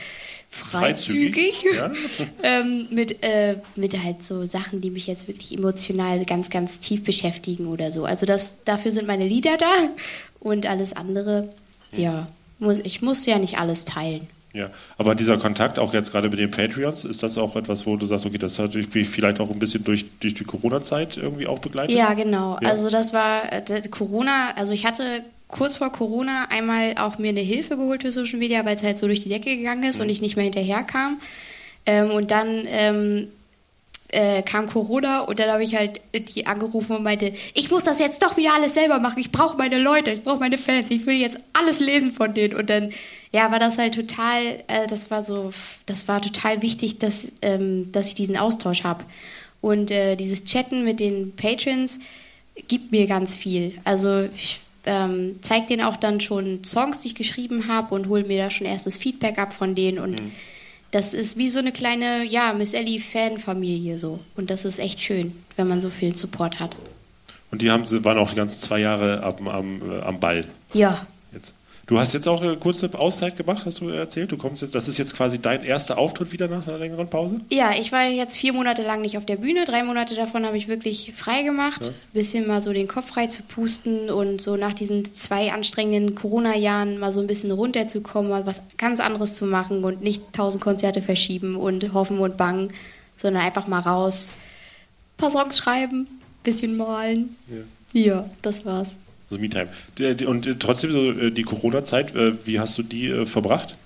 Freizügig, 0.52 1.64
ja? 1.74 1.90
ähm, 2.42 2.86
mit, 2.90 3.22
äh, 3.22 3.56
mit 3.74 4.00
halt 4.02 4.22
so 4.22 4.44
Sachen, 4.44 4.82
die 4.82 4.90
mich 4.90 5.06
jetzt 5.06 5.26
wirklich 5.26 5.56
emotional 5.56 6.24
ganz, 6.26 6.50
ganz 6.50 6.78
tief 6.78 7.02
beschäftigen 7.02 7.66
oder 7.66 7.90
so. 7.90 8.04
Also 8.04 8.26
das, 8.26 8.56
dafür 8.66 8.92
sind 8.92 9.06
meine 9.06 9.26
Lieder 9.26 9.56
da 9.56 9.72
und 10.40 10.66
alles 10.66 10.92
andere, 10.92 11.48
ja, 11.96 12.28
muss, 12.58 12.80
ich 12.80 13.00
muss 13.00 13.24
ja 13.24 13.38
nicht 13.38 13.58
alles 13.58 13.86
teilen. 13.86 14.28
Ja, 14.52 14.68
aber 14.98 15.14
dieser 15.14 15.38
Kontakt 15.38 15.78
auch 15.78 15.94
jetzt 15.94 16.12
gerade 16.12 16.28
mit 16.28 16.38
den 16.38 16.50
Patreons, 16.50 17.06
ist 17.06 17.22
das 17.22 17.38
auch 17.38 17.56
etwas, 17.56 17.86
wo 17.86 17.96
du 17.96 18.04
sagst, 18.04 18.26
okay, 18.26 18.36
das 18.36 18.58
hat 18.58 18.74
dich 18.74 19.08
vielleicht 19.08 19.40
auch 19.40 19.50
ein 19.50 19.58
bisschen 19.58 19.82
durch, 19.84 20.04
durch 20.20 20.34
die 20.34 20.44
Corona-Zeit 20.44 21.16
irgendwie 21.16 21.46
auch 21.46 21.60
begleitet? 21.60 21.96
Ja, 21.96 22.12
genau. 22.12 22.58
Ja. 22.60 22.68
Also 22.68 22.90
das 22.90 23.14
war 23.14 23.50
äh, 23.50 23.82
Corona, 23.90 24.50
also 24.56 24.74
ich 24.74 24.84
hatte 24.84 25.24
kurz 25.52 25.76
vor 25.76 25.92
Corona 25.92 26.46
einmal 26.50 26.94
auch 26.98 27.18
mir 27.18 27.28
eine 27.28 27.40
Hilfe 27.40 27.76
geholt 27.76 28.02
für 28.02 28.10
Social 28.10 28.40
Media, 28.40 28.64
weil 28.64 28.74
es 28.74 28.82
halt 28.82 28.98
so 28.98 29.06
durch 29.06 29.20
die 29.20 29.28
Decke 29.28 29.56
gegangen 29.56 29.84
ist 29.84 29.98
mhm. 29.98 30.04
und 30.04 30.10
ich 30.10 30.20
nicht 30.20 30.34
mehr 30.34 30.44
hinterherkam. 30.44 31.20
Ähm, 31.86 32.10
und 32.10 32.32
dann 32.32 32.64
ähm, 32.66 33.28
äh, 34.08 34.42
kam 34.42 34.68
Corona 34.68 35.20
und 35.20 35.38
dann 35.38 35.50
habe 35.50 35.62
ich 35.62 35.74
halt 35.74 36.00
die 36.12 36.46
angerufen 36.46 36.96
und 36.96 37.02
meinte, 37.02 37.32
ich 37.54 37.70
muss 37.70 37.84
das 37.84 37.98
jetzt 37.98 38.22
doch 38.22 38.36
wieder 38.36 38.54
alles 38.54 38.74
selber 38.74 38.98
machen. 38.98 39.18
Ich 39.18 39.30
brauche 39.30 39.56
meine 39.56 39.78
Leute, 39.78 40.10
ich 40.10 40.22
brauche 40.22 40.40
meine 40.40 40.58
Fans, 40.58 40.90
ich 40.90 41.06
will 41.06 41.16
jetzt 41.16 41.38
alles 41.52 41.80
lesen 41.80 42.10
von 42.10 42.34
denen. 42.34 42.54
Und 42.54 42.70
dann, 42.70 42.92
ja, 43.32 43.50
war 43.50 43.58
das 43.58 43.78
halt 43.78 43.94
total, 43.94 44.42
äh, 44.68 44.86
das 44.88 45.10
war 45.10 45.24
so, 45.24 45.52
das 45.86 46.08
war 46.08 46.20
total 46.20 46.62
wichtig, 46.62 46.98
dass, 46.98 47.32
ähm, 47.42 47.90
dass 47.92 48.08
ich 48.08 48.14
diesen 48.14 48.36
Austausch 48.36 48.84
habe. 48.84 49.04
Und 49.60 49.90
äh, 49.90 50.16
dieses 50.16 50.44
Chatten 50.44 50.84
mit 50.84 50.98
den 50.98 51.34
Patrons 51.36 52.00
gibt 52.68 52.92
mir 52.92 53.06
ganz 53.06 53.34
viel. 53.34 53.78
Also 53.84 54.28
ich 54.34 54.60
ähm, 54.84 55.36
zeige 55.42 55.66
denen 55.66 55.82
auch 55.82 55.96
dann 55.96 56.20
schon 56.20 56.64
Songs, 56.64 57.00
die 57.00 57.08
ich 57.08 57.14
geschrieben 57.14 57.68
habe 57.68 57.94
und 57.94 58.08
hole 58.08 58.24
mir 58.24 58.38
da 58.38 58.50
schon 58.50 58.66
erstes 58.66 58.96
Feedback 58.96 59.38
ab 59.38 59.52
von 59.52 59.74
denen 59.74 59.98
und 59.98 60.20
mhm. 60.20 60.32
das 60.90 61.14
ist 61.14 61.36
wie 61.36 61.48
so 61.48 61.58
eine 61.58 61.72
kleine, 61.72 62.24
ja, 62.24 62.52
Miss 62.52 62.74
Ellie 62.74 63.00
Fanfamilie 63.00 63.98
so 63.98 64.20
und 64.36 64.50
das 64.50 64.64
ist 64.64 64.78
echt 64.78 65.00
schön, 65.00 65.32
wenn 65.56 65.68
man 65.68 65.80
so 65.80 65.90
viel 65.90 66.14
Support 66.14 66.60
hat. 66.60 66.76
Und 67.50 67.60
die 67.60 67.70
haben, 67.70 67.84
waren 68.04 68.18
auch 68.18 68.30
die 68.30 68.36
ganzen 68.36 68.58
zwei 68.58 68.80
Jahre 68.80 69.22
am, 69.22 69.46
am, 69.46 69.90
äh, 69.90 70.00
am 70.00 70.18
Ball. 70.18 70.46
Ja. 70.72 71.06
Du 71.86 71.98
hast 71.98 72.14
jetzt 72.14 72.28
auch 72.28 72.40
eine 72.40 72.56
kurze 72.56 72.96
Auszeit 72.96 73.36
gemacht, 73.36 73.62
hast 73.66 73.80
du 73.80 73.88
erzählt. 73.88 74.30
Du 74.30 74.36
kommst 74.36 74.62
jetzt, 74.62 74.74
das 74.74 74.86
ist 74.86 74.98
jetzt 74.98 75.14
quasi 75.14 75.40
dein 75.40 75.64
erster 75.64 75.98
Auftritt 75.98 76.30
wieder 76.32 76.46
nach 76.46 76.66
einer 76.66 76.78
längeren 76.78 77.08
Pause? 77.08 77.40
Ja, 77.50 77.72
ich 77.72 77.90
war 77.90 78.04
jetzt 78.04 78.38
vier 78.38 78.52
Monate 78.52 78.82
lang 78.82 79.00
nicht 79.00 79.18
auf 79.18 79.26
der 79.26 79.36
Bühne. 79.36 79.64
Drei 79.64 79.82
Monate 79.82 80.14
davon 80.14 80.46
habe 80.46 80.56
ich 80.56 80.68
wirklich 80.68 81.12
frei 81.14 81.42
gemacht. 81.42 81.86
Ja. 81.86 81.92
Bisschen 82.12 82.46
mal 82.46 82.62
so 82.62 82.72
den 82.72 82.86
Kopf 82.86 83.08
frei 83.08 83.26
zu 83.26 83.42
pusten 83.42 84.10
und 84.10 84.40
so 84.40 84.56
nach 84.56 84.74
diesen 84.74 85.12
zwei 85.12 85.52
anstrengenden 85.52 86.14
Corona-Jahren 86.14 86.98
mal 86.98 87.12
so 87.12 87.20
ein 87.20 87.26
bisschen 87.26 87.50
runterzukommen, 87.50 88.30
mal 88.30 88.46
was 88.46 88.62
ganz 88.78 89.00
anderes 89.00 89.34
zu 89.34 89.44
machen 89.44 89.82
und 89.82 90.02
nicht 90.02 90.32
tausend 90.32 90.62
Konzerte 90.62 91.02
verschieben 91.02 91.56
und 91.56 91.92
hoffen 91.92 92.20
und 92.20 92.36
bangen, 92.36 92.72
sondern 93.16 93.42
einfach 93.42 93.66
mal 93.66 93.80
raus, 93.80 94.30
ein 94.30 95.16
paar 95.18 95.30
Songs 95.30 95.58
schreiben, 95.58 96.06
bisschen 96.44 96.76
malen. 96.76 97.36
Ja, 97.92 98.00
ja 98.00 98.30
das 98.40 98.64
war's. 98.64 98.96
Also 99.32 99.40
MeTime. 99.40 99.68
Und 100.28 100.46
äh, 100.46 100.56
trotzdem 100.58 100.92
so 100.92 101.10
äh, 101.10 101.30
die 101.30 101.42
Corona-Zeit, 101.42 102.14
äh, 102.14 102.34
wie 102.46 102.60
hast 102.60 102.76
du 102.76 102.82
die 102.82 103.24
verbracht? 103.26 103.76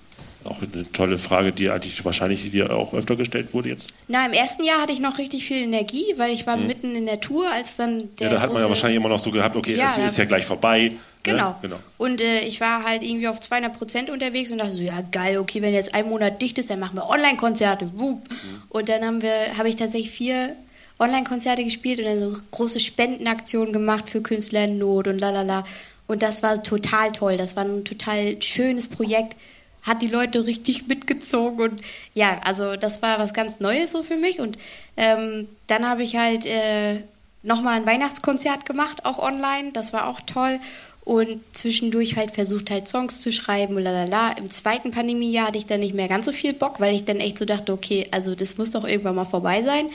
Auch 0.43 0.61
eine 0.61 0.89
tolle 0.93 1.17
Frage, 1.17 1.51
die 1.51 1.69
eigentlich 1.69 2.03
wahrscheinlich 2.05 2.49
dir 2.51 2.73
auch 2.73 2.93
öfter 2.93 3.15
gestellt 3.17 3.53
wurde 3.53 3.69
jetzt. 3.69 3.91
Na, 4.07 4.25
im 4.25 4.33
ersten 4.33 4.63
Jahr 4.63 4.81
hatte 4.81 4.93
ich 4.93 4.99
noch 5.01 5.17
richtig 5.17 5.45
viel 5.45 5.57
Energie, 5.63 6.05
weil 6.17 6.31
ich 6.31 6.47
war 6.47 6.55
mitten 6.55 6.95
in 6.95 7.05
der 7.05 7.19
Tour, 7.19 7.49
als 7.51 7.75
dann 7.75 7.97
der 7.97 8.03
Mhm. 8.05 8.15
ja, 8.19 8.29
da 8.29 8.41
hat 8.41 8.53
man 8.53 8.61
ja 8.61 8.69
wahrscheinlich 8.69 8.97
immer 8.97 9.09
noch 9.09 9.19
so 9.19 9.31
gehabt, 9.31 9.55
okay, 9.57 9.75
Ja, 9.75 9.87
es 9.87 9.97
ist 9.97 10.17
ja 10.17 10.25
gleich 10.25 10.45
vorbei. 10.45 10.93
Genau. 11.23 11.49
Ne? 11.49 11.55
genau. 11.63 11.79
Und 11.97 12.21
äh, 12.21 12.41
ich 12.41 12.61
war 12.61 12.83
halt 12.83 13.03
irgendwie 13.03 13.27
auf 13.27 13.41
200 13.41 13.75
Prozent 13.77 14.09
unterwegs 14.09 14.51
und 14.51 14.59
dachte 14.59 14.71
so, 14.71 14.83
ja 14.83 15.01
geil, 15.11 15.37
okay, 15.37 15.61
wenn 15.61 15.73
jetzt 15.73 15.93
ein 15.93 16.07
Monat 16.07 16.41
dicht 16.41 16.57
ist, 16.57 16.69
dann 16.69 16.79
machen 16.79 16.95
wir 16.95 17.09
Online-Konzerte. 17.09 17.89
Wup. 17.95 18.21
Und 18.69 18.87
dann 18.87 19.03
haben 19.03 19.21
wir, 19.21 19.57
habe 19.57 19.67
ich 19.67 19.75
tatsächlich 19.75 20.11
vier 20.11 20.55
Online-Konzerte 20.99 21.63
gespielt 21.63 21.99
und 21.99 22.05
dann 22.05 22.19
so 22.19 22.37
große 22.51 22.79
Spendenaktionen 22.79 23.73
gemacht 23.73 24.09
für 24.09 24.21
Künstler 24.21 24.63
in 24.63 24.77
Not 24.77 25.07
und 25.07 25.19
lalala. 25.19 25.65
Und 26.07 26.23
das 26.23 26.41
war 26.41 26.63
total 26.63 27.11
toll. 27.11 27.37
Das 27.37 27.55
war 27.55 27.65
ein 27.65 27.85
total 27.85 28.41
schönes 28.41 28.87
Projekt. 28.87 29.35
Hat 29.83 30.01
die 30.01 30.07
Leute 30.07 30.45
richtig 30.45 30.87
mitgezogen 30.87 31.61
und 31.61 31.81
ja, 32.13 32.41
also 32.43 32.75
das 32.75 33.01
war 33.01 33.19
was 33.19 33.33
ganz 33.33 33.59
Neues 33.59 33.91
so 33.91 34.03
für 34.03 34.17
mich. 34.17 34.39
Und 34.39 34.57
ähm, 34.97 35.47
dann 35.67 35.87
habe 35.87 36.03
ich 36.03 36.17
halt 36.17 36.45
äh, 36.45 37.01
nochmal 37.43 37.77
ein 37.77 37.85
Weihnachtskonzert 37.85 38.65
gemacht, 38.65 39.05
auch 39.05 39.19
online. 39.19 39.71
Das 39.73 39.93
war 39.93 40.07
auch 40.07 40.19
toll. 40.21 40.59
Und 41.05 41.39
zwischendurch 41.53 42.17
halt 42.17 42.31
versucht 42.31 42.69
halt 42.69 42.89
Songs 42.89 43.21
zu 43.21 43.31
schreiben 43.31 43.77
und 43.77 43.83
lalala. 43.83 44.33
Im 44.33 44.49
zweiten 44.49 44.91
Pandemiejahr 44.91 45.47
hatte 45.47 45.57
ich 45.57 45.65
dann 45.65 45.79
nicht 45.79 45.93
mehr 45.93 46.09
ganz 46.09 46.25
so 46.25 46.33
viel 46.33 46.51
Bock, 46.51 46.81
weil 46.81 46.93
ich 46.93 47.05
dann 47.05 47.21
echt 47.21 47.37
so 47.37 47.45
dachte, 47.45 47.71
okay, 47.71 48.07
also 48.11 48.35
das 48.35 48.57
muss 48.57 48.71
doch 48.71 48.85
irgendwann 48.85 49.15
mal 49.15 49.23
vorbei 49.23 49.61
sein. 49.61 49.85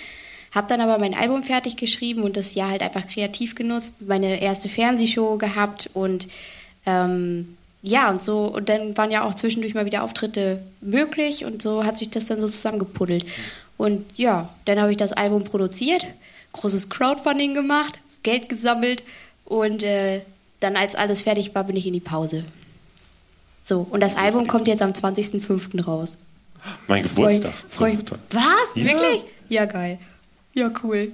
Hab 0.53 0.69
dann 0.69 0.81
aber 0.81 0.99
mein 0.99 1.15
Album 1.15 1.43
fertig 1.43 1.77
geschrieben 1.77 2.23
und 2.23 2.37
das 2.37 2.55
Jahr 2.55 2.71
halt 2.71 2.83
einfach 2.83 3.07
kreativ 3.07 3.55
genutzt, 3.55 4.03
meine 4.07 4.41
erste 4.43 4.69
Fernsehshow 4.69 5.39
gehabt 5.39 5.89
und 5.95 6.29
ähm, 6.85 7.57
ja, 7.83 8.11
und 8.11 8.23
so, 8.23 8.45
und 8.45 8.69
dann 8.69 8.97
waren 8.97 9.11
ja 9.11 9.25
auch 9.25 9.35
zwischendurch 9.35 9.75
mal 9.75 9.87
wieder 9.87 10.05
Auftritte 10.05 10.63
möglich 10.81 11.45
und 11.45 11.63
so 11.63 11.85
hat 11.85 11.99
sich 11.99 12.11
das 12.11 12.27
dann 12.27 12.41
so 12.41 12.49
zusammengepuddelt. 12.49 13.25
Und 13.77 14.05
ja, 14.17 14.51
dann 14.67 14.81
habe 14.81 14.93
ich 14.93 14.97
das 14.97 15.13
Album 15.13 15.45
produziert, 15.45 16.07
großes 16.53 16.91
Crowdfunding 16.91 17.55
gemacht, 17.55 17.99
Geld 18.23 18.49
gesammelt 18.49 19.03
und 19.45 19.83
äh, 19.83 20.21
dann, 20.61 20.77
als 20.77 20.95
alles 20.95 21.23
fertig 21.23 21.55
war, 21.55 21.65
bin 21.65 21.77
ich 21.77 21.87
in 21.89 21.93
die 21.93 22.01
Pause. 22.01 22.45
So, 23.65 23.87
und 23.91 24.01
das 24.01 24.17
Album 24.17 24.47
kommt 24.47 24.69
jetzt 24.69 24.83
am 24.83 24.93
20.05. 24.93 25.85
raus. 25.85 26.19
Mein 26.87 27.03
Geburtstag. 27.03 27.53
Freu, 27.67 27.97
toll. 27.97 28.19
was? 28.31 28.45
Ja. 28.77 28.85
Wirklich? 28.85 29.25
Ja, 29.49 29.65
geil. 29.65 29.99
Ja, 30.55 30.71
cool. 30.83 31.13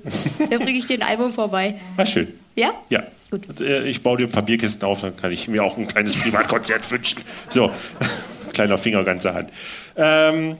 da 0.50 0.58
bringe 0.58 0.78
ich 0.78 0.86
dir 0.86 0.94
ein 0.94 1.02
Album 1.02 1.32
vorbei. 1.32 1.80
Ah, 1.96 2.06
schön. 2.06 2.28
Ja? 2.56 2.72
Ja. 2.88 3.04
Gut. 3.30 3.48
Und, 3.48 3.60
äh, 3.60 3.84
ich 3.84 4.02
baue 4.02 4.16
dir 4.18 4.24
ein 4.26 4.32
paar 4.32 4.42
Bierkisten 4.42 4.84
auf, 4.88 5.02
dann 5.02 5.16
kann 5.16 5.30
ich 5.32 5.48
mir 5.48 5.62
auch 5.62 5.76
ein 5.76 5.86
kleines 5.86 6.16
Privatkonzert 6.16 6.90
wünschen. 6.90 7.20
So, 7.48 7.70
kleiner 8.52 8.78
Finger, 8.78 9.04
ganze 9.04 9.34
Hand. 9.34 9.50
Ähm, 9.96 10.56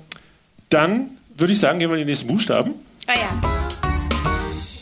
dann 0.69 1.11
würde 1.37 1.53
ich 1.53 1.59
sagen, 1.59 1.79
gehen 1.79 1.89
wir 1.91 1.95
in 1.97 2.01
die 2.01 2.11
nächsten 2.11 2.29
Buchstaben. 2.29 2.75
Ah 3.07 3.15
ja. 3.15 3.41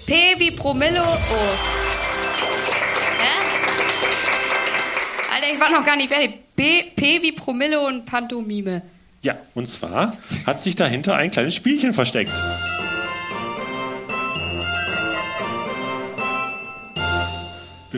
P 0.07 0.15
wie 0.39 0.51
Promillo. 0.51 1.03
Oh. 1.03 1.37
Hä? 3.21 3.29
Alter, 5.35 5.47
ich 5.55 5.61
war 5.61 5.71
noch 5.71 5.87
gar 5.87 5.97
nicht 5.97 6.09
fertig. 6.09 6.33
B, 6.57 6.83
P 6.95 7.23
wie 7.23 7.33
Promillo 7.33 7.87
und 7.87 8.05
Pantomime. 8.05 8.83
Ja, 9.23 9.37
und 9.55 9.67
zwar 9.69 10.17
hat 10.45 10.61
sich 10.61 10.77
dahinter 10.77 11.15
ein 11.17 11.31
kleines 11.31 11.55
Spielchen 11.55 11.93
versteckt. 11.93 12.31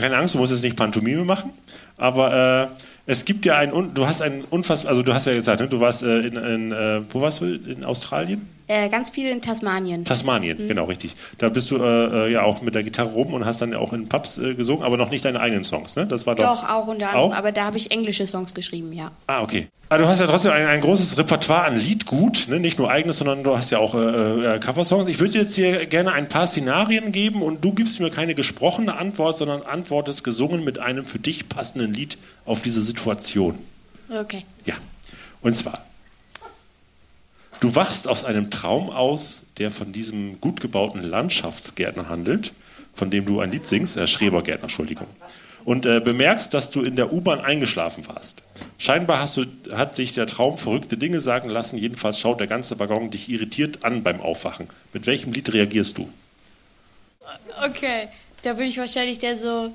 Keine 0.00 0.16
Angst, 0.16 0.34
du 0.34 0.38
musst 0.38 0.52
jetzt 0.52 0.62
nicht 0.62 0.76
Pantomime 0.76 1.24
machen, 1.24 1.50
aber 1.96 2.68
äh, 2.70 2.82
es 3.06 3.24
gibt 3.24 3.46
ja 3.46 3.56
ein, 3.56 3.72
du 3.94 4.06
hast 4.06 4.22
ein 4.22 4.44
unfassbar, 4.44 4.90
also 4.90 5.02
du 5.02 5.14
hast 5.14 5.26
ja 5.26 5.34
gesagt, 5.34 5.60
ne, 5.60 5.68
du 5.68 5.80
warst 5.80 6.02
äh, 6.02 6.20
in, 6.20 6.36
in 6.36 6.72
äh, 6.72 7.00
wo 7.08 7.20
warst 7.20 7.40
du, 7.40 7.46
in 7.46 7.84
Australien? 7.84 8.46
Äh, 8.68 8.90
ganz 8.90 9.08
viel 9.08 9.30
in 9.30 9.40
Tasmanien. 9.40 10.04
Tasmanien, 10.04 10.68
genau, 10.68 10.84
richtig. 10.84 11.16
Da 11.38 11.48
bist 11.48 11.70
du 11.70 11.78
äh, 11.78 12.26
äh, 12.26 12.32
ja 12.32 12.42
auch 12.42 12.60
mit 12.60 12.74
der 12.74 12.82
Gitarre 12.84 13.08
rum 13.08 13.32
und 13.32 13.46
hast 13.46 13.62
dann 13.62 13.72
ja 13.72 13.78
auch 13.78 13.94
in 13.94 14.08
Pubs 14.08 14.36
äh, 14.36 14.54
gesungen, 14.54 14.84
aber 14.84 14.98
noch 14.98 15.10
nicht 15.10 15.24
deine 15.24 15.40
eigenen 15.40 15.64
Songs, 15.64 15.96
ne? 15.96 16.06
Das 16.06 16.26
war 16.26 16.34
doch. 16.34 16.44
Doch, 16.44 16.68
auch 16.68 16.86
unter 16.86 17.08
anderem. 17.08 17.30
Auch? 17.30 17.34
Aber 17.34 17.50
da 17.50 17.64
habe 17.64 17.78
ich 17.78 17.90
englische 17.90 18.26
Songs 18.26 18.52
geschrieben, 18.52 18.92
ja. 18.92 19.10
Ah, 19.26 19.42
okay. 19.42 19.68
Aber 19.88 20.02
du 20.02 20.08
hast 20.08 20.20
ja 20.20 20.26
trotzdem 20.26 20.52
ein, 20.52 20.66
ein 20.66 20.82
großes 20.82 21.16
Repertoire 21.16 21.64
an 21.64 21.78
Liedgut, 21.78 22.48
ne? 22.48 22.60
nicht 22.60 22.78
nur 22.78 22.90
eigenes, 22.90 23.18
sondern 23.18 23.42
du 23.42 23.56
hast 23.56 23.70
ja 23.70 23.78
auch 23.78 23.94
äh, 23.94 24.56
äh, 24.56 24.58
Coversongs. 24.58 25.08
Ich 25.08 25.18
würde 25.18 25.32
dir 25.32 25.40
jetzt 25.40 25.54
hier 25.54 25.86
gerne 25.86 26.12
ein 26.12 26.28
paar 26.28 26.46
Szenarien 26.46 27.10
geben 27.10 27.40
und 27.40 27.64
du 27.64 27.72
gibst 27.72 27.98
mir 28.00 28.10
keine 28.10 28.34
gesprochene 28.34 28.98
Antwort, 28.98 29.38
sondern 29.38 29.62
antwortest 29.62 30.24
gesungen 30.24 30.62
mit 30.62 30.78
einem 30.78 31.06
für 31.06 31.18
dich 31.18 31.48
passenden 31.48 31.94
Lied 31.94 32.18
auf 32.44 32.60
diese 32.60 32.82
Situation. 32.82 33.58
Okay. 34.10 34.44
Ja. 34.66 34.74
Und 35.40 35.54
zwar, 35.54 35.82
du 37.60 37.74
wachst 37.74 38.08
aus 38.08 38.24
einem 38.24 38.50
Traum 38.50 38.90
aus, 38.90 39.46
der 39.58 39.70
von 39.70 39.92
diesem 39.92 40.40
gut 40.40 40.60
gebauten 40.60 41.02
Landschaftsgärtner 41.02 42.08
handelt, 42.08 42.52
von 42.94 43.10
dem 43.10 43.26
du 43.26 43.40
ein 43.40 43.50
Lied 43.50 43.66
singst, 43.66 43.96
äh, 43.96 44.06
Schrebergärtner, 44.06 44.64
Entschuldigung. 44.64 45.06
Und 45.64 45.84
äh, 45.84 46.00
bemerkst, 46.00 46.54
dass 46.54 46.70
du 46.70 46.82
in 46.82 46.96
der 46.96 47.12
U-Bahn 47.12 47.40
eingeschlafen 47.40 48.06
warst. 48.08 48.42
Scheinbar 48.78 49.20
hast 49.20 49.36
du, 49.36 49.44
hat 49.72 49.98
dich 49.98 50.12
der 50.12 50.26
Traum 50.26 50.56
verrückte 50.56 50.96
Dinge 50.96 51.20
sagen 51.20 51.50
lassen. 51.50 51.76
Jedenfalls 51.76 52.18
schaut 52.18 52.40
der 52.40 52.46
ganze 52.46 52.78
Waggon 52.78 53.10
dich 53.10 53.28
irritiert 53.28 53.84
an 53.84 54.02
beim 54.02 54.20
Aufwachen. 54.20 54.68
Mit 54.92 55.06
welchem 55.06 55.32
Lied 55.32 55.52
reagierst 55.52 55.98
du? 55.98 56.08
Okay. 57.62 58.08
Da 58.42 58.56
würde 58.56 58.64
ich 58.68 58.78
wahrscheinlich 58.78 59.18
dann 59.18 59.38
so. 59.38 59.72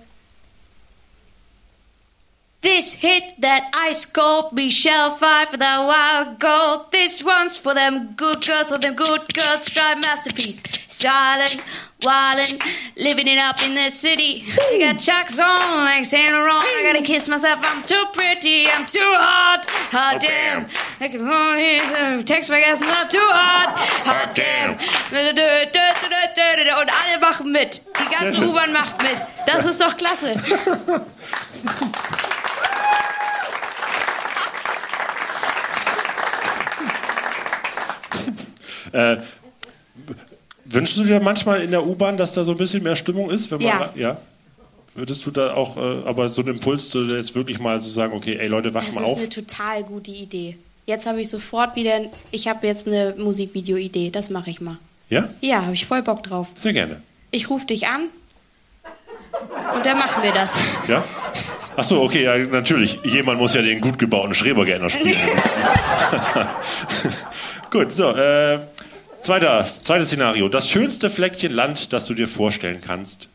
This 2.64 2.94
hit 2.94 3.41
that 3.41 3.69
ice 3.73 4.06
cold, 4.06 4.53
we 4.53 4.69
shall 4.69 5.10
fight 5.10 5.49
for 5.49 5.57
the 5.57 5.84
wild 5.84 6.40
gold. 6.40 6.94
This 6.94 7.22
one's 7.22 7.57
for 7.57 7.73
them 7.73 8.14
good 8.14 8.41
girls, 8.41 8.72
for 8.72 8.77
them 8.77 8.95
good 8.95 9.34
girls, 9.34 9.65
try 9.65 9.95
masterpiece. 9.95 10.64
Silent, 10.88 11.61
wildin', 11.99 12.57
living 12.95 13.27
it 13.27 13.38
up 13.38 13.61
in 13.61 13.76
the 13.76 13.90
city. 13.90 14.45
I 14.61 14.80
got 14.80 14.98
chucks 14.98 15.41
on 15.41 15.84
like 15.84 16.06
Saint 16.06 16.31
Laurent. 16.31 16.64
I 16.64 16.84
gotta 16.84 17.03
kiss 17.03 17.27
myself, 17.27 17.60
I'm 17.64 17.84
too 17.84 18.06
pretty, 18.14 18.69
I'm 18.69 18.85
too 18.85 19.11
hot. 19.19 19.65
Hot 19.91 20.22
damn. 20.22 20.65
I 21.02 21.10
can 21.10 21.19
only 21.19 22.23
text 22.23 22.49
my 22.49 22.61
gas, 22.61 22.80
not 22.80 23.10
too 23.10 23.19
hot. 23.19 23.77
Hot 24.07 24.34
damn. 24.35 24.77
Und 26.80 26.90
alle 26.90 27.19
machen 27.19 27.52
mit. 27.52 27.81
Die 27.99 28.06
ganze. 28.10 28.41
U-Bahn 28.41 28.72
macht 28.72 29.03
mit. 29.03 29.22
Das 29.45 29.65
ist 29.65 29.81
doch 29.81 29.98
klasse. 29.98 30.34
Wünschst 40.65 40.98
du 40.98 41.03
dir 41.03 41.20
manchmal 41.20 41.61
in 41.61 41.72
der 41.72 41.86
U-Bahn, 41.86 42.18
dass 42.18 42.32
da 42.34 42.44
so 42.44 42.52
ein 42.53 42.57
bisschen 42.57 42.84
mehr 42.84 42.95
Stimmung 42.95 43.30
ist? 43.30 43.52
Wenn 43.52 43.60
man 43.61 43.68
Ja. 43.68 43.90
ja. 43.95 44.18
Würdest 44.95 45.26
du 45.26 45.32
da 45.32 45.56
auch, 45.56 45.76
äh, 45.76 46.07
aber 46.07 46.30
so 46.30 46.44
einen 46.44 46.52
Impuls 46.56 46.91
zu 46.91 47.03
jetzt 47.06 47.34
wirklich 47.34 47.60
mal 47.60 47.82
zu 47.82 47.90
sagen, 47.90 48.14
okay, 48.14 48.38
ey 48.40 48.48
Leute, 48.48 48.74
wacht 48.76 48.88
Das 48.88 48.95
mal 48.95 49.02
ist 49.02 49.10
auf. 49.10 49.18
eine 49.18 49.30
total 49.30 49.84
gute 49.84 50.11
Idee. 50.11 50.56
Jetzt 50.86 51.07
habe 51.07 51.20
ich 51.20 51.30
sofort 51.30 51.76
wieder, 51.76 51.99
ich 52.30 52.48
habe 52.48 52.68
jetzt 52.68 52.86
eine 52.88 53.15
Musikvideo-Idee, 53.18 54.11
das 54.11 54.30
mache 54.30 54.52
ich 54.52 54.61
mal. 54.61 54.78
Ja? 55.10 55.28
Ja, 55.41 55.64
habe 55.64 55.74
ich 55.74 55.88
voll 55.88 56.03
Bock 56.03 56.22
drauf. 56.24 56.49
Sehr 56.53 56.74
gerne. 56.74 57.02
Ich 57.32 57.49
rufe 57.49 57.65
dich 57.65 57.88
an 57.88 58.03
und 59.76 59.84
dann 59.86 59.98
machen 59.98 60.22
wir 60.22 60.32
das. 60.32 60.60
Ja? 60.88 61.03
Ach 61.76 61.84
so, 61.84 62.03
okay, 62.03 62.24
ja, 62.24 62.38
natürlich. 62.38 62.99
Jemand 63.03 63.40
muss 63.40 63.56
ja 63.56 63.64
den 63.64 63.82
gut 63.82 63.98
gebauten 63.98 64.36
Schrebergärtner 64.36 64.91
spielen. 64.91 65.18
Gut, 67.72 67.91
so, 67.91 68.10
äh, 68.11 68.60
zweiter, 69.23 69.67
zweites 69.81 70.09
Szenario. 70.09 70.49
Das 70.49 70.69
schönste 70.69 71.09
Fleckchen 71.09 71.51
Land, 71.51 71.93
das 71.93 72.05
du 72.05 72.13
dir 72.13 72.27
vorstellen 72.27 72.81
kannst. 72.81 73.29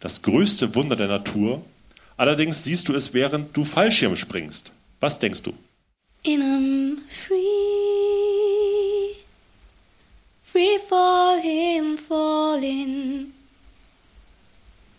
Das 0.00 0.22
größte 0.22 0.74
Wunder 0.74 0.96
der 0.96 1.08
Natur. 1.08 1.64
Allerdings 2.16 2.64
siehst 2.64 2.88
du 2.88 2.94
es, 2.94 3.14
während 3.14 3.56
du 3.56 3.64
Fallschirm 3.64 4.16
springst. 4.16 4.72
Was 5.00 5.18
denkst 5.18 5.42
du? 5.42 5.54
In 6.24 6.40
I'm 6.40 6.98
free, 7.08 7.36
free 10.42 10.78
falling, 10.88 11.96
falling. 11.96 13.32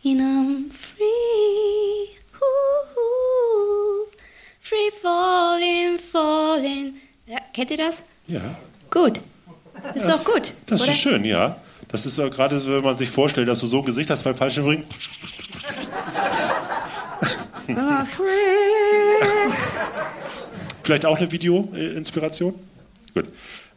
In 0.03 0.19
I'm 0.19 0.71
free, 0.73 2.17
ooh, 2.41 4.07
free 4.59 4.91
falling, 5.01 5.97
falling. 5.97 6.95
Ja, 7.25 7.39
kennt 7.53 7.71
ihr 7.71 7.77
das? 7.77 8.03
Ja. 8.27 8.41
Gut. 8.89 9.21
Ist 9.93 10.09
doch 10.09 10.23
gut. 10.23 10.53
Das 10.65 10.81
oder? 10.81 10.91
ist 10.91 10.97
schön, 10.99 11.25
ja. 11.25 11.57
Das 11.89 12.05
ist 12.05 12.15
gerade 12.17 12.57
so, 12.59 12.71
wenn 12.73 12.83
man 12.83 12.97
sich 12.97 13.09
vorstellt, 13.09 13.47
dass 13.47 13.59
du 13.59 13.67
so 13.67 13.79
ein 13.79 13.85
Gesicht 13.85 14.09
hast 14.09 14.23
beim. 14.23 14.35
I'm 14.35 14.83
free. 18.05 19.53
Vielleicht 20.83 21.05
auch 21.05 21.17
eine 21.17 21.31
Video-Inspiration? 21.31 22.55
Gut. 23.13 23.25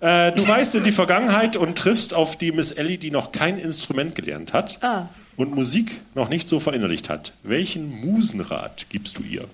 Äh, 0.01 0.33
du 0.33 0.43
reist 0.43 0.75
in 0.75 0.85
die 0.85 0.93
Vergangenheit 0.93 1.57
und 1.57 1.77
triffst 1.79 2.13
auf 2.15 2.37
die 2.37 2.53
Miss 2.53 2.73
Ellie, 2.73 2.99
die 2.99 3.11
noch 3.11 3.33
kein 3.33 3.59
Instrument 3.59 4.15
gelernt 4.15 4.53
hat 4.53 4.79
Ah. 4.83 5.09
und 5.37 5.55
Musik 5.55 6.01
noch 6.15 6.29
nicht 6.29 6.49
so 6.49 6.59
verinnerlicht 6.61 7.09
hat. 7.09 7.33
Welchen 7.43 7.89
Musenrat 8.05 8.87
gibst 8.89 9.19
du 9.19 9.23
ihr? 9.23 9.45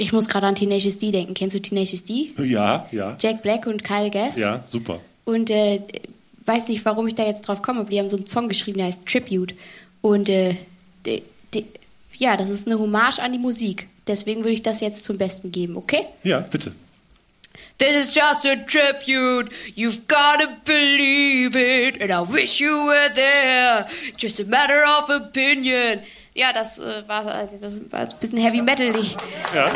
Ich 0.00 0.14
muss 0.14 0.28
gerade 0.28 0.46
an 0.46 0.54
Tenacious 0.54 0.98
D 0.98 1.10
denken. 1.10 1.34
Kennst 1.34 1.54
du 1.54 1.60
Tenacious 1.60 2.04
D? 2.04 2.32
Ja, 2.38 2.88
ja. 2.90 3.16
Jack 3.20 3.42
Black 3.42 3.66
und 3.66 3.84
Kyle 3.84 4.10
Gass. 4.10 4.38
Ja, 4.38 4.64
super. 4.66 5.00
Und 5.26 5.50
äh, 5.50 5.82
weiß 6.46 6.68
nicht, 6.68 6.84
warum 6.86 7.06
ich 7.06 7.14
da 7.14 7.24
jetzt 7.24 7.42
drauf 7.42 7.60
komme, 7.60 7.80
aber 7.80 7.90
die 7.90 7.98
haben 7.98 8.08
so 8.08 8.16
einen 8.16 8.26
Song 8.26 8.48
geschrieben, 8.48 8.78
der 8.78 8.86
heißt 8.86 9.04
Tribute. 9.04 9.54
Und 10.00 10.30
äh, 10.30 10.56
de, 11.04 11.22
de, 11.52 11.64
ja, 12.16 12.38
das 12.38 12.48
ist 12.48 12.66
eine 12.66 12.78
Hommage 12.78 13.18
an 13.18 13.32
die 13.32 13.38
Musik. 13.38 13.88
Deswegen 14.06 14.40
würde 14.40 14.54
ich 14.54 14.62
das 14.62 14.80
jetzt 14.80 15.04
zum 15.04 15.18
Besten 15.18 15.52
geben, 15.52 15.76
okay? 15.76 16.06
Ja, 16.24 16.40
bitte. 16.40 16.72
This 17.76 18.08
is 18.08 18.14
just 18.14 18.46
a 18.46 18.56
tribute. 18.56 19.50
You've 19.74 20.06
got 20.08 20.40
to 20.40 20.48
believe 20.64 21.56
it. 21.56 22.00
And 22.02 22.10
I 22.10 22.20
wish 22.20 22.60
you 22.60 22.86
were 22.86 23.12
there. 23.14 23.86
Just 24.16 24.40
a 24.40 24.44
matter 24.44 24.82
of 24.98 25.10
opinion. 25.10 26.00
Ja, 26.40 26.52
das 26.54 26.78
äh, 26.78 27.02
war, 27.06 27.26
also, 27.26 27.58
das 27.60 27.82
war 27.92 28.00
ein 28.00 28.08
bisschen 28.18 28.38
heavy 28.38 28.62
metalig. 28.62 29.14
Ja. 29.54 29.70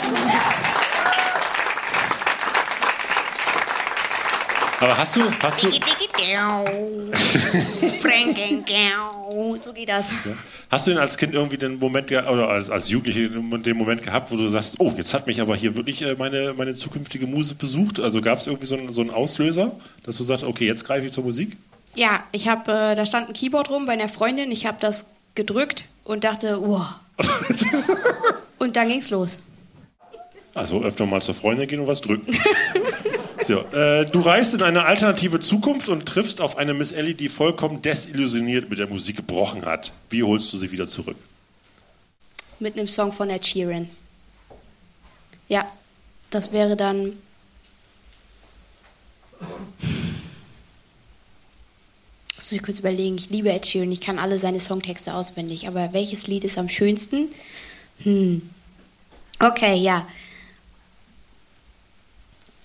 Aber 4.80 4.96
hast 4.96 5.14
du, 5.14 5.20
hast 5.42 5.62
du, 5.62 5.70
so 9.60 9.72
geht 9.74 9.90
das. 9.90 10.12
hast 10.70 10.86
du 10.86 10.92
denn 10.92 11.00
als 11.00 11.18
Kind 11.18 11.34
irgendwie 11.34 11.58
den 11.58 11.78
Moment 11.78 12.10
oder 12.10 12.48
als, 12.48 12.70
als 12.70 12.88
Jugendliche 12.88 13.28
den 13.28 13.76
Moment 13.76 14.02
gehabt, 14.02 14.32
wo 14.32 14.36
du 14.36 14.48
sagst, 14.48 14.76
oh, 14.78 14.90
jetzt 14.96 15.12
hat 15.12 15.26
mich 15.26 15.42
aber 15.42 15.56
hier 15.56 15.76
wirklich 15.76 16.00
äh, 16.00 16.14
meine, 16.14 16.54
meine 16.54 16.72
zukünftige 16.72 17.26
Muse 17.26 17.56
besucht? 17.56 18.00
Also 18.00 18.22
gab 18.22 18.38
es 18.38 18.46
irgendwie 18.46 18.66
so 18.66 18.78
einen, 18.78 18.90
so 18.90 19.02
einen 19.02 19.10
Auslöser, 19.10 19.76
dass 20.06 20.16
du 20.16 20.22
sagst, 20.22 20.44
okay, 20.44 20.66
jetzt 20.66 20.86
greife 20.86 21.04
ich 21.04 21.12
zur 21.12 21.24
Musik? 21.24 21.58
Ja, 21.94 22.24
ich 22.32 22.48
habe, 22.48 22.72
äh, 22.72 22.94
da 22.94 23.04
stand 23.04 23.28
ein 23.28 23.34
Keyboard 23.34 23.68
rum 23.68 23.84
bei 23.84 23.92
einer 23.92 24.08
Freundin. 24.08 24.50
Ich 24.50 24.64
habe 24.64 24.78
das 24.80 25.10
gedrückt 25.34 25.86
und 26.04 26.24
dachte, 26.24 26.60
wow. 26.60 26.94
und 28.58 28.76
dann 28.76 28.88
ging's 28.88 29.10
los. 29.10 29.38
Also 30.54 30.82
öfter 30.82 31.06
mal 31.06 31.20
zur 31.20 31.34
Freundin 31.34 31.66
gehen 31.66 31.80
und 31.80 31.88
was 31.88 32.00
drücken. 32.00 32.32
so, 33.44 33.60
äh, 33.72 34.06
du 34.06 34.20
reist 34.20 34.54
in 34.54 34.62
eine 34.62 34.84
alternative 34.84 35.40
Zukunft 35.40 35.88
und 35.88 36.06
triffst 36.06 36.40
auf 36.40 36.56
eine 36.56 36.74
Miss 36.74 36.92
Ellie, 36.92 37.14
die 37.14 37.28
vollkommen 37.28 37.82
desillusioniert 37.82 38.70
mit 38.70 38.78
der 38.78 38.86
Musik 38.86 39.16
gebrochen 39.16 39.64
hat. 39.64 39.92
Wie 40.10 40.22
holst 40.22 40.52
du 40.52 40.58
sie 40.58 40.70
wieder 40.70 40.86
zurück? 40.86 41.16
Mit 42.60 42.78
einem 42.78 42.86
Song 42.86 43.10
von 43.10 43.30
Ed 43.30 43.44
Sheeran. 43.44 43.90
Ja, 45.48 45.70
das 46.30 46.52
wäre 46.52 46.76
dann. 46.76 47.12
Muss 52.44 52.52
ich 52.52 52.62
kurz 52.62 52.78
überlegen. 52.78 53.16
Ich 53.16 53.30
liebe 53.30 53.50
Ed 53.50 53.64
Sheeran. 53.64 53.90
Ich 53.90 54.02
kann 54.02 54.18
alle 54.18 54.38
seine 54.38 54.60
Songtexte 54.60 55.14
auswendig. 55.14 55.66
Aber 55.66 55.94
welches 55.94 56.26
Lied 56.26 56.44
ist 56.44 56.58
am 56.58 56.68
schönsten? 56.68 57.30
Hm. 58.02 58.42
Okay, 59.40 59.76
ja. 59.76 60.06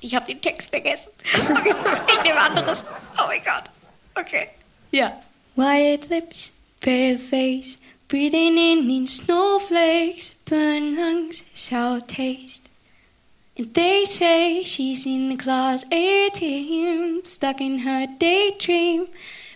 Ich 0.01 0.13
habe 0.15 0.25
den 0.25 0.41
Text 0.41 0.69
vergessen. 0.69 1.13
Ich 1.33 2.23
nehme 2.23 2.41
anderes. 2.41 2.83
Oh 3.17 3.27
mein 3.27 3.41
Gott. 3.41 3.71
Okay. 4.15 4.47
Ja. 4.91 5.17
White 5.55 6.13
lips, 6.13 6.51
pale 6.81 7.17
face, 7.17 7.77
breathing 8.09 8.57
in 8.57 8.89
in 8.89 9.07
snowflakes, 9.07 10.35
burn 10.43 10.97
lungs, 10.97 11.45
sour 11.53 12.05
taste. 12.05 12.63
And 13.57 13.73
they 13.73 14.03
say 14.03 14.65
she's 14.65 15.05
in 15.05 15.29
the 15.29 15.37
class 15.37 15.85
18, 15.89 17.21
stuck 17.23 17.61
in 17.61 17.79
her 17.79 18.07
daydream. 18.19 19.07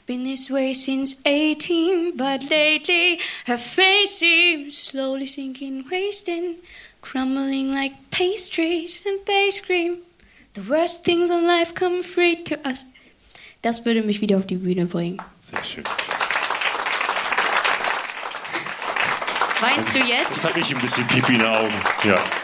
Been 0.06 0.24
this 0.24 0.50
way 0.50 0.74
since 0.74 1.16
18, 1.26 2.18
but 2.18 2.50
lately 2.50 3.20
her 3.46 3.58
face 3.58 4.18
seems 4.20 4.78
slowly 4.78 5.26
sinking, 5.26 5.86
wasting, 5.90 6.58
crumbling 7.00 7.74
like 7.74 7.94
pastries, 8.12 9.02
and 9.06 9.26
they 9.26 9.50
scream. 9.50 10.00
The 10.56 10.62
worst 10.62 11.06
things 11.06 11.32
in 11.32 11.48
life 11.48 11.74
come 11.74 12.04
free 12.04 12.36
to 12.36 12.56
us. 12.68 12.86
Das 13.62 13.86
würde 13.86 14.04
mich 14.04 14.20
wieder 14.20 14.38
auf 14.38 14.46
die 14.46 14.58
Bühne 14.58 14.86
bringen. 14.88 15.22
Sehr 15.40 15.64
schön. 15.64 15.86
Weinst 19.62 19.96
du 19.96 20.00
jetzt? 20.00 20.36
Das 20.36 20.44
hat 20.44 20.56
mich 20.58 20.76
ein 20.76 20.82
bisschen 20.82 21.08
Pipi 21.08 21.36
in 21.36 21.40
den 21.40 21.48
Augen. 21.48 21.74
Ja. 22.04 22.43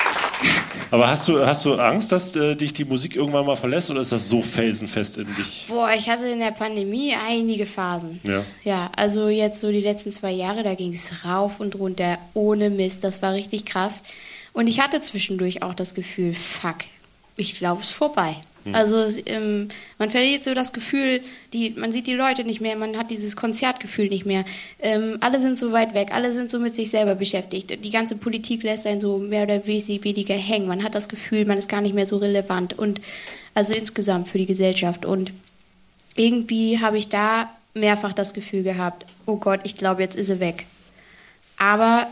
Aber 0.91 1.07
hast 1.07 1.27
du, 1.27 1.45
hast 1.45 1.65
du 1.65 1.75
Angst, 1.75 2.11
dass 2.11 2.35
äh, 2.35 2.55
dich 2.55 2.73
die 2.73 2.85
Musik 2.85 3.15
irgendwann 3.15 3.45
mal 3.45 3.55
verlässt 3.55 3.91
oder 3.91 4.01
ist 4.01 4.11
das 4.11 4.29
so 4.29 4.41
felsenfest 4.41 5.17
in 5.17 5.35
dich? 5.35 5.65
Boah, 5.67 5.91
ich 5.95 6.09
hatte 6.09 6.27
in 6.27 6.39
der 6.39 6.51
Pandemie 6.51 7.13
einige 7.27 7.65
Phasen. 7.65 8.19
Ja. 8.23 8.43
Ja, 8.63 8.91
also 8.95 9.29
jetzt 9.29 9.59
so 9.59 9.71
die 9.71 9.81
letzten 9.81 10.11
zwei 10.11 10.31
Jahre, 10.31 10.63
da 10.63 10.73
ging 10.73 10.93
es 10.93 11.25
rauf 11.25 11.59
und 11.59 11.75
runter, 11.75 12.17
ohne 12.33 12.69
Mist. 12.69 13.03
Das 13.03 13.21
war 13.21 13.33
richtig 13.33 13.65
krass. 13.65 14.03
Und 14.53 14.67
ich 14.67 14.79
hatte 14.79 15.01
zwischendurch 15.01 15.61
auch 15.61 15.75
das 15.75 15.93
Gefühl, 15.93 16.33
fuck, 16.33 16.77
ich 17.35 17.55
glaube, 17.55 17.81
es 17.81 17.89
ist 17.89 17.95
vorbei. 17.95 18.35
Also 18.73 18.97
es, 18.97 19.17
ähm, 19.25 19.69
man 19.97 20.09
verliert 20.09 20.43
so 20.43 20.53
das 20.53 20.73
Gefühl, 20.73 21.21
die, 21.53 21.71
man 21.71 21.91
sieht 21.91 22.07
die 22.07 22.13
Leute 22.13 22.43
nicht 22.43 22.61
mehr, 22.61 22.75
man 22.75 22.97
hat 22.97 23.09
dieses 23.09 23.35
Konzertgefühl 23.35 24.07
nicht 24.07 24.25
mehr. 24.25 24.45
Ähm, 24.79 25.17
alle 25.21 25.41
sind 25.41 25.57
so 25.57 25.71
weit 25.71 25.93
weg, 25.93 26.09
alle 26.13 26.31
sind 26.31 26.49
so 26.49 26.59
mit 26.59 26.75
sich 26.75 26.89
selber 26.89 27.15
beschäftigt. 27.15 27.83
Die 27.83 27.89
ganze 27.89 28.15
Politik 28.15 28.63
lässt 28.63 28.85
einen 28.85 29.01
so 29.01 29.17
mehr 29.17 29.43
oder 29.43 29.65
weniger 29.67 30.35
hängen. 30.35 30.67
Man 30.67 30.83
hat 30.83 30.95
das 30.95 31.09
Gefühl, 31.09 31.45
man 31.45 31.57
ist 31.57 31.69
gar 31.69 31.81
nicht 31.81 31.95
mehr 31.95 32.05
so 32.05 32.17
relevant 32.17 32.77
und 32.77 33.01
also 33.53 33.73
insgesamt 33.73 34.27
für 34.27 34.37
die 34.37 34.45
Gesellschaft. 34.45 35.05
Und 35.05 35.31
irgendwie 36.15 36.79
habe 36.79 36.97
ich 36.97 37.09
da 37.09 37.49
mehrfach 37.73 38.13
das 38.13 38.33
Gefühl 38.33 38.63
gehabt, 38.63 39.05
oh 39.25 39.37
Gott, 39.37 39.61
ich 39.63 39.77
glaube, 39.77 40.01
jetzt 40.01 40.15
ist 40.15 40.27
sie 40.27 40.39
weg. 40.39 40.65
Aber 41.57 42.07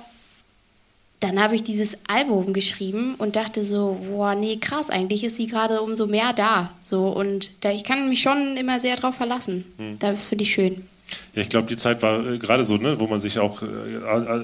dann 1.19 1.41
habe 1.41 1.55
ich 1.55 1.63
dieses 1.63 1.97
Album 2.07 2.53
geschrieben 2.53 3.15
und 3.17 3.35
dachte 3.35 3.63
so, 3.63 3.99
boah, 4.09 4.35
nee, 4.35 4.57
krass, 4.57 4.89
eigentlich 4.89 5.23
ist 5.23 5.35
sie 5.35 5.47
gerade 5.47 5.81
umso 5.81 6.05
mehr 6.05 6.31
da. 6.33 6.71
So, 6.83 7.07
und 7.07 7.51
da, 7.61 7.71
ich 7.71 7.83
kann 7.83 8.07
mich 8.07 8.21
schon 8.21 8.55
immer 8.55 8.79
sehr 8.79 8.95
drauf 8.97 9.15
verlassen. 9.15 9.65
Das 9.99 10.27
finde 10.27 10.43
ich 10.43 10.53
schön. 10.53 10.83
Ja, 11.33 11.41
ich 11.41 11.49
glaube, 11.49 11.67
die 11.67 11.75
Zeit 11.75 12.01
war 12.01 12.25
äh, 12.25 12.37
gerade 12.37 12.65
so, 12.65 12.77
ne, 12.77 12.99
wo 12.99 13.07
man 13.07 13.19
sich 13.19 13.39
auch 13.39 13.61
äh, 13.61 13.67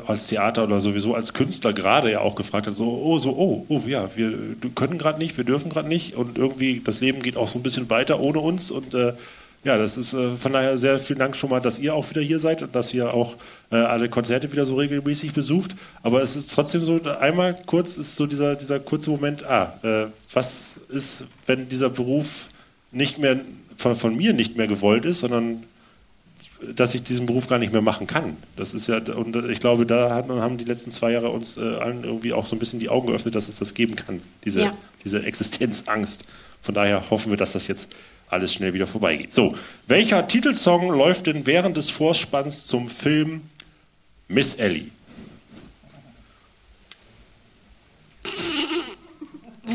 als 0.08 0.28
Theater 0.28 0.64
oder 0.64 0.80
sowieso 0.80 1.14
als 1.14 1.34
Künstler 1.34 1.74
gerade 1.74 2.12
ja 2.12 2.22
auch 2.22 2.36
gefragt 2.36 2.68
hat, 2.68 2.76
so, 2.76 2.86
oh, 2.86 3.18
so, 3.18 3.32
oh, 3.36 3.66
oh, 3.68 3.82
ja, 3.86 4.16
wir 4.16 4.56
können 4.76 4.98
gerade 4.98 5.20
nicht, 5.20 5.36
wir 5.36 5.44
dürfen 5.44 5.70
gerade 5.70 5.90
nicht 5.90 6.16
und 6.16 6.38
irgendwie 6.38 6.82
das 6.84 7.02
Leben 7.02 7.22
geht 7.22 7.36
auch 7.36 7.48
so 7.48 7.60
ein 7.60 7.64
bisschen 7.64 7.90
weiter 7.90 8.20
ohne 8.20 8.40
uns 8.40 8.72
und 8.72 8.94
äh, 8.94 9.14
ja, 9.64 9.78
das 9.78 9.98
ist 9.98 10.14
äh, 10.14 10.36
von 10.36 10.52
daher 10.54 10.78
sehr 10.78 11.00
vielen 11.00 11.20
Dank 11.20 11.36
schon 11.36 11.50
mal, 11.50 11.60
dass 11.62 11.80
ihr 11.80 11.96
auch 11.96 12.10
wieder 12.10 12.22
hier 12.22 12.40
seid 12.40 12.64
und 12.64 12.76
dass 12.76 12.94
ihr 12.94 13.14
auch 13.14 13.38
äh, 13.72 13.76
alle 13.76 14.10
Konzerte 14.10 14.52
wieder 14.52 14.66
so 14.66 14.76
regelmäßig 14.76 15.34
besucht. 15.34 15.76
Aber 16.02 16.22
es 16.22 16.36
ist 16.36 16.54
trotzdem 16.54 16.84
so, 16.84 17.02
einmal 17.02 17.58
kurz 17.66 17.98
ist 17.98 18.16
so 18.16 18.26
dieser, 18.28 18.56
dieser 18.56 18.80
kurze 18.80 19.10
Moment, 19.10 19.44
ah, 19.46 19.74
äh, 19.84 20.06
was 20.34 20.80
ist, 20.90 21.28
wenn 21.46 21.70
dieser 21.70 21.90
Beruf 21.90 22.50
nicht 22.92 23.20
mehr 23.20 23.40
von, 23.78 23.96
von 23.96 24.16
mir 24.16 24.34
nicht 24.34 24.58
mehr 24.58 24.68
gewollt 24.68 25.06
ist, 25.06 25.22
sondern 25.22 25.64
dass 26.76 26.96
ich 26.96 27.04
diesen 27.04 27.26
Beruf 27.26 27.48
gar 27.48 27.60
nicht 27.60 27.74
mehr 27.74 27.82
machen 27.82 28.08
kann. 28.08 28.38
Das 28.56 28.74
ist 28.74 28.88
ja, 28.88 28.98
und 28.98 29.36
ich 29.50 29.60
glaube, 29.60 29.86
da 29.86 30.14
hat, 30.14 30.30
haben 30.30 30.58
die 30.58 30.64
letzten 30.66 30.92
zwei 30.92 31.12
Jahre 31.12 31.30
uns 31.30 31.58
äh, 31.58 31.62
allen 31.62 32.04
irgendwie 32.04 32.34
auch 32.34 32.46
so 32.46 32.56
ein 32.56 32.60
bisschen 32.60 32.80
die 32.80 32.90
Augen 32.90 33.08
geöffnet, 33.08 33.36
dass 33.36 33.50
es 33.50 33.60
das 33.60 33.74
geben 33.74 33.96
kann, 33.96 34.22
diese, 34.46 34.62
Ja. 34.62 34.78
diese 35.04 35.24
Existenzangst. 35.24 36.24
Von 36.62 36.74
daher 36.74 37.10
hoffen 37.10 37.32
wir, 37.32 37.38
dass 37.38 37.54
das 37.54 37.68
jetzt 37.68 37.90
alles 38.34 38.54
schnell 38.54 38.74
wieder 38.74 38.88
vorbeigeht. 38.88 39.34
So, 39.34 39.56
welcher 39.88 40.28
Titelsong 40.28 40.90
läuft 40.90 41.28
denn 41.28 41.46
während 41.46 41.78
des 41.78 41.90
Vorspanns 41.90 42.68
zum 42.68 42.90
Film 42.90 43.42
Miss 44.28 44.56
Ellie? 44.56 44.92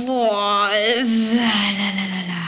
Boah, 0.07 0.71
lalalala. 0.71 2.39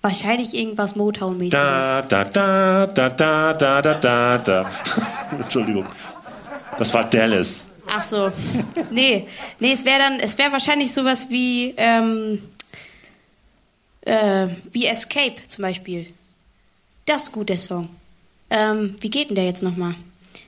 Wahrscheinlich 0.00 0.54
irgendwas 0.54 0.96
Motown-mäßiges. 0.96 1.52
Da, 1.52 2.02
da, 2.02 2.24
da, 2.24 2.86
da, 2.86 3.08
da, 3.08 3.52
da, 3.52 3.82
da, 3.82 3.94
da, 3.94 4.38
da. 4.38 4.70
Entschuldigung. 5.38 5.86
Das 6.78 6.92
war 6.94 7.08
Dallas. 7.08 7.68
Ach 7.86 8.02
so. 8.02 8.32
Nee, 8.90 9.26
nee, 9.60 9.72
es 9.72 9.84
wäre 9.84 9.98
dann, 9.98 10.20
es 10.20 10.38
wäre 10.38 10.50
wahrscheinlich 10.52 10.92
sowas 10.92 11.28
wie, 11.30 11.74
ähm, 11.76 12.42
äh, 14.02 14.48
wie 14.72 14.86
Escape 14.86 15.36
zum 15.48 15.62
Beispiel. 15.62 16.12
Das 17.06 17.24
ist 17.24 17.32
gut, 17.32 17.48
der 17.48 17.58
Song. 17.58 17.88
Ähm, 18.50 18.96
wie 19.00 19.10
geht 19.10 19.28
denn 19.30 19.36
der 19.36 19.46
jetzt 19.46 19.62
nochmal? 19.62 19.94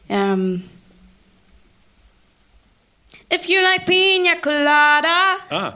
Ähm, 0.09 0.69
If 3.33 3.49
you 3.49 3.61
like 3.61 3.87
pina 3.87 4.37
colada, 4.37 5.39
Ah, 5.51 5.75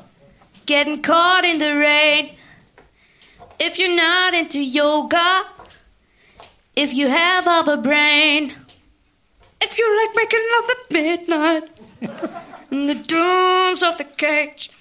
getting 0.67 1.03
caught 1.03 1.45
in 1.45 1.59
the 1.59 1.73
rain. 1.75 2.31
If 3.59 3.79
you're 3.79 3.95
not 3.97 4.35
into 4.35 4.59
yoga, 4.61 5.45
if 6.77 6.93
you 6.93 7.09
have 7.09 7.45
half 7.47 7.67
a 7.67 7.77
brain, 7.77 8.53
if 9.61 9.77
you 9.79 9.97
like 10.01 10.15
making 10.15 10.41
love 10.55 10.71
at 10.71 10.91
midnight, 10.93 11.65
in 12.71 12.87
the 12.87 12.95
dooms 12.95 13.83
of 13.83 13.97
the 13.97 14.05
cage, 14.05 14.71
and 14.71 14.71
I 14.71 14.71
know 14.71 14.78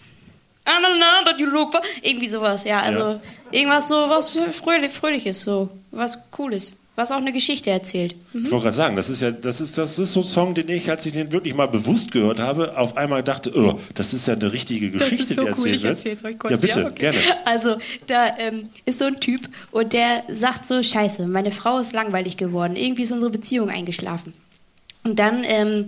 that 1.25 1.39
you 1.39 1.47
look 1.47 1.71
for. 1.71 1.81
Irgendwie 2.01 2.27
sowas, 2.27 2.63
ja, 2.63 2.81
also 2.81 2.99
Ja. 2.99 3.19
irgendwas 3.51 3.87
so, 3.87 3.95
was 3.95 4.37
fröhlich, 4.51 4.91
fröhliches, 4.91 5.41
so, 5.41 5.69
was 5.91 6.17
Cooles. 6.31 6.73
was 6.99 7.11
auch 7.11 7.17
eine 7.17 7.31
Geschichte 7.31 7.69
erzählt. 7.69 8.15
Ich 8.33 8.49
wollte 8.49 8.63
gerade 8.63 8.75
sagen, 8.75 8.95
das 8.95 9.07
ist 9.07 9.21
ja, 9.21 9.29
das 9.29 9.61
ist, 9.61 9.77
das 9.77 9.99
ist 9.99 10.13
so 10.13 10.21
ein 10.21 10.25
Song, 10.25 10.55
den 10.55 10.67
ich, 10.67 10.89
als 10.89 11.05
ich 11.05 11.13
den 11.13 11.31
wirklich 11.31 11.53
mal 11.53 11.67
bewusst 11.67 12.11
gehört 12.11 12.39
habe, 12.39 12.75
auf 12.75 12.97
einmal 12.97 13.21
dachte, 13.21 13.51
oh, 13.55 13.79
das 13.93 14.15
ist 14.15 14.25
ja 14.27 14.33
eine 14.33 14.51
richtige 14.51 14.89
Das 14.89 15.09
Geschichte, 15.09 15.33
ist 15.35 15.35
so 15.35 15.35
die 15.35 15.41
cool, 15.41 15.67
erzählt 15.67 15.83
wird. 15.83 15.97
erzähl's 15.97 16.25
euch 16.25 16.39
kurz. 16.39 16.51
Ja, 16.53 16.57
bitte, 16.57 16.85
okay. 16.87 16.95
gerne. 16.97 17.17
Also, 17.45 17.77
da 18.07 18.35
ähm, 18.39 18.69
ist 18.85 18.97
so 18.97 19.05
ein 19.05 19.19
Typ 19.19 19.41
und 19.69 19.93
der 19.93 20.23
sagt 20.27 20.65
so, 20.65 20.81
scheiße, 20.81 21.27
meine 21.27 21.51
Frau 21.51 21.77
ist 21.77 21.93
langweilig 21.93 22.35
geworden. 22.35 22.75
Irgendwie 22.75 23.03
ist 23.03 23.11
unsere 23.11 23.29
Beziehung 23.31 23.69
eingeschlafen. 23.69 24.33
Und 25.03 25.19
dann 25.19 25.43
ähm, 25.43 25.85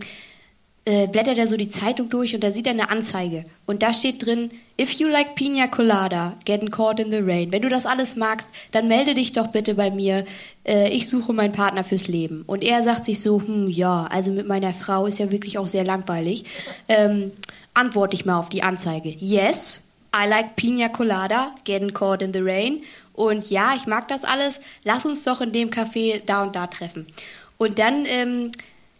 äh, 0.89 1.05
blättert 1.05 1.37
er 1.37 1.47
so 1.47 1.55
die 1.55 1.69
Zeitung 1.69 2.09
durch 2.09 2.33
und 2.33 2.43
da 2.43 2.51
sieht 2.51 2.65
er 2.65 2.73
eine 2.73 2.89
Anzeige. 2.89 3.45
Und 3.67 3.83
da 3.83 3.93
steht 3.93 4.25
drin, 4.25 4.49
if 4.81 4.93
you 4.93 5.07
like 5.07 5.35
Pina 5.35 5.67
Colada, 5.67 6.35
getting 6.45 6.71
caught 6.71 6.99
in 6.99 7.11
the 7.11 7.19
rain. 7.19 7.51
Wenn 7.51 7.61
du 7.61 7.69
das 7.69 7.85
alles 7.85 8.15
magst, 8.15 8.49
dann 8.71 8.87
melde 8.87 9.13
dich 9.13 9.31
doch 9.31 9.47
bitte 9.47 9.75
bei 9.75 9.91
mir. 9.91 10.25
Äh, 10.65 10.89
ich 10.89 11.07
suche 11.07 11.31
meinen 11.31 11.53
Partner 11.53 11.83
fürs 11.83 12.07
Leben. 12.07 12.43
Und 12.47 12.63
er 12.63 12.81
sagt 12.81 13.05
sich 13.05 13.21
so, 13.21 13.39
hm, 13.39 13.69
ja, 13.69 14.07
also 14.09 14.31
mit 14.31 14.47
meiner 14.47 14.73
Frau 14.73 15.05
ist 15.05 15.19
ja 15.19 15.31
wirklich 15.31 15.59
auch 15.59 15.67
sehr 15.67 15.83
langweilig. 15.83 16.45
Ähm, 16.87 17.33
antworte 17.75 18.15
ich 18.15 18.25
mal 18.25 18.39
auf 18.39 18.49
die 18.49 18.63
Anzeige. 18.63 19.09
Yes, 19.09 19.83
I 20.15 20.27
like 20.27 20.55
Pina 20.55 20.89
Colada, 20.89 21.51
getting 21.65 21.93
caught 21.93 22.23
in 22.23 22.33
the 22.33 22.41
rain. 22.41 22.81
Und 23.13 23.51
ja, 23.51 23.75
ich 23.75 23.85
mag 23.85 24.07
das 24.07 24.23
alles. 24.23 24.59
Lass 24.85 25.05
uns 25.05 25.23
doch 25.23 25.41
in 25.41 25.51
dem 25.51 25.69
Café 25.69 26.21
da 26.25 26.41
und 26.41 26.55
da 26.55 26.65
treffen. 26.65 27.05
Und 27.59 27.77
dann 27.77 28.05
ähm, 28.07 28.49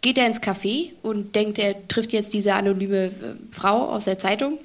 geht 0.00 0.18
er 0.18 0.26
ins 0.26 0.40
Café 0.42 0.90
und 1.02 1.34
denkt, 1.34 1.58
er 1.58 1.86
trifft 1.88 2.12
jetzt 2.12 2.32
diese 2.32 2.54
anonyme 2.54 3.06
äh, 3.06 3.10
Frau 3.50 3.88
aus 3.90 4.04
der 4.04 4.18
Zeitung. 4.18 4.58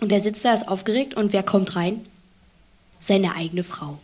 Und 0.00 0.12
er 0.12 0.20
sitzt 0.20 0.44
da, 0.44 0.54
ist 0.54 0.68
aufgeregt. 0.68 1.14
Und 1.14 1.32
wer 1.32 1.42
kommt 1.42 1.76
rein? 1.76 2.04
Seine 2.98 3.34
eigene 3.34 3.64
Frau. 3.64 3.98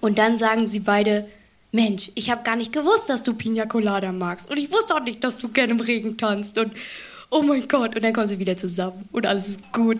Und 0.00 0.18
dann 0.18 0.38
sagen 0.38 0.66
sie 0.66 0.80
beide, 0.80 1.26
Mensch, 1.72 2.10
ich 2.14 2.30
habe 2.30 2.44
gar 2.44 2.56
nicht 2.56 2.72
gewusst, 2.72 3.08
dass 3.08 3.22
du 3.22 3.34
Pina 3.34 3.66
Colada 3.66 4.12
magst. 4.12 4.50
Und 4.50 4.58
ich 4.58 4.70
wusste 4.70 4.94
auch 4.94 5.02
nicht, 5.02 5.24
dass 5.24 5.36
du 5.38 5.48
gerne 5.48 5.72
im 5.72 5.80
Regen 5.80 6.16
tanzt. 6.16 6.56
Und 6.58 6.72
oh 7.30 7.42
mein 7.42 7.66
Gott. 7.66 7.96
Und 7.96 8.04
dann 8.04 8.12
kommen 8.12 8.28
sie 8.28 8.38
wieder 8.38 8.56
zusammen. 8.56 9.08
Und 9.12 9.26
alles 9.26 9.48
ist 9.48 9.72
gut. 9.72 9.98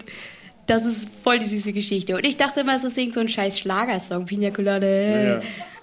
Das 0.66 0.86
ist 0.86 1.08
voll 1.08 1.38
die 1.38 1.46
süße 1.46 1.72
Geschichte. 1.72 2.16
Und 2.16 2.24
ich 2.24 2.36
dachte 2.36 2.60
immer, 2.60 2.76
es 2.76 2.84
ist 2.84 2.96
irgend 2.96 3.14
so 3.14 3.20
ein 3.20 3.28
scheiß 3.28 3.58
Schlagersong. 3.58 4.26
Pina 4.26 4.50
Colada. 4.50 4.86
Ja. 4.86 5.40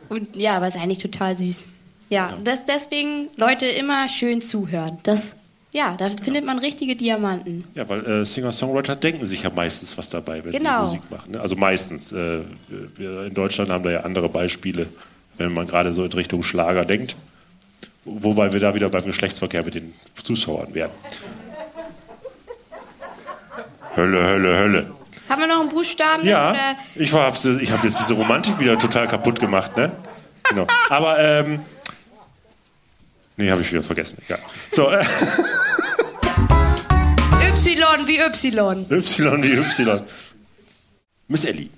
Und 0.10 0.36
ja, 0.36 0.58
aber 0.58 0.68
es 0.68 0.76
ist 0.76 0.82
eigentlich 0.82 1.00
total 1.00 1.38
süß. 1.38 1.66
Ja, 2.12 2.38
Das, 2.44 2.66
deswegen, 2.66 3.30
Leute, 3.38 3.66
immer 3.66 4.10
schön 4.10 4.42
zuhören. 4.42 4.98
Das, 5.04 5.38
ja, 5.72 5.96
da 5.98 6.10
findet 6.22 6.46
man 6.46 6.60
richtige 6.60 6.98
Diamanten. 6.98 7.64
Ja, 7.74 7.88
weil 7.88 8.06
äh, 8.06 8.26
Singer-Songwriter 8.26 8.98
denken 8.98 9.26
sich 9.26 9.44
ja 9.44 9.50
meistens 9.50 9.98
was 9.98 10.10
dabei, 10.10 10.44
wenn 10.44 10.52
Genau. 10.52 10.86
sie 10.86 10.98
Musik 10.98 11.10
machen. 11.10 11.32
Ne? 11.32 11.40
Also 11.40 11.56
meistens. 11.56 12.12
Äh, 12.12 12.42
wir 12.98 13.28
in 13.28 13.34
Deutschland 13.34 13.70
haben 13.72 13.86
da 13.86 13.92
ja 13.92 14.02
andere 14.02 14.28
Beispiele, 14.28 14.88
wenn 15.38 15.54
man 15.54 15.68
gerade 15.68 15.94
so 15.94 16.04
in 16.04 16.12
Richtung 16.12 16.44
Schlager 16.44 16.84
denkt. 16.84 17.16
Wobei 18.04 18.52
wir 18.52 18.60
da 18.60 18.76
wieder 18.76 18.90
beim 18.90 19.06
Geschlechtsverkehr 19.06 19.64
mit 19.64 19.76
den 19.76 19.94
Zuschauern 20.22 20.74
wären. 20.74 20.92
Hölle, 23.96 24.22
Hölle, 24.22 24.58
Hölle. 24.58 24.92
Haben 25.30 25.40
wir 25.42 25.48
noch 25.48 25.62
einen 25.62 25.70
Buchstaben? 25.70 26.28
Ja, 26.28 26.54
ich, 26.96 27.14
ich 27.14 27.14
habe 27.14 27.88
jetzt 27.88 28.00
diese 28.00 28.14
Romantik 28.16 28.60
wieder 28.60 28.78
total 28.78 29.08
kaputt 29.08 29.40
gemacht, 29.40 29.78
ne? 29.78 29.94
Genau. 30.50 30.68
Aber, 30.90 31.18
ähm. 31.20 31.62
Nee, 33.42 33.50
habe 33.50 33.62
ich 33.64 33.72
wieder 33.72 33.82
vergessen. 33.82 34.22
Egal. 34.28 34.38
So, 34.70 34.88
äh, 34.92 35.04
Y 37.66 38.06
wie 38.06 38.20
Y. 38.20 38.86
Y 38.92 39.44
wie 39.44 39.54
Y. 39.58 40.02
Miss 41.28 41.46
Ellie, 41.46 41.72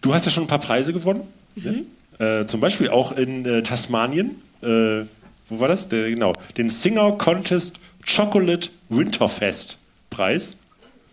du 0.00 0.12
hast 0.12 0.24
ja 0.24 0.32
schon 0.32 0.42
ein 0.44 0.48
paar 0.48 0.58
Preise 0.58 0.92
gewonnen. 0.92 1.22
Ne? 1.54 1.84
Äh, 2.18 2.46
zum 2.46 2.58
Beispiel 2.58 2.88
auch 2.88 3.12
in 3.12 3.46
äh, 3.46 3.62
Tasmanien. 3.62 4.42
Äh, 4.60 5.02
wo 5.48 5.60
war 5.60 5.68
das? 5.68 5.88
Der, 5.88 6.10
genau. 6.10 6.34
Den 6.56 6.68
Singer 6.68 7.12
Contest 7.12 7.78
Chocolate 8.04 8.70
Winterfest 8.88 9.78
Preis. 10.10 10.56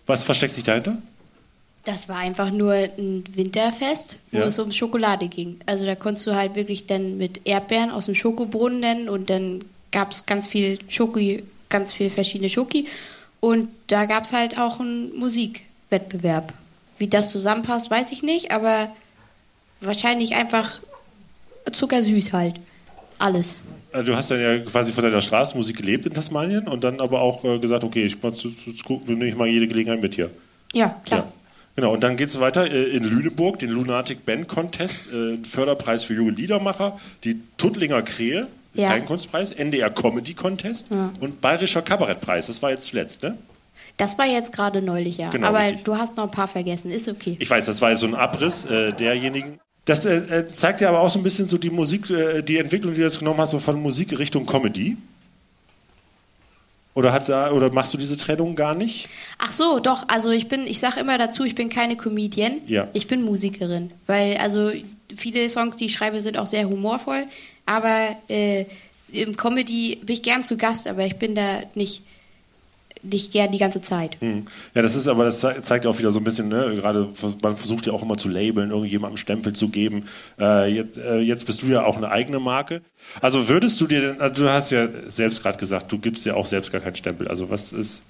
Was 0.07 0.23
versteckt 0.23 0.55
sich 0.55 0.63
dahinter? 0.63 0.97
Das 1.87 2.09
war 2.09 2.17
einfach 2.17 2.51
nur 2.51 2.73
ein 2.73 3.23
Winterfest, 3.33 4.17
wo 4.31 4.39
Ja. 4.39 4.43
es 4.45 4.59
um 4.59 4.73
Schokolade 4.73 5.29
ging. 5.29 5.57
Also 5.65 5.85
da 5.85 5.95
konntest 5.95 6.27
du 6.27 6.35
halt 6.35 6.55
wirklich 6.55 6.85
dann 6.85 7.17
mit 7.17 7.39
Erdbeeren 7.45 7.91
aus 7.91 8.07
dem 8.07 8.15
Schokobrunnen 8.15 8.81
nennen 8.81 9.07
und 9.07 9.29
dann 9.29 9.63
gab 9.93 10.11
es 10.11 10.25
ganz 10.25 10.47
viel 10.47 10.79
Schoki, 10.89 11.43
ganz 11.69 11.93
viel 11.93 12.09
verschiedene 12.09 12.49
Schoki. 12.49 12.87
Und 13.39 13.69
da 13.87 14.03
gab 14.03 14.25
es 14.25 14.33
halt 14.33 14.57
auch 14.59 14.81
einen 14.81 15.17
Musikwettbewerb. 15.17 16.51
Wie 16.97 17.07
das 17.07 17.31
zusammenpasst, 17.31 17.89
weiß 17.89 18.11
ich 18.11 18.21
nicht, 18.21 18.51
aber 18.51 18.89
wahrscheinlich 19.79 20.35
einfach 20.35 20.81
zuckersüß 21.71 22.33
halt. 22.33 22.55
Alles. 23.17 23.55
Äh, 23.93 24.03
Du 24.03 24.13
hast 24.13 24.29
dann 24.29 24.41
ja 24.41 24.59
quasi 24.59 24.91
von 24.91 25.05
deiner 25.05 25.21
Straßenmusik 25.21 25.77
gelebt 25.77 26.05
in 26.05 26.13
Tasmanien 26.13 26.67
und 26.67 26.83
dann 26.83 26.99
aber 26.99 27.21
auch 27.21 27.45
äh, 27.45 27.59
gesagt, 27.59 27.85
okay, 27.85 28.03
ich 28.05 28.17
jetzt- 28.21 28.89
nehme 29.07 29.25
ich 29.25 29.35
mal 29.37 29.47
jede 29.47 29.69
Gelegenheit 29.69 30.01
mit 30.01 30.15
hier. 30.15 30.29
Ja, 30.73 30.99
klar. 31.05 31.19
Ja. 31.21 31.31
Genau, 31.77 31.93
und 31.93 32.03
dann 32.03 32.17
geht 32.17 32.29
es 32.29 32.39
weiter 32.39 32.69
äh, 32.69 32.85
in 32.89 33.03
Lüneburg, 33.03 33.59
den 33.59 33.69
Lunatic 33.69 34.25
Band 34.25 34.47
Contest, 34.47 35.13
äh, 35.13 35.37
Förderpreis 35.43 36.03
für 36.03 36.15
junge 36.15 36.31
Liedermacher, 36.31 36.99
die 37.23 37.39
Tuttlinger 37.57 38.01
Krähe, 38.01 38.47
Ja. 38.73 38.87
Kleinkunstpreis, 38.87 39.51
NDR 39.51 39.91
Comedy 39.91 40.33
Contest 40.33 40.87
und 41.19 41.39
Bayerischer 41.39 41.83
Kabarettpreis. 41.83 42.47
Das 42.47 42.61
war 42.63 42.71
jetzt 42.71 42.87
zuletzt, 42.87 43.21
ne? 43.21 43.37
Das 43.97 44.17
war 44.17 44.25
jetzt 44.25 44.53
gerade 44.53 44.81
neulich, 44.81 45.17
ja. 45.17 45.29
Genau, 45.29 45.47
aber 45.47 45.59
richtig. 45.65 45.83
du 45.83 45.97
hast 45.97 46.17
noch 46.17 46.25
ein 46.25 46.31
paar 46.31 46.47
vergessen. 46.47 46.89
Ist 46.91 47.07
okay. 47.07 47.37
Ich 47.39 47.49
weiß, 47.49 47.65
das 47.65 47.79
war 47.81 47.91
jetzt 47.91 47.99
so 47.99 48.07
ein 48.07 48.15
Abriss 48.15 48.65
äh, 48.65 48.91
derjenigen. 48.93 49.59
Das 49.85 50.05
äh, 50.05 50.17
äh, 50.17 50.51
zeigt 50.51 50.81
ja 50.81 50.89
aber 50.89 51.01
auch 51.01 51.09
so 51.09 51.19
ein 51.19 51.23
bisschen 51.23 51.47
so 51.47 51.57
die 51.59 51.69
Musik, 51.69 52.09
äh, 52.09 52.41
die 52.41 52.57
Entwicklung, 52.57 52.93
die 52.93 52.99
du 52.99 53.03
jetzt 53.03 53.19
genommen 53.19 53.39
hast, 53.39 53.51
so 53.51 53.59
von 53.59 53.81
Musik 53.81 54.17
Richtung 54.17 54.45
Comedy. 54.45 54.97
Oder, 56.97 57.13
hat, 57.13 57.29
oder 57.29 57.71
machst 57.71 57.93
du 57.93 57.97
diese 57.99 58.17
Trennung 58.17 58.55
gar 58.55 58.73
nicht? 58.73 59.07
Ach 59.37 59.51
so, 59.51 59.79
doch. 59.79 60.09
Also 60.09 60.31
ich 60.31 60.47
bin, 60.47 60.65
ich 60.65 60.79
sage 60.79 60.99
immer 60.99 61.19
dazu, 61.19 61.43
ich 61.43 61.53
bin 61.53 61.69
keine 61.69 61.95
Comedian. 61.95 62.55
Ja. 62.65 62.87
Ich 62.93 63.05
bin 63.05 63.21
Musikerin, 63.21 63.91
weil 64.07 64.37
also 64.37 64.71
viele 65.15 65.47
Songs, 65.47 65.75
die 65.75 65.85
ich 65.85 65.93
schreibe, 65.93 66.21
sind 66.21 66.39
auch 66.39 66.47
sehr 66.47 66.67
humorvoll. 66.67 67.27
Aber 67.67 68.07
äh, 68.29 68.65
im 69.11 69.37
Comedy 69.37 69.97
bin 69.97 70.15
ich 70.15 70.23
gern 70.23 70.41
zu 70.41 70.57
Gast, 70.57 70.87
aber 70.87 71.05
ich 71.05 71.17
bin 71.17 71.35
da 71.35 71.61
nicht 71.75 72.01
nicht 73.03 73.31
gern 73.31 73.51
die 73.51 73.57
ganze 73.57 73.81
Zeit. 73.81 74.17
Hm. 74.21 74.45
Ja, 74.73 74.81
das 74.81 74.95
ist 74.95 75.07
aber, 75.07 75.23
das 75.25 75.39
ze- 75.39 75.57
zeigt 75.61 75.85
ja 75.85 75.91
auch 75.91 75.99
wieder 75.99 76.11
so 76.11 76.19
ein 76.19 76.23
bisschen, 76.23 76.47
ne, 76.47 76.75
gerade, 76.75 77.07
man 77.41 77.57
versucht 77.57 77.85
ja 77.85 77.93
auch 77.93 78.01
immer 78.01 78.17
zu 78.17 78.29
labeln, 78.29 78.71
irgendjemandem 78.71 79.17
Stempel 79.17 79.53
zu 79.53 79.69
geben. 79.69 80.05
Äh, 80.39 80.71
jetzt, 80.73 80.97
äh, 80.97 81.19
jetzt 81.19 81.45
bist 81.45 81.61
du 81.63 81.67
ja 81.67 81.85
auch 81.85 81.97
eine 81.97 82.09
eigene 82.09 82.39
Marke. 82.39 82.81
Also 83.21 83.47
würdest 83.49 83.79
du 83.81 83.87
dir 83.87 84.01
denn, 84.01 84.21
also 84.21 84.43
du 84.43 84.49
hast 84.49 84.71
ja 84.71 84.87
selbst 85.07 85.41
gerade 85.41 85.57
gesagt, 85.57 85.91
du 85.91 85.97
gibst 85.97 86.25
ja 86.25 86.33
auch 86.35 86.45
selbst 86.45 86.71
gar 86.71 86.81
keinen 86.81 86.95
Stempel. 86.95 87.27
Also 87.27 87.49
was 87.49 87.73
ist, 87.73 88.03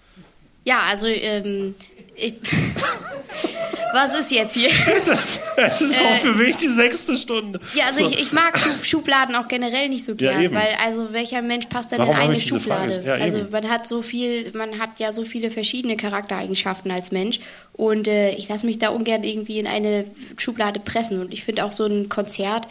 Ja, 0.65 0.81
also 0.89 1.07
ähm, 1.07 1.76
ich, 2.15 2.34
was 3.98 4.18
ist 4.19 4.32
jetzt 4.32 4.53
hier? 4.53 4.69
es 4.95 5.07
ist, 5.07 5.40
es 5.57 5.82
ist 5.82 5.99
auch 5.99 6.11
Äh, 6.11 6.15
für 6.15 6.34
mich 6.34 6.56
die 6.56 6.68
sechste 6.68 7.15
Stunde. 7.15 7.60
Ja, 7.74 7.86
also 7.88 8.06
So. 8.06 8.11
ich, 8.11 8.22
ich 8.22 8.32
mag 8.32 8.57
Schub- 8.57 8.86
Schubladen 8.86 9.36
auch 9.36 9.48
generell 9.48 9.90
nicht 9.90 10.06
so 10.06 10.11
Ja, 10.14 10.32
gern, 10.32 10.41
eben. 10.44 10.56
weil 10.56 10.76
also 10.84 11.11
welcher 11.11 11.41
Mensch 11.41 11.65
passt 11.68 11.91
denn 11.91 11.99
Warum 11.99 12.15
in 12.15 12.22
eine? 12.22 12.36
Schublade? 12.36 13.03
Ja, 13.06 13.14
also 13.15 13.40
eben. 13.40 13.52
man 13.52 13.69
hat 13.69 13.88
so 13.88 14.02
viel, 14.02 14.52
man 14.53 14.80
hat 14.80 14.99
ja 14.99 15.11
so 15.14 15.24
viele 15.26 15.52
verschiedene 15.52 15.98
Charaktereigenschaften 15.98 16.91
als 16.91 17.11
Mensch 17.11 17.40
und 17.74 18.07
äh, 18.07 18.32
ich 18.32 18.48
lasse 18.48 18.65
mich 18.65 18.80
da 18.80 18.90
ungern 18.90 19.24
irgendwie 19.24 19.60
in 19.60 19.68
eine 19.68 20.06
Schublade 20.38 20.80
pressen 20.80 21.19
und 21.19 21.34
ich 21.34 21.44
finde 21.44 21.65
auch 21.65 21.72
so 21.72 21.86
ein 21.86 22.07
Konzert 22.10 22.68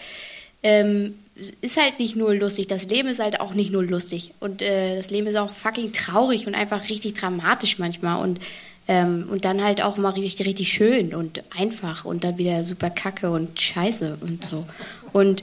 ähm, 0.63 1.15
ist 1.61 1.77
halt 1.77 1.99
nicht 2.01 2.17
nur 2.17 2.35
lustig, 2.35 2.67
das 2.67 2.85
Leben 2.87 3.09
ist 3.09 3.21
halt 3.21 3.41
auch 3.41 3.53
nicht 3.53 3.71
nur 3.71 3.85
lustig 3.85 4.33
und 4.41 4.63
äh, 4.63 4.97
das 4.97 5.11
Leben 5.11 5.27
ist 5.27 5.37
auch 5.37 5.53
fucking 5.53 5.93
traurig 5.93 6.47
und 6.47 6.55
einfach 6.55 6.89
richtig 6.89 7.13
dramatisch 7.15 7.79
manchmal 7.79 8.23
und 8.23 8.41
ähm, 8.89 9.27
und 9.31 9.45
dann 9.45 9.63
halt 9.63 9.83
auch 9.83 9.97
mal 9.97 10.11
richtig, 10.11 10.47
richtig 10.47 10.73
schön 10.73 11.15
und 11.15 11.43
einfach 11.59 12.05
und 12.05 12.25
dann 12.25 12.39
wieder 12.39 12.65
super 12.65 12.91
kacke 12.91 13.31
und 13.31 13.61
scheiße 13.61 14.19
und 14.21 14.45
so. 14.45 14.65
Und 15.13 15.43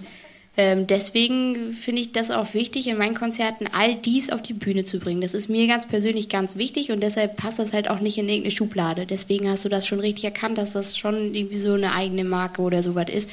ähm, 0.56 0.86
deswegen 0.86 1.74
finde 1.74 2.02
ich 2.02 2.12
das 2.12 2.30
auch 2.30 2.54
wichtig, 2.54 2.88
in 2.88 2.98
meinen 2.98 3.16
Konzerten 3.16 3.68
all 3.74 3.96
dies 3.96 4.32
auf 4.32 4.44
die 4.44 4.54
Bühne 4.54 4.86
zu 4.86 5.00
bringen. 5.00 5.22
Das 5.22 5.34
ist 5.34 5.50
mir 5.50 5.66
ganz 5.68 5.88
persönlich 5.88 6.30
ganz 6.30 6.58
wichtig 6.58 6.92
und 6.92 7.02
deshalb 7.02 7.38
passt 7.38 7.58
das 7.58 7.74
halt 7.74 7.90
auch 7.90 8.00
nicht 8.00 8.20
in 8.20 8.30
irgendeine 8.30 8.52
Schublade. 8.52 9.08
Deswegen 9.08 9.50
hast 9.50 9.66
du 9.66 9.70
das 9.70 9.88
schon 9.88 10.00
richtig 10.00 10.26
erkannt, 10.26 10.60
dass 10.60 10.74
das 10.74 10.96
schon 10.96 11.34
irgendwie 11.34 11.58
so 11.58 11.74
eine 11.74 11.94
eigene 11.94 12.24
Marke 12.24 12.62
oder 12.62 12.84
sowas 12.84 13.08
ist. 13.12 13.32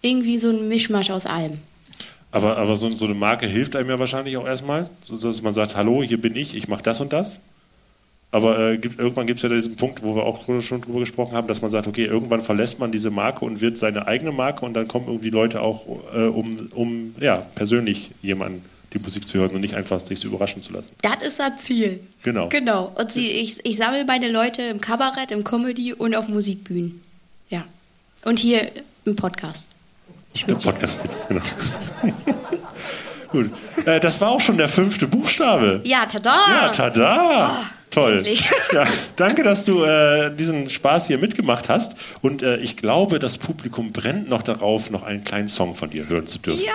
Irgendwie 0.00 0.38
so 0.38 0.48
ein 0.48 0.68
Mischmasch 0.68 1.10
aus 1.10 1.26
allem. 1.26 1.58
Aber, 2.32 2.56
aber 2.56 2.76
so, 2.76 2.90
so 2.90 3.04
eine 3.04 3.14
Marke 3.14 3.46
hilft 3.46 3.76
einem 3.76 3.90
ja 3.90 3.98
wahrscheinlich 3.98 4.36
auch 4.38 4.46
erstmal, 4.46 4.88
dass 5.08 5.42
man 5.42 5.52
sagt, 5.52 5.76
hallo, 5.76 6.02
hier 6.02 6.20
bin 6.20 6.34
ich, 6.34 6.54
ich 6.54 6.66
mache 6.66 6.82
das 6.82 7.00
und 7.00 7.12
das. 7.12 7.40
Aber 8.34 8.58
äh, 8.58 8.78
gibt, 8.78 8.98
irgendwann 8.98 9.28
gibt 9.28 9.38
es 9.38 9.44
ja 9.44 9.48
diesen 9.48 9.76
Punkt, 9.76 10.02
wo 10.02 10.16
wir 10.16 10.24
auch 10.24 10.44
schon 10.60 10.80
drüber 10.80 10.98
gesprochen 10.98 11.36
haben, 11.36 11.46
dass 11.46 11.62
man 11.62 11.70
sagt, 11.70 11.86
okay, 11.86 12.04
irgendwann 12.04 12.40
verlässt 12.40 12.80
man 12.80 12.90
diese 12.90 13.12
Marke 13.12 13.44
und 13.44 13.60
wird 13.60 13.78
seine 13.78 14.08
eigene 14.08 14.32
Marke 14.32 14.66
und 14.66 14.74
dann 14.74 14.88
kommen 14.88 15.06
irgendwie 15.06 15.30
Leute 15.30 15.60
auch, 15.60 15.86
äh, 16.12 16.24
um, 16.24 16.68
um 16.74 17.14
ja, 17.20 17.36
persönlich 17.54 18.10
jemanden 18.22 18.64
die 18.92 18.98
Musik 18.98 19.28
zu 19.28 19.38
hören 19.38 19.50
und 19.52 19.60
nicht 19.60 19.74
einfach 19.74 20.00
sich 20.00 20.18
so 20.18 20.26
überraschen 20.26 20.62
zu 20.62 20.72
lassen. 20.72 20.90
Das 21.00 21.22
ist 21.24 21.38
das 21.38 21.58
Ziel. 21.60 22.00
Genau. 22.24 22.48
Genau. 22.48 22.90
Und 22.96 23.12
sie, 23.12 23.28
ich, 23.28 23.64
ich 23.64 23.76
sammle 23.76 24.04
meine 24.04 24.32
Leute 24.32 24.62
im 24.62 24.80
Kabarett, 24.80 25.30
im 25.30 25.44
Comedy 25.44 25.92
und 25.92 26.16
auf 26.16 26.26
Musikbühnen. 26.26 27.04
Ja. 27.50 27.64
Und 28.24 28.40
hier 28.40 28.68
im 29.04 29.14
Podcast. 29.14 29.68
Der 30.48 30.56
Podcast 30.56 30.98
mit. 31.04 31.12
Genau. 31.28 31.40
Gut. 33.30 33.50
Äh, 33.86 34.00
das 34.00 34.20
war 34.20 34.30
auch 34.30 34.40
schon 34.40 34.58
der 34.58 34.68
fünfte 34.68 35.06
Buchstabe. 35.06 35.82
Ja, 35.84 36.06
tada! 36.06 36.34
Ja, 36.48 36.68
tada! 36.70 37.70
Toll. 37.94 38.24
Ja, 38.72 38.84
danke, 39.14 39.44
dass 39.44 39.66
du 39.66 39.84
äh, 39.84 40.34
diesen 40.34 40.68
Spaß 40.68 41.06
hier 41.06 41.18
mitgemacht 41.18 41.68
hast. 41.68 41.94
Und 42.22 42.42
äh, 42.42 42.56
ich 42.56 42.76
glaube, 42.76 43.20
das 43.20 43.38
Publikum 43.38 43.92
brennt 43.92 44.28
noch 44.28 44.42
darauf, 44.42 44.90
noch 44.90 45.04
einen 45.04 45.22
kleinen 45.22 45.46
Song 45.46 45.76
von 45.76 45.90
dir 45.90 46.08
hören 46.08 46.26
zu 46.26 46.40
dürfen. 46.40 46.64
Ja. 46.64 46.72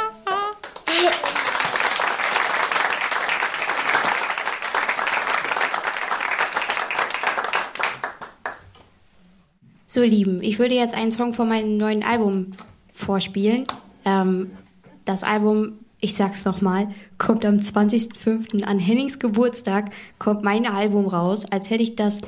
So, 9.92 10.04
Lieben, 10.04 10.42
ich 10.42 10.60
würde 10.60 10.76
jetzt 10.76 10.94
einen 10.94 11.12
Song 11.12 11.34
von 11.34 11.50
meinem 11.50 11.76
neuen 11.76 12.04
Album 12.06 12.52
vorspielen. 12.94 13.66
Ähm, 14.06 14.52
das 15.04 15.24
Album, 15.24 15.80
ich 16.02 16.16
sag's 16.16 16.46
nochmal, 16.46 16.88
kommt 17.18 17.46
am 17.46 17.56
20.05. 17.58 18.64
an 18.64 18.80
Hennings 18.80 19.20
Geburtstag, 19.20 19.92
kommt 20.18 20.44
mein 20.44 20.66
Album 20.66 21.08
raus, 21.08 21.46
als 21.52 21.70
hätte 21.70 21.84
ich 21.84 21.96
das 21.96 22.20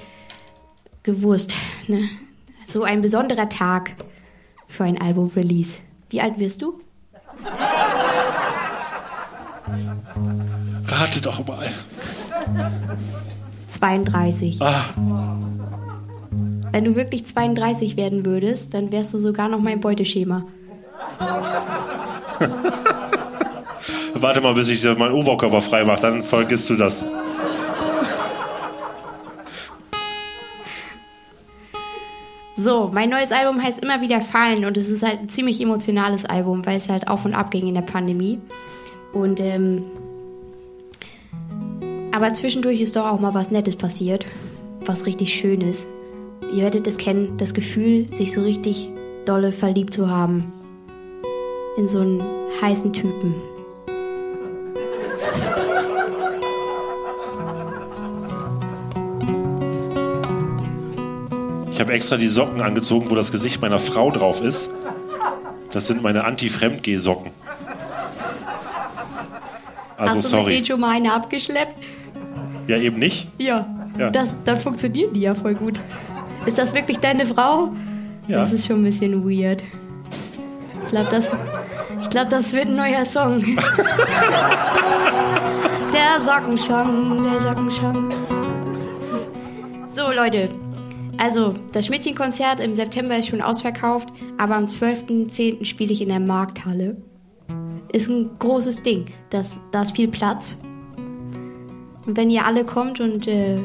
gewusst. 1.03 1.53
Ne? 1.87 2.03
So 2.67 2.83
ein 2.83 3.01
besonderer 3.01 3.49
Tag 3.49 3.95
für 4.67 4.83
ein 4.83 5.01
Album-Release. 5.01 5.79
Wie 6.09 6.21
alt 6.21 6.39
wirst 6.39 6.61
du? 6.61 6.79
Rate 10.85 11.21
doch 11.21 11.45
mal. 11.47 11.67
32. 13.67 14.61
Ah, 14.61 14.85
Wenn 16.71 16.83
du 16.85 16.95
wirklich 16.95 17.25
32 17.25 17.97
werden 17.97 18.25
würdest, 18.25 18.73
dann 18.73 18.91
wärst 18.91 19.13
du 19.15 19.17
sogar 19.17 19.49
noch 19.49 19.59
mein 19.59 19.79
Beuteschema. 19.81 20.43
warte 24.21 24.41
mal, 24.41 24.53
bis 24.53 24.69
ich 24.69 24.83
meinen 24.83 25.13
Oberkörper 25.13 25.61
frei 25.61 25.83
mache, 25.83 26.01
dann 26.01 26.23
vergisst 26.23 26.69
du 26.69 26.75
das. 26.75 27.05
So, 32.63 32.91
mein 32.93 33.09
neues 33.09 33.31
Album 33.31 33.63
heißt 33.63 33.79
immer 33.79 34.01
wieder 34.01 34.21
Fallen 34.21 34.65
und 34.65 34.77
es 34.77 34.87
ist 34.87 35.01
halt 35.01 35.21
ein 35.21 35.29
ziemlich 35.29 35.59
emotionales 35.61 36.25
Album, 36.25 36.63
weil 36.65 36.77
es 36.77 36.89
halt 36.89 37.07
auf 37.07 37.25
und 37.25 37.33
ab 37.33 37.49
ging 37.49 37.67
in 37.67 37.73
der 37.73 37.81
Pandemie. 37.81 38.39
Und 39.13 39.39
ähm, 39.39 39.83
aber 42.11 42.33
zwischendurch 42.35 42.81
ist 42.81 42.95
doch 42.95 43.07
auch 43.07 43.19
mal 43.19 43.33
was 43.33 43.49
Nettes 43.49 43.75
passiert, 43.75 44.25
was 44.85 45.07
richtig 45.07 45.33
Schönes. 45.33 45.87
Ihr 46.53 46.63
werdet 46.63 46.85
es 46.85 46.97
kennen, 46.97 47.35
das 47.37 47.55
Gefühl, 47.55 48.11
sich 48.13 48.31
so 48.31 48.41
richtig 48.41 48.89
dolle 49.25 49.51
verliebt 49.51 49.93
zu 49.93 50.09
haben 50.09 50.51
in 51.77 51.87
so 51.87 52.01
einen 52.01 52.21
heißen 52.61 52.93
Typen. 52.93 53.33
Habe 61.81 61.93
extra 61.93 62.17
die 62.17 62.27
Socken 62.27 62.61
angezogen, 62.61 63.09
wo 63.09 63.15
das 63.15 63.31
Gesicht 63.31 63.61
meiner 63.61 63.79
Frau 63.79 64.11
drauf 64.11 64.41
ist. 64.41 64.69
Das 65.71 65.87
sind 65.87 66.01
meine 66.01 66.23
Anti-Fremdgeh-Socken. 66.23 67.31
Also 69.97 70.17
Hast 70.17 70.25
du 70.25 70.29
sorry. 70.37 70.53
denen 70.53 70.65
schon 70.65 70.79
mal 70.79 70.95
eine 70.95 71.13
abgeschleppt? 71.13 71.75
Ja, 72.67 72.77
eben 72.77 72.97
nicht. 72.99 73.27
Ja. 73.37 73.67
Ja. 73.97 74.09
Das, 74.09 74.33
dann 74.45 74.57
funktionieren 74.57 75.13
die 75.13 75.21
ja 75.21 75.35
voll 75.35 75.55
gut. 75.55 75.79
Ist 76.45 76.57
das 76.57 76.73
wirklich 76.73 76.99
deine 76.99 77.25
Frau? 77.25 77.73
Ja. 78.27 78.41
Das 78.41 78.51
ist 78.53 78.65
schon 78.65 78.81
ein 78.81 78.83
bisschen 78.83 79.23
weird. 79.23 79.61
Ich 80.85 80.91
glaube, 80.91 81.09
das, 81.11 81.31
ich 82.01 82.09
glaub, 82.09 82.29
das 82.29 82.53
wird 82.53 82.67
ein 82.67 82.75
neuer 82.75 83.05
Song. 83.05 83.41
der 85.93 86.19
Sockensong, 86.19 87.23
der 87.23 87.39
Sockensong. 87.39 88.09
So, 89.91 90.11
Leute. 90.11 90.49
Also, 91.17 91.53
das 91.71 91.85
Schmidtchen-Konzert 91.85 92.59
im 92.59 92.75
September 92.75 93.17
ist 93.17 93.27
schon 93.27 93.41
ausverkauft, 93.41 94.09
aber 94.37 94.55
am 94.55 94.65
12.10. 94.65 95.65
spiele 95.65 95.91
ich 95.91 96.01
in 96.01 96.09
der 96.09 96.19
Markthalle. 96.19 96.97
Ist 97.91 98.09
ein 98.09 98.31
großes 98.39 98.83
Ding. 98.83 99.05
Das, 99.29 99.59
da 99.71 99.83
ist 99.83 99.95
viel 99.95 100.07
Platz. 100.07 100.57
Und 102.05 102.17
wenn 102.17 102.29
ihr 102.29 102.45
alle 102.45 102.65
kommt 102.65 102.99
und 102.99 103.27
äh, 103.27 103.59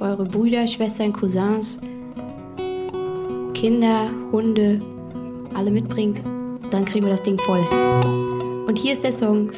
eure 0.00 0.24
Brüder, 0.24 0.66
Schwestern, 0.66 1.12
Cousins, 1.12 1.80
Kinder, 3.54 4.10
Hunde, 4.32 4.80
alle 5.54 5.70
mitbringt, 5.70 6.20
dann 6.70 6.84
kriegen 6.84 7.04
wir 7.06 7.12
das 7.12 7.22
Ding 7.22 7.38
voll. 7.38 7.64
Und 8.66 8.78
hier 8.78 8.92
ist 8.94 9.04
der 9.04 9.12
Song 9.12 9.50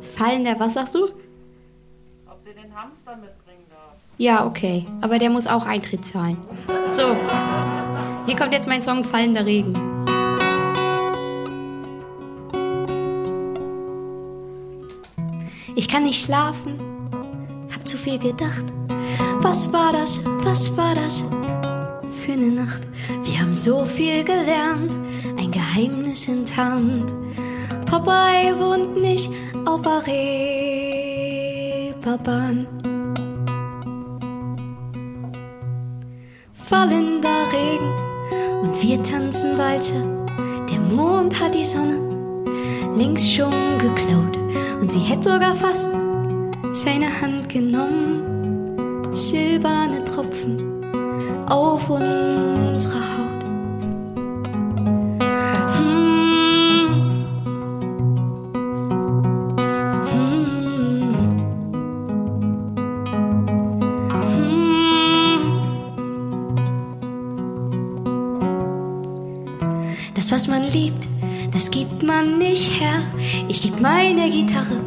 Fallender, 0.00 0.58
was 0.58 0.74
sagst 0.74 0.94
du? 0.94 1.08
Ob 2.26 2.40
sie 2.44 2.54
den 2.54 2.74
Hamster 2.74 3.16
darf. 3.16 3.33
Ja, 4.16 4.46
okay. 4.46 4.86
Aber 5.00 5.18
der 5.18 5.30
muss 5.30 5.46
auch 5.46 5.66
Eintritt 5.66 6.04
zahlen. 6.04 6.36
So. 6.92 7.16
Hier 8.26 8.36
kommt 8.36 8.52
jetzt 8.52 8.68
mein 8.68 8.82
Song 8.82 9.02
Fallender 9.04 9.44
Regen. 9.44 9.74
Ich 15.76 15.88
kann 15.88 16.04
nicht 16.04 16.24
schlafen, 16.24 16.78
hab 17.74 17.86
zu 17.86 17.98
viel 17.98 18.18
gedacht. 18.18 18.64
Was 19.40 19.72
war 19.72 19.92
das? 19.92 20.20
Was 20.42 20.76
war 20.76 20.94
das? 20.94 21.24
Für 22.08 22.32
eine 22.32 22.52
Nacht. 22.52 22.82
Wir 23.24 23.40
haben 23.40 23.54
so 23.54 23.84
viel 23.84 24.22
gelernt, 24.22 24.96
ein 25.36 25.50
Geheimnis 25.50 26.28
enttarnt. 26.28 27.12
Popeye 27.86 28.56
wohnt 28.58 28.96
nicht 28.96 29.30
auf 29.66 29.82
der 29.82 30.00
Fallender 36.66 37.52
Regen 37.52 37.92
und 38.62 38.82
wir 38.82 39.02
tanzen 39.02 39.58
Walzer. 39.58 40.00
Der 40.70 40.80
Mond 40.80 41.38
hat 41.38 41.54
die 41.54 41.64
Sonne 41.64 41.98
links 42.96 43.30
schon 43.30 43.52
geklaut 43.78 44.38
und 44.80 44.90
sie 44.90 45.00
hätte 45.00 45.24
sogar 45.24 45.54
fast 45.54 45.90
seine 46.72 47.20
Hand 47.20 47.50
genommen. 47.50 49.12
Silberne 49.12 50.02
Tropfen 50.06 50.82
auf 51.46 51.90
unserer 51.90 52.94
Haut. 52.94 53.33
Meine 73.84 74.30
Gitarre 74.30 74.80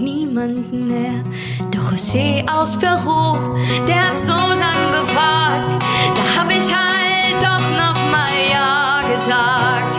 niemanden 0.00 0.88
mehr. 0.88 1.22
Doch 1.70 1.92
José 1.92 2.44
aus 2.50 2.76
Peru, 2.76 3.38
der 3.86 4.08
hat 4.08 4.18
so 4.18 4.32
lang 4.32 4.82
gefragt. 4.98 5.76
Da 6.16 6.24
hab 6.36 6.50
ich 6.50 6.68
halt 6.74 7.38
doch 7.40 7.66
noch 7.82 8.00
mal 8.10 8.34
Ja 8.50 9.00
gesagt. 9.12 9.94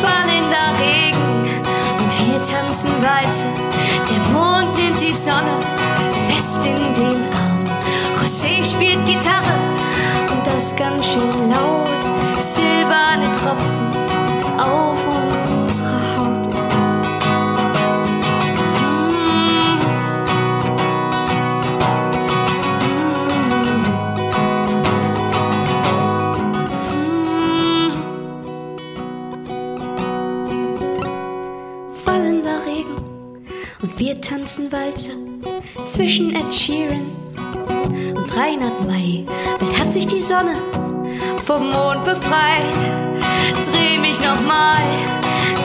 Fallender 0.00 0.68
Regen 0.78 1.26
und 1.98 2.12
wir 2.20 2.40
tanzen 2.40 2.92
weiter. 3.02 3.50
Der 4.08 4.22
Mond 4.32 4.76
nimmt 4.78 5.00
die 5.00 5.12
Sonne 5.12 5.56
fest 6.28 6.64
in 6.64 6.94
den 6.94 7.20
Arm. 7.42 7.64
José 8.20 8.64
spielt 8.64 9.04
Gitarre 9.06 9.56
und 10.30 10.46
das 10.46 10.76
ganz 10.76 11.04
schön 11.10 11.50
laut. 11.50 11.90
Silberne 12.38 13.28
Tropfen 13.32 13.90
auf 14.56 14.98
unserer 15.64 16.03
zwischen 35.94 36.34
Ed 36.34 36.52
Sheeran 36.52 37.06
und 38.16 38.36
Reinhard 38.36 38.84
May. 38.84 39.24
Bald 39.60 39.80
hat 39.80 39.92
sich 39.92 40.08
die 40.08 40.20
Sonne 40.20 40.56
vom 41.36 41.70
Mond 41.70 42.04
befreit. 42.04 42.78
Dreh 43.64 43.98
mich 43.98 44.18
nochmal, 44.18 44.82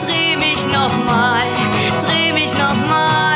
dreh 0.00 0.36
mich 0.36 0.64
nochmal, 0.66 1.42
dreh 2.06 2.32
mich 2.32 2.52
nochmal. 2.52 3.29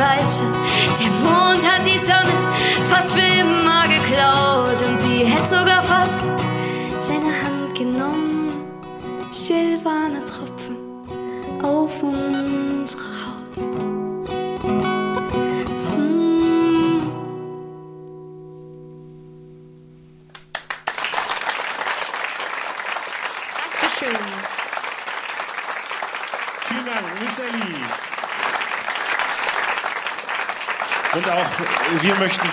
Walzer. 0.00 0.46
Der 0.98 1.10
Mond 1.30 1.62
hat 1.70 1.84
die 1.84 1.98
Sonne 1.98 2.32
fast 2.88 3.12
für 3.12 3.40
immer 3.40 3.82
geklaut 3.86 4.80
und 4.88 5.02
die 5.02 5.26
hätte 5.26 5.46
sogar 5.46 5.82
fast 5.82 6.22
seine 7.00 7.26
Hand 7.26 7.59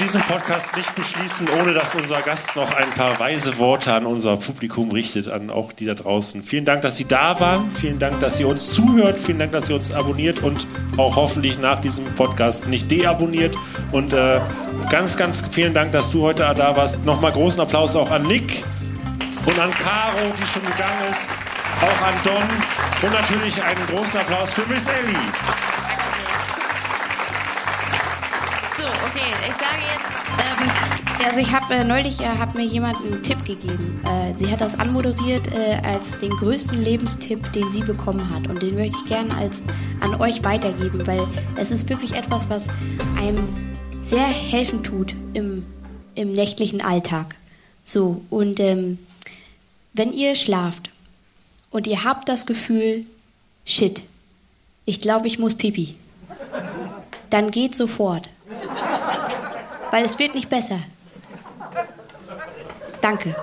diesen 0.07 0.21
Podcast 0.21 0.73
nicht 0.77 0.95
beschließen, 0.95 1.49
ohne 1.59 1.73
dass 1.73 1.93
unser 1.93 2.21
Gast 2.21 2.55
noch 2.55 2.73
ein 2.73 2.89
paar 2.91 3.19
weise 3.19 3.59
Worte 3.59 3.91
an 3.91 4.05
unser 4.05 4.37
Publikum 4.37 4.89
richtet, 4.89 5.27
an 5.27 5.49
auch 5.49 5.73
die 5.73 5.83
da 5.83 5.95
draußen. 5.95 6.43
Vielen 6.43 6.63
Dank, 6.63 6.81
dass 6.81 6.95
Sie 6.95 7.03
da 7.03 7.41
waren. 7.41 7.69
Vielen 7.71 7.99
Dank, 7.99 8.21
dass 8.21 8.39
ihr 8.39 8.47
uns 8.47 8.71
zuhört. 8.71 9.19
Vielen 9.19 9.39
Dank, 9.39 9.51
dass 9.51 9.69
ihr 9.69 9.75
uns 9.75 9.91
abonniert 9.91 10.43
und 10.43 10.65
auch 10.95 11.17
hoffentlich 11.17 11.59
nach 11.59 11.81
diesem 11.81 12.05
Podcast 12.15 12.67
nicht 12.67 12.89
deabonniert. 12.89 13.57
Und 13.91 14.13
äh, 14.13 14.39
ganz, 14.89 15.17
ganz 15.17 15.43
vielen 15.51 15.73
Dank, 15.73 15.91
dass 15.91 16.09
du 16.09 16.21
heute 16.21 16.53
da 16.55 16.77
warst. 16.77 17.03
Nochmal 17.03 17.33
großen 17.33 17.59
Applaus 17.59 17.93
auch 17.97 18.09
an 18.09 18.23
Nick 18.23 18.63
und 19.45 19.59
an 19.59 19.73
Caro, 19.73 20.31
die 20.41 20.47
schon 20.47 20.63
gegangen 20.63 21.11
ist. 21.11 21.31
Auch 21.81 22.07
an 22.07 22.13
Don. 22.23 23.09
Und 23.09 23.13
natürlich 23.13 23.61
einen 23.61 23.85
großen 23.93 24.21
Applaus 24.21 24.53
für 24.53 24.65
Miss 24.69 24.87
Ellie. 24.87 25.66
Okay, 29.17 29.33
ich 29.47 29.53
sage 29.53 29.81
jetzt. 29.93 30.13
Ähm, 30.39 31.25
also 31.25 31.41
ich 31.41 31.51
habe 31.53 31.73
äh, 31.73 31.83
neulich 31.83 32.21
äh, 32.21 32.25
hat 32.25 32.55
mir 32.55 32.65
jemand 32.65 32.97
einen 32.97 33.23
Tipp 33.23 33.43
gegeben. 33.45 34.01
Äh, 34.05 34.33
sie 34.37 34.51
hat 34.51 34.61
das 34.61 34.79
anmoderiert 34.79 35.47
äh, 35.53 35.79
als 35.83 36.19
den 36.19 36.31
größten 36.31 36.81
Lebenstipp, 36.81 37.51
den 37.53 37.69
sie 37.69 37.81
bekommen 37.81 38.29
hat. 38.33 38.47
Und 38.47 38.61
den 38.61 38.75
möchte 38.75 38.97
ich 38.97 39.05
gerne 39.05 39.35
als 39.35 39.63
an 39.99 40.15
euch 40.15 40.43
weitergeben, 40.43 41.05
weil 41.07 41.25
es 41.55 41.71
ist 41.71 41.89
wirklich 41.89 42.13
etwas, 42.13 42.49
was 42.49 42.67
einem 43.19 43.47
sehr 43.99 44.27
helfen 44.27 44.83
tut 44.83 45.15
im, 45.33 45.65
im 46.15 46.33
nächtlichen 46.33 46.81
Alltag. 46.81 47.35
So, 47.83 48.21
und 48.29 48.59
ähm, 48.59 48.99
wenn 49.93 50.13
ihr 50.13 50.35
schlaft 50.35 50.91
und 51.71 51.87
ihr 51.87 52.03
habt 52.03 52.29
das 52.29 52.45
Gefühl, 52.45 53.05
shit, 53.65 54.03
ich 54.85 55.01
glaube, 55.01 55.27
ich 55.27 55.39
muss 55.39 55.55
pipi, 55.55 55.95
dann 57.29 57.51
geht 57.51 57.75
sofort 57.75 58.29
weil 59.91 60.05
es 60.05 60.17
wird 60.19 60.35
nicht 60.35 60.49
besser. 60.49 60.79
Danke. 63.01 63.35